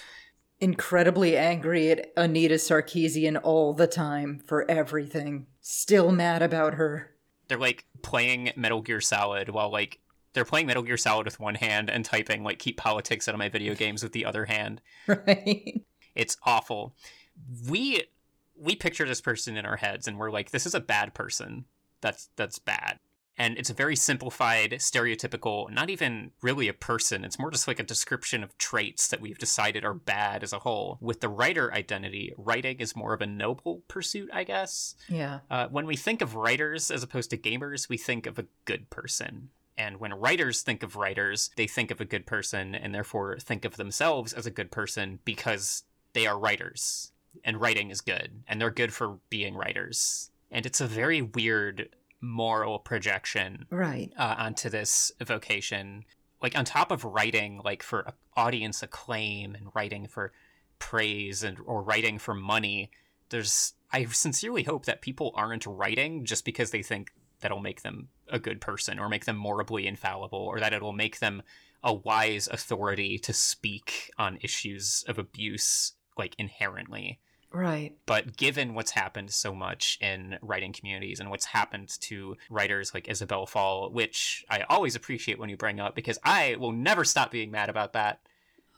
incredibly 0.60 1.36
angry 1.36 1.90
at 1.90 2.12
Anita 2.16 2.54
Sarkeesian 2.54 3.38
all 3.42 3.74
the 3.74 3.88
time 3.88 4.40
for 4.46 4.70
everything. 4.70 5.46
Still 5.60 6.12
mad 6.12 6.40
about 6.40 6.74
her. 6.74 7.10
They're 7.48 7.58
like 7.58 7.84
playing 8.02 8.52
Metal 8.54 8.80
Gear 8.80 9.00
Solid 9.00 9.48
while 9.48 9.70
like 9.70 9.98
they're 10.32 10.44
playing 10.44 10.66
Metal 10.66 10.82
Gear 10.82 10.96
Solid 10.96 11.26
with 11.26 11.40
one 11.40 11.56
hand 11.56 11.90
and 11.90 12.04
typing 12.04 12.42
like 12.42 12.58
keep 12.58 12.76
politics 12.76 13.28
out 13.28 13.34
of 13.34 13.38
my 13.38 13.48
video 13.48 13.74
games 13.74 14.02
with 14.02 14.12
the 14.12 14.24
other 14.24 14.46
hand. 14.46 14.80
Right? 15.06 15.84
It's 16.14 16.36
awful. 16.44 16.94
We 17.68 18.04
we 18.54 18.76
picture 18.76 19.06
this 19.06 19.20
person 19.20 19.56
in 19.56 19.66
our 19.66 19.76
heads 19.76 20.06
and 20.06 20.18
we're 20.18 20.30
like 20.30 20.50
this 20.50 20.66
is 20.66 20.74
a 20.74 20.80
bad 20.80 21.14
person. 21.14 21.64
That's 22.00 22.28
that's 22.36 22.58
bad. 22.58 22.98
And 23.38 23.56
it's 23.56 23.70
a 23.70 23.74
very 23.74 23.96
simplified, 23.96 24.72
stereotypical, 24.72 25.70
not 25.70 25.88
even 25.88 26.32
really 26.42 26.68
a 26.68 26.74
person. 26.74 27.24
It's 27.24 27.38
more 27.38 27.50
just 27.50 27.66
like 27.66 27.80
a 27.80 27.84
description 27.84 28.44
of 28.44 28.56
traits 28.58 29.08
that 29.08 29.22
we've 29.22 29.38
decided 29.38 29.84
are 29.86 29.94
bad 29.94 30.42
as 30.42 30.52
a 30.52 30.58
whole. 30.58 30.98
With 31.00 31.20
the 31.20 31.30
writer 31.30 31.72
identity, 31.72 32.34
writing 32.36 32.78
is 32.78 32.94
more 32.94 33.14
of 33.14 33.22
a 33.22 33.26
noble 33.26 33.82
pursuit, 33.88 34.28
I 34.34 34.44
guess. 34.44 34.96
Yeah. 35.08 35.40
Uh, 35.50 35.68
when 35.68 35.86
we 35.86 35.96
think 35.96 36.20
of 36.20 36.34
writers 36.34 36.90
as 36.90 37.02
opposed 37.02 37.30
to 37.30 37.38
gamers, 37.38 37.88
we 37.88 37.96
think 37.96 38.26
of 38.26 38.38
a 38.38 38.46
good 38.66 38.90
person. 38.90 39.48
And 39.78 39.98
when 40.00 40.12
writers 40.14 40.62
think 40.62 40.82
of 40.82 40.96
writers, 40.96 41.50
they 41.56 41.66
think 41.66 41.90
of 41.90 42.00
a 42.00 42.04
good 42.04 42.26
person 42.26 42.74
and 42.74 42.94
therefore 42.94 43.38
think 43.38 43.64
of 43.64 43.76
themselves 43.76 44.32
as 44.32 44.46
a 44.46 44.50
good 44.50 44.70
person 44.70 45.18
because 45.24 45.84
they 46.12 46.26
are 46.26 46.38
writers. 46.38 47.12
And 47.44 47.60
writing 47.60 47.90
is 47.90 48.00
good. 48.02 48.42
And 48.46 48.60
they're 48.60 48.70
good 48.70 48.92
for 48.92 49.18
being 49.30 49.54
writers. 49.54 50.30
And 50.50 50.66
it's 50.66 50.80
a 50.82 50.86
very 50.86 51.22
weird 51.22 51.88
moral 52.20 52.78
projection 52.78 53.66
Right. 53.70 54.12
uh, 54.18 54.34
onto 54.38 54.68
this 54.68 55.10
vocation. 55.20 56.04
Like 56.42 56.56
on 56.56 56.64
top 56.64 56.90
of 56.90 57.04
writing, 57.04 57.60
like 57.64 57.82
for 57.82 58.12
audience 58.36 58.82
acclaim 58.82 59.54
and 59.54 59.68
writing 59.74 60.06
for 60.06 60.32
praise 60.78 61.42
and 61.42 61.58
or 61.64 61.82
writing 61.82 62.18
for 62.18 62.34
money, 62.34 62.90
there's 63.30 63.74
I 63.92 64.04
sincerely 64.06 64.62
hope 64.64 64.86
that 64.86 65.00
people 65.02 65.32
aren't 65.34 65.66
writing 65.66 66.24
just 66.24 66.44
because 66.44 66.70
they 66.70 66.82
think 66.82 67.12
that'll 67.42 67.60
make 67.60 67.82
them 67.82 68.08
a 68.28 68.38
good 68.38 68.60
person 68.60 68.98
or 68.98 69.08
make 69.08 69.26
them 69.26 69.36
morally 69.36 69.86
infallible 69.86 70.38
or 70.38 70.58
that 70.60 70.72
it'll 70.72 70.92
make 70.92 71.18
them 71.18 71.42
a 71.84 71.92
wise 71.92 72.48
authority 72.50 73.18
to 73.18 73.32
speak 73.32 74.10
on 74.18 74.38
issues 74.40 75.04
of 75.08 75.18
abuse 75.18 75.92
like 76.16 76.34
inherently 76.38 77.18
Right. 77.54 77.94
but 78.06 78.36
given 78.38 78.72
what's 78.72 78.92
happened 78.92 79.30
so 79.30 79.54
much 79.54 79.98
in 80.00 80.38
writing 80.40 80.72
communities 80.72 81.20
and 81.20 81.28
what's 81.28 81.44
happened 81.44 81.90
to 82.02 82.36
writers 82.48 82.94
like 82.94 83.08
Isabel 83.08 83.44
Fall, 83.44 83.90
which 83.90 84.42
I 84.48 84.62
always 84.70 84.94
appreciate 84.96 85.38
when 85.38 85.50
you 85.50 85.58
bring 85.58 85.78
up 85.78 85.94
because 85.94 86.18
I 86.24 86.56
will 86.58 86.72
never 86.72 87.04
stop 87.04 87.30
being 87.30 87.50
mad 87.50 87.68
about 87.68 87.92
that. 87.92 88.20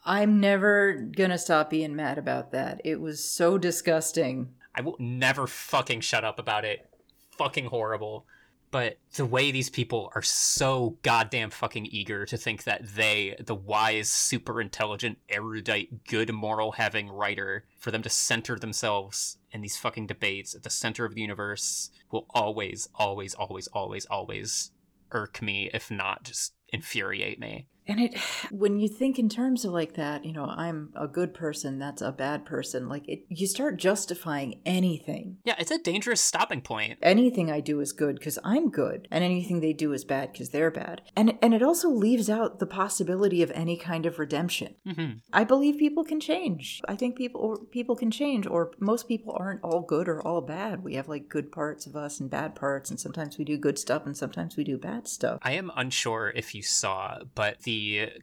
I'm 0.05 0.41
never 0.41 0.95
gonna 0.95 1.39
stop 1.39 1.71
being 1.71 1.95
mad 1.95 2.19
about 2.19 2.51
that. 2.51 2.81
It 2.85 3.01
was 3.01 3.25
so 3.25 3.59
disgusting. 3.59 4.55
I 4.75 4.81
will 4.81 4.97
never 4.99 5.47
fucking 5.47 6.01
shut 6.01 6.25
up 6.25 6.41
about 6.41 6.65
it. 6.65 6.91
Fucking 7.39 7.67
horrible. 7.67 8.27
But 8.75 8.99
the 9.15 9.25
way 9.25 9.53
these 9.53 9.71
people 9.71 10.11
are 10.17 10.23
so 10.23 10.99
goddamn 11.03 11.51
fucking 11.51 11.87
eager 11.93 12.27
to 12.27 12.37
think 12.37 12.65
that 12.65 12.97
they, 12.97 13.37
the 13.39 13.55
wise, 13.55 14.11
super 14.11 14.61
intelligent, 14.61 15.19
erudite, 15.29 16.03
good 16.09 16.33
moral 16.35 16.73
having 16.73 17.09
writer, 17.09 17.67
for 17.79 17.93
them 17.93 18.03
to 18.03 18.11
center 18.11 18.59
themselves 18.59 19.39
in 19.53 19.61
these 19.61 19.77
fucking 19.77 20.09
debates 20.09 20.57
at 20.57 20.65
the 20.65 20.71
center 20.71 21.05
of 21.05 21.15
the 21.15 21.21
universe 21.21 21.93
will 22.11 22.27
always, 22.31 22.89
always, 22.97 23.33
always, 23.35 23.69
always, 23.69 24.07
always 24.07 24.73
irk 25.13 25.41
me, 25.41 25.71
if 25.73 25.89
not 25.89 26.25
just 26.25 26.55
infuriate 26.73 27.39
me. 27.39 27.69
And 27.87 28.01
it, 28.01 28.17
when 28.51 28.79
you 28.79 28.89
think 28.89 29.19
in 29.19 29.29
terms 29.29 29.65
of 29.65 29.73
like 29.73 29.95
that, 29.95 30.25
you 30.25 30.33
know, 30.33 30.47
I'm 30.47 30.91
a 30.95 31.07
good 31.07 31.35
person, 31.35 31.79
that's 31.79 32.03
a 32.03 32.13
bad 32.13 32.45
person. 32.45 32.89
Like 32.89 33.09
it, 33.09 33.25
you 33.29 33.47
start 33.47 33.77
justifying 33.77 34.61
anything. 34.65 35.39
Yeah, 35.45 35.55
it's 35.59 35.71
a 35.71 35.79
dangerous 35.79 36.21
stopping 36.21 36.61
point. 36.61 36.99
Anything 37.03 37.51
I 37.51 37.61
do 37.61 37.81
is 37.81 37.93
good 37.93 38.17
because 38.17 38.39
I'm 38.45 38.71
good, 38.71 39.09
and 39.11 39.25
anything 39.25 39.61
they 39.61 39.73
do 39.73 39.93
is 39.93 40.05
bad 40.05 40.33
because 40.33 40.51
they're 40.51 40.71
bad. 40.71 41.03
And 41.17 41.39
and 41.43 41.55
it 41.55 41.63
also 41.63 41.89
leaves 41.89 42.31
out 42.31 42.59
the 42.59 42.67
possibility 42.67 43.43
of 43.43 43.51
any 43.53 43.77
kind 43.77 44.07
of 44.07 44.19
redemption. 44.19 44.75
hmm 44.85 45.05
I 45.33 45.45
believe 45.45 45.79
people 45.79 46.05
can 46.05 46.21
change. 46.21 46.81
I 46.87 46.97
think 46.97 47.17
people 47.17 47.41
or 47.41 47.59
people 47.59 47.97
can 47.97 48.11
change, 48.11 48.47
or 48.47 48.73
most 48.79 49.09
people 49.09 49.37
aren't 49.39 49.63
all 49.63 49.81
good 49.81 50.09
or 50.09 50.21
all 50.23 50.41
bad. 50.41 50.83
We 50.83 50.95
have 50.95 51.09
like 51.09 51.29
good 51.29 51.53
parts 51.53 51.87
of 51.87 51.97
us 51.97 52.21
and 52.21 52.31
bad 52.31 52.55
parts, 52.55 52.91
and 52.91 52.99
sometimes 52.99 53.39
we 53.39 53.45
do 53.45 53.57
good 53.57 53.79
stuff 53.79 54.07
and 54.07 54.17
sometimes 54.17 54.57
we 54.57 54.65
do 54.65 54.79
bad 54.79 55.09
stuff. 55.09 55.39
I 55.43 55.53
am 55.53 55.71
unsure 55.77 56.33
if 56.35 56.55
you 56.55 56.63
saw, 56.63 57.19
but 57.35 57.61
the 57.63 57.74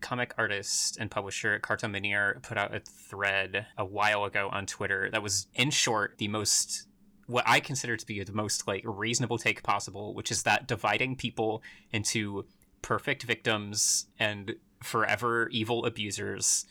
comic 0.01 0.33
artist 0.37 0.97
and 0.99 1.09
publisher 1.09 1.59
Carta 1.59 1.87
Monir 1.87 2.39
put 2.43 2.57
out 2.57 2.75
a 2.75 2.79
thread 2.79 3.65
a 3.77 3.85
while 3.85 4.25
ago 4.25 4.49
on 4.51 4.65
Twitter 4.65 5.09
that 5.11 5.23
was, 5.23 5.47
in 5.55 5.71
short, 5.71 6.17
the 6.17 6.27
most 6.27 6.87
what 7.27 7.45
I 7.47 7.59
consider 7.61 7.95
to 7.95 8.05
be 8.05 8.21
the 8.23 8.33
most 8.33 8.67
like 8.67 8.83
reasonable 8.85 9.37
take 9.37 9.63
possible, 9.63 10.13
which 10.13 10.31
is 10.31 10.43
that 10.43 10.67
dividing 10.67 11.15
people 11.15 11.63
into 11.91 12.45
perfect 12.81 13.23
victims 13.23 14.07
and 14.19 14.55
forever 14.83 15.47
evil 15.49 15.85
abusers 15.85 16.65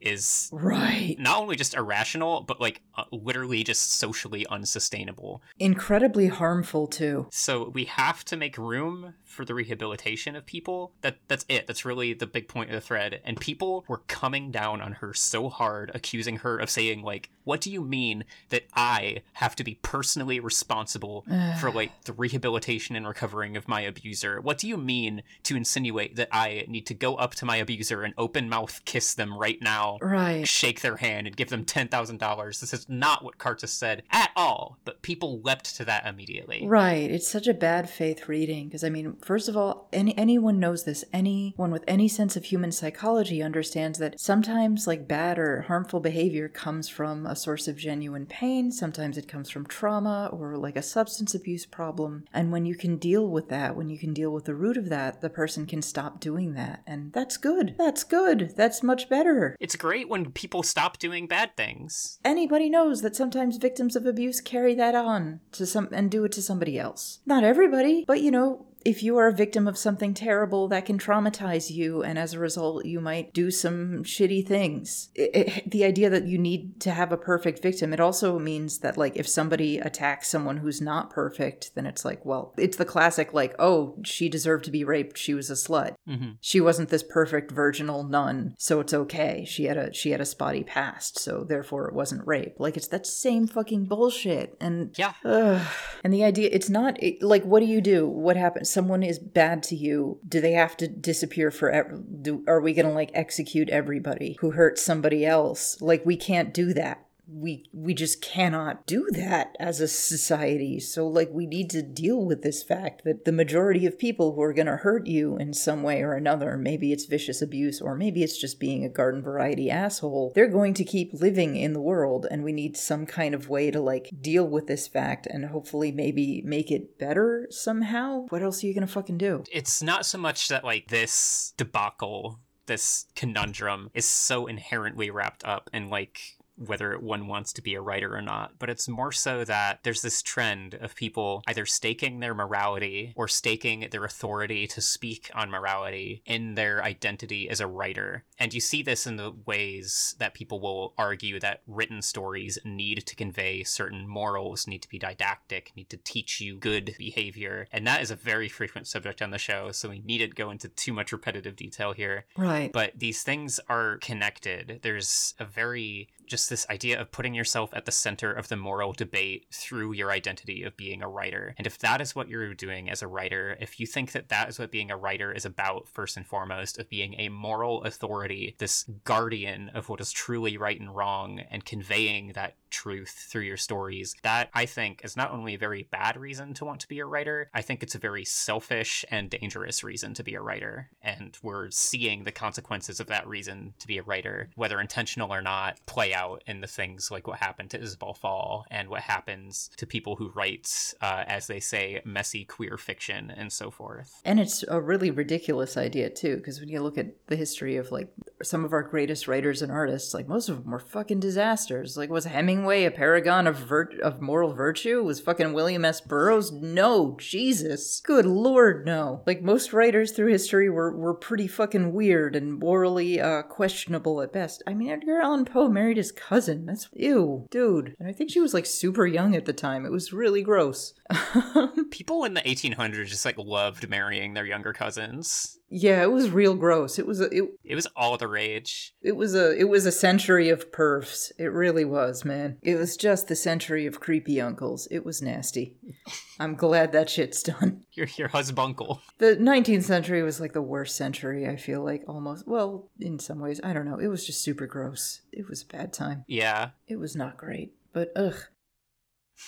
is 0.00 0.48
Right. 0.52 1.16
not 1.18 1.38
only 1.38 1.56
just 1.56 1.74
irrational, 1.74 2.40
but 2.40 2.60
like 2.60 2.80
uh, 2.96 3.04
literally 3.12 3.62
just 3.62 3.92
socially 3.98 4.46
unsustainable. 4.46 5.42
Incredibly 5.58 6.28
harmful 6.28 6.86
too. 6.86 7.28
So 7.30 7.68
we 7.68 7.84
have 7.84 8.24
to 8.26 8.36
make 8.36 8.56
room 8.56 9.14
for 9.30 9.44
the 9.44 9.54
rehabilitation 9.54 10.34
of 10.36 10.44
people. 10.44 10.92
That 11.02 11.16
that's 11.28 11.44
it. 11.48 11.66
That's 11.66 11.84
really 11.84 12.12
the 12.12 12.26
big 12.26 12.48
point 12.48 12.70
of 12.70 12.74
the 12.74 12.80
thread. 12.80 13.20
And 13.24 13.38
people 13.40 13.84
were 13.88 14.02
coming 14.08 14.50
down 14.50 14.80
on 14.80 14.92
her 14.94 15.14
so 15.14 15.48
hard, 15.48 15.90
accusing 15.94 16.38
her 16.38 16.58
of 16.58 16.68
saying 16.68 17.02
like, 17.02 17.30
"What 17.44 17.60
do 17.60 17.70
you 17.70 17.80
mean 17.82 18.24
that 18.50 18.64
I 18.74 19.22
have 19.34 19.54
to 19.56 19.64
be 19.64 19.78
personally 19.82 20.40
responsible 20.40 21.24
for 21.60 21.70
like 21.70 21.92
the 22.04 22.12
rehabilitation 22.12 22.96
and 22.96 23.06
recovering 23.06 23.56
of 23.56 23.68
my 23.68 23.80
abuser? 23.82 24.40
What 24.40 24.58
do 24.58 24.68
you 24.68 24.76
mean 24.76 25.22
to 25.44 25.56
insinuate 25.56 26.16
that 26.16 26.28
I 26.32 26.64
need 26.68 26.86
to 26.86 26.94
go 26.94 27.14
up 27.16 27.34
to 27.36 27.44
my 27.46 27.56
abuser 27.56 28.02
and 28.02 28.14
open 28.18 28.48
mouth 28.48 28.80
kiss 28.84 29.14
them 29.14 29.36
right 29.38 29.60
now 29.62 29.98
Right. 30.02 30.46
shake 30.46 30.80
their 30.80 30.96
hand 30.96 31.26
and 31.26 31.36
give 31.36 31.48
them 31.50 31.64
$10,000. 31.64 32.60
This 32.60 32.72
is 32.74 32.88
not 32.88 33.24
what 33.24 33.38
Carta's 33.38 33.72
said 33.72 34.02
at 34.10 34.30
all, 34.36 34.78
but 34.84 35.02
people 35.02 35.40
leapt 35.42 35.76
to 35.76 35.84
that 35.84 36.06
immediately. 36.06 36.66
Right. 36.66 37.10
It's 37.10 37.28
such 37.28 37.46
a 37.46 37.54
bad 37.54 37.88
faith 37.88 38.28
reading 38.28 38.68
because 38.68 38.84
I 38.84 38.90
mean, 38.90 39.16
first 39.24 39.48
of 39.48 39.56
all, 39.56 39.88
any 39.92 40.16
anyone 40.16 40.58
knows 40.58 40.84
this. 40.84 41.04
Anyone 41.12 41.70
with 41.70 41.84
any 41.86 42.08
sense 42.08 42.36
of 42.36 42.44
human 42.44 42.72
psychology 42.72 43.42
understands 43.42 43.98
that 43.98 44.18
sometimes 44.20 44.86
like 44.86 45.08
bad 45.08 45.38
or 45.38 45.62
harmful 45.62 46.00
behavior 46.00 46.48
comes 46.48 46.88
from 46.88 47.26
a 47.26 47.36
source 47.36 47.68
of 47.68 47.76
genuine 47.76 48.26
pain, 48.26 48.70
sometimes 48.70 49.16
it 49.16 49.28
comes 49.28 49.50
from 49.50 49.66
trauma 49.66 50.28
or 50.32 50.56
like 50.56 50.76
a 50.76 50.82
substance 50.82 51.34
abuse 51.34 51.66
problem. 51.66 52.24
And 52.32 52.52
when 52.52 52.66
you 52.66 52.74
can 52.74 52.96
deal 52.96 53.28
with 53.28 53.48
that, 53.48 53.76
when 53.76 53.88
you 53.88 53.98
can 53.98 54.12
deal 54.12 54.30
with 54.30 54.44
the 54.44 54.54
root 54.54 54.76
of 54.76 54.88
that, 54.88 55.20
the 55.20 55.30
person 55.30 55.66
can 55.66 55.82
stop 55.82 56.20
doing 56.20 56.54
that. 56.54 56.82
And 56.86 57.12
that's 57.12 57.36
good. 57.36 57.74
That's 57.78 58.04
good. 58.04 58.52
That's 58.56 58.82
much 58.82 59.08
better. 59.08 59.56
It's 59.60 59.76
great 59.76 60.08
when 60.08 60.32
people 60.32 60.62
stop 60.62 60.98
doing 60.98 61.26
bad 61.26 61.56
things. 61.56 62.18
Anybody 62.24 62.70
knows 62.70 63.02
that 63.02 63.16
sometimes 63.16 63.56
victims 63.56 63.96
of 63.96 64.06
abuse 64.06 64.40
carry 64.40 64.74
that 64.74 64.94
on 64.94 65.40
to 65.52 65.66
some 65.66 65.88
and 65.92 66.10
do 66.10 66.24
it 66.24 66.32
to 66.32 66.42
somebody 66.42 66.78
else. 66.78 67.20
Not 67.26 67.44
everybody, 67.44 68.04
but 68.06 68.20
you 68.20 68.30
know, 68.30 68.66
if 68.84 69.02
you 69.02 69.16
are 69.16 69.28
a 69.28 69.32
victim 69.32 69.68
of 69.68 69.76
something 69.76 70.14
terrible 70.14 70.68
that 70.68 70.86
can 70.86 70.98
traumatize 70.98 71.70
you 71.70 72.02
and 72.02 72.18
as 72.18 72.34
a 72.34 72.38
result 72.38 72.84
you 72.84 73.00
might 73.00 73.32
do 73.32 73.50
some 73.50 74.02
shitty 74.02 74.46
things 74.46 75.10
it, 75.14 75.30
it, 75.34 75.70
the 75.70 75.84
idea 75.84 76.08
that 76.10 76.26
you 76.26 76.38
need 76.38 76.80
to 76.80 76.90
have 76.90 77.12
a 77.12 77.16
perfect 77.16 77.62
victim 77.62 77.92
it 77.92 78.00
also 78.00 78.38
means 78.38 78.78
that 78.78 78.96
like 78.96 79.16
if 79.16 79.28
somebody 79.28 79.78
attacks 79.78 80.28
someone 80.28 80.58
who's 80.58 80.80
not 80.80 81.10
perfect 81.10 81.74
then 81.74 81.86
it's 81.86 82.04
like 82.04 82.24
well 82.24 82.54
it's 82.56 82.76
the 82.76 82.84
classic 82.84 83.32
like 83.32 83.54
oh 83.58 83.96
she 84.04 84.28
deserved 84.28 84.64
to 84.64 84.70
be 84.70 84.84
raped 84.84 85.18
she 85.18 85.34
was 85.34 85.50
a 85.50 85.54
slut 85.54 85.94
hmm 86.06 86.30
she 86.40 86.60
wasn't 86.60 86.88
this 86.88 87.02
perfect 87.02 87.50
virginal 87.50 88.02
nun 88.04 88.54
so 88.58 88.80
it's 88.80 88.94
okay 88.94 89.44
she 89.46 89.64
had 89.64 89.76
a 89.76 89.92
she 89.92 90.10
had 90.10 90.20
a 90.20 90.24
spotty 90.24 90.62
past 90.62 91.18
so 91.18 91.44
therefore 91.44 91.88
it 91.88 91.94
wasn't 91.94 92.26
rape 92.26 92.54
like 92.58 92.76
it's 92.76 92.88
that 92.88 93.06
same 93.06 93.46
fucking 93.46 93.84
bullshit 93.84 94.56
and 94.60 94.94
Yeah. 94.98 95.12
Ugh. 95.24 95.66
And 96.04 96.12
the 96.12 96.24
idea, 96.24 96.48
it's 96.52 96.70
not 96.70 97.02
it, 97.02 97.22
like, 97.22 97.44
what 97.44 97.60
do 97.60 97.66
you 97.66 97.80
do? 97.80 98.06
What 98.06 98.36
happens? 98.36 98.69
Someone 98.70 99.02
is 99.02 99.18
bad 99.18 99.62
to 99.64 99.76
you. 99.76 100.20
Do 100.26 100.40
they 100.40 100.52
have 100.52 100.76
to 100.78 100.88
disappear 100.88 101.50
forever? 101.50 102.02
Do, 102.22 102.44
are 102.46 102.60
we 102.60 102.72
going 102.72 102.86
to 102.86 102.92
like 102.92 103.10
execute 103.14 103.68
everybody 103.68 104.36
who 104.40 104.52
hurts 104.52 104.82
somebody 104.82 105.26
else? 105.26 105.80
Like, 105.80 106.06
we 106.06 106.16
can't 106.16 106.54
do 106.54 106.72
that. 106.74 107.04
We 107.32 107.68
we 107.72 107.94
just 107.94 108.20
cannot 108.20 108.86
do 108.86 109.06
that 109.12 109.56
as 109.60 109.80
a 109.80 109.88
society. 109.88 110.80
So 110.80 111.06
like 111.06 111.30
we 111.32 111.46
need 111.46 111.70
to 111.70 111.82
deal 111.82 112.24
with 112.24 112.42
this 112.42 112.62
fact 112.62 113.02
that 113.04 113.24
the 113.24 113.32
majority 113.32 113.86
of 113.86 113.98
people 113.98 114.34
who 114.34 114.42
are 114.42 114.52
going 114.52 114.66
to 114.66 114.76
hurt 114.76 115.06
you 115.06 115.36
in 115.36 115.52
some 115.52 115.82
way 115.82 116.02
or 116.02 116.14
another, 116.14 116.56
maybe 116.56 116.92
it's 116.92 117.04
vicious 117.04 117.40
abuse 117.40 117.80
or 117.80 117.94
maybe 117.94 118.22
it's 118.22 118.38
just 118.38 118.58
being 118.58 118.84
a 118.84 118.88
garden 118.88 119.22
variety 119.22 119.70
asshole, 119.70 120.32
they're 120.34 120.48
going 120.48 120.74
to 120.74 120.84
keep 120.84 121.14
living 121.14 121.56
in 121.56 121.72
the 121.72 121.80
world 121.80 122.26
and 122.30 122.42
we 122.42 122.52
need 122.52 122.76
some 122.76 123.06
kind 123.06 123.34
of 123.34 123.48
way 123.48 123.70
to 123.70 123.80
like 123.80 124.10
deal 124.20 124.46
with 124.46 124.66
this 124.66 124.88
fact 124.88 125.26
and 125.26 125.46
hopefully 125.46 125.92
maybe 125.92 126.42
make 126.44 126.70
it 126.70 126.98
better 126.98 127.46
somehow. 127.50 128.26
What 128.28 128.42
else 128.42 128.62
are 128.62 128.66
you 128.66 128.74
going 128.74 128.86
to 128.86 128.92
fucking 128.92 129.18
do? 129.18 129.44
It's 129.52 129.82
not 129.82 130.06
so 130.06 130.18
much 130.18 130.48
that, 130.48 130.64
like, 130.64 130.88
this 130.88 131.54
debacle, 131.56 132.40
this 132.66 133.06
conundrum 133.14 133.90
is 133.94 134.04
so 134.04 134.46
inherently 134.46 135.10
wrapped 135.10 135.44
up 135.44 135.70
in, 135.72 135.90
like, 135.90 136.36
whether 136.60 136.98
one 136.98 137.26
wants 137.26 137.52
to 137.54 137.62
be 137.62 137.74
a 137.74 137.80
writer 137.80 138.14
or 138.14 138.22
not, 138.22 138.52
but 138.58 138.68
it's 138.70 138.88
more 138.88 139.12
so 139.12 139.44
that 139.44 139.80
there's 139.82 140.02
this 140.02 140.22
trend 140.22 140.74
of 140.74 140.94
people 140.94 141.42
either 141.48 141.64
staking 141.66 142.20
their 142.20 142.34
morality 142.34 143.12
or 143.16 143.26
staking 143.28 143.88
their 143.90 144.04
authority 144.04 144.66
to 144.66 144.80
speak 144.80 145.30
on 145.34 145.50
morality 145.50 146.22
in 146.26 146.54
their 146.54 146.82
identity 146.84 147.48
as 147.48 147.60
a 147.60 147.66
writer. 147.66 148.24
And 148.38 148.52
you 148.52 148.60
see 148.60 148.82
this 148.82 149.06
in 149.06 149.16
the 149.16 149.32
ways 149.46 150.14
that 150.18 150.34
people 150.34 150.60
will 150.60 150.94
argue 150.98 151.40
that 151.40 151.62
written 151.66 152.02
stories 152.02 152.58
need 152.64 153.06
to 153.06 153.16
convey 153.16 153.64
certain 153.64 154.06
morals, 154.06 154.66
need 154.66 154.82
to 154.82 154.88
be 154.88 154.98
didactic, 154.98 155.72
need 155.76 155.88
to 155.90 155.96
teach 155.96 156.40
you 156.40 156.56
good 156.58 156.94
behavior. 156.98 157.66
And 157.72 157.86
that 157.86 158.02
is 158.02 158.10
a 158.10 158.16
very 158.16 158.48
frequent 158.48 158.86
subject 158.86 159.22
on 159.22 159.30
the 159.30 159.38
show, 159.38 159.72
so 159.72 159.88
we 159.88 160.00
needn't 160.00 160.34
go 160.34 160.50
into 160.50 160.68
too 160.68 160.92
much 160.92 161.12
repetitive 161.12 161.56
detail 161.56 161.92
here 161.92 162.26
Right. 162.36 162.70
but 162.72 162.92
these 162.98 163.22
things 163.22 163.60
are 163.68 163.98
connected. 163.98 164.80
There's 164.82 165.34
a 165.38 165.44
very 165.44 166.08
just 166.30 166.48
this 166.48 166.66
idea 166.70 166.98
of 166.98 167.10
putting 167.10 167.34
yourself 167.34 167.70
at 167.74 167.84
the 167.84 167.92
center 167.92 168.32
of 168.32 168.48
the 168.48 168.56
moral 168.56 168.92
debate 168.92 169.46
through 169.52 169.92
your 169.92 170.12
identity 170.12 170.62
of 170.62 170.76
being 170.76 171.02
a 171.02 171.08
writer. 171.08 171.54
And 171.58 171.66
if 171.66 171.78
that 171.78 172.00
is 172.00 172.14
what 172.14 172.28
you're 172.28 172.54
doing 172.54 172.88
as 172.88 173.02
a 173.02 173.08
writer, 173.08 173.56
if 173.60 173.80
you 173.80 173.86
think 173.86 174.12
that 174.12 174.28
that 174.28 174.48
is 174.48 174.58
what 174.58 174.70
being 174.70 174.90
a 174.90 174.96
writer 174.96 175.32
is 175.32 175.44
about, 175.44 175.88
first 175.88 176.16
and 176.16 176.26
foremost, 176.26 176.78
of 176.78 176.88
being 176.88 177.16
a 177.18 177.28
moral 177.28 177.82
authority, 177.82 178.54
this 178.58 178.84
guardian 179.04 179.70
of 179.74 179.88
what 179.88 180.00
is 180.00 180.12
truly 180.12 180.56
right 180.56 180.80
and 180.80 180.94
wrong, 180.94 181.40
and 181.50 181.64
conveying 181.64 182.32
that 182.34 182.54
truth 182.70 183.26
through 183.28 183.42
your 183.42 183.56
stories, 183.56 184.14
that 184.22 184.48
I 184.54 184.66
think 184.66 185.00
is 185.04 185.16
not 185.16 185.32
only 185.32 185.54
a 185.54 185.58
very 185.58 185.88
bad 185.90 186.16
reason 186.16 186.54
to 186.54 186.64
want 186.64 186.80
to 186.82 186.88
be 186.88 187.00
a 187.00 187.06
writer, 187.06 187.50
I 187.52 187.62
think 187.62 187.82
it's 187.82 187.96
a 187.96 187.98
very 187.98 188.24
selfish 188.24 189.04
and 189.10 189.28
dangerous 189.28 189.82
reason 189.82 190.14
to 190.14 190.22
be 190.22 190.34
a 190.34 190.40
writer. 190.40 190.90
And 191.02 191.36
we're 191.42 191.70
seeing 191.70 192.22
the 192.22 192.30
consequences 192.30 193.00
of 193.00 193.08
that 193.08 193.26
reason 193.26 193.74
to 193.80 193.88
be 193.88 193.98
a 193.98 194.04
writer, 194.04 194.50
whether 194.54 194.80
intentional 194.80 195.34
or 195.34 195.42
not, 195.42 195.84
play 195.86 196.14
out 196.14 196.19
in 196.46 196.60
the 196.60 196.66
things 196.66 197.10
like 197.10 197.26
what 197.26 197.38
happened 197.38 197.70
to 197.70 197.80
Isabel 197.80 198.14
Fall 198.14 198.64
and 198.70 198.88
what 198.88 199.02
happens 199.02 199.70
to 199.76 199.86
people 199.86 200.16
who 200.16 200.30
write, 200.30 200.94
uh, 201.00 201.24
as 201.26 201.46
they 201.46 201.60
say, 201.60 202.00
messy 202.04 202.44
queer 202.44 202.76
fiction 202.76 203.30
and 203.30 203.52
so 203.52 203.70
forth. 203.70 204.20
And 204.24 204.40
it's 204.40 204.64
a 204.68 204.80
really 204.80 205.10
ridiculous 205.10 205.76
idea 205.76 206.10
too, 206.10 206.36
because 206.36 206.60
when 206.60 206.68
you 206.68 206.80
look 206.80 206.98
at 206.98 207.26
the 207.26 207.36
history 207.36 207.76
of 207.76 207.90
like 207.90 208.08
some 208.42 208.64
of 208.64 208.72
our 208.72 208.82
greatest 208.82 209.28
writers 209.28 209.62
and 209.62 209.70
artists, 209.70 210.14
like 210.14 210.28
most 210.28 210.48
of 210.48 210.62
them 210.62 210.72
were 210.72 210.78
fucking 210.78 211.20
disasters. 211.20 211.96
Like 211.96 212.10
was 212.10 212.24
Hemingway 212.24 212.84
a 212.84 212.90
paragon 212.90 213.46
of 213.46 213.56
vir- 213.56 213.98
of 214.02 214.20
moral 214.20 214.54
virtue? 214.54 215.02
Was 215.02 215.20
fucking 215.20 215.52
William 215.52 215.84
S. 215.84 216.00
Burroughs? 216.00 216.52
No, 216.52 217.16
Jesus, 217.18 218.00
good 218.00 218.26
lord, 218.26 218.86
no. 218.86 219.22
Like 219.26 219.42
most 219.42 219.72
writers 219.72 220.12
through 220.12 220.32
history 220.32 220.70
were 220.70 220.96
were 220.96 221.14
pretty 221.14 221.46
fucking 221.46 221.92
weird 221.92 222.36
and 222.36 222.58
morally 222.58 223.20
uh, 223.20 223.42
questionable 223.42 224.22
at 224.22 224.32
best. 224.32 224.62
I 224.66 224.74
mean, 224.74 224.90
Edgar 224.90 225.20
Allan 225.20 225.44
Poe 225.44 225.68
married 225.68 225.96
his 225.96 226.09
cousin. 226.10 226.66
That's 226.66 226.88
ew, 226.92 227.46
dude. 227.50 227.94
And 227.98 228.08
I 228.08 228.12
think 228.12 228.30
she 228.30 228.40
was 228.40 228.54
like 228.54 228.66
super 228.66 229.06
young 229.06 229.34
at 229.36 229.44
the 229.44 229.52
time. 229.52 229.86
It 229.86 229.92
was 229.92 230.12
really 230.12 230.42
gross. 230.42 230.94
People 231.90 232.24
in 232.24 232.34
the 232.34 232.42
1800s 232.42 233.06
just 233.06 233.24
like 233.24 233.38
loved 233.38 233.88
marrying 233.88 234.34
their 234.34 234.46
younger 234.46 234.72
cousins. 234.72 235.58
Yeah, 235.70 236.02
it 236.02 236.10
was 236.10 236.30
real 236.30 236.54
gross. 236.54 236.98
It 236.98 237.06
was 237.06 237.20
a, 237.20 237.26
it, 237.30 237.44
It 237.64 237.74
was 237.76 237.86
all 237.96 238.16
the 238.16 238.26
rage. 238.26 238.92
It 239.00 239.16
was 239.16 239.34
a 239.34 239.56
it 239.56 239.68
was 239.68 239.86
a 239.86 239.92
century 239.92 240.48
of 240.48 240.72
pervs. 240.72 241.30
It 241.38 241.46
really 241.46 241.84
was, 241.84 242.24
man. 242.24 242.58
It 242.60 242.74
was 242.74 242.96
just 242.96 243.28
the 243.28 243.36
century 243.36 243.86
of 243.86 244.00
creepy 244.00 244.40
uncles. 244.40 244.88
It 244.90 245.04
was 245.04 245.22
nasty. 245.22 245.76
I'm 246.40 246.56
glad 246.56 246.92
that 246.92 247.08
shit's 247.08 247.42
done. 247.42 247.84
Your 247.92 248.08
your 248.16 248.28
husbuncle. 248.28 249.00
The 249.18 249.36
19th 249.36 249.84
century 249.84 250.22
was 250.22 250.40
like 250.40 250.52
the 250.52 250.62
worst 250.62 250.96
century, 250.96 251.46
I 251.46 251.56
feel 251.56 251.84
like 251.84 252.02
almost. 252.08 252.48
Well, 252.48 252.88
in 252.98 253.18
some 253.18 253.38
ways, 253.38 253.60
I 253.62 253.72
don't 253.72 253.84
know. 253.84 253.98
It 253.98 254.08
was 254.08 254.26
just 254.26 254.42
super 254.42 254.66
gross. 254.66 255.20
It 255.32 255.48
was 255.48 255.62
a 255.62 255.66
bad 255.66 255.92
time. 255.92 256.24
Yeah. 256.26 256.70
It 256.88 256.96
was 256.96 257.14
not 257.14 257.36
great. 257.36 257.74
But 257.92 258.12
ugh. 258.16 258.36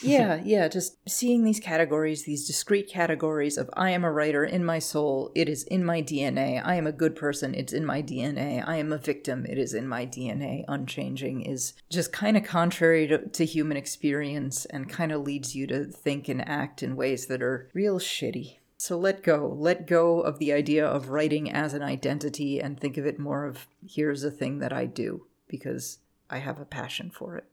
Yeah, 0.01 0.40
yeah, 0.43 0.68
just 0.68 0.97
seeing 1.09 1.45
these 1.45 1.61
categories, 1.61 2.24
these 2.24 2.47
discrete 2.47 2.88
categories 2.88 3.59
of 3.59 3.70
I 3.74 3.90
am 3.90 4.05
a 4.05 4.12
writer 4.12 4.45
in 4.45 4.64
my 4.64 4.78
soul, 4.78 5.30
it 5.34 5.49
is 5.49 5.64
in 5.64 5.84
my 5.84 6.03
DNA. 6.03 6.64
I 6.64 6.76
am 6.76 6.86
a 6.86 6.93
good 6.93 7.14
person, 7.14 7.55
it's 7.55 7.72
in 7.72 7.84
my 7.84 8.03
DNA. 8.03 8.66
I 8.66 8.76
am 8.76 8.93
a 8.93 8.99
victim, 8.99 9.47
it 9.47 9.59
is 9.59 9.74
in 9.74 9.86
my 9.86 10.07
DNA. 10.07 10.64
Unchanging 10.68 11.43
is 11.43 11.74
just 11.90 12.12
kind 12.12 12.36
of 12.36 12.45
contrary 12.45 13.07
to, 13.09 13.28
to 13.28 13.45
human 13.45 13.76
experience 13.76 14.64
and 14.66 14.88
kind 14.88 15.12
of 15.12 15.22
leads 15.22 15.55
you 15.55 15.66
to 15.68 15.84
think 15.84 16.28
and 16.28 16.47
act 16.49 16.82
in 16.82 16.97
ways 16.97 17.26
that 17.26 17.43
are 17.43 17.68
real 17.74 17.99
shitty. 17.99 18.57
So 18.78 18.99
let 18.99 19.22
go. 19.22 19.55
Let 19.57 19.86
go 19.86 20.20
of 20.20 20.40
the 20.40 20.53
idea 20.53 20.84
of 20.84 21.11
writing 21.11 21.53
as 21.53 21.72
an 21.72 21.82
identity 21.82 22.61
and 22.61 22.80
think 22.80 22.97
of 22.97 23.07
it 23.07 23.16
more 23.16 23.47
of 23.47 23.68
here's 23.86 24.24
a 24.24 24.30
thing 24.30 24.59
that 24.59 24.72
I 24.72 24.86
do 24.86 25.26
because 25.47 25.99
I 26.28 26.38
have 26.38 26.59
a 26.59 26.64
passion 26.64 27.11
for 27.11 27.36
it. 27.36 27.45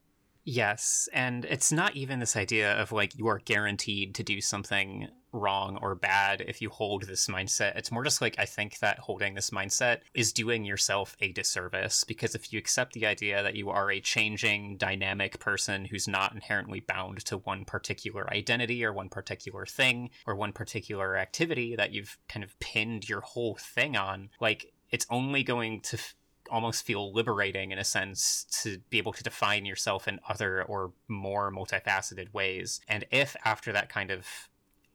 Yes, 0.52 1.08
and 1.14 1.46
it's 1.46 1.72
not 1.72 1.96
even 1.96 2.18
this 2.18 2.36
idea 2.36 2.74
of 2.74 2.92
like 2.92 3.16
you 3.16 3.28
are 3.28 3.38
guaranteed 3.38 4.16
to 4.16 4.24
do 4.24 4.42
something 4.42 5.08
wrong 5.32 5.78
or 5.80 5.94
bad 5.94 6.42
if 6.42 6.60
you 6.60 6.72
hold 6.72 7.04
this 7.04 7.28
mindset. 7.28 7.78
It's 7.78 7.92
more 7.92 8.04
just 8.04 8.20
like 8.20 8.34
I 8.40 8.46
think 8.46 8.80
that 8.80 8.98
holding 8.98 9.36
this 9.36 9.52
mindset 9.52 10.00
is 10.16 10.34
doing 10.34 10.66
yourself 10.66 11.16
a 11.22 11.32
disservice 11.34 12.04
because 12.04 12.34
if 12.34 12.52
you 12.52 12.58
accept 12.58 12.94
the 12.94 13.06
idea 13.06 13.44
that 13.44 13.56
you 13.56 13.70
are 13.70 13.92
a 13.92 14.02
changing, 14.02 14.78
dynamic 14.78 15.40
person 15.40 15.86
who's 15.86 16.08
not 16.08 16.34
inherently 16.34 16.80
bound 16.80 17.24
to 17.26 17.38
one 17.38 17.64
particular 17.64 18.28
identity 18.34 18.84
or 18.84 18.92
one 18.92 19.10
particular 19.10 19.68
thing 19.68 20.10
or 20.26 20.36
one 20.36 20.52
particular 20.52 21.16
activity 21.16 21.76
that 21.76 21.92
you've 21.92 22.18
kind 22.28 22.44
of 22.44 22.60
pinned 22.60 23.08
your 23.08 23.22
whole 23.22 23.56
thing 23.62 23.96
on, 23.96 24.30
like 24.42 24.74
it's 24.92 25.06
only 25.12 25.44
going 25.44 25.82
to 25.82 25.98
f- 25.98 26.16
almost 26.50 26.86
feel 26.86 27.14
liberating 27.14 27.72
in 27.72 27.80
a 27.80 27.84
sense 27.84 28.46
to 28.64 28.80
be 28.90 28.98
able 28.98 29.14
to 29.14 29.24
define 29.24 29.66
yourself 29.66 30.08
in 30.08 30.20
other 30.28 30.64
or 30.64 30.92
more 31.08 31.52
multifaceted 31.52 32.34
ways. 32.34 32.82
And 32.88 33.06
if 33.12 33.36
after 33.46 33.72
that 33.72 33.90
kind 33.90 34.12
of 34.12 34.26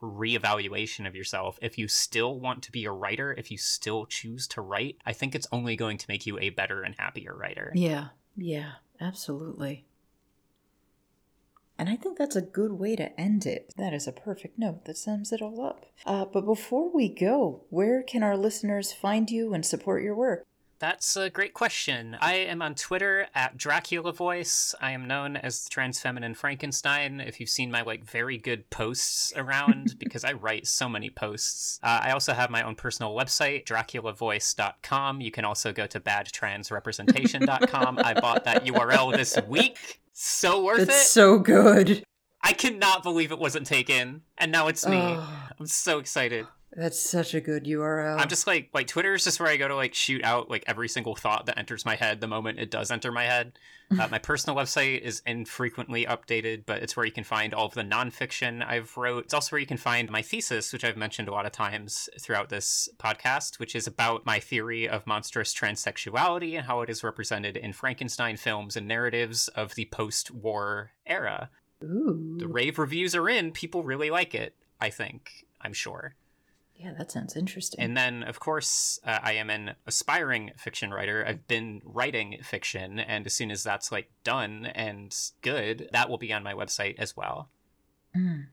reevaluation 0.01 1.07
of 1.07 1.15
yourself. 1.15 1.57
If 1.61 1.77
you 1.77 1.87
still 1.87 2.39
want 2.39 2.63
to 2.63 2.71
be 2.71 2.85
a 2.85 2.91
writer, 2.91 3.33
if 3.33 3.51
you 3.51 3.57
still 3.57 4.05
choose 4.05 4.47
to 4.49 4.61
write, 4.61 4.97
I 5.05 5.13
think 5.13 5.35
it's 5.35 5.47
only 5.51 5.75
going 5.75 5.97
to 5.97 6.05
make 6.07 6.25
you 6.25 6.37
a 6.39 6.49
better 6.49 6.83
and 6.83 6.95
happier 6.95 7.35
writer. 7.35 7.71
Yeah, 7.75 8.09
yeah, 8.35 8.73
absolutely. 8.99 9.85
And 11.77 11.89
I 11.89 11.97
think 11.97 12.17
that's 12.17 12.37
a 12.37 12.41
good 12.41 12.73
way 12.73 12.95
to 12.95 13.19
end 13.19 13.45
it. 13.45 13.73
That 13.77 13.93
is 13.93 14.07
a 14.07 14.13
perfect 14.13 14.57
note 14.57 14.85
that 14.85 14.97
sums 14.97 15.33
it 15.33 15.41
all 15.41 15.61
up. 15.61 15.85
Uh, 16.05 16.23
but 16.23 16.45
before 16.45 16.89
we 16.89 17.09
go, 17.09 17.63
where 17.69 18.01
can 18.01 18.23
our 18.23 18.37
listeners 18.37 18.93
find 18.93 19.29
you 19.29 19.53
and 19.53 19.65
support 19.65 20.01
your 20.01 20.15
work? 20.15 20.45
That's 20.85 21.17
a 21.17 21.31
great 21.31 21.55
question. 21.55 22.15
I 22.21 22.35
am 22.35 22.61
on 22.61 22.75
Twitter 22.75 23.25
at 23.33 23.57
Dracula 23.57 24.13
Voice. 24.13 24.75
I 24.79 24.91
am 24.91 25.07
known 25.07 25.35
as 25.35 25.63
the 25.63 25.71
trans 25.71 25.99
feminine 25.99 26.35
Frankenstein. 26.35 27.19
If 27.21 27.39
you've 27.39 27.49
seen 27.49 27.71
my 27.71 27.81
like 27.81 28.03
very 28.03 28.37
good 28.37 28.69
posts 28.69 29.33
around, 29.35 29.95
because 29.99 30.23
I 30.23 30.33
write 30.33 30.67
so 30.67 30.87
many 30.87 31.09
posts. 31.09 31.79
Uh, 31.81 32.01
I 32.03 32.11
also 32.11 32.33
have 32.33 32.51
my 32.51 32.61
own 32.61 32.75
personal 32.75 33.15
website, 33.15 33.65
DraculaVoice.com. 33.65 35.21
You 35.21 35.31
can 35.31 35.43
also 35.43 35.73
go 35.73 35.87
to 35.87 35.99
badtransrepresentation.com. 35.99 37.97
I 38.03 38.13
bought 38.13 38.43
that 38.43 38.63
URL 38.65 39.11
this 39.17 39.39
week. 39.47 40.01
So 40.13 40.65
worth 40.65 40.81
It's 40.81 41.01
it. 41.01 41.07
so 41.07 41.39
good. 41.39 42.03
I 42.43 42.53
cannot 42.53 43.01
believe 43.01 43.31
it 43.31 43.39
wasn't 43.39 43.65
taken, 43.65 44.21
and 44.37 44.51
now 44.51 44.67
it's 44.67 44.85
me. 44.85 44.99
Oh, 45.01 45.49
I'm 45.59 45.65
so 45.65 45.97
excited. 45.97 46.45
That's 46.75 46.99
such 46.99 47.33
a 47.33 47.41
good 47.41 47.65
URL. 47.65 48.19
I'm 48.19 48.27
just 48.27 48.47
like 48.47 48.69
like 48.73 48.87
Twitter 48.87 49.13
is 49.13 49.23
just 49.23 49.39
where 49.39 49.49
I 49.49 49.57
go 49.57 49.67
to 49.67 49.75
like 49.75 49.93
shoot 49.93 50.23
out 50.23 50.49
like 50.49 50.63
every 50.67 50.89
single 50.89 51.15
thought 51.15 51.45
that 51.45 51.57
enters 51.57 51.85
my 51.85 51.95
head 51.95 52.19
the 52.19 52.27
moment 52.27 52.59
it 52.59 52.69
does 52.69 52.91
enter 52.91 53.11
my 53.11 53.25
head. 53.25 53.53
Uh, 53.99 54.07
my 54.09 54.17
personal 54.17 54.55
website 54.57 54.99
is 55.01 55.21
infrequently 55.27 56.05
updated, 56.07 56.63
but 56.65 56.81
it's 56.81 56.97
where 56.97 57.05
you 57.05 57.11
can 57.11 57.23
find 57.23 57.53
all 57.53 57.67
of 57.67 57.75
the 57.75 57.83
nonfiction 57.83 58.65
I've 58.67 58.97
wrote. 58.97 59.25
It's 59.25 59.33
also 59.35 59.51
where 59.51 59.59
you 59.59 59.67
can 59.67 59.77
find 59.77 60.09
my 60.09 60.23
thesis, 60.23 60.73
which 60.73 60.83
I've 60.83 60.97
mentioned 60.97 61.27
a 61.27 61.31
lot 61.31 61.45
of 61.45 61.51
times 61.51 62.09
throughout 62.19 62.49
this 62.49 62.89
podcast, 62.97 63.59
which 63.59 63.75
is 63.75 63.85
about 63.85 64.25
my 64.25 64.39
theory 64.39 64.89
of 64.89 65.05
monstrous 65.05 65.53
transsexuality 65.53 66.57
and 66.57 66.65
how 66.65 66.81
it 66.81 66.89
is 66.89 67.03
represented 67.03 67.57
in 67.57 67.73
Frankenstein 67.73 68.37
films 68.37 68.75
and 68.75 68.87
narratives 68.87 69.49
of 69.49 69.75
the 69.75 69.85
post-war 69.85 70.89
era. 71.05 71.51
Ooh. 71.83 72.37
The 72.39 72.47
rave 72.47 72.79
reviews 72.79 73.13
are 73.13 73.29
in; 73.29 73.51
people 73.51 73.83
really 73.83 74.09
like 74.09 74.33
it. 74.33 74.55
I 74.81 74.89
think. 74.89 75.45
I'm 75.61 75.73
sure. 75.73 76.15
Yeah, 76.75 76.93
that 76.97 77.11
sounds 77.11 77.35
interesting. 77.35 77.79
And 77.79 77.95
then, 77.95 78.23
of 78.23 78.39
course, 78.39 78.99
uh, 79.05 79.19
I 79.23 79.33
am 79.33 79.49
an 79.49 79.75
aspiring 79.87 80.51
fiction 80.57 80.91
writer. 80.91 81.25
I've 81.25 81.47
been 81.47 81.81
writing 81.85 82.39
fiction, 82.43 82.99
and 82.99 83.25
as 83.25 83.33
soon 83.33 83.49
as 83.49 83.63
that's 83.63 83.91
like 83.91 84.09
done 84.23 84.65
and 84.65 85.15
good, 85.41 85.89
that 85.93 86.09
will 86.09 86.17
be 86.17 86.33
on 86.33 86.43
my 86.43 86.53
website 86.53 86.95
as 86.97 87.15
well. 87.15 87.49
Mm. 88.15 88.47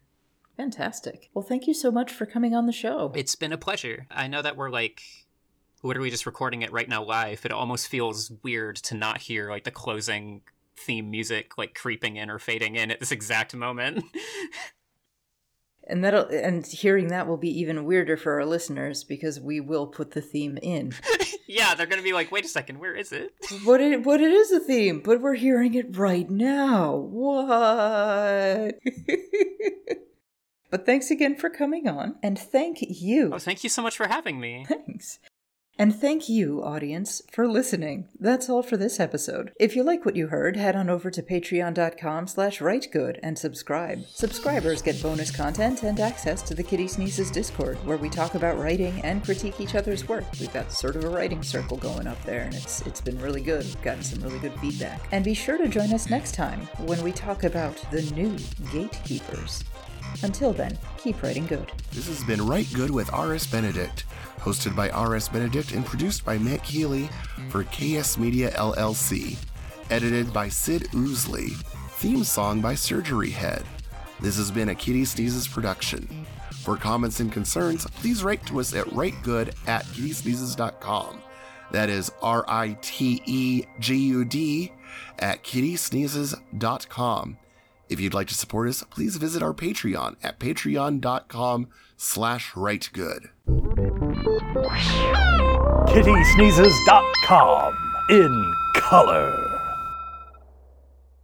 Fantastic. 0.56 1.30
Well, 1.34 1.44
thank 1.44 1.66
you 1.66 1.74
so 1.74 1.90
much 1.90 2.12
for 2.12 2.26
coming 2.26 2.54
on 2.54 2.66
the 2.66 2.72
show. 2.72 3.12
It's 3.16 3.34
been 3.34 3.52
a 3.52 3.58
pleasure. 3.58 4.06
I 4.10 4.28
know 4.28 4.42
that 4.42 4.56
we're 4.56 4.70
like 4.70 5.02
literally 5.82 6.10
just 6.10 6.26
recording 6.26 6.62
it 6.62 6.72
right 6.72 6.88
now 6.88 7.02
live. 7.02 7.44
It 7.44 7.52
almost 7.52 7.88
feels 7.88 8.32
weird 8.42 8.76
to 8.76 8.94
not 8.94 9.18
hear 9.18 9.50
like 9.50 9.64
the 9.64 9.70
closing 9.70 10.42
theme 10.76 11.10
music 11.10 11.58
like 11.58 11.74
creeping 11.74 12.16
in 12.16 12.30
or 12.30 12.38
fading 12.38 12.76
in 12.76 12.90
at 12.90 13.00
this 13.00 13.12
exact 13.12 13.54
moment. 13.54 14.04
And 15.88 16.04
that'll 16.04 16.26
and 16.26 16.64
hearing 16.66 17.08
that 17.08 17.26
will 17.26 17.36
be 17.36 17.50
even 17.60 17.84
weirder 17.84 18.16
for 18.16 18.34
our 18.34 18.46
listeners 18.46 19.02
because 19.02 19.40
we 19.40 19.60
will 19.60 19.86
put 19.86 20.12
the 20.12 20.20
theme 20.20 20.58
in. 20.62 20.92
yeah, 21.46 21.74
they're 21.74 21.86
gonna 21.86 22.02
be 22.02 22.12
like, 22.12 22.30
wait 22.30 22.44
a 22.44 22.48
second, 22.48 22.78
where 22.78 22.94
is 22.94 23.12
it? 23.12 23.32
what 23.64 23.80
it 23.80 24.04
what 24.04 24.20
it 24.20 24.32
is 24.32 24.52
a 24.52 24.60
theme, 24.60 25.00
but 25.00 25.20
we're 25.20 25.34
hearing 25.34 25.74
it 25.74 25.96
right 25.96 26.30
now. 26.30 26.94
What? 26.96 28.78
but 30.70 30.86
thanks 30.86 31.10
again 31.10 31.36
for 31.36 31.50
coming 31.50 31.88
on, 31.88 32.16
and 32.22 32.38
thank 32.38 32.78
you. 32.80 33.30
Oh, 33.32 33.38
thank 33.38 33.64
you 33.64 33.70
so 33.70 33.82
much 33.82 33.96
for 33.96 34.06
having 34.06 34.38
me. 34.38 34.64
Thanks. 34.68 35.18
And 35.78 35.94
thank 35.94 36.28
you, 36.28 36.62
audience, 36.62 37.22
for 37.32 37.48
listening. 37.48 38.08
That's 38.20 38.50
all 38.50 38.62
for 38.62 38.76
this 38.76 39.00
episode. 39.00 39.52
If 39.58 39.74
you 39.74 39.82
like 39.82 40.04
what 40.04 40.16
you 40.16 40.26
heard, 40.28 40.56
head 40.56 40.76
on 40.76 40.90
over 40.90 41.10
to 41.10 41.22
patreon.com 41.22 42.26
slash 42.26 42.60
writegood 42.60 43.18
and 43.22 43.38
subscribe. 43.38 44.04
Subscribers 44.06 44.82
get 44.82 45.02
bonus 45.02 45.30
content 45.34 45.82
and 45.82 45.98
access 45.98 46.42
to 46.42 46.54
the 46.54 46.62
Kitty 46.62 46.86
Sneezes 46.88 47.30
Discord, 47.30 47.78
where 47.86 47.96
we 47.96 48.10
talk 48.10 48.34
about 48.34 48.58
writing 48.58 49.00
and 49.02 49.24
critique 49.24 49.60
each 49.60 49.74
other's 49.74 50.06
work. 50.06 50.24
We've 50.38 50.52
got 50.52 50.70
sort 50.70 50.96
of 50.96 51.04
a 51.04 51.08
writing 51.08 51.42
circle 51.42 51.78
going 51.78 52.06
up 52.06 52.22
there, 52.24 52.42
and 52.42 52.54
it's 52.54 52.82
it's 52.82 53.00
been 53.00 53.18
really 53.18 53.42
good. 53.42 53.64
We've 53.64 53.82
gotten 53.82 54.02
some 54.02 54.22
really 54.22 54.38
good 54.40 54.54
feedback. 54.60 55.08
And 55.10 55.24
be 55.24 55.34
sure 55.34 55.56
to 55.56 55.68
join 55.68 55.92
us 55.94 56.10
next 56.10 56.34
time 56.34 56.60
when 56.84 57.02
we 57.02 57.12
talk 57.12 57.44
about 57.44 57.76
the 57.90 58.02
new 58.12 58.36
gatekeepers. 58.70 59.64
Until 60.22 60.52
then, 60.52 60.78
keep 60.98 61.22
writing 61.22 61.46
good. 61.46 61.72
This 61.92 62.06
has 62.08 62.24
been 62.24 62.46
Write 62.46 62.72
Good 62.72 62.90
with 62.90 63.12
R.S. 63.12 63.46
Benedict, 63.46 64.04
hosted 64.38 64.76
by 64.76 64.90
R.S. 64.90 65.28
Benedict 65.28 65.72
and 65.72 65.84
produced 65.84 66.24
by 66.24 66.38
Matt 66.38 66.62
Keeley 66.64 67.08
for 67.48 67.64
KS 67.64 68.18
Media 68.18 68.50
LLC. 68.52 69.36
Edited 69.90 70.32
by 70.32 70.48
Sid 70.48 70.82
Oosley. 70.92 71.52
Theme 71.96 72.24
song 72.24 72.60
by 72.60 72.74
Surgery 72.74 73.30
Head. 73.30 73.62
This 74.20 74.36
has 74.36 74.50
been 74.50 74.68
a 74.70 74.74
Kitty 74.74 75.04
Sneezes 75.04 75.48
production. 75.48 76.26
For 76.62 76.76
comments 76.76 77.18
and 77.20 77.32
concerns, 77.32 77.86
please 77.86 78.22
write 78.22 78.46
to 78.46 78.60
us 78.60 78.74
at 78.74 78.86
writegood 78.86 79.52
at 79.66 79.84
kittysneezes.com. 79.86 81.20
That 81.72 81.88
is 81.90 82.12
R 82.22 82.44
I 82.46 82.76
T 82.80 83.22
E 83.26 83.64
G 83.80 83.96
U 83.96 84.24
D 84.24 84.72
at 85.18 85.42
kittysneezes.com. 85.42 87.38
If 87.92 88.00
you'd 88.00 88.14
like 88.14 88.28
to 88.28 88.34
support 88.34 88.70
us, 88.70 88.82
please 88.84 89.16
visit 89.18 89.42
our 89.42 89.52
Patreon 89.52 90.16
at 90.22 90.40
patreon.com 90.40 91.68
slash 91.98 92.52
writegood. 92.52 93.28
kittysneezes.com 95.88 97.76
in 98.08 98.54
color. 98.76 99.51